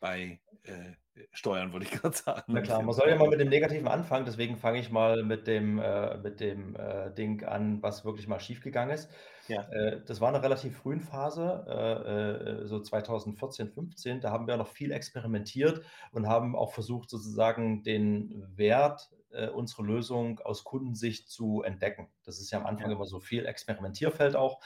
Bei 0.00 0.40
äh, 0.64 0.94
steuern, 1.32 1.72
würde 1.72 1.86
ich 1.86 1.90
gerade 2.02 2.16
sagen. 2.16 2.44
Na 2.48 2.60
klar, 2.60 2.82
man 2.82 2.94
soll 2.94 3.08
ja 3.08 3.16
mal 3.16 3.28
mit 3.28 3.40
dem 3.40 3.48
Negativen 3.48 3.88
anfangen, 3.88 4.24
deswegen 4.24 4.56
fange 4.56 4.78
ich 4.78 4.90
mal 4.90 5.22
mit 5.22 5.46
dem, 5.46 5.78
äh, 5.78 6.16
mit 6.18 6.40
dem 6.40 6.76
äh, 6.76 7.12
Ding 7.14 7.44
an, 7.44 7.82
was 7.82 8.04
wirklich 8.04 8.28
mal 8.28 8.40
schiefgegangen 8.40 8.94
ist. 8.94 9.10
Ja. 9.48 9.62
Äh, 9.70 10.02
das 10.04 10.20
war 10.20 10.28
eine 10.28 10.42
relativ 10.42 10.76
frühen 10.76 11.00
Phase, 11.00 11.64
äh, 11.68 12.62
äh, 12.62 12.66
so 12.66 12.80
2014, 12.80 13.70
15. 13.70 14.20
Da 14.20 14.30
haben 14.30 14.46
wir 14.46 14.56
noch 14.56 14.68
viel 14.68 14.92
experimentiert 14.92 15.82
und 16.12 16.28
haben 16.28 16.56
auch 16.56 16.72
versucht, 16.72 17.10
sozusagen 17.10 17.82
den 17.82 18.44
Wert 18.56 19.10
äh, 19.32 19.48
unsere 19.48 19.82
Lösung 19.82 20.40
aus 20.40 20.64
Kundensicht 20.64 21.30
zu 21.30 21.62
entdecken. 21.62 22.08
Das 22.24 22.40
ist 22.40 22.50
ja 22.50 22.58
am 22.58 22.66
Anfang 22.66 22.90
ja. 22.90 22.96
immer 22.96 23.06
so 23.06 23.20
viel 23.20 23.46
Experimentierfeld 23.46 24.36
auch. 24.36 24.60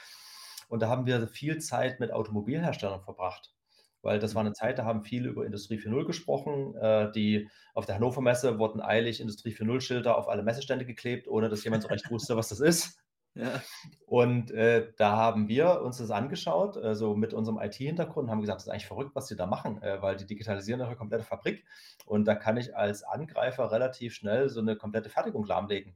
Und 0.67 0.81
da 0.81 0.87
haben 0.87 1.05
wir 1.05 1.27
viel 1.27 1.59
Zeit 1.59 1.99
mit 1.99 2.13
Automobilherstellern 2.13 3.01
verbracht 3.01 3.53
weil 4.01 4.19
das 4.19 4.35
war 4.35 4.41
eine 4.41 4.53
Zeit, 4.53 4.79
da 4.79 4.85
haben 4.85 5.03
viele 5.03 5.29
über 5.29 5.45
Industrie 5.45 5.77
4.0 5.77 6.05
gesprochen. 6.05 6.75
Äh, 6.75 7.11
die 7.11 7.49
auf 7.73 7.85
der 7.85 7.95
Hannover 7.95 8.21
Messe 8.21 8.59
wurden 8.59 8.81
eilig 8.81 9.19
Industrie 9.21 9.53
4.0 9.53 9.81
Schilder 9.81 10.17
auf 10.17 10.27
alle 10.27 10.43
Messestände 10.43 10.85
geklebt, 10.85 11.27
ohne 11.27 11.49
dass 11.49 11.63
jemand 11.63 11.83
so 11.83 11.89
recht 11.89 12.09
wusste, 12.09 12.35
was 12.35 12.49
das 12.49 12.59
ist. 12.59 12.97
Ja. 13.33 13.61
Und 14.07 14.51
äh, 14.51 14.91
da 14.97 15.15
haben 15.15 15.47
wir 15.47 15.83
uns 15.83 15.99
das 15.99 16.11
angeschaut, 16.11 16.75
also 16.75 17.15
mit 17.15 17.33
unserem 17.33 17.61
IT-Hintergrund, 17.61 18.29
haben 18.29 18.41
gesagt, 18.41 18.57
das 18.57 18.67
ist 18.67 18.69
eigentlich 18.69 18.87
verrückt, 18.87 19.15
was 19.15 19.27
sie 19.27 19.37
da 19.37 19.45
machen, 19.45 19.81
äh, 19.81 20.01
weil 20.01 20.17
die 20.17 20.25
digitalisieren 20.25 20.81
ihre 20.81 20.97
komplette 20.97 21.23
Fabrik 21.23 21.63
und 22.05 22.25
da 22.25 22.35
kann 22.35 22.57
ich 22.57 22.75
als 22.75 23.03
Angreifer 23.03 23.71
relativ 23.71 24.15
schnell 24.15 24.49
so 24.49 24.59
eine 24.59 24.75
komplette 24.75 25.09
Fertigung 25.09 25.45
lahmlegen. 25.45 25.95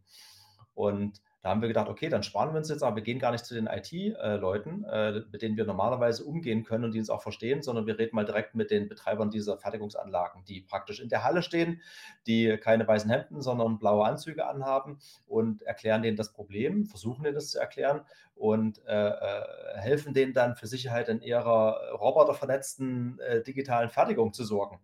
Und 0.76 1.22
da 1.46 1.52
haben 1.52 1.62
wir 1.62 1.68
gedacht, 1.68 1.90
okay, 1.90 2.10
dann 2.10 2.24
sparen 2.24 2.54
wir 2.54 2.58
uns 2.58 2.70
jetzt, 2.70 2.82
aber 2.82 2.96
wir 2.96 3.04
gehen 3.04 3.20
gar 3.20 3.32
nicht 3.32 3.46
zu 3.46 3.54
den 3.54 3.68
IT-Leuten, 3.68 4.84
äh, 4.86 5.22
mit 5.32 5.44
denen 5.44 5.58
wir 5.58 5.66
normalerweise 5.66 6.26
umgehen 6.26 6.64
können 6.64 6.86
und 6.86 6.92
die 6.92 6.98
uns 6.98 7.12
auch 7.12 7.22
verstehen, 7.22 7.62
sondern 7.62 7.86
wir 7.86 8.00
reden 8.00 8.16
mal 8.16 8.26
direkt 8.26 8.56
mit 8.56 8.72
den 8.72 8.90
Betreibern 8.90 9.30
dieser 9.30 9.56
Fertigungsanlagen, 9.60 10.44
die 10.46 10.62
praktisch 10.62 11.00
in 11.00 11.08
der 11.08 11.24
Halle 11.24 11.44
stehen, 11.44 11.82
die 12.26 12.58
keine 12.58 12.88
weißen 12.88 13.12
Hemden, 13.12 13.44
sondern 13.44 13.78
blaue 13.78 14.06
Anzüge 14.06 14.48
anhaben 14.48 14.98
und 15.28 15.62
erklären 15.62 16.02
denen 16.02 16.18
das 16.18 16.34
Problem, 16.34 16.88
versuchen 16.88 17.24
denen 17.24 17.36
das 17.36 17.52
zu 17.52 17.60
erklären 17.60 18.02
und 18.34 18.84
äh, 18.88 19.10
äh 19.10 19.44
helfen 19.76 20.16
denen 20.16 20.34
dann 20.34 20.56
für 20.56 20.66
Sicherheit 20.66 21.10
in 21.10 21.22
ihrer 21.22 21.92
robotervernetzten 21.92 23.20
äh, 23.20 23.44
digitalen 23.44 23.92
Fertigung 23.92 24.34
zu 24.34 24.44
sorgen. 24.46 24.80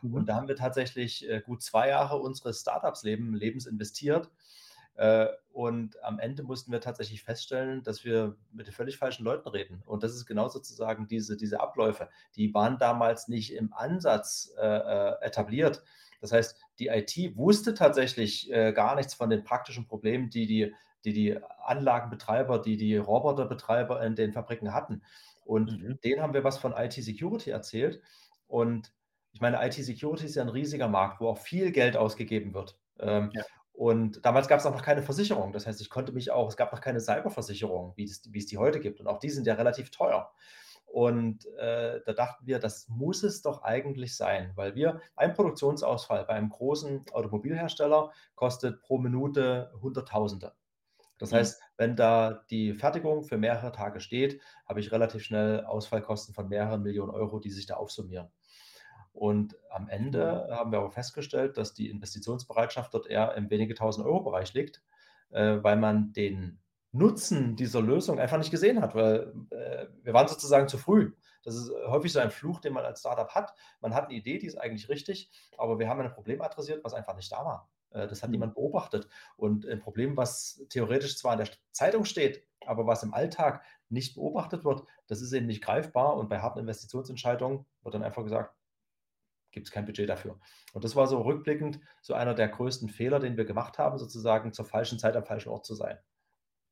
Mhm. 0.00 0.14
Und 0.14 0.28
da 0.28 0.36
haben 0.36 0.46
wir 0.46 0.54
tatsächlich 0.54 1.28
äh, 1.28 1.40
gut 1.40 1.60
zwei 1.60 1.88
Jahre 1.88 2.18
unseres 2.18 2.60
Startups-Lebens 2.60 3.66
investiert 3.66 4.30
und 5.52 6.02
am 6.04 6.18
Ende 6.18 6.42
mussten 6.42 6.70
wir 6.72 6.80
tatsächlich 6.80 7.22
feststellen, 7.22 7.82
dass 7.82 8.04
wir 8.04 8.36
mit 8.52 8.66
den 8.66 8.72
völlig 8.72 8.96
falschen 8.96 9.24
Leuten 9.24 9.48
reden. 9.48 9.82
Und 9.86 10.02
das 10.02 10.14
ist 10.14 10.26
genau 10.26 10.48
sozusagen 10.48 11.06
diese, 11.08 11.36
diese 11.36 11.60
Abläufe. 11.60 12.08
Die 12.36 12.54
waren 12.54 12.78
damals 12.78 13.28
nicht 13.28 13.52
im 13.54 13.72
Ansatz 13.72 14.52
äh, 14.56 14.66
äh 14.66 15.20
etabliert. 15.22 15.82
Das 16.20 16.32
heißt, 16.32 16.56
die 16.78 16.88
IT 16.88 17.36
wusste 17.36 17.74
tatsächlich 17.74 18.50
äh, 18.52 18.72
gar 18.72 18.96
nichts 18.96 19.14
von 19.14 19.30
den 19.30 19.44
praktischen 19.44 19.86
Problemen, 19.86 20.30
die 20.30 20.46
die, 20.46 20.74
die, 21.04 21.12
die 21.12 21.38
Anlagenbetreiber, 21.64 22.60
die 22.60 22.76
die 22.76 22.96
Roboterbetreiber 22.96 24.02
in 24.02 24.14
den 24.16 24.32
Fabriken 24.32 24.72
hatten. 24.72 25.02
Und 25.44 25.82
mhm. 25.82 26.00
denen 26.02 26.22
haben 26.22 26.34
wir 26.34 26.44
was 26.44 26.58
von 26.58 26.72
IT-Security 26.72 27.50
erzählt. 27.50 28.00
Und 28.46 28.92
ich 29.32 29.40
meine, 29.40 29.64
IT-Security 29.66 30.26
ist 30.26 30.36
ja 30.36 30.42
ein 30.42 30.48
riesiger 30.48 30.88
Markt, 30.88 31.20
wo 31.20 31.28
auch 31.28 31.38
viel 31.38 31.72
Geld 31.72 31.96
ausgegeben 31.96 32.54
wird. 32.54 32.78
Ähm, 32.98 33.30
ja. 33.34 33.42
Und 33.74 34.24
damals 34.24 34.46
gab 34.46 34.60
es 34.60 34.66
auch 34.66 34.72
noch 34.72 34.82
keine 34.82 35.02
Versicherung. 35.02 35.52
Das 35.52 35.66
heißt, 35.66 35.80
ich 35.80 35.90
konnte 35.90 36.12
mich 36.12 36.30
auch, 36.30 36.48
es 36.48 36.56
gab 36.56 36.72
noch 36.72 36.80
keine 36.80 37.00
Cyberversicherung, 37.00 37.92
wie 37.96 38.04
es, 38.04 38.22
wie 38.32 38.38
es 38.38 38.46
die 38.46 38.56
heute 38.56 38.78
gibt. 38.78 39.00
Und 39.00 39.08
auch 39.08 39.18
die 39.18 39.30
sind 39.30 39.48
ja 39.48 39.54
relativ 39.54 39.90
teuer. 39.90 40.32
Und 40.86 41.44
äh, 41.56 42.00
da 42.06 42.12
dachten 42.12 42.46
wir, 42.46 42.60
das 42.60 42.88
muss 42.88 43.24
es 43.24 43.42
doch 43.42 43.62
eigentlich 43.62 44.16
sein, 44.16 44.52
weil 44.54 44.76
wir, 44.76 45.00
ein 45.16 45.34
Produktionsausfall 45.34 46.24
bei 46.24 46.34
einem 46.34 46.50
großen 46.50 47.06
Automobilhersteller 47.12 48.12
kostet 48.36 48.80
pro 48.80 48.98
Minute 48.98 49.72
Hunderttausende. 49.82 50.52
Das 51.18 51.32
mhm. 51.32 51.36
heißt, 51.36 51.60
wenn 51.76 51.96
da 51.96 52.44
die 52.48 52.74
Fertigung 52.74 53.24
für 53.24 53.38
mehrere 53.38 53.72
Tage 53.72 53.98
steht, 53.98 54.40
habe 54.68 54.78
ich 54.78 54.92
relativ 54.92 55.24
schnell 55.24 55.64
Ausfallkosten 55.64 56.32
von 56.32 56.48
mehreren 56.48 56.82
Millionen 56.84 57.10
Euro, 57.10 57.40
die 57.40 57.50
sich 57.50 57.66
da 57.66 57.74
aufsummieren. 57.74 58.28
Und 59.14 59.56
am 59.70 59.88
Ende 59.88 60.48
haben 60.50 60.72
wir 60.72 60.80
aber 60.80 60.90
festgestellt, 60.90 61.56
dass 61.56 61.72
die 61.72 61.88
Investitionsbereitschaft 61.88 62.92
dort 62.92 63.06
eher 63.06 63.34
im 63.36 63.48
wenige 63.48 63.74
tausend 63.74 64.04
Euro 64.06 64.20
Bereich 64.20 64.52
liegt, 64.54 64.82
äh, 65.30 65.58
weil 65.62 65.76
man 65.76 66.12
den 66.12 66.60
Nutzen 66.90 67.56
dieser 67.56 67.80
Lösung 67.80 68.18
einfach 68.18 68.38
nicht 68.38 68.50
gesehen 68.50 68.80
hat, 68.82 68.94
weil 68.94 69.32
äh, 69.50 69.86
wir 70.02 70.12
waren 70.12 70.28
sozusagen 70.28 70.68
zu 70.68 70.78
früh. 70.78 71.12
Das 71.44 71.54
ist 71.54 71.70
häufig 71.86 72.12
so 72.12 72.18
ein 72.20 72.30
Fluch, 72.30 72.60
den 72.60 72.72
man 72.72 72.84
als 72.84 73.00
Startup 73.00 73.28
hat. 73.30 73.54
Man 73.80 73.94
hat 73.94 74.06
eine 74.06 74.14
Idee, 74.14 74.38
die 74.38 74.46
ist 74.46 74.56
eigentlich 74.56 74.88
richtig, 74.88 75.30
aber 75.58 75.78
wir 75.78 75.88
haben 75.88 76.00
ein 76.00 76.12
Problem 76.12 76.40
adressiert, 76.40 76.82
was 76.82 76.94
einfach 76.94 77.14
nicht 77.14 77.30
da 77.30 77.44
war. 77.44 77.70
Äh, 77.90 78.08
das 78.08 78.22
hat 78.22 78.30
mhm. 78.30 78.32
niemand 78.32 78.54
beobachtet. 78.54 79.08
Und 79.36 79.66
ein 79.66 79.80
Problem, 79.80 80.16
was 80.16 80.64
theoretisch 80.70 81.16
zwar 81.16 81.32
in 81.32 81.38
der 81.38 81.48
Zeitung 81.70 82.04
steht, 82.04 82.44
aber 82.66 82.86
was 82.86 83.02
im 83.04 83.14
Alltag 83.14 83.62
nicht 83.88 84.14
beobachtet 84.16 84.64
wird, 84.64 84.84
das 85.06 85.22
ist 85.22 85.32
eben 85.32 85.46
nicht 85.46 85.62
greifbar. 85.62 86.16
Und 86.16 86.28
bei 86.28 86.40
harten 86.40 86.58
Investitionsentscheidungen 86.58 87.64
wird 87.82 87.94
dann 87.94 88.02
einfach 88.02 88.24
gesagt, 88.24 88.54
gibt 89.54 89.68
es 89.68 89.72
kein 89.72 89.86
Budget 89.86 90.08
dafür. 90.08 90.38
Und 90.74 90.84
das 90.84 90.96
war 90.96 91.06
so 91.06 91.22
rückblickend 91.22 91.80
so 92.02 92.12
einer 92.12 92.34
der 92.34 92.48
größten 92.48 92.88
Fehler, 92.88 93.20
den 93.20 93.36
wir 93.36 93.44
gemacht 93.44 93.78
haben, 93.78 93.96
sozusagen 93.96 94.52
zur 94.52 94.64
falschen 94.64 94.98
Zeit 94.98 95.16
am 95.16 95.24
falschen 95.24 95.48
Ort 95.48 95.64
zu 95.64 95.74
sein. 95.74 95.98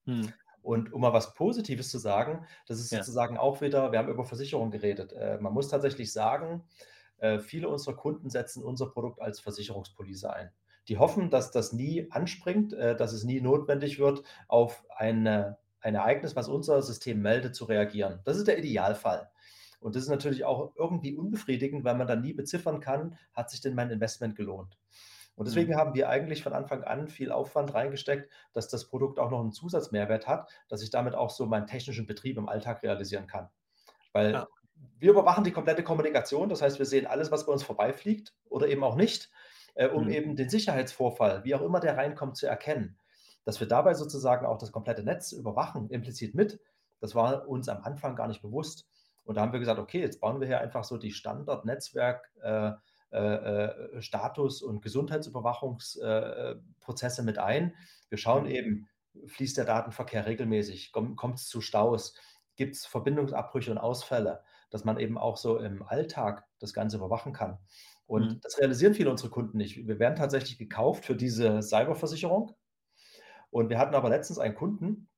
Hm. 0.05 0.33
Und 0.61 0.93
um 0.93 1.01
mal 1.01 1.12
was 1.12 1.35
Positives 1.35 1.91
zu 1.91 1.99
sagen, 1.99 2.47
das 2.66 2.78
ist 2.78 2.93
ja. 2.93 2.99
sozusagen 2.99 3.37
auch 3.37 3.61
wieder, 3.61 3.91
wir 3.91 3.99
haben 3.99 4.09
über 4.09 4.24
Versicherung 4.24 4.70
geredet. 4.70 5.12
Äh, 5.12 5.39
man 5.41 5.53
muss 5.53 5.68
tatsächlich 5.68 6.12
sagen, 6.12 6.64
äh, 7.18 7.39
viele 7.39 7.68
unserer 7.68 7.97
Kunden 7.97 8.30
setzen 8.30 8.62
unser 8.62 8.87
Produkt 8.87 9.20
als 9.20 9.41
Versicherungspolice 9.41 10.33
ein. 10.33 10.51
Die 10.89 10.99
hoffen, 10.99 11.30
dass 11.30 11.51
das 11.51 11.72
nie 11.72 12.11
anspringt, 12.11 12.72
äh, 12.74 12.97
dass 12.97 13.12
es 13.12 13.24
nie 13.24 13.41
notwendig 13.41 13.99
wird, 13.99 14.22
auf 14.47 14.85
eine, 14.97 15.59
ein 15.80 15.95
Ereignis, 15.95 16.37
was 16.37 16.49
unser 16.49 16.83
System 16.83 17.22
meldet, 17.22 17.55
zu 17.55 17.64
reagieren. 17.64 18.20
Das 18.24 18.37
ist 18.37 18.47
der 18.47 18.59
Idealfall. 18.59 19.30
Und 19.83 19.97
das 19.97 20.05
ist 20.05 20.09
natürlich 20.09 20.45
auch 20.45 20.72
irgendwie 20.76 21.14
unbefriedigend, 21.14 21.85
weil 21.85 21.97
man 21.97 22.07
dann 22.07 22.20
nie 22.22 22.33
beziffern 22.33 22.80
kann, 22.80 23.18
hat 23.33 23.51
sich 23.51 23.61
denn 23.61 23.74
mein 23.74 23.91
Investment 23.91 24.37
gelohnt. 24.37 24.78
Und 25.35 25.49
deswegen 25.49 25.72
mhm. 25.72 25.76
haben 25.76 25.95
wir 25.95 26.09
eigentlich 26.09 26.43
von 26.43 26.53
Anfang 26.53 26.85
an 26.85 27.09
viel 27.09 27.33
Aufwand 27.33 27.72
reingesteckt, 27.74 28.30
dass 28.53 28.68
das 28.68 28.85
Produkt 28.85 29.18
auch 29.18 29.30
noch 29.30 29.41
einen 29.41 29.53
Zusatzmehrwert 29.53 30.28
hat, 30.28 30.51
dass 30.68 30.83
ich 30.83 30.91
damit 30.91 31.14
auch 31.14 31.30
so 31.30 31.47
meinen 31.47 31.66
technischen 31.66 32.07
Betrieb 32.07 32.37
im 32.37 32.49
Alltag 32.49 32.83
realisieren 32.83 33.26
kann. 33.26 33.49
Weil 34.12 34.33
ja. 34.33 34.49
wir 34.99 35.11
überwachen 35.11 35.45
die 35.45 35.53
komplette 35.53 35.83
Kommunikation, 35.83 36.49
das 36.49 36.61
heißt, 36.61 36.78
wir 36.78 36.87
sehen 36.87 37.07
alles, 37.07 37.30
was 37.30 37.47
bei 37.47 37.53
uns 37.53 37.62
vorbeifliegt 37.62 38.35
oder 38.51 38.68
eben 38.68 38.85
auch 38.85 38.95
nicht, 38.95 39.30
äh, 39.74 39.89
um 39.89 40.05
mhm. 40.05 40.11
eben 40.11 40.37
den 40.37 40.51
Sicherheitsvorfall, 40.51 41.45
wie 41.45 41.55
auch 41.55 41.62
immer 41.62 41.80
der 41.80 41.97
reinkommt, 41.97 42.37
zu 42.37 42.47
erkennen. 42.47 42.99
Dass 43.45 43.59
wir 43.59 43.66
dabei 43.66 43.95
sozusagen 43.95 44.47
auch 44.47 44.59
das 44.59 44.70
komplette 44.70 45.03
Netz 45.03 45.33
überwachen, 45.33 45.89
implizit 45.89 46.35
mit, 46.35 46.61
das 47.01 47.14
war 47.14 47.49
uns 47.49 47.68
am 47.68 47.83
Anfang 47.83 48.14
gar 48.14 48.28
nicht 48.28 48.43
bewusst. 48.43 48.87
Und 49.25 49.37
da 49.37 49.43
haben 49.43 49.53
wir 49.53 49.61
gesagt, 49.61 49.79
okay, 49.79 50.01
jetzt 50.01 50.20
bauen 50.20 50.41
wir 50.41 50.47
hier 50.47 50.61
einfach 50.61 50.85
so 50.85 50.97
die 50.97 51.12
Standard-Netzwerk- 51.12 52.31
äh, 52.43 52.73
äh, 53.12 53.18
äh 53.18 54.03
Status- 54.03 54.62
und 54.62 54.83
Gesundheitsüberwachungsprozesse 54.83 57.23
mit 57.23 57.39
ein. 57.39 57.75
Wir 58.09 58.18
schauen 58.18 58.45
mhm. 58.45 58.51
eben, 58.51 58.89
fließt 59.27 59.59
der 59.59 59.64
Datenverkehr 59.64 60.27
regelmäßig, 60.27 60.93
kommt 60.93 61.39
es 61.39 61.47
zu 61.47 61.61
Staus, 61.61 62.14
gibt 62.57 62.77
es 62.77 62.87
Verbindungsabbrüche 62.87 63.70
und 63.70 63.79
Ausfälle, 63.79 64.43
dass 64.70 64.85
man 64.85 64.99
eben 64.99 65.18
auch 65.18 65.37
so 65.37 65.59
im 65.59 65.83
Alltag 65.83 66.47
das 66.59 66.73
Ganze 66.73 66.97
überwachen 66.97 67.33
kann. 67.33 67.59
Und 68.07 68.25
mhm. 68.25 68.41
das 68.43 68.59
realisieren 68.59 68.95
viele 68.95 69.11
unserer 69.11 69.31
Kunden 69.31 69.59
nicht. 69.59 69.87
Wir 69.87 69.99
werden 69.99 70.16
tatsächlich 70.16 70.59
gekauft 70.59 71.05
für 71.05 71.16
diese 71.16 71.62
Cyberversicherung. 71.62 72.55
Und 73.51 73.68
wir 73.68 73.79
hatten 73.79 73.95
aber 73.95 74.09
letztens 74.09 74.39
einen 74.39 74.55
Kunden, 74.55 75.09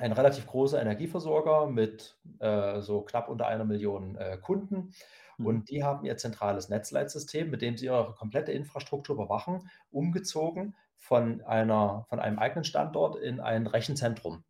ein 0.00 0.12
relativ 0.12 0.46
großer 0.46 0.80
Energieversorger 0.80 1.66
mit 1.66 2.16
äh, 2.38 2.80
so 2.80 3.02
knapp 3.02 3.28
unter 3.28 3.46
einer 3.46 3.64
Million 3.64 4.16
äh, 4.16 4.38
Kunden. 4.38 4.94
Mhm. 5.36 5.46
Und 5.46 5.70
die 5.70 5.84
haben 5.84 6.04
ihr 6.06 6.16
zentrales 6.16 6.70
Netzleitsystem, 6.70 7.50
mit 7.50 7.60
dem 7.60 7.76
sie 7.76 7.86
ihre 7.86 8.14
komplette 8.14 8.52
Infrastruktur 8.52 9.16
überwachen, 9.16 9.70
umgezogen 9.90 10.74
von, 10.96 11.42
einer, 11.42 12.06
von 12.08 12.18
einem 12.18 12.38
eigenen 12.38 12.64
Standort 12.64 13.16
in 13.16 13.40
ein 13.40 13.66
Rechenzentrum. 13.66 14.42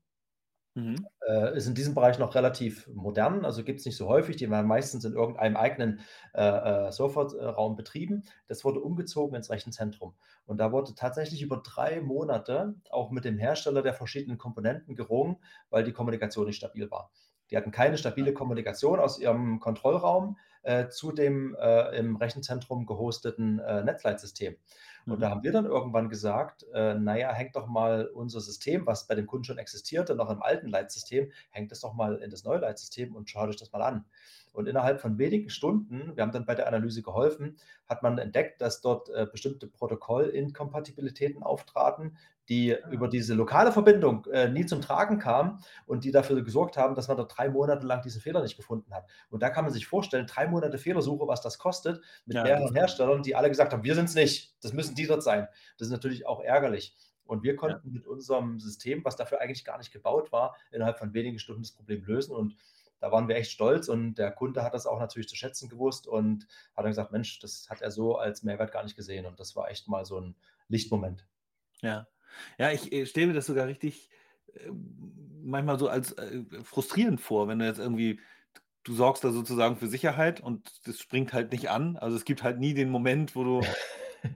Mhm. 0.80 1.06
Äh, 1.28 1.56
ist 1.56 1.66
in 1.66 1.74
diesem 1.74 1.94
Bereich 1.94 2.18
noch 2.18 2.34
relativ 2.34 2.88
modern, 2.88 3.44
also 3.44 3.62
gibt 3.62 3.80
es 3.80 3.86
nicht 3.86 3.96
so 3.96 4.08
häufig, 4.08 4.36
die 4.36 4.50
werden 4.50 4.66
meistens 4.66 5.04
in 5.04 5.12
irgendeinem 5.12 5.56
eigenen 5.56 6.00
äh, 6.34 6.42
äh, 6.42 6.92
Serverraum 6.92 7.76
betrieben. 7.76 8.24
Das 8.48 8.64
wurde 8.64 8.80
umgezogen 8.80 9.36
ins 9.36 9.50
Rechenzentrum. 9.50 10.14
Und 10.46 10.58
da 10.58 10.72
wurde 10.72 10.94
tatsächlich 10.94 11.42
über 11.42 11.58
drei 11.58 12.00
Monate 12.00 12.74
auch 12.90 13.10
mit 13.10 13.24
dem 13.24 13.38
Hersteller 13.38 13.82
der 13.82 13.94
verschiedenen 13.94 14.38
Komponenten 14.38 14.96
gerungen, 14.96 15.36
weil 15.68 15.84
die 15.84 15.92
Kommunikation 15.92 16.46
nicht 16.46 16.56
stabil 16.56 16.90
war. 16.90 17.10
Die 17.50 17.56
hatten 17.56 17.72
keine 17.72 17.98
stabile 17.98 18.32
Kommunikation 18.32 19.00
aus 19.00 19.18
ihrem 19.18 19.60
Kontrollraum 19.60 20.38
äh, 20.62 20.88
zu 20.88 21.12
dem 21.12 21.56
äh, 21.60 21.96
im 21.98 22.16
Rechenzentrum 22.16 22.86
gehosteten 22.86 23.58
äh, 23.58 23.82
Netzleitsystem. 23.82 24.56
Und 25.06 25.16
mhm. 25.16 25.20
da 25.20 25.30
haben 25.30 25.42
wir 25.42 25.52
dann 25.52 25.66
irgendwann 25.66 26.08
gesagt, 26.08 26.66
äh, 26.74 26.94
naja, 26.94 27.32
hängt 27.32 27.56
doch 27.56 27.66
mal 27.66 28.06
unser 28.06 28.40
System, 28.40 28.86
was 28.86 29.06
bei 29.06 29.14
dem 29.14 29.26
Kunden 29.26 29.44
schon 29.44 29.58
existierte, 29.58 30.14
noch 30.14 30.30
im 30.30 30.42
alten 30.42 30.68
Leitsystem, 30.68 31.30
hängt 31.50 31.72
es 31.72 31.80
doch 31.80 31.94
mal 31.94 32.16
in 32.16 32.30
das 32.30 32.44
neue 32.44 32.58
Leitsystem 32.58 33.14
und 33.14 33.28
schaut 33.28 33.48
euch 33.48 33.56
das 33.56 33.72
mal 33.72 33.82
an. 33.82 34.04
Und 34.52 34.66
innerhalb 34.66 35.00
von 35.00 35.18
wenigen 35.18 35.48
Stunden, 35.48 36.16
wir 36.16 36.22
haben 36.22 36.32
dann 36.32 36.44
bei 36.44 36.54
der 36.54 36.66
Analyse 36.66 37.02
geholfen, 37.02 37.56
hat 37.86 38.02
man 38.02 38.18
entdeckt, 38.18 38.60
dass 38.60 38.80
dort 38.80 39.08
äh, 39.10 39.26
bestimmte 39.30 39.68
Protokollinkompatibilitäten 39.68 41.42
auftraten, 41.42 42.16
die 42.48 42.74
ah. 42.74 42.88
über 42.90 43.08
diese 43.08 43.34
lokale 43.34 43.72
Verbindung 43.72 44.26
äh, 44.26 44.48
nie 44.48 44.66
zum 44.66 44.80
Tragen 44.80 45.18
kamen 45.18 45.60
und 45.86 46.04
die 46.04 46.10
dafür 46.10 46.42
gesorgt 46.42 46.76
haben, 46.76 46.94
dass 46.94 47.08
man 47.08 47.16
dort 47.16 47.36
drei 47.36 47.48
Monate 47.48 47.86
lang 47.86 48.02
diesen 48.02 48.20
Fehler 48.20 48.42
nicht 48.42 48.56
gefunden 48.56 48.92
hat. 48.92 49.06
Und 49.30 49.42
da 49.42 49.50
kann 49.50 49.64
man 49.64 49.72
sich 49.72 49.86
vorstellen, 49.86 50.26
drei 50.26 50.46
Monate 50.46 50.78
Fehlersuche, 50.78 51.26
was 51.28 51.40
das 51.42 51.58
kostet, 51.58 52.00
mit 52.26 52.36
ja, 52.36 52.42
mehreren 52.42 52.74
Herstellern, 52.74 53.22
die 53.22 53.34
alle 53.34 53.48
gesagt 53.48 53.72
haben, 53.72 53.84
wir 53.84 53.94
sind 53.94 54.06
es 54.06 54.14
nicht, 54.14 54.56
das 54.62 54.72
müssen 54.72 54.94
die 54.94 55.06
dort 55.06 55.22
sein. 55.22 55.46
Das 55.78 55.88
ist 55.88 55.92
natürlich 55.92 56.26
auch 56.26 56.40
ärgerlich. 56.40 56.96
Und 57.24 57.44
wir 57.44 57.54
konnten 57.54 57.88
ja. 57.88 57.92
mit 57.92 58.06
unserem 58.08 58.58
System, 58.58 59.04
was 59.04 59.14
dafür 59.14 59.40
eigentlich 59.40 59.64
gar 59.64 59.78
nicht 59.78 59.92
gebaut 59.92 60.32
war, 60.32 60.56
innerhalb 60.72 60.98
von 60.98 61.14
wenigen 61.14 61.38
Stunden 61.38 61.62
das 61.62 61.70
Problem 61.70 62.02
lösen. 62.04 62.34
Und 62.34 62.56
da 62.98 63.12
waren 63.12 63.28
wir 63.28 63.36
echt 63.36 63.52
stolz 63.52 63.88
und 63.88 64.14
der 64.14 64.32
Kunde 64.32 64.64
hat 64.64 64.74
das 64.74 64.86
auch 64.86 64.98
natürlich 64.98 65.28
zu 65.28 65.36
schätzen 65.36 65.68
gewusst 65.68 66.06
und 66.06 66.46
hat 66.76 66.84
dann 66.84 66.90
gesagt, 66.90 67.12
Mensch, 67.12 67.38
das 67.38 67.68
hat 67.70 67.82
er 67.82 67.92
so 67.92 68.16
als 68.16 68.42
Mehrwert 68.42 68.72
gar 68.72 68.82
nicht 68.82 68.96
gesehen. 68.96 69.26
Und 69.26 69.38
das 69.38 69.54
war 69.54 69.70
echt 69.70 69.88
mal 69.88 70.04
so 70.04 70.20
ein 70.20 70.34
Lichtmoment. 70.68 71.24
Ja, 71.82 72.08
ja, 72.58 72.70
ich 72.70 72.92
äh, 72.92 73.06
stelle 73.06 73.28
mir 73.28 73.32
das 73.34 73.46
sogar 73.46 73.66
richtig 73.66 74.10
äh, 74.54 74.70
manchmal 75.42 75.78
so 75.78 75.88
als 75.88 76.12
äh, 76.12 76.42
frustrierend 76.62 77.20
vor, 77.20 77.48
wenn 77.48 77.58
du 77.58 77.66
jetzt 77.66 77.78
irgendwie, 77.78 78.20
du 78.84 78.94
sorgst 78.94 79.24
da 79.24 79.30
sozusagen 79.30 79.76
für 79.76 79.88
Sicherheit 79.88 80.40
und 80.40 80.86
das 80.86 81.00
springt 81.00 81.32
halt 81.32 81.52
nicht 81.52 81.70
an. 81.70 81.96
Also 81.96 82.16
es 82.16 82.24
gibt 82.24 82.42
halt 82.42 82.58
nie 82.58 82.74
den 82.74 82.90
Moment, 82.90 83.34
wo 83.34 83.44
du, 83.44 83.60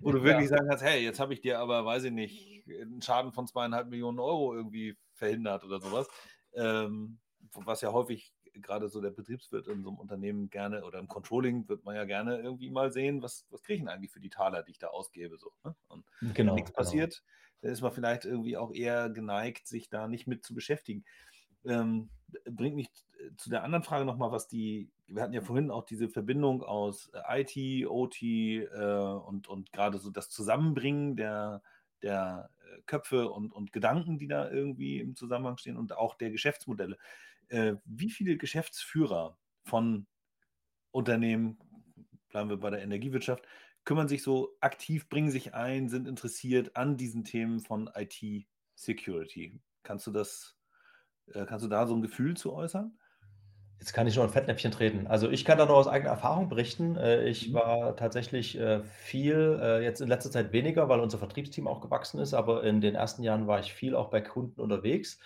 wo 0.01 0.13
du 0.13 0.23
wirklich 0.25 0.51
ja. 0.51 0.57
sagen 0.57 0.69
kannst, 0.69 0.85
hey, 0.85 1.03
jetzt 1.03 1.21
habe 1.21 1.35
ich 1.35 1.41
dir 1.41 1.59
aber, 1.59 1.85
weiß 1.85 2.05
ich 2.05 2.13
nicht, 2.13 2.65
einen 2.67 3.03
Schaden 3.03 3.33
von 3.33 3.47
zweieinhalb 3.47 3.89
Millionen 3.89 4.19
Euro 4.19 4.55
irgendwie 4.55 4.97
verhindert 5.13 5.65
oder 5.65 5.81
sowas. 5.81 6.09
Ähm, 6.55 7.19
was 7.53 7.81
ja 7.81 7.93
häufig 7.93 8.33
gerade 8.55 8.89
so 8.89 9.01
der 9.01 9.11
Betriebswirt 9.11 9.67
in 9.67 9.83
so 9.83 9.91
einem 9.91 9.99
Unternehmen 9.99 10.49
gerne 10.51 10.85
oder 10.85 10.99
im 10.99 11.09
Controlling 11.09 11.69
wird 11.69 11.85
man 11.85 11.97
ja 11.97 12.05
gerne 12.05 12.39
irgendwie 12.39 12.71
mal 12.71 12.93
sehen, 12.93 13.23
was, 13.23 13.47
was 13.51 13.63
kriege 13.63 13.77
ich 13.77 13.81
denn 13.81 13.89
eigentlich 13.89 14.13
für 14.13 14.21
die 14.21 14.31
Taler, 14.31 14.63
die 14.63 14.73
ich 14.73 14.79
da 14.79 14.89
ausgebe. 14.89 15.37
So, 15.39 15.53
ne? 15.65 15.75
Und 15.89 16.05
genau, 16.35 16.51
wenn 16.51 16.57
nichts 16.57 16.71
genau. 16.71 16.85
passiert, 16.85 17.23
dann 17.65 17.73
ist 17.73 17.81
man 17.81 17.93
vielleicht 17.93 18.27
irgendwie 18.27 18.59
auch 18.59 18.75
eher 18.75 19.09
geneigt, 19.09 19.67
sich 19.67 19.89
da 19.89 20.07
nicht 20.07 20.27
mit 20.27 20.45
zu 20.45 20.55
beschäftigen. 20.55 21.03
Ähm, 21.65 22.11
bringt 22.45 22.77
mich 22.77 22.91
zu 23.39 23.49
der 23.49 23.65
anderen 23.65 23.83
Frage 23.83 24.05
nochmal, 24.05 24.33
was 24.33 24.49
die, 24.49 24.91
wir 25.07 25.23
hatten 25.23 25.33
ja 25.33 25.41
vorhin 25.41 25.71
auch 25.71 25.87
diese 25.87 26.11
Verbindung 26.11 26.63
aus 26.63 27.11
äh, 27.15 27.41
IT, 27.41 27.89
OT 27.89 28.21
äh, 28.21 28.67
und, 28.67 29.49
und 29.49 29.73
gerade 29.73 29.97
so 29.97 30.11
das 30.11 30.29
Zusammenbringen 30.29 31.17
der, 31.17 31.63
der 32.03 32.51
äh, 32.61 32.83
Köpfe 32.85 33.31
und, 33.31 33.51
und 33.51 33.73
Gedanken, 33.73 34.19
die 34.19 34.29
da 34.29 34.51
irgendwie 34.51 35.01
im 35.01 35.17
Zusammenhang 35.17 35.57
stehen 35.57 35.79
und 35.79 35.97
auch 35.97 36.17
der 36.17 36.31
Geschäftsmodelle. 36.31 36.99
Äh, 37.49 37.77
wie 37.87 38.11
viele 38.11 38.37
Geschäftsführer 38.37 39.39
von 39.65 40.07
Unternehmen, 40.91 41.59
bleiben 42.29 42.51
wir 42.51 42.59
bei 42.59 42.69
der 42.69 42.83
Energiewirtschaft, 42.83 43.47
kümmern 43.85 44.09
sich 44.09 44.23
so 44.23 44.57
aktiv, 44.61 45.09
bringen 45.09 45.31
sich 45.31 45.55
ein, 45.55 45.89
sind 45.89 46.09
interessiert 46.09 46.77
an 46.77 46.97
diesen 46.97 47.25
Themen 47.25 47.61
von 47.61 47.91
IT-Security? 47.95 49.61
Kannst 49.83 50.07
du 50.07 50.11
das, 50.11 50.57
äh, 51.33 51.45
kannst 51.45 51.65
du 51.65 51.69
da 51.69 51.87
so 51.87 51.95
ein 51.95 52.03
Gefühl 52.03 52.37
zu 52.37 52.55
äußern? 52.55 52.99
Jetzt 53.79 53.93
kann 53.93 54.07
ich 54.07 54.17
nur 54.17 54.25
ein 54.25 54.31
Fettnäpfchen 54.31 54.71
treten. 54.71 55.07
Also 55.07 55.29
ich 55.29 55.45
kann 55.45 55.59
da 55.59 55.67
nur 55.67 55.77
aus 55.77 55.89
eigener 55.89 56.11
Erfahrung 56.11 56.49
berichten. 56.49 56.97
Äh, 56.97 57.29
ich 57.29 57.51
mhm. 57.51 57.55
war 57.55 57.97
tatsächlich 57.97 58.59
viel, 59.03 59.81
jetzt 59.83 60.01
in 60.01 60.09
letzter 60.09 60.31
Zeit 60.31 60.53
weniger, 60.53 60.89
weil 60.89 61.01
unser 61.01 61.19
Vertriebsteam 61.19 61.67
auch 61.67 61.81
gewachsen 61.81 62.19
ist, 62.21 62.35
aber 62.35 62.65
in 62.65 62.81
den 62.81 62.95
ersten 62.95 63.23
Jahren 63.23 63.47
war 63.47 63.61
ich 63.61 63.75
viel 63.75 63.95
auch 63.95 64.11
bei 64.11 64.21
Kunden 64.21 64.61
unterwegs. 64.61 65.19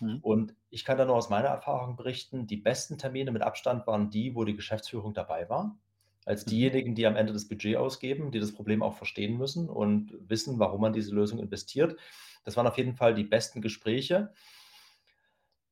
Mhm. 0.00 0.18
Und 0.22 0.54
ich 0.70 0.84
kann 0.84 0.98
da 0.98 1.04
nur 1.04 1.14
aus 1.14 1.30
meiner 1.30 1.48
Erfahrung 1.48 1.96
berichten, 1.96 2.46
die 2.46 2.56
besten 2.56 2.98
Termine 2.98 3.30
mit 3.30 3.42
Abstand 3.42 3.86
waren 3.86 4.10
die, 4.10 4.34
wo 4.34 4.44
die 4.44 4.56
Geschäftsführung 4.56 5.14
dabei 5.14 5.48
war, 5.48 5.78
als 6.24 6.46
mhm. 6.46 6.50
diejenigen, 6.50 6.94
die 6.94 7.06
am 7.06 7.16
Ende 7.16 7.32
das 7.32 7.48
Budget 7.48 7.76
ausgeben, 7.76 8.30
die 8.30 8.40
das 8.40 8.52
Problem 8.52 8.82
auch 8.82 8.94
verstehen 8.94 9.36
müssen 9.36 9.68
und 9.68 10.16
wissen, 10.20 10.58
warum 10.58 10.80
man 10.80 10.92
diese 10.92 11.14
Lösung 11.14 11.38
investiert. 11.38 11.96
Das 12.44 12.56
waren 12.56 12.66
auf 12.66 12.78
jeden 12.78 12.94
Fall 12.94 13.14
die 13.14 13.24
besten 13.24 13.60
Gespräche. 13.60 14.32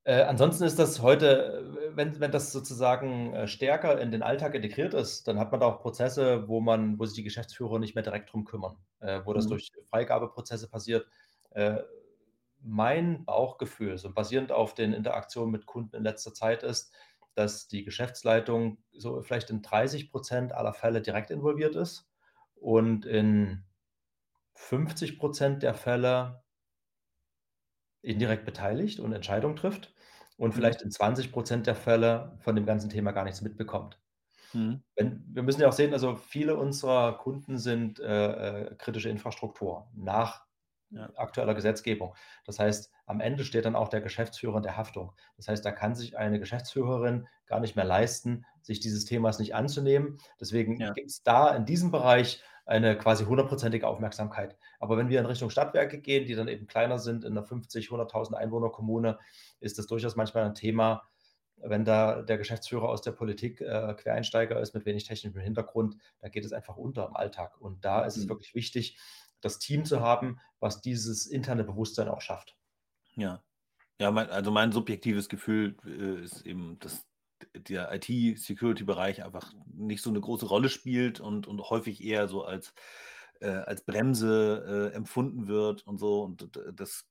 Äh, 0.05 0.23
ansonsten 0.23 0.65
ist 0.65 0.79
das 0.79 1.03
heute, 1.03 1.93
wenn, 1.95 2.19
wenn 2.19 2.31
das 2.31 2.51
sozusagen 2.53 3.35
äh, 3.35 3.47
stärker 3.47 4.01
in 4.01 4.11
den 4.11 4.23
Alltag 4.23 4.55
integriert 4.55 4.95
ist, 4.95 5.29
dann 5.29 5.39
hat 5.39 5.51
man 5.51 5.61
da 5.61 5.67
auch 5.67 5.81
Prozesse, 5.81 6.49
wo 6.49 6.61
man, 6.61 6.99
wo 6.99 7.05
sich 7.05 7.17
die 7.17 7.25
Geschäftsführer 7.25 7.79
nicht 7.79 7.95
mehr 7.95 8.05
direkt 8.05 8.33
drum 8.33 8.45
kümmern, 8.45 8.77
äh, 9.01 9.21
wo 9.25 9.35
das 9.35 9.45
mhm. 9.45 9.51
durch 9.51 9.71
Freigabeprozesse 9.91 10.71
passiert. 10.71 11.07
Äh, 11.51 11.81
mein 12.63 13.25
Bauchgefühl, 13.25 13.99
so 13.99 14.13
basierend 14.13 14.51
auf 14.51 14.75
den 14.75 14.93
Interaktionen 14.93 15.53
mit 15.53 15.67
Kunden 15.67 15.97
in 15.97 16.03
letzter 16.03 16.33
Zeit 16.33 16.63
ist, 16.63 16.93
dass 17.39 17.69
die 17.69 17.85
Geschäftsleitung 17.85 18.79
so 18.93 19.23
vielleicht 19.23 19.51
in 19.51 19.63
30 19.63 20.11
Prozent 20.11 20.53
aller 20.53 20.75
Fälle 20.75 21.01
direkt 21.01 21.31
involviert 21.31 21.77
ist 21.77 22.09
und 22.57 23.07
in 23.07 23.65
50 24.55 25.19
Prozent 25.19 25.63
der 25.63 25.75
Fälle 25.75 26.43
indirekt 28.03 28.45
beteiligt 28.45 28.99
und 28.99 29.13
Entscheidungen 29.13 29.57
trifft 29.57 29.95
und 30.37 30.51
mhm. 30.51 30.53
vielleicht 30.55 30.83
in 30.83 30.91
20 30.91 31.31
Prozent 31.31 31.67
der 31.67 31.77
Fälle 31.77 32.37
von 32.41 32.57
dem 32.57 32.67
ganzen 32.67 32.91
Thema 32.91 33.13
gar 33.13 33.25
nichts 33.25 33.41
mitbekommt. 33.41 34.01
Mhm. 34.53 34.83
Wenn, 34.97 35.25
wir 35.29 35.43
müssen 35.45 35.61
ja 35.61 35.69
auch 35.69 35.73
sehen, 35.73 35.93
also 35.93 36.17
viele 36.17 36.57
unserer 36.57 37.19
Kunden 37.19 37.59
sind 37.59 38.01
äh, 38.01 38.71
äh 38.71 38.75
kritische 38.77 39.11
Infrastruktur 39.11 39.89
nach 39.95 40.48
ja. 40.91 41.11
aktueller 41.17 41.55
Gesetzgebung. 41.55 42.15
Das 42.45 42.59
heißt, 42.59 42.91
am 43.07 43.21
Ende 43.21 43.45
steht 43.45 43.65
dann 43.65 43.77
auch 43.77 43.89
der 43.89 44.01
Geschäftsführer 44.01 44.59
in 44.59 44.63
der 44.63 44.77
Haftung. 44.77 45.13
Das 45.37 45.49
heißt, 45.49 45.65
da 45.65 45.73
kann 45.73 45.95
sich 45.95 46.17
eine 46.17 46.39
Geschäftsführerin 46.39 47.27
gar 47.47 47.61
nicht 47.61 47.77
mehr 47.77 47.85
leisten, 47.85 48.45
sich 48.63 48.81
dieses 48.81 49.05
Themas 49.05 49.39
nicht 49.39 49.55
anzunehmen. 49.55 50.19
Deswegen 50.41 50.81
ja. 50.81 50.93
gibt 50.93 51.11
es 51.11 51.23
da 51.23 51.55
in 51.55 51.65
diesem 51.65 51.91
Bereich 51.91 52.43
eine 52.67 52.99
quasi 52.99 53.25
hundertprozentige 53.25 53.87
Aufmerksamkeit. 53.87 54.57
Aber 54.79 54.99
wenn 54.99 55.09
wir 55.09 55.21
in 55.21 55.27
Richtung 55.27 55.49
Stadtwerke 55.49 56.01
gehen, 56.01 56.27
die 56.27 56.35
dann 56.35 56.49
eben 56.49 56.67
kleiner 56.67 56.99
sind, 56.99 57.25
in 57.25 57.33
einer 57.33 57.43
50, 57.43 57.89
100.000 57.89 58.35
Einwohner 58.35 58.69
Kommune, 58.69 59.19
ist 59.61 59.79
das 59.79 59.87
durchaus 59.87 60.17
manchmal 60.17 60.45
ein 60.45 60.55
Thema, 60.55 61.09
wenn 61.63 61.85
da 61.85 62.23
der 62.23 62.39
Geschäftsführer 62.39 62.89
aus 62.89 63.03
der 63.03 63.13
Politik 63.13 63.61
äh, 63.61 63.95
Quereinsteiger 63.95 64.61
ist 64.61 64.75
mit 64.75 64.85
wenig 64.85 65.05
technischem 65.05 65.41
Hintergrund, 65.41 65.97
da 66.21 66.29
geht 66.29 66.45
es 66.45 66.53
einfach 66.53 66.77
unter 66.77 67.07
im 67.07 67.17
Alltag. 67.17 67.61
Und 67.61 67.85
da 67.85 68.05
ist 68.05 68.17
mhm. 68.17 68.23
es 68.23 68.29
wirklich 68.29 68.55
wichtig, 68.55 68.99
das 69.41 69.59
Team 69.59 69.85
zu 69.85 70.01
haben, 70.01 70.41
was 70.61 70.81
dieses 70.81 71.27
interne 71.27 71.65
Bewusstsein 71.65 72.09
auch 72.09 72.21
schafft. 72.21 72.57
Ja. 73.15 73.43
Ja, 74.01 74.13
mein, 74.13 74.31
also 74.31 74.51
mein 74.51 74.71
subjektives 74.71 75.29
Gefühl 75.29 75.77
äh, 75.85 76.23
ist 76.23 76.47
eben, 76.47 76.79
dass 76.79 77.05
der 77.55 77.93
IT-Security-Bereich 77.93 79.25
einfach 79.25 79.53
nicht 79.67 80.03
so 80.03 80.11
eine 80.11 80.21
große 80.21 80.47
Rolle 80.47 80.69
spielt 80.69 81.21
und, 81.21 81.47
und 81.47 81.61
häufig 81.71 82.03
eher 82.05 82.29
so 82.29 82.45
als, 82.45 82.75
äh, 83.41 83.49
als 83.49 83.85
Bremse 83.85 84.91
äh, 84.93 84.97
empfunden 84.97 85.49
wird 85.49 85.87
und 85.87 85.99
so 85.99 86.23
und 86.23 86.51
das, 86.75 87.07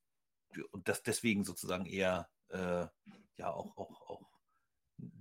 und 0.70 0.88
das 0.88 1.02
deswegen 1.02 1.44
sozusagen 1.44 1.86
eher 1.86 2.28
äh, 2.48 2.86
ja 3.36 3.52
auch, 3.52 3.76
auch, 3.76 4.08
auch 4.08 4.27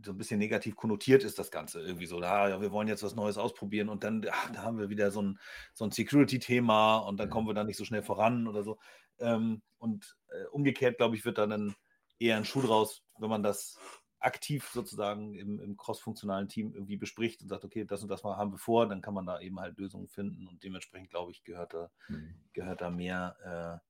so 0.03 0.11
ein 0.11 0.17
bisschen 0.17 0.39
negativ 0.39 0.75
konnotiert 0.75 1.23
ist 1.23 1.39
das 1.39 1.51
Ganze 1.51 1.81
irgendwie 1.81 2.05
so. 2.05 2.19
Da, 2.19 2.49
ja, 2.49 2.61
wir 2.61 2.71
wollen 2.71 2.87
jetzt 2.87 3.03
was 3.03 3.15
Neues 3.15 3.37
ausprobieren 3.37 3.89
und 3.89 4.03
dann 4.03 4.25
ach, 4.29 4.51
da 4.51 4.63
haben 4.63 4.79
wir 4.79 4.89
wieder 4.89 5.11
so 5.11 5.21
ein, 5.21 5.39
so 5.73 5.85
ein 5.85 5.91
Security-Thema 5.91 6.97
und 6.97 7.19
dann 7.19 7.29
kommen 7.29 7.47
wir 7.47 7.53
da 7.53 7.63
nicht 7.63 7.77
so 7.77 7.85
schnell 7.85 8.03
voran 8.03 8.47
oder 8.47 8.63
so. 8.63 8.79
Ähm, 9.19 9.61
und 9.77 10.17
äh, 10.29 10.45
umgekehrt, 10.51 10.97
glaube 10.97 11.15
ich, 11.15 11.25
wird 11.25 11.37
dann 11.37 11.75
eher 12.19 12.37
ein 12.37 12.45
Schuh 12.45 12.61
draus, 12.61 13.03
wenn 13.19 13.29
man 13.29 13.43
das 13.43 13.77
aktiv 14.19 14.67
sozusagen 14.73 15.35
im, 15.35 15.59
im 15.59 15.77
cross-funktionalen 15.77 16.47
Team 16.47 16.73
irgendwie 16.73 16.97
bespricht 16.97 17.41
und 17.41 17.49
sagt, 17.49 17.63
okay, 17.63 17.85
das 17.85 18.01
und 18.01 18.09
das 18.09 18.23
mal 18.23 18.35
haben 18.35 18.51
wir 18.51 18.57
vor, 18.57 18.87
dann 18.87 19.01
kann 19.01 19.13
man 19.13 19.27
da 19.27 19.39
eben 19.39 19.59
halt 19.59 19.77
Lösungen 19.77 20.07
finden 20.07 20.47
und 20.47 20.63
dementsprechend, 20.63 21.11
glaube 21.11 21.31
ich, 21.31 21.43
gehört 21.43 21.73
da, 21.73 21.91
mhm. 22.07 22.33
gehört 22.53 22.81
da 22.81 22.89
mehr 22.89 23.81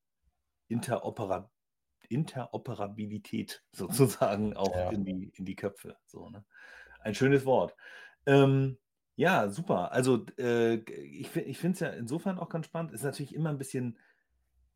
äh, 0.69 0.73
Interoperabilität 0.73 1.56
Interoperabilität 2.09 3.63
sozusagen 3.71 4.55
auch 4.55 4.75
ja. 4.75 4.89
in, 4.91 5.05
die, 5.05 5.31
in 5.35 5.45
die 5.45 5.55
Köpfe. 5.55 5.97
So, 6.05 6.29
ne? 6.29 6.43
Ein 7.01 7.15
schönes 7.15 7.45
Wort. 7.45 7.75
Ähm, 8.25 8.77
ja, 9.15 9.49
super. 9.49 9.91
Also 9.91 10.25
äh, 10.37 10.75
ich, 10.75 11.35
ich 11.35 11.57
finde 11.57 11.73
es 11.73 11.79
ja 11.79 11.89
insofern 11.89 12.39
auch 12.39 12.49
ganz 12.49 12.65
spannend. 12.65 12.91
Ist 12.91 13.03
natürlich 13.03 13.33
immer 13.33 13.49
ein 13.49 13.57
bisschen 13.57 13.97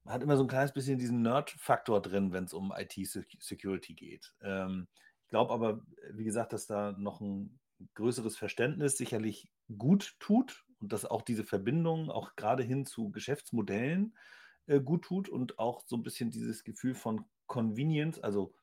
man 0.03 0.13
hat 0.13 0.23
immer 0.23 0.37
so 0.37 0.43
ein 0.43 0.47
kleines 0.49 0.73
bisschen 0.73 0.97
diesen 0.97 1.21
Nerd-Faktor 1.21 2.01
drin, 2.01 2.31
wenn 2.31 2.45
es 2.45 2.53
um 2.53 2.73
IT-Security 2.75 3.93
geht. 3.93 4.33
Ähm, 4.41 4.87
ich 5.23 5.29
glaube 5.29 5.53
aber, 5.53 5.85
wie 6.11 6.23
gesagt, 6.23 6.53
dass 6.53 6.65
da 6.65 6.93
noch 6.97 7.21
ein 7.21 7.59
größeres 7.93 8.37
Verständnis 8.37 8.97
sicherlich 8.97 9.51
gut 9.77 10.15
tut 10.19 10.65
und 10.79 10.91
dass 10.91 11.05
auch 11.05 11.21
diese 11.21 11.43
Verbindung 11.43 12.09
auch 12.09 12.35
gerade 12.35 12.63
hin 12.63 12.85
zu 12.85 13.11
Geschäftsmodellen 13.11 14.15
äh, 14.67 14.79
gut 14.79 15.03
tut 15.03 15.29
und 15.29 15.59
auch 15.59 15.81
so 15.85 15.95
ein 15.95 16.03
bisschen 16.03 16.31
dieses 16.31 16.63
Gefühl 16.63 16.95
von 16.95 17.25
Convenience, 17.47 18.19
also 18.19 18.53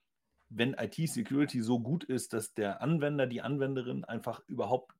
wenn 0.50 0.74
IT-Security 0.74 1.60
so 1.60 1.80
gut 1.80 2.04
ist, 2.04 2.32
dass 2.32 2.54
der 2.54 2.80
Anwender, 2.80 3.26
die 3.26 3.42
Anwenderin 3.42 4.04
einfach 4.04 4.40
überhaupt 4.48 4.92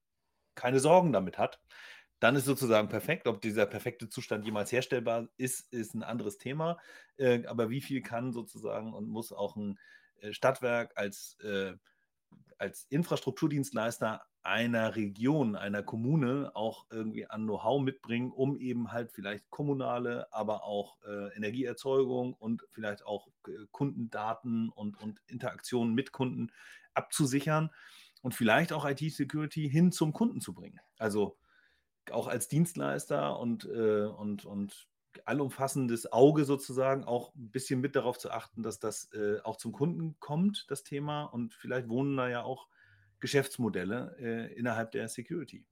keine 0.55 0.81
Sorgen 0.81 1.13
damit 1.13 1.39
hat, 1.39 1.61
dann 2.21 2.37
ist 2.37 2.45
sozusagen 2.45 2.89
perfekt. 2.89 3.27
Ob 3.29 3.41
dieser 3.41 3.65
perfekte 3.67 4.09
Zustand 4.09 4.45
jemals 4.45 4.73
herstellbar 4.73 5.29
ist, 5.37 5.73
ist 5.73 5.95
ein 5.95 6.03
anderes 6.03 6.37
Thema. 6.37 6.79
Äh, 7.17 7.47
aber 7.47 7.71
wie 7.71 7.81
viel 7.81 8.03
kann 8.03 8.33
sozusagen 8.33 8.93
und 8.93 9.09
muss 9.09 9.33
auch 9.33 9.57
ein 9.57 9.79
äh, 10.21 10.33
Stadtwerk 10.33 10.93
als, 10.97 11.39
äh, 11.41 11.75
als 12.59 12.87
Infrastrukturdienstleister 12.91 14.22
einer 14.43 14.97
Region, 14.97 15.57
einer 15.57 15.83
Kommune 15.83 16.51
auch 16.55 16.87
irgendwie 16.91 17.26
an 17.26 17.45
Know-how 17.45 17.83
mitbringen, 17.83 18.33
um 18.33 18.57
eben 18.57 18.93
halt 18.93 19.12
vielleicht 19.12 19.51
kommunale, 19.51 20.33
aber 20.33 20.64
auch 20.64 20.99
äh, 21.05 21.37
Energieerzeugung 21.37 22.35
und 22.35 22.64
vielleicht 22.70 23.05
auch 23.05 23.29
äh, 23.47 23.53
Kundendaten 23.70 24.70
und, 24.70 25.01
und 25.01 25.20
Interaktionen 25.26 25.95
mit 25.95 26.12
Kunden 26.12 26.51
abzusichern 26.95 27.70
und 28.22 28.35
vielleicht 28.35 28.72
auch 28.72 28.85
IT-Security 28.89 29.68
hin 29.68 29.93
zum 29.93 30.12
Kunden 30.12 30.41
zu 30.41 30.55
bringen. 30.55 30.81
Also 30.99 31.37
auch 32.11 32.26
als 32.26 32.49
Dienstleister 32.49 33.39
und, 33.39 33.66
äh, 33.66 34.07
und, 34.07 34.45
und 34.45 34.88
allumfassendes 35.25 36.13
Auge 36.13 36.45
sozusagen 36.45 37.05
auch 37.05 37.35
ein 37.35 37.51
bisschen 37.51 37.81
mit 37.81 37.97
darauf 37.97 38.19
zu 38.19 38.31
achten, 38.31 38.63
dass 38.63 38.79
das 38.79 39.13
äh, 39.13 39.41
auch 39.43 39.57
zum 39.57 39.73
Kunden 39.73 40.17
kommt, 40.21 40.67
das 40.71 40.85
Thema. 40.85 41.25
Und 41.25 41.55
vielleicht 41.55 41.89
wohnen 41.89 42.17
da 42.17 42.29
ja 42.29 42.43
auch 42.43 42.69
Geschäftsmodelle 43.21 44.17
äh, 44.19 44.55
innerhalb 44.55 44.93
der 44.93 45.09
Security. 45.09 45.65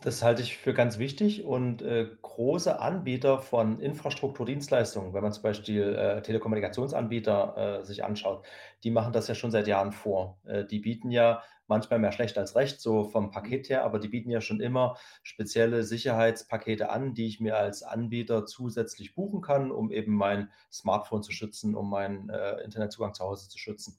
Das 0.00 0.22
halte 0.22 0.40
ich 0.40 0.56
für 0.56 0.72
ganz 0.72 0.98
wichtig 0.98 1.44
und 1.44 1.82
äh, 1.82 2.08
große 2.22 2.80
Anbieter 2.80 3.38
von 3.38 3.78
Infrastrukturdienstleistungen, 3.78 5.12
wenn 5.12 5.22
man 5.22 5.32
zum 5.32 5.42
Beispiel 5.42 5.94
äh, 5.94 6.22
Telekommunikationsanbieter 6.22 7.80
äh, 7.80 7.84
sich 7.84 8.02
anschaut, 8.02 8.44
die 8.84 8.90
machen 8.90 9.12
das 9.12 9.28
ja 9.28 9.34
schon 9.34 9.50
seit 9.50 9.66
Jahren 9.66 9.92
vor. 9.92 10.38
Äh, 10.44 10.64
die 10.64 10.78
bieten 10.78 11.10
ja 11.10 11.42
manchmal 11.66 11.98
mehr 11.98 12.12
schlecht 12.12 12.38
als 12.38 12.56
recht, 12.56 12.80
so 12.80 13.04
vom 13.04 13.30
Paket 13.30 13.68
her, 13.68 13.84
aber 13.84 13.98
die 13.98 14.08
bieten 14.08 14.30
ja 14.30 14.40
schon 14.40 14.60
immer 14.60 14.96
spezielle 15.22 15.84
Sicherheitspakete 15.84 16.90
an, 16.90 17.12
die 17.14 17.26
ich 17.26 17.40
mir 17.40 17.56
als 17.56 17.82
Anbieter 17.82 18.46
zusätzlich 18.46 19.14
buchen 19.14 19.42
kann, 19.42 19.70
um 19.70 19.90
eben 19.90 20.14
mein 20.14 20.50
Smartphone 20.72 21.22
zu 21.22 21.32
schützen, 21.32 21.74
um 21.74 21.90
meinen 21.90 22.30
äh, 22.30 22.62
Internetzugang 22.62 23.14
zu 23.14 23.24
Hause 23.24 23.48
zu 23.48 23.58
schützen. 23.58 23.96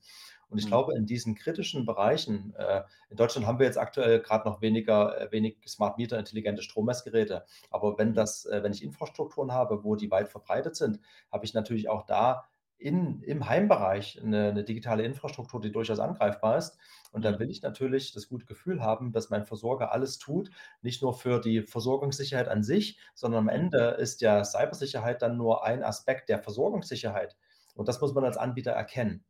Und 0.49 0.57
ich 0.57 0.65
mhm. 0.65 0.69
glaube, 0.69 0.95
in 0.95 1.05
diesen 1.05 1.35
kritischen 1.35 1.85
Bereichen, 1.85 2.53
äh, 2.57 2.83
in 3.09 3.17
Deutschland 3.17 3.47
haben 3.47 3.59
wir 3.59 3.65
jetzt 3.65 3.77
aktuell 3.77 4.19
gerade 4.21 4.47
noch 4.47 4.61
weniger, 4.61 5.19
äh, 5.19 5.31
wenig 5.31 5.57
Smart 5.67 5.97
Meter, 5.97 6.19
intelligente 6.19 6.61
Strommessgeräte. 6.61 7.45
Aber 7.69 7.97
wenn 7.97 8.09
mhm. 8.09 8.15
das, 8.15 8.45
äh, 8.45 8.61
wenn 8.63 8.73
ich 8.73 8.83
Infrastrukturen 8.83 9.51
habe, 9.51 9.83
wo 9.83 9.95
die 9.95 10.11
weit 10.11 10.29
verbreitet 10.29 10.75
sind, 10.75 10.99
habe 11.31 11.45
ich 11.45 11.53
natürlich 11.53 11.89
auch 11.89 12.05
da 12.05 12.45
in, 12.83 13.21
im 13.21 13.47
Heimbereich 13.47 14.21
eine, 14.21 14.49
eine, 14.49 14.63
digitale 14.65 15.03
Infrastruktur, 15.03 15.61
die 15.61 15.71
durchaus 15.71 15.99
angreifbar 15.99 16.57
ist. 16.57 16.77
Und 17.11 17.23
dann 17.23 17.35
mhm. 17.35 17.39
will 17.39 17.49
ich 17.49 17.61
natürlich 17.61 18.11
das 18.11 18.27
gute 18.27 18.45
Gefühl 18.45 18.81
haben, 18.81 19.13
dass 19.13 19.29
mein 19.29 19.45
Versorger 19.45 19.93
alles 19.93 20.17
tut, 20.17 20.49
nicht 20.81 21.01
nur 21.01 21.13
für 21.13 21.39
die 21.39 21.61
Versorgungssicherheit 21.61 22.49
an 22.49 22.61
sich, 22.61 22.99
sondern 23.13 23.47
am 23.47 23.49
Ende 23.49 23.95
ist 23.99 24.21
ja 24.21 24.43
Cybersicherheit 24.43 25.21
dann 25.21 25.37
nur 25.37 25.63
ein 25.63 25.81
Aspekt 25.81 26.27
der 26.27 26.39
Versorgungssicherheit. 26.39 27.37
Und 27.75 27.87
das 27.87 28.01
muss 28.01 28.13
man 28.13 28.25
als 28.25 28.37
Anbieter 28.37 28.71
erkennen. 28.71 29.23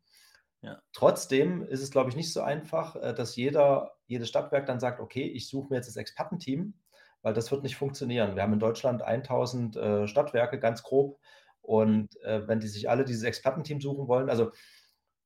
Ja. 0.64 0.82
Trotzdem 0.94 1.62
ist 1.62 1.82
es, 1.82 1.92
glaube 1.92 2.10
ich, 2.10 2.16
nicht 2.16 2.32
so 2.32 2.42
einfach, 2.42 2.96
äh, 2.96 3.14
dass 3.14 3.36
jeder, 3.36 3.92
jedes 4.08 4.30
Stadtwerk 4.30 4.66
dann 4.66 4.80
sagt, 4.80 5.02
okay, 5.02 5.24
ich 5.24 5.50
suche 5.50 5.70
mir 5.70 5.76
jetzt 5.76 5.90
das 5.90 5.98
Expertenteam, 5.98 6.74
weil 7.22 7.34
das 7.34 7.52
wird 7.52 7.64
nicht 7.64 7.76
funktionieren. 7.76 8.36
Wir 8.36 8.44
haben 8.44 8.54
in 8.54 8.60
Deutschland 8.60 9.02
1000 9.02 9.76
äh, 9.76 10.08
Stadtwerke, 10.08 10.60
ganz 10.60 10.82
grob. 10.82 11.20
Und 11.62 12.16
äh, 12.22 12.48
wenn 12.48 12.62
die 12.62 12.68
sich 12.68 12.90
alle 12.90 13.04
dieses 13.04 13.24
Expertenteam 13.24 13.82
suchen 13.82 14.08
wollen, 14.08 14.30
also 14.30 14.52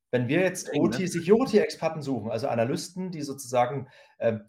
wenn 0.10 0.28
wir 0.28 0.40
jetzt 0.42 0.74
ne? 0.74 0.80
OT-Security-Experten 0.80 2.02
suchen, 2.02 2.32
also 2.32 2.48
Analysten, 2.48 3.12
die 3.12 3.22
sozusagen 3.22 3.88
äh, 4.18 4.40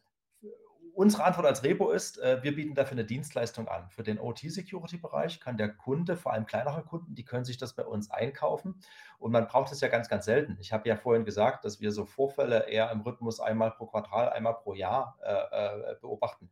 Unsere 0.99 1.23
Antwort 1.23 1.47
als 1.47 1.63
Repo 1.63 1.93
ist, 1.93 2.19
äh, 2.19 2.43
wir 2.43 2.57
bieten 2.57 2.75
dafür 2.75 2.97
eine 2.97 3.05
Dienstleistung 3.05 3.69
an. 3.69 3.89
Für 3.89 4.03
den 4.03 4.19
OT-Security-Bereich 4.19 5.39
kann 5.39 5.57
der 5.57 5.73
Kunde, 5.73 6.17
vor 6.17 6.33
allem 6.33 6.45
kleinere 6.45 6.83
Kunden, 6.83 7.15
die 7.15 7.25
können 7.25 7.45
sich 7.45 7.57
das 7.57 7.73
bei 7.73 7.85
uns 7.85 8.11
einkaufen. 8.11 8.81
Und 9.21 9.31
man 9.31 9.47
braucht 9.47 9.71
es 9.71 9.81
ja 9.81 9.87
ganz, 9.87 10.09
ganz 10.09 10.25
selten. 10.25 10.57
Ich 10.59 10.73
habe 10.73 10.89
ja 10.89 10.97
vorhin 10.97 11.25
gesagt, 11.25 11.65
dass 11.65 11.81
wir 11.81 11.93
so 11.93 12.05
Vorfälle 12.05 12.69
eher 12.69 12.91
im 12.91 13.03
Rhythmus 13.03 13.39
einmal 13.39 13.71
pro 13.71 13.87
Quartal, 13.87 14.31
einmal 14.31 14.55
pro 14.55 14.75
Jahr 14.75 15.17
äh, 15.23 15.93
äh 15.93 15.95
beobachten. 16.01 16.51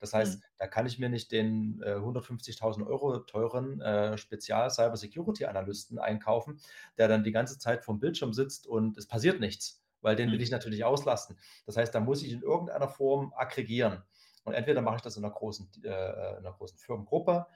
Das 0.00 0.12
heißt, 0.12 0.40
mhm. 0.40 0.44
da 0.58 0.66
kann 0.66 0.86
ich 0.86 0.98
mir 0.98 1.08
nicht 1.08 1.30
den 1.30 1.80
äh, 1.84 1.94
150.000 1.94 2.88
Euro 2.88 3.20
teuren 3.20 3.80
äh, 3.80 4.18
Spezial-Cyber-Security-Analysten 4.18 6.00
einkaufen, 6.00 6.58
der 6.98 7.06
dann 7.06 7.22
die 7.22 7.30
ganze 7.30 7.60
Zeit 7.60 7.84
vom 7.84 8.00
Bildschirm 8.00 8.32
sitzt 8.32 8.66
und 8.66 8.98
es 8.98 9.06
passiert 9.06 9.38
nichts 9.38 9.83
weil 10.04 10.16
den 10.16 10.28
will 10.30 10.36
mhm. 10.36 10.44
ich 10.44 10.50
natürlich 10.50 10.84
auslasten. 10.84 11.36
Das 11.66 11.76
heißt, 11.76 11.94
da 11.94 12.00
muss 12.00 12.22
ich 12.22 12.32
in 12.32 12.42
irgendeiner 12.42 12.88
Form 12.88 13.32
aggregieren. 13.34 14.02
Und 14.44 14.52
entweder 14.52 14.82
mache 14.82 14.96
ich 14.96 15.02
das 15.02 15.16
in 15.16 15.24
einer 15.24 15.32
großen, 15.32 15.70
äh, 15.82 15.88
einer 15.88 16.52
großen 16.52 16.78
Firmengruppe 16.78 17.46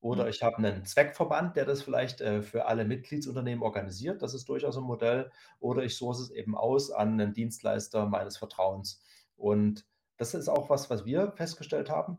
oder 0.00 0.24
mhm. 0.24 0.30
ich 0.30 0.42
habe 0.42 0.58
einen 0.58 0.84
Zweckverband, 0.84 1.56
der 1.56 1.64
das 1.64 1.82
vielleicht 1.82 2.20
äh, 2.20 2.42
für 2.42 2.66
alle 2.66 2.84
Mitgliedsunternehmen 2.84 3.62
organisiert. 3.62 4.22
Das 4.22 4.34
ist 4.34 4.48
durchaus 4.48 4.76
ein 4.76 4.84
Modell. 4.84 5.30
Oder 5.58 5.82
ich 5.82 5.96
source 5.96 6.20
es 6.20 6.30
eben 6.30 6.56
aus 6.56 6.90
an 6.90 7.20
einen 7.20 7.32
Dienstleister 7.32 8.06
meines 8.06 8.36
Vertrauens. 8.36 9.02
Und 9.36 9.84
das 10.16 10.34
ist 10.34 10.48
auch 10.48 10.70
was, 10.70 10.90
was 10.90 11.04
wir 11.04 11.32
festgestellt 11.32 11.90
haben. 11.90 12.18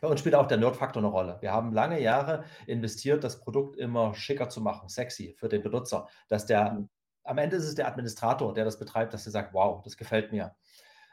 Bei 0.00 0.06
uns 0.06 0.20
spielt 0.20 0.36
auch 0.36 0.46
der 0.46 0.58
Nerd-Faktor 0.58 1.02
eine 1.02 1.10
Rolle. 1.10 1.38
Wir 1.40 1.50
haben 1.50 1.72
lange 1.72 2.00
Jahre 2.00 2.44
investiert, 2.68 3.24
das 3.24 3.40
Produkt 3.40 3.76
immer 3.76 4.14
schicker 4.14 4.48
zu 4.48 4.60
machen, 4.60 4.88
sexy 4.88 5.34
für 5.36 5.48
den 5.48 5.62
Benutzer, 5.62 6.06
dass 6.28 6.46
der 6.46 6.72
mhm 6.72 6.88
am 7.28 7.38
Ende 7.38 7.56
ist 7.56 7.64
es 7.64 7.74
der 7.74 7.88
Administrator, 7.88 8.54
der 8.54 8.64
das 8.64 8.78
betreibt, 8.78 9.12
dass 9.12 9.26
er 9.26 9.32
sagt, 9.32 9.52
wow, 9.52 9.82
das 9.82 9.96
gefällt 9.96 10.32
mir. 10.32 10.54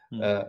Mhm. 0.09 0.21
Äh, 0.21 0.45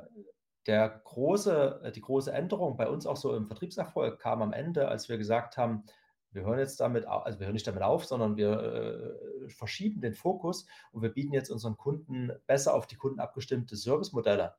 der 0.67 0.89
große, 1.05 1.81
äh, 1.85 1.93
die 1.93 2.01
große 2.01 2.33
Änderung 2.33 2.77
bei 2.77 2.89
uns 2.89 3.07
auch 3.07 3.17
so 3.17 3.35
im 3.35 3.47
Vertriebserfolg 3.47 4.19
kam 4.19 4.43
am 4.43 4.53
Ende, 4.53 4.89
als 4.89 5.09
wir 5.09 5.19
gesagt 5.19 5.57
haben, 5.57 5.85
wir 6.31 6.43
hören 6.43 6.59
jetzt 6.59 6.81
damit, 6.81 7.07
also 7.07 7.41
wir 7.41 7.47
hören 7.47 7.55
nicht 7.55 7.67
damit 7.67 7.83
auf, 7.83 8.05
sondern 8.05 8.37
wir 8.37 8.61
äh, 8.61 9.49
verschieben 9.49 10.01
den 10.01 10.15
Fokus 10.15 10.67
und 10.93 11.03
wir 11.03 11.09
bieten 11.09 11.33
jetzt 11.33 11.51
unseren 11.51 11.77
Kunden 11.77 12.31
besser 12.47 12.75
auf 12.75 12.87
die 12.87 12.97
Kunden 12.97 13.21
abgestimmte 13.21 13.75
Servicemodelle. 13.75 14.55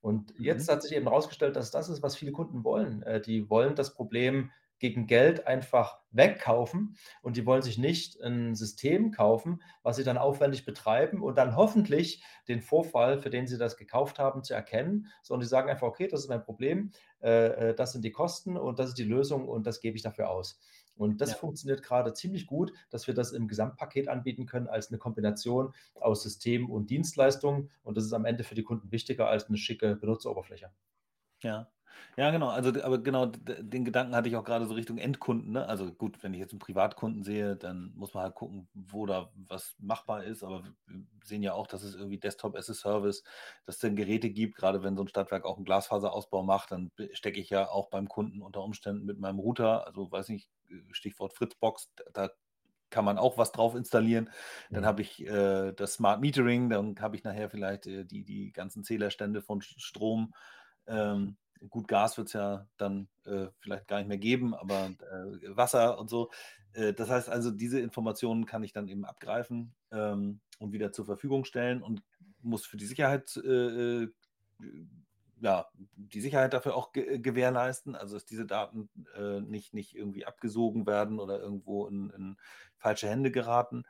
Und 0.00 0.38
mhm. 0.38 0.44
jetzt 0.44 0.70
hat 0.70 0.82
sich 0.82 0.92
eben 0.92 1.06
herausgestellt, 1.06 1.56
dass 1.56 1.70
das 1.70 1.88
ist, 1.88 2.02
was 2.02 2.16
viele 2.16 2.32
Kunden 2.32 2.64
wollen. 2.64 3.02
Äh, 3.02 3.20
die 3.20 3.50
wollen 3.50 3.74
das 3.74 3.94
Problem 3.94 4.50
gegen 4.80 5.06
Geld 5.06 5.46
einfach 5.46 6.00
wegkaufen 6.10 6.96
und 7.22 7.36
die 7.36 7.46
wollen 7.46 7.62
sich 7.62 7.78
nicht 7.78 8.20
ein 8.20 8.56
System 8.56 9.12
kaufen, 9.12 9.62
was 9.82 9.96
sie 9.96 10.04
dann 10.04 10.18
aufwendig 10.18 10.64
betreiben 10.64 11.22
und 11.22 11.38
dann 11.38 11.54
hoffentlich 11.54 12.24
den 12.48 12.60
Vorfall, 12.60 13.18
für 13.20 13.30
den 13.30 13.46
sie 13.46 13.58
das 13.58 13.76
gekauft 13.76 14.18
haben, 14.18 14.42
zu 14.42 14.54
erkennen, 14.54 15.06
sondern 15.22 15.42
die 15.42 15.48
sagen 15.48 15.70
einfach, 15.70 15.86
okay, 15.86 16.08
das 16.08 16.20
ist 16.20 16.28
mein 16.28 16.42
Problem, 16.42 16.90
äh, 17.22 17.70
äh, 17.70 17.74
das 17.74 17.92
sind 17.92 18.04
die 18.04 18.10
Kosten 18.10 18.56
und 18.56 18.78
das 18.78 18.88
ist 18.88 18.98
die 18.98 19.04
Lösung 19.04 19.48
und 19.48 19.66
das 19.66 19.80
gebe 19.80 19.96
ich 19.96 20.02
dafür 20.02 20.30
aus. 20.30 20.58
Und 20.96 21.20
das 21.20 21.30
ja. 21.30 21.36
funktioniert 21.36 21.82
gerade 21.82 22.12
ziemlich 22.12 22.46
gut, 22.46 22.72
dass 22.90 23.06
wir 23.06 23.14
das 23.14 23.32
im 23.32 23.48
Gesamtpaket 23.48 24.08
anbieten 24.08 24.44
können 24.46 24.66
als 24.66 24.88
eine 24.88 24.98
Kombination 24.98 25.72
aus 25.94 26.22
System 26.22 26.68
und 26.70 26.90
Dienstleistung. 26.90 27.70
Und 27.82 27.96
das 27.96 28.04
ist 28.04 28.12
am 28.12 28.26
Ende 28.26 28.44
für 28.44 28.54
die 28.54 28.64
Kunden 28.64 28.92
wichtiger 28.92 29.28
als 29.28 29.46
eine 29.46 29.56
schicke 29.56 29.96
Benutzeroberfläche. 29.96 30.70
Ja, 31.42 31.70
ja, 32.16 32.30
genau. 32.30 32.48
Also, 32.48 32.70
aber 32.82 32.98
genau 32.98 33.26
den 33.26 33.84
Gedanken 33.84 34.14
hatte 34.14 34.28
ich 34.28 34.36
auch 34.36 34.44
gerade 34.44 34.66
so 34.66 34.74
Richtung 34.74 34.98
Endkunden. 34.98 35.52
Ne? 35.52 35.66
Also 35.66 35.92
gut, 35.92 36.22
wenn 36.22 36.34
ich 36.34 36.40
jetzt 36.40 36.52
einen 36.52 36.58
Privatkunden 36.58 37.22
sehe, 37.22 37.56
dann 37.56 37.92
muss 37.94 38.14
man 38.14 38.24
halt 38.24 38.34
gucken, 38.34 38.68
wo 38.74 39.06
da 39.06 39.30
was 39.48 39.74
machbar 39.78 40.24
ist. 40.24 40.42
Aber 40.42 40.64
wir 40.64 41.04
sehen 41.24 41.42
ja 41.42 41.54
auch, 41.54 41.66
dass 41.66 41.82
es 41.82 41.94
irgendwie 41.94 42.18
Desktop 42.18 42.56
as 42.56 42.70
a 42.70 42.74
Service, 42.74 43.22
dass 43.64 43.76
es 43.76 43.80
dann 43.80 43.96
Geräte 43.96 44.30
gibt. 44.30 44.56
Gerade 44.56 44.82
wenn 44.82 44.96
so 44.96 45.02
ein 45.02 45.08
Stadtwerk 45.08 45.44
auch 45.44 45.56
einen 45.56 45.64
Glasfaserausbau 45.64 46.42
macht, 46.42 46.72
dann 46.72 46.90
stecke 47.12 47.40
ich 47.40 47.50
ja 47.50 47.68
auch 47.68 47.88
beim 47.90 48.08
Kunden 48.08 48.42
unter 48.42 48.62
Umständen 48.62 49.06
mit 49.06 49.18
meinem 49.18 49.38
Router. 49.38 49.86
Also 49.86 50.10
weiß 50.10 50.28
nicht, 50.28 50.50
Stichwort 50.92 51.32
Fritzbox, 51.32 51.92
da 52.12 52.30
kann 52.90 53.04
man 53.04 53.18
auch 53.18 53.38
was 53.38 53.52
drauf 53.52 53.74
installieren. 53.74 54.30
Dann 54.70 54.84
habe 54.84 55.02
ich 55.02 55.24
äh, 55.26 55.72
das 55.72 55.94
Smart 55.94 56.20
Metering, 56.20 56.68
dann 56.68 57.00
habe 57.00 57.16
ich 57.16 57.24
nachher 57.24 57.48
vielleicht 57.48 57.86
äh, 57.86 58.04
die, 58.04 58.24
die 58.24 58.52
ganzen 58.52 58.84
Zählerstände 58.84 59.42
von 59.42 59.62
Strom. 59.62 60.34
Ähm, 60.86 61.36
Gut, 61.68 61.88
Gas 61.88 62.16
wird 62.16 62.28
es 62.28 62.32
ja 62.32 62.66
dann 62.76 63.08
äh, 63.26 63.48
vielleicht 63.58 63.86
gar 63.86 63.98
nicht 63.98 64.08
mehr 64.08 64.18
geben, 64.18 64.54
aber 64.54 64.86
äh, 64.86 65.56
Wasser 65.56 65.98
und 65.98 66.08
so. 66.08 66.30
Äh, 66.72 66.94
das 66.94 67.10
heißt 67.10 67.28
also, 67.28 67.50
diese 67.50 67.80
Informationen 67.80 68.46
kann 68.46 68.62
ich 68.62 68.72
dann 68.72 68.88
eben 68.88 69.04
abgreifen 69.04 69.74
ähm, 69.92 70.40
und 70.58 70.72
wieder 70.72 70.92
zur 70.92 71.04
Verfügung 71.04 71.44
stellen 71.44 71.82
und 71.82 72.02
muss 72.42 72.64
für 72.64 72.76
die 72.76 72.86
Sicherheit 72.86 73.36
äh, 73.36 74.04
äh, 74.04 74.12
ja, 75.40 75.66
die 75.96 76.20
Sicherheit 76.20 76.52
dafür 76.52 76.76
auch 76.76 76.92
ge 76.92 77.18
gewährleisten, 77.18 77.96
also 77.96 78.14
dass 78.14 78.26
diese 78.26 78.46
Daten 78.46 78.90
äh, 79.16 79.40
nicht, 79.40 79.72
nicht 79.74 79.94
irgendwie 79.94 80.26
abgesogen 80.26 80.86
werden 80.86 81.18
oder 81.18 81.40
irgendwo 81.40 81.86
in, 81.86 82.10
in 82.10 82.36
falsche 82.76 83.08
Hände 83.08 83.30
geraten. 83.30 83.84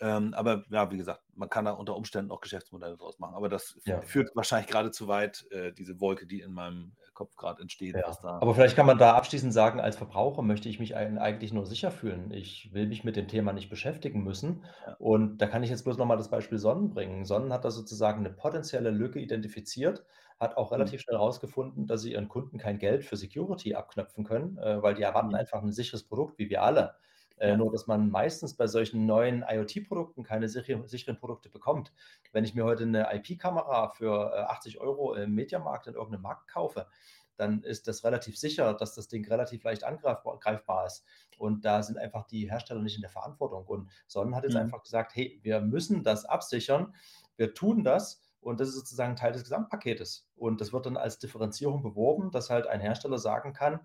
Ähm, 0.00 0.34
aber 0.34 0.64
ja, 0.70 0.90
wie 0.90 0.96
gesagt, 0.98 1.22
man 1.34 1.48
kann 1.50 1.64
da 1.66 1.72
unter 1.72 1.96
Umständen 1.96 2.30
auch 2.32 2.40
Geschäftsmodelle 2.40 2.96
draus 2.96 3.18
machen. 3.18 3.34
Aber 3.34 3.48
das 3.48 3.78
Ja. 3.86 4.04
führt 4.04 4.30
wahrscheinlich 4.34 4.68
gerade 4.70 4.90
zu 4.92 5.08
weit, 5.08 5.46
äh, 5.52 5.72
diese 5.72 6.00
Wolke, 6.00 6.26
die 6.26 6.40
in 6.40 6.52
meinem 6.52 6.96
Kopf 7.14 7.36
gerade 7.36 7.62
entsteht, 7.62 7.98
Ja, 7.98 8.16
aber 8.38 8.54
vielleicht 8.54 8.76
kann 8.76 8.86
man 8.86 8.98
da 8.98 9.14
abschließend 9.14 9.52
sagen, 9.52 9.80
als 9.80 9.96
Verbraucher 9.96 10.42
möchte 10.42 10.68
ich 10.68 10.78
mich 10.78 10.94
ein 10.94 11.18
eigentlich 11.18 11.52
nur 11.52 11.66
sicher 11.66 11.90
fühlen. 11.90 12.30
Ich 12.30 12.72
will 12.72 12.86
mich 12.86 13.02
mit 13.02 13.16
dem 13.16 13.26
Thema 13.26 13.52
nicht 13.52 13.68
beschäftigen 13.68 14.22
müssen. 14.22 14.64
Ja. 14.86 14.96
Und 14.96 15.38
da 15.38 15.48
kann 15.48 15.64
ich 15.64 15.70
jetzt 15.70 15.82
bloß 15.82 15.98
noch 15.98 16.06
mal 16.06 16.16
das 16.16 16.30
Beispiel 16.30 16.58
Sonnen 16.58 16.90
bringen. 16.90 17.24
Sonnen 17.24 17.52
hat 17.52 17.64
da 17.64 17.70
sozusagen 17.72 18.22
'ne 18.22 18.30
potenzielle 18.30 18.90
Lücke 18.90 19.18
identifiziert, 19.18 20.04
hat 20.38 20.56
auch 20.56 20.70
Mhm. 20.76 20.90
relativ 20.90 21.00
schnell 21.00 21.16
rausgefunden, 21.16 21.86
dass 21.88 22.02
sie 22.02 22.12
ihren 22.12 22.28
Kunden 22.28 22.58
kein 22.58 22.78
Geld 22.78 23.04
für 23.04 23.16
Security 23.16 23.74
abknöpfen 23.74 24.22
können, 24.24 24.56
äh, 24.58 24.80
weil 24.80 24.94
die 24.94 25.02
erwarten 25.02 25.34
Mhm. 25.34 25.40
einfach 25.40 25.60
'n 25.60 25.72
sicheres 25.72 26.04
Produkt 26.04 26.38
wie 26.38 26.48
wir 26.48 26.62
alle. 26.62 26.94
Äh, 27.40 27.56
nur 27.56 27.72
dass 27.72 27.86
man 27.88 28.10
meistens 28.10 28.54
bei 28.56 28.66
solchen 28.68 29.06
neuen 29.06 29.42
IoT-Produkten 29.48 30.24
keine 30.24 30.48
sicher 30.48 30.86
sicheren 30.88 31.18
Produkte 31.18 31.48
bekommt. 31.50 31.92
Wenn 32.32 32.44
ich 32.44 32.54
mir 32.54 32.64
heute 32.66 32.86
'ne 32.86 33.08
IP-Kamera 33.14 33.88
für, 33.88 34.32
äh, 34.34 34.40
80 34.42 34.80
€ 34.80 35.14
im 35.14 35.34
Mediamarkt 35.34 35.86
in 35.88 35.94
irgend 35.94 36.12
'nem 36.12 36.22
Markt 36.22 36.48
kaufe, 36.48 36.88
dann 37.36 37.62
ist 37.62 37.88
das 37.88 38.04
relativ 38.04 38.38
sicher, 38.38 38.74
dass 38.74 38.94
das 38.94 39.08
Ding 39.08 39.26
relativ 39.26 39.64
leicht 39.64 39.84
angreifbar 39.84 40.38
greifbar 40.40 40.86
ist. 40.86 41.06
Und 41.38 41.64
da 41.64 41.82
sind 41.82 41.98
einfach 41.98 42.26
die 42.26 42.50
Hersteller 42.50 42.82
nicht 42.82 42.96
in 42.96 43.00
der 43.02 43.10
Verantwortung. 43.10 43.64
Und 43.66 43.90
Sonnen 44.06 44.36
hat 44.36 44.44
jetzt 44.44 44.56
Mhm. 44.56 44.56
einfach 44.56 44.82
gesagt: 44.82 45.14
„Hey, 45.16 45.40
wir 45.42 45.60
müssen 45.62 46.04
das 46.04 46.26
absichern. 46.26 46.94
Wir 47.38 47.54
tun 47.54 47.84
das 47.84 48.22
und 48.40 48.60
das 48.60 48.68
ist 48.70 48.74
sozusagen 48.76 49.16
Teil 49.16 49.32
des 49.32 49.42
Gesamtpaketes.“ 49.44 50.28
Und 50.36 50.60
das 50.60 50.72
wird 50.72 50.86
dann 50.86 50.96
als 50.96 51.18
Differenzierung 51.18 51.82
beworben, 51.82 52.30
dass 52.30 52.50
halt 52.50 52.66
ein 52.66 52.80
Hersteller 52.80 53.18
sagen 53.18 53.52
kann: 53.52 53.80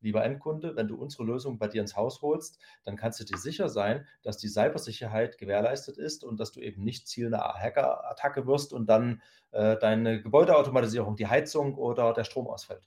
„Lieber 0.00 0.24
Endkunde, 0.24 0.76
wenn 0.76 0.88
du 0.88 0.96
unsere 0.96 1.24
Lösung 1.24 1.58
bei 1.58 1.68
dir 1.68 1.80
ins 1.82 1.96
Haus 1.96 2.22
holst, 2.22 2.58
dann 2.84 2.96
kannst 2.96 3.20
du 3.20 3.24
dir 3.24 3.38
sicher 3.38 3.68
sein, 3.68 4.06
dass 4.22 4.38
die 4.38 4.48
Cybersicherheit 4.48 5.38
gewährleistet 5.38 5.98
ist 5.98 6.24
und 6.24 6.40
dass 6.40 6.52
du 6.52 6.60
eben 6.60 6.82
nicht 6.84 7.08
Ziel 7.08 7.30
'ner 7.30 7.54
Hackerattacke 7.58 8.46
wirst 8.46 8.72
und 8.72 8.86
dann, 8.88 9.22
äh, 9.52 9.76
deine 9.78 10.22
Gebäudeautomatisierung, 10.22 11.16
die 11.16 11.26
Heizung 11.28 11.74
oder 11.76 12.12
der 12.12 12.24
Strom 12.24 12.46
ausfällt.“ 12.48 12.86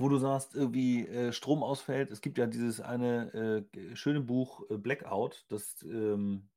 Wo 0.00 0.08
du 0.08 0.18
sagst, 0.18 0.56
irgendwie, 0.56 1.06
äh, 1.06 1.32
Strom 1.32 1.62
ausfällt. 1.62 2.10
Es 2.10 2.20
gibt 2.20 2.36
ja 2.38 2.46
dieses 2.46 2.80
eine, 2.80 3.66
äh, 3.72 3.94
schöne 3.96 4.20
Buch, 4.22 4.68
äh, 4.68 4.76
Blackout, 4.76 5.44
das, 5.48 5.82
ähm 5.82 6.48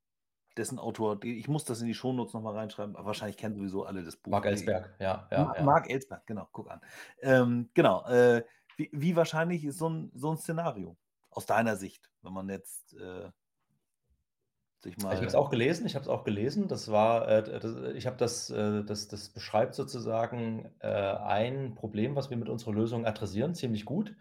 dessen 0.57 0.79
Autor 0.79 1.23
ich 1.23 1.47
muss 1.47 1.65
das 1.65 1.81
in 1.81 1.87
die 1.87 1.93
Shownotes 1.93 2.33
noch 2.33 2.41
mal 2.41 2.55
reinschreiben, 2.55 2.95
aber 2.95 3.07
wahrscheinlich 3.07 3.37
kennen 3.37 3.55
sowieso 3.55 3.85
alle 3.85 4.03
das 4.03 4.17
Buch. 4.17 4.37
Mark 4.37 4.45
Äh, 4.45 4.45
Ellsberg, 4.45 4.95
ja, 4.99 5.27
ja, 5.31 5.53
ja. 5.57 5.67
Mark 5.67 5.89
Ellsberg, 5.89 6.25
genau, 6.27 6.47
guck 6.51 6.69
an. 6.71 6.81
Ähm, 7.21 7.69
genau, 7.75 8.05
äh, 8.07 8.45
wie 8.77 8.89
wie 8.93 9.15
wahrscheinlich 9.15 9.65
ist 9.65 9.77
so 9.79 9.87
'n 9.89 10.11
so 10.15 10.31
'n 10.31 10.37
Szenario 10.37 10.97
aus 11.31 11.45
deiner 11.47 11.77
Sicht, 11.77 12.11
wenn 12.21 12.33
man 12.33 12.49
jetzt, 12.49 12.93
äh 12.95 13.31
sich 14.83 14.97
Ich 15.09 15.21
habe 15.21 15.27
es 15.27 15.35
mal 15.35 15.35
auch 15.35 15.49
gelesen 15.49 15.85
ich 15.85 15.95
habe 15.95 16.03
es 16.03 16.09
auch 16.09 16.23
gelesen. 16.25 16.67
Das 16.67 16.91
war, 16.91 17.27
äh, 17.29 17.43
das 17.59 17.75
ich 17.95 18.05
habe 18.07 18.17
das 18.17 18.49
äh, 18.49 18.83
das 18.83 19.07
das 19.07 19.29
beschreibt 19.29 19.73
sozusagen, 19.75 20.69
äh, 20.79 20.87
ein 20.87 21.75
Problem, 21.75 22.15
was 22.15 22.29
wir 22.29 22.35
mit 22.37 22.49
unserer 22.49 22.73
Lösung 22.73 23.05
adressieren, 23.05 23.55
ziemlich 23.55 23.85
gut. 23.85 24.15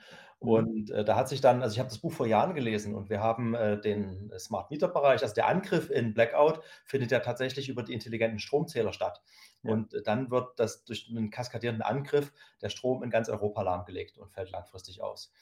Mhm. 0.46 0.52
Und, 0.52 0.90
äh, 0.90 1.04
da 1.04 1.16
hat 1.16 1.28
sich 1.28 1.40
dann 1.40 1.62
also, 1.62 1.74
ich 1.74 1.78
habe 1.80 1.88
das 1.88 1.98
Buch 1.98 2.12
vor 2.12 2.26
Jahren 2.26 2.54
gelesen 2.54 2.94
und 2.94 3.10
wir 3.10 3.20
haben, 3.20 3.54
äh, 3.54 3.80
den 3.80 4.30
Smart 4.38 4.70
Meter 4.70 4.88
Bereich 4.88 5.22
also, 5.22 5.34
der 5.34 5.48
Angriff 5.48 5.90
in 5.90 6.14
Blackout 6.14 6.60
findet 6.84 7.10
ja 7.10 7.20
tatsächlich 7.20 7.68
über 7.68 7.82
die 7.82 7.92
intelligenten 7.94 8.38
Stromzähler 8.38 8.92
statt. 8.92 9.22
Ja. 9.62 9.72
Und 9.72 9.94
dann 10.04 10.30
wird 10.30 10.58
das 10.60 10.84
durch 10.84 11.10
'nen 11.10 11.30
kaskadierenden 11.30 11.82
Angriff 11.82 12.32
der 12.62 12.68
Strom 12.70 13.02
in 13.02 13.10
ganz 13.10 13.28
Europa 13.28 13.62
lahmgelegt 13.62 14.18
und 14.18 14.32
fällt 14.32 14.50
langfristig 14.52 15.02
aus. 15.02 15.32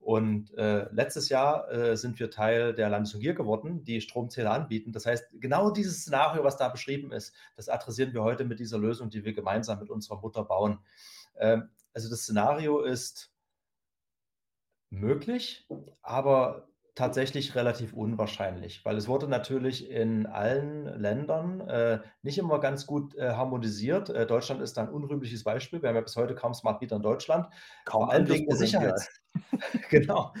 Und, 0.00 0.54
äh, 0.56 0.88
letztes 0.92 1.28
Jahr, 1.28 1.70
äh, 1.70 1.96
sind 1.96 2.18
wir 2.20 2.30
Teil 2.30 2.74
der 2.74 2.88
Landesregierung 2.88 3.36
geworden, 3.36 3.84
die 3.84 4.00
Stromzähler 4.00 4.52
anbieten. 4.52 4.92
Das 4.92 5.06
heißt, 5.06 5.26
genau 5.40 5.70
dieses 5.70 6.00
Szenario, 6.02 6.44
was 6.44 6.56
da 6.56 6.68
beschrieben 6.68 7.12
ist, 7.12 7.34
das 7.56 7.68
adressieren 7.68 8.14
wir 8.14 8.22
heute 8.22 8.44
mit 8.44 8.60
dieser 8.60 8.78
Lösung, 8.78 9.10
die 9.10 9.24
wir 9.24 9.34
gemeinsam 9.34 9.80
mit 9.80 9.90
unserer 9.90 10.20
Mutter 10.20 10.44
bauen. 10.44 10.78
Ähm, 11.38 11.70
also, 11.94 12.08
das 12.10 12.20
Szenario 12.22 12.80
ist 12.82 13.32
möglich, 15.00 15.68
aber 16.02 16.68
tatsächlich 16.94 17.54
relativ 17.54 17.92
unwahrscheinlich, 17.92 18.84
weil 18.84 18.96
es 18.96 19.06
wurde 19.08 19.28
natürlich 19.28 19.90
in 19.90 20.26
allen 20.26 20.86
Ländern, 20.86 21.60
äh, 21.60 22.00
nicht 22.22 22.38
immer 22.38 22.58
ganz 22.60 22.86
gut, 22.86 23.14
äh, 23.16 23.32
harmonisiert. 23.32 24.08
Äh, 24.08 24.26
Deutschland 24.26 24.62
ist 24.62 24.76
da 24.78 24.82
'n 24.84 24.88
unrühmliches 24.88 25.44
Beispiel. 25.44 25.82
Wir 25.82 25.90
haben 25.90 25.96
ja 25.96 26.02
bis 26.02 26.16
heute 26.16 26.34
kaum 26.34 26.54
Smart 26.54 26.80
Meter 26.80 26.96
in 26.96 27.02
Deutschland, 27.02 27.48
Kaum 27.84 28.08
vor 28.08 28.10
allem 28.10 28.28
wegen 28.28 28.46
der. 28.48 28.56
Sicherheits 28.56 29.08
genau, 29.90 30.32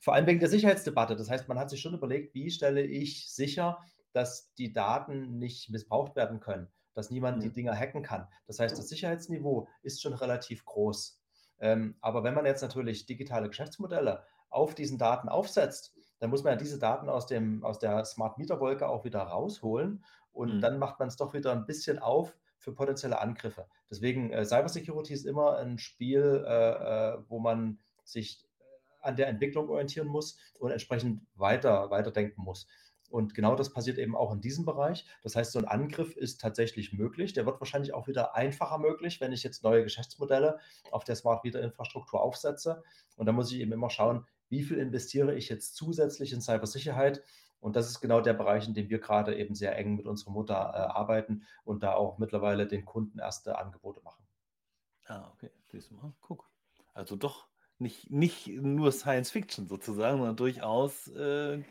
vor 0.00 0.14
allem 0.14 0.26
wegen 0.26 0.40
der 0.40 0.48
Sicherheitsdebatte. 0.48 1.16
Das 1.16 1.30
heißt, 1.30 1.48
man 1.48 1.58
hat 1.58 1.70
sich 1.70 1.80
schon 1.80 1.94
überlegt: 1.94 2.34
„Wie 2.34 2.50
stelle 2.50 2.82
ich 2.82 3.32
sicher, 3.32 3.80
dass 4.12 4.52
die 4.54 4.72
Daten 4.72 5.38
nicht 5.38 5.70
missbraucht 5.70 6.16
werden 6.16 6.40
können, 6.40 6.68
dass 6.94 7.10
niemand 7.10 7.42
die 7.42 7.52
Mhm. 7.52 7.54
Dinger 7.54 7.74
hacken 7.76 8.02
kann?“ 8.02 8.28
Das 8.46 8.58
heißt, 8.58 8.78
das 8.78 8.88
Sicherheitsniveau 8.88 9.68
ist 9.82 10.02
schon 10.02 10.14
relativ 10.14 10.64
groß. 10.64 11.21
Ähm, 11.62 11.96
aber 12.02 12.24
wenn 12.24 12.34
man 12.34 12.46
jetzt 12.46 12.62
natürlich 12.62 13.06
digitale 13.06 13.48
Geschäftsmodelle 13.48 14.24
auf 14.50 14.74
diesen 14.74 14.98
Daten 14.98 15.30
aufsetzt, 15.30 15.94
dann 16.20 16.30
muss 16.30 16.44
man 16.44 16.54
ja 16.54 16.58
diese 16.58 16.78
Daten 16.80 17.08
aus 17.10 17.26
dem 17.26 17.64
aus 17.64 17.78
der 17.80 18.04
Smart 18.04 18.38
Meter 18.38 18.60
Wolke 18.60 18.88
auch 18.88 19.04
wieder 19.04 19.20
rausholen 19.22 20.04
und 20.32 20.60
Mhm. 20.60 20.64
dann 20.64 20.78
macht 20.78 21.00
man's 21.00 21.16
doch 21.16 21.34
wieder 21.34 21.52
'n 21.52 21.66
bisschen 21.66 21.98
auf 22.00 22.38
für 22.58 22.74
potenzielle 22.74 23.20
Angriffe. 23.20 23.68
Deswegen, 23.90 24.32
äh, 24.32 24.44
Cybersecurity 24.44 25.14
ist 25.14 25.26
immer 25.26 25.58
'n 25.60 25.78
Spiel, 25.78 26.44
äh, 26.46 27.14
äh, 27.14 27.18
wo 27.28 27.40
man 27.40 27.80
sich, 28.04 28.48
äh, 28.60 28.64
an 29.02 29.16
der 29.16 29.28
Entwicklung 29.28 29.68
orientieren 29.70 30.08
muss 30.08 30.38
und 30.60 30.70
entsprechend 30.72 31.26
weiter 31.34 31.90
weiterdenken 31.90 32.42
muss. 32.42 32.66
Und 33.12 33.34
genau 33.34 33.54
das 33.56 33.72
passiert 33.72 33.98
eben 33.98 34.16
auch 34.16 34.32
in 34.32 34.40
diesem 34.40 34.64
Bereich. 34.64 35.06
Das 35.22 35.36
heißt, 35.36 35.52
so 35.52 35.58
'n 35.58 35.66
Angriff 35.66 36.16
ist 36.16 36.40
tatsächlich 36.40 36.92
möglich. 36.94 37.34
Der 37.34 37.44
wird 37.46 37.60
wahrscheinlich 37.60 37.92
auch 37.94 38.08
wieder 38.08 38.34
einfacher 38.34 38.78
möglich, 38.78 39.20
wenn 39.20 39.32
ich 39.32 39.42
jetzt 39.42 39.62
neue 39.62 39.82
Geschäftsmodelle 39.84 40.58
auf 40.90 41.04
der 41.04 41.14
Smart 41.16 41.44
Meter 41.44 41.60
Infrastruktur 41.60 42.22
aufsetze. 42.22 42.82
Und 43.16 43.26
da 43.26 43.32
muss 43.32 43.52
ich 43.52 43.60
eben 43.60 43.72
immer 43.72 43.90
schauen, 43.90 44.26
wie 44.48 44.62
viel 44.62 44.78
investiere 44.78 45.34
ich 45.34 45.48
jetzt 45.50 45.76
zusätzlich 45.76 46.32
in 46.32 46.40
Cybersicherheit? 46.40 47.22
Und 47.60 47.76
das 47.76 47.88
ist 47.88 48.00
genau 48.00 48.20
der 48.22 48.32
Bereich, 48.34 48.66
in 48.66 48.74
dem 48.74 48.88
wir 48.88 48.98
grade 48.98 49.36
eben 49.36 49.54
sehr 49.54 49.76
eng 49.76 49.94
mit 49.96 50.06
unserer 50.06 50.32
Mutter, 50.32 50.54
äh, 50.54 50.78
arbeiten 50.78 51.44
und 51.64 51.82
da 51.82 51.94
auch 51.94 52.18
mittlerweile 52.18 52.66
den 52.66 52.84
Kunden 52.84 53.18
erste 53.18 53.58
Angebote 53.58 54.00
machen. 54.02 54.24
Ah, 55.06 55.30
okay, 55.32 55.50
siehst 55.70 55.92
guck. 56.20 56.50
Also, 56.94 57.16
doch 57.16 57.48
nicht 57.78 58.10
nicht 58.10 58.46
nur 58.48 58.92
Science 58.92 59.30
Fiction 59.30 59.66
sozusagen, 59.66 60.18
sondern 60.18 60.36
durchaus, 60.36 61.08
äh, 61.08 61.62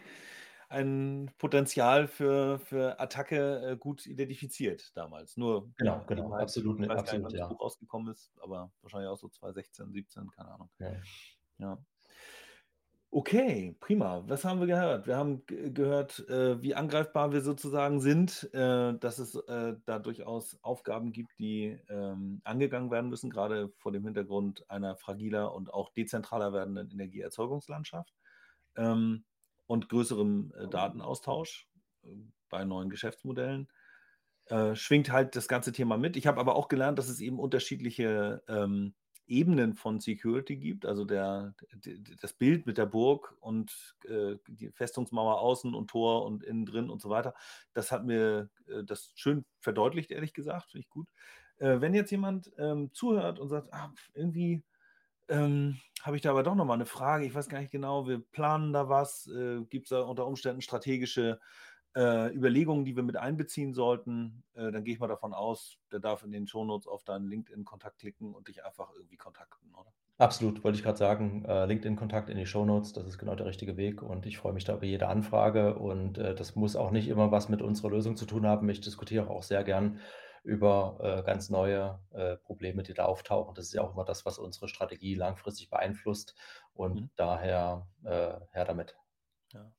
ein 0.72 1.32
Potenzial 1.38 2.08
für 2.08 2.60
für 2.60 3.00
Attacke, 3.00 3.72
äh, 3.72 3.78
gut 3.78 4.06
identifiziert 4.08 4.96
damals. 4.96 5.38
Nur, 5.38 5.72
Genau, 5.78 5.98
ja, 5.98 6.04
genau, 6.08 6.32
halt 6.32 6.44
absolut, 6.44 6.80
ich 6.80 6.88
ne, 6.88 6.90
weiß 6.90 7.06
gar 7.06 7.14
nicht, 7.14 7.24
absolut, 7.24 7.24
wann 7.26 7.32
das 7.34 7.40
ja. 7.42 7.48
Buch 7.48 7.62
rausgekommen 7.62 8.12
ist, 8.14 8.32
aber 8.42 8.72
wahrscheinlich 8.82 9.10
auch 9.10 9.18
so 9.18 9.30
2016, 9.30 9.92
17, 9.94 10.32
keine 10.32 10.50
Ahnung. 10.52 10.70
Ja. 10.80 10.94
Ja. 11.60 11.78
Okay, 13.14 13.76
prima. 13.82 14.24
Was 14.30 14.46
haben 14.46 14.62
wir 14.62 14.68
gehört? 14.68 15.06
Wir 15.06 15.18
haben 15.18 15.46
ge 15.46 15.70
gehört, 15.72 16.20
äh, 16.30 16.62
wie 16.62 16.76
angreifbar 16.76 17.34
wir 17.34 17.42
sozusagen 17.42 18.00
sind, 18.00 18.50
äh, 18.54 18.94
dass 18.98 19.20
es, 19.20 19.36
äh, 19.36 19.76
da 19.86 20.00
durchaus 20.00 20.58
Aufgaben 20.64 21.12
gibt, 21.12 21.38
die, 21.38 21.78
ähm, 21.90 22.40
angegangen 22.46 22.90
werden 22.90 23.10
müssen, 23.10 23.30
grade 23.30 23.74
vor 23.76 23.92
dem 23.92 24.06
Hintergrund 24.06 24.70
einer 24.70 24.96
fragiler 24.96 25.54
und 25.54 25.74
auch 25.74 25.90
dezentraler 25.94 26.54
werdenden 26.54 26.90
Energieerzeugungslandschaft, 26.90 28.14
ähm, 28.78 29.26
und 29.68 29.90
größerem, 29.90 30.54
äh, 30.58 30.68
Datenaustausch, 30.68 31.70
äh, 32.04 32.08
bei 32.50 32.66
neuen 32.66 32.90
Geschäftsmodellen. 32.90 33.70
Äh, 34.48 34.76
schwingt 34.76 35.12
halt 35.12 35.36
das 35.36 35.48
ganze 35.48 35.72
Thema 35.72 35.98
mit. 35.98 36.18
Ich 36.18 36.28
habe 36.28 36.40
aber 36.40 36.56
auch 36.56 36.68
gelernt, 36.68 37.00
dass 37.00 37.10
es 37.10 37.22
eben 37.22 37.40
unterschiedliche, 37.40 38.44
ähm, 38.48 38.96
Ebenen 39.28 39.76
von 39.76 40.00
Security 40.02 40.58
gibt. 40.58 40.86
Also, 40.86 41.06
der 41.06 41.56
das 42.22 42.34
Bild 42.34 42.66
mit 42.66 42.78
der 42.78 42.86
Burg 42.86 43.38
und, 43.40 43.96
äh, 44.06 44.36
die 44.48 44.72
Festungsmauer 44.72 45.40
außen 45.40 45.74
und 45.74 45.90
Tor 45.90 46.26
und 46.26 46.44
innen 46.44 46.66
drin 46.66 46.90
und 46.90 47.02
so 47.02 47.10
weiter. 47.10 47.34
Das 47.74 47.92
hat 47.92 48.04
mir, 48.06 48.50
äh, 48.68 48.84
das 48.84 49.14
schön 49.16 49.46
verdeutlicht, 49.60 50.12
ehrlich 50.12 50.34
gesagt, 50.34 50.72
finde 50.72 50.82
ich 50.82 50.90
gut. 50.90 51.08
Äh, 51.58 51.80
wenn 51.82 51.94
jetzt 51.94 52.12
jemand, 52.12 52.52
ähm, 52.58 52.92
zuhört 52.94 53.40
und 53.40 53.48
sagt: 53.50 53.74
„Ah, 53.74 53.94
irgendwie, 54.14 54.64
ähm, 55.32 55.80
habe 56.04 56.16
ich 56.18 56.22
da 56.24 56.32
aber 56.32 56.44
doch 56.44 56.56
noch 56.56 56.66
mal 56.66 56.78
'ne 56.78 56.86
Frage. 56.86 57.26
Ich 57.26 57.34
weiß 57.36 57.50
gar 57.50 57.60
nicht 57.62 57.72
genau, 57.72 58.08
wir 58.08 58.20
planen 58.20 58.74
da 58.74 58.90
was. 58.90 59.28
Äh, 59.28 59.64
gibt's 59.70 59.90
da 59.90 60.02
unter 60.02 60.28
Umständen 60.28 60.62
strategische, 60.62 61.40
äh, 61.96 62.34
Überlegungen, 62.36 62.86
die 62.86 62.96
wir 62.96 63.04
mit 63.04 63.18
einbeziehen 63.18 63.74
sollten?“ 63.74 64.44
Äh, 64.54 64.72
dann 64.72 64.84
gehe 64.84 64.94
ich 64.96 65.00
mal 65.00 65.08
davon 65.08 65.34
aus, 65.34 65.80
der 65.92 66.00
darf 66.00 66.24
in 66.24 66.32
den 66.32 66.48
Shownotes 66.48 66.88
auf 66.88 67.04
deinen 67.04 67.28
LinkedIn-Kontakt 67.30 68.00
klicken 68.00 68.34
und 68.36 68.48
dich 68.50 68.64
einfach 68.66 68.92
irgendwie 68.96 69.18
kontakten, 69.18 69.74
oder? 69.76 69.94
Absolut, 70.18 70.64
wollte 70.64 70.78
ich 70.78 70.84
grad 70.84 70.98
sagen, 71.00 71.44
äh, 71.46 71.66
LinkedIn-Kontakt 71.66 72.30
in 72.30 72.38
die 72.38 72.46
Shownotes, 72.46 72.94
das 72.94 73.08
ist 73.08 73.18
genau 73.18 73.34
der 73.36 73.48
richtige 73.48 73.76
Weg 73.76 74.04
und 74.04 74.26
ich 74.28 74.38
freue 74.38 74.54
mich 74.54 74.64
da 74.64 74.76
über 74.76 74.86
jede 74.86 75.08
Anfrage 75.08 75.76
und, 75.80 76.18
äh, 76.20 76.36
das 76.36 76.56
muss 76.56 76.76
auch 76.76 76.92
nicht 76.92 77.08
immer 77.08 77.32
was 77.32 77.50
mit 77.50 77.62
unserer 77.64 77.90
Lösung 77.90 78.16
zu 78.16 78.26
tun 78.28 78.46
haben. 78.46 78.70
Ich 78.70 78.82
diskutiere 78.82 79.30
auch 79.32 79.42
sehr 79.42 79.64
gern 79.64 80.00
über 80.44 80.98
äh, 81.02 81.24
ganz 81.24 81.50
neue 81.50 82.00
äh, 82.12 82.38
Probleme, 82.38 82.84
die 82.84 82.94
da 82.94 83.06
auftauchen. 83.06 83.56
Das 83.56 83.66
ist 83.68 83.74
ja 83.74 83.82
auch 83.84 83.94
immer 83.94 84.06
das, 84.06 84.26
was 84.26 84.40
unsere 84.40 84.68
Strategie 84.68 85.16
langfristig 85.16 85.70
beeinflusst 85.70 86.36
und 86.74 87.02
Mhm. 87.02 87.10
daher 87.16 87.88
äh, 88.04 88.40
her 88.52 88.66
damit. 88.66 88.98
Ja. 89.54 89.72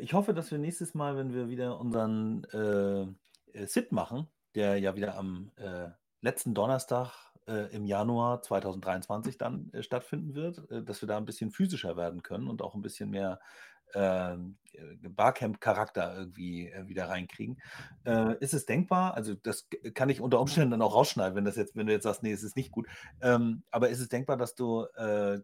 Ich 0.00 0.12
hoffe, 0.14 0.34
dass 0.34 0.50
wir 0.52 0.58
nächstes 0.58 0.94
Mal, 0.94 1.16
wenn 1.16 1.32
wir 1.34 1.48
wieder 1.48 1.80
unseren 1.80 2.44
äh, 2.44 3.66
SIP 3.66 3.90
machen, 3.90 4.28
der 4.54 4.78
ja 4.78 4.94
wieder 4.94 5.16
am 5.16 5.50
äh, 5.56 5.88
letzten 6.20 6.54
Donnerstag 6.54 7.32
äh, 7.48 7.74
im 7.74 7.84
Januar 7.84 8.40
2023 8.40 9.36
dann 9.36 9.72
äh, 9.72 9.82
stattfinden 9.82 10.34
wird, 10.34 10.62
dass 10.88 11.02
wir 11.02 11.08
da 11.08 11.16
ein 11.16 11.24
bisschen 11.24 11.50
physischer 11.50 11.96
werden 11.96 12.22
können 12.22 12.48
und 12.48 12.62
auch 12.62 12.74
ein 12.76 12.82
bisschen 12.82 13.10
mehr 13.10 13.40
äh, 13.94 14.36
Barcamp-Charakter 15.08 16.16
irgendwie 16.16 16.68
äh, 16.68 16.88
wieder 16.88 17.08
reinkriegen. 17.08 17.60
Äh, 18.04 18.36
ist 18.40 18.54
es 18.54 18.66
denkbar? 18.66 19.14
Also 19.14 19.34
das 19.34 19.68
kann 19.94 20.08
ich 20.08 20.20
unter 20.20 20.40
Umständen 20.40 20.72
dann 20.72 20.82
auch 20.82 20.94
rausschneiden, 20.94 21.36
wenn 21.36 21.44
das 21.44 21.56
jetzt, 21.56 21.76
wenn 21.76 21.86
du 21.86 21.92
jetzt 21.92 22.04
sagst, 22.04 22.22
nee, 22.22 22.32
es 22.32 22.42
ist 22.42 22.56
nicht 22.56 22.72
gut. 22.72 22.86
Ähm, 23.20 23.62
aber 23.70 23.88
ist 23.88 24.00
es 24.00 24.08
denkbar, 24.08 24.36
dass 24.36 24.54
du, 24.54 24.84
äh, 24.96 25.40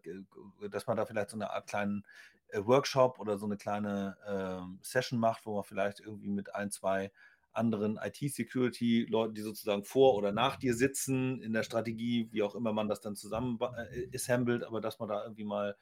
dass 0.69 0.87
man 0.87 0.97
da 0.97 1.05
vielleicht 1.05 1.29
so 1.29 1.37
eine 1.37 1.51
Art 1.51 1.67
kleinen 1.67 2.05
äh, 2.49 2.65
Workshop 2.65 3.19
oder 3.19 3.37
so 3.37 3.45
eine 3.45 3.57
kleine 3.57 4.17
ähm, 4.27 4.79
Session 4.81 5.19
macht, 5.19 5.45
wo 5.45 5.55
man 5.55 5.63
vielleicht 5.63 5.99
irgendwie 5.99 6.29
mit 6.29 6.53
ein, 6.55 6.71
zwei 6.71 7.11
anderen 7.53 7.99
IT-Security-Leuten, 8.01 9.33
die 9.33 9.41
sozusagen 9.41 9.83
vor 9.83 10.15
oder 10.15 10.31
nach 10.31 10.55
dir 10.55 10.73
sitzen 10.73 11.41
in 11.41 11.51
der 11.51 11.63
Strategie, 11.63 12.29
wie 12.31 12.43
auch 12.43 12.55
immer 12.55 12.71
man 12.71 12.87
das 12.87 13.01
dann 13.01 13.15
zusammen 13.15 13.59
äh, 13.91 14.07
assembelt, 14.15 14.63
aber 14.63 14.79
dass 14.79 14.99
man 14.99 15.09
da 15.09 15.23
irgendwie 15.23 15.43
mal 15.43 15.75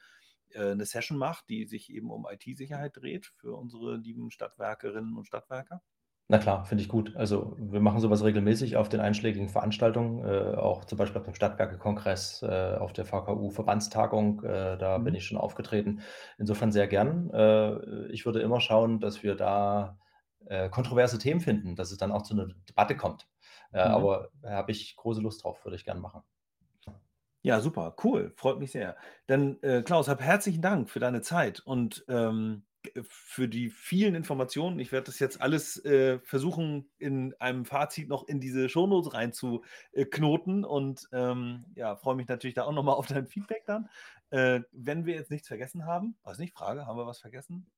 eine 0.55 0.85
Session 0.85 1.17
macht, 1.17 1.49
die 1.49 1.65
sich 1.65 1.91
eben 1.93 2.11
um 2.11 2.27
IT-Sicherheit 2.30 2.97
dreht 2.97 3.27
für 3.27 3.55
unsere 3.55 3.97
lieben 3.97 4.31
Stadtwerkerinnen 4.31 5.17
und 5.17 5.26
Stadtwerker? 5.26 5.84
Na 6.31 6.38
klar, 6.38 6.63
finde 6.65 6.84
ich 6.84 6.89
gut. 6.89 7.15
Also 7.15 7.55
wir 7.57 7.80
machen 7.80 7.99
sowas 7.99 8.23
regelmäßig 8.23 8.77
auf 8.77 8.88
den 8.88 8.99
einschlägigen 8.99 9.49
Veranstaltungen, 9.49 10.23
äh, 10.23 10.55
auch 10.57 10.85
zum 10.85 10.97
Beispiel 10.99 11.17
auf 11.19 11.26
dem 11.26 11.34
Stadtwerke-Kongress, 11.34 12.43
äh, 12.43 12.76
auf 12.77 12.93
der 12.93 13.05
VKU-Verbandstagung, 13.05 14.43
äh, 14.43 14.77
da 14.77 14.99
bin 14.99 15.15
Mhm. 15.15 15.15
ich 15.15 15.26
schon 15.26 15.39
aufgetreten. 15.39 16.01
Insofern 16.38 16.71
sehr 16.71 16.88
gern. 16.88 17.31
Äh, 17.31 18.07
ich 18.11 18.27
würde 18.27 18.41
immer 18.41 18.59
schauen, 18.59 18.99
dass 18.99 19.23
wir 19.23 19.34
da 19.35 19.97
äh, 20.45 20.69
kontroverse 20.69 21.17
Themen 21.17 21.41
finden, 21.41 21.76
dass 21.76 21.91
es 21.91 21.97
dann 21.97 22.11
auch 22.11 22.21
zu 22.21 22.35
einer 22.35 22.47
Debatte 22.69 22.95
kommt. 22.95 23.27
Äh, 23.71 23.80
Mhm. 23.84 24.19
aber 24.19 24.30
da 24.43 24.51
habe 24.51 24.71
ich 24.71 24.95
große 24.97 25.21
Lust 25.21 25.43
drauf, 25.43 25.65
würde 25.65 25.77
ich 25.77 25.85
gern 25.85 25.99
machen. 25.99 26.21
Ja, 27.41 27.61
super, 27.61 27.95
cool, 28.03 28.33
freut 28.35 28.59
mich 28.59 28.71
sehr. 28.71 28.97
Dann, 29.27 29.61
äh, 29.63 29.81
Klaus, 29.81 30.09
hab 30.09 30.21
herzlichen 30.21 30.61
Dank 30.61 30.89
für 30.89 30.99
deine 30.99 31.21
Zeit 31.21 31.61
und 31.61 32.03
ähm, 32.09 32.63
für 33.07 33.47
die 33.47 33.69
vielen 33.69 34.15
Informationen. 34.15 34.79
Ich 34.79 34.91
werde 34.91 35.05
das 35.05 35.19
jetzt 35.19 35.41
alles 35.41 35.83
äh, 35.85 36.19
versuchen, 36.19 36.89
in 36.97 37.33
einem 37.39 37.65
Fazit 37.65 38.09
noch 38.09 38.27
in 38.27 38.39
diese 38.41 38.67
Shownotes 38.67 39.13
reinzuknoten 39.13 40.65
und 40.65 41.07
ähm, 41.13 41.65
ja, 41.75 41.95
freue 41.95 42.15
mich 42.15 42.27
natürlich 42.27 42.55
da 42.55 42.63
auch 42.65 42.73
nochmal 42.73 42.95
auf 42.95 43.07
dein 43.07 43.27
Feedback 43.27 43.63
dann. 43.65 43.89
Äh, 44.31 44.61
wenn 44.71 45.05
wir 45.05 45.15
jetzt 45.15 45.31
nichts 45.31 45.47
vergessen 45.47 45.85
haben, 45.85 46.17
weiß 46.23 46.39
nicht, 46.39 46.53
Frage, 46.53 46.85
haben 46.87 46.97
wir 46.97 47.07
was 47.07 47.19
vergessen? 47.19 47.69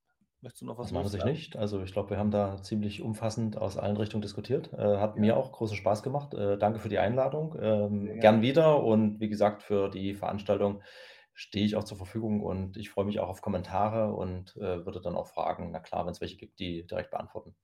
Möchtest 0.41 0.61
du 0.61 0.65
noch 0.67 0.77
was 0.77 0.89
Aus 0.89 0.91
meiner 0.91 1.09
Sicht 1.09 1.23
loswerden? 1.23 1.25
nicht. 1.25 1.55
Also 1.57 1.81
ich 1.83 1.91
glaube, 1.93 2.09
wir 2.11 2.17
haben 2.17 2.31
da 2.31 2.61
ziemlich 2.63 3.01
umfassend 3.01 3.55
aus 3.57 3.77
allen 3.77 3.97
Richtungen 3.97 4.21
diskutiert. 4.23 4.73
Äh, 4.73 4.97
hat 4.97 5.15
Ja. 5.15 5.19
mir 5.19 5.37
auch 5.37 5.51
großen 5.51 5.77
Spaß 5.77 6.01
gemacht. 6.03 6.33
Äh, 6.33 6.57
danke 6.57 6.79
für 6.79 6.89
die 6.89 6.97
Einladung. 6.99 7.55
Ähm, 7.61 8.19
gern 8.19 8.41
wieder 8.41 8.83
und 8.83 9.19
wie 9.19 9.29
gesagt, 9.29 9.61
für 9.63 9.89
die 9.89 10.13
Veranstaltung 10.15 10.81
stehe 11.33 11.65
ich 11.65 11.75
auch 11.75 11.83
zur 11.83 11.97
Verfügung 11.97 12.41
und 12.41 12.77
ich 12.77 12.89
freue 12.89 13.05
mich 13.05 13.19
auch 13.19 13.29
auf 13.29 13.41
Kommentare 13.41 14.13
und 14.13 14.55
äh, 14.57 14.85
würde 14.85 15.01
dann 15.01 15.15
auch 15.15 15.27
Fragen, 15.27 15.71
na 15.71 15.79
klar, 15.79 16.05
wenn 16.05 16.11
es 16.11 16.21
welche 16.21 16.37
gibt, 16.37 16.59
die 16.59 16.85
direkt 16.85 17.11
beantworten. 17.11 17.55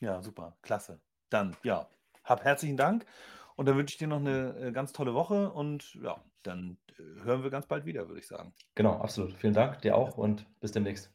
Ja, 0.00 0.22
super, 0.22 0.58
klasse. 0.62 1.00
Dann, 1.30 1.56
ja, 1.62 1.88
hab 2.24 2.44
herzlichen 2.44 2.76
Dank 2.76 3.06
und 3.56 3.66
dann 3.66 3.76
wünsche 3.76 3.94
ich 3.94 3.98
dir 3.98 4.08
noch 4.08 4.16
eine 4.18 4.56
äh, 4.68 4.72
ganz 4.72 4.92
tolle 4.92 5.14
Woche 5.14 5.50
und 5.52 5.94
ja, 6.02 6.24
dann 6.42 6.78
äh, 6.98 7.02
hören 7.22 7.42
wir 7.42 7.50
ganz 7.50 7.66
bald 7.66 7.84
wieder, 7.84 8.08
würde 8.08 8.20
ich 8.20 8.26
sagen. 8.26 8.54
Genau, 8.74 8.94
absolut. 8.98 9.34
Vielen 9.36 9.54
Dank, 9.54 9.80
dir 9.82 9.96
auch 9.96 10.18
und 10.18 10.58
bis 10.58 10.72
demnächst. 10.72 11.14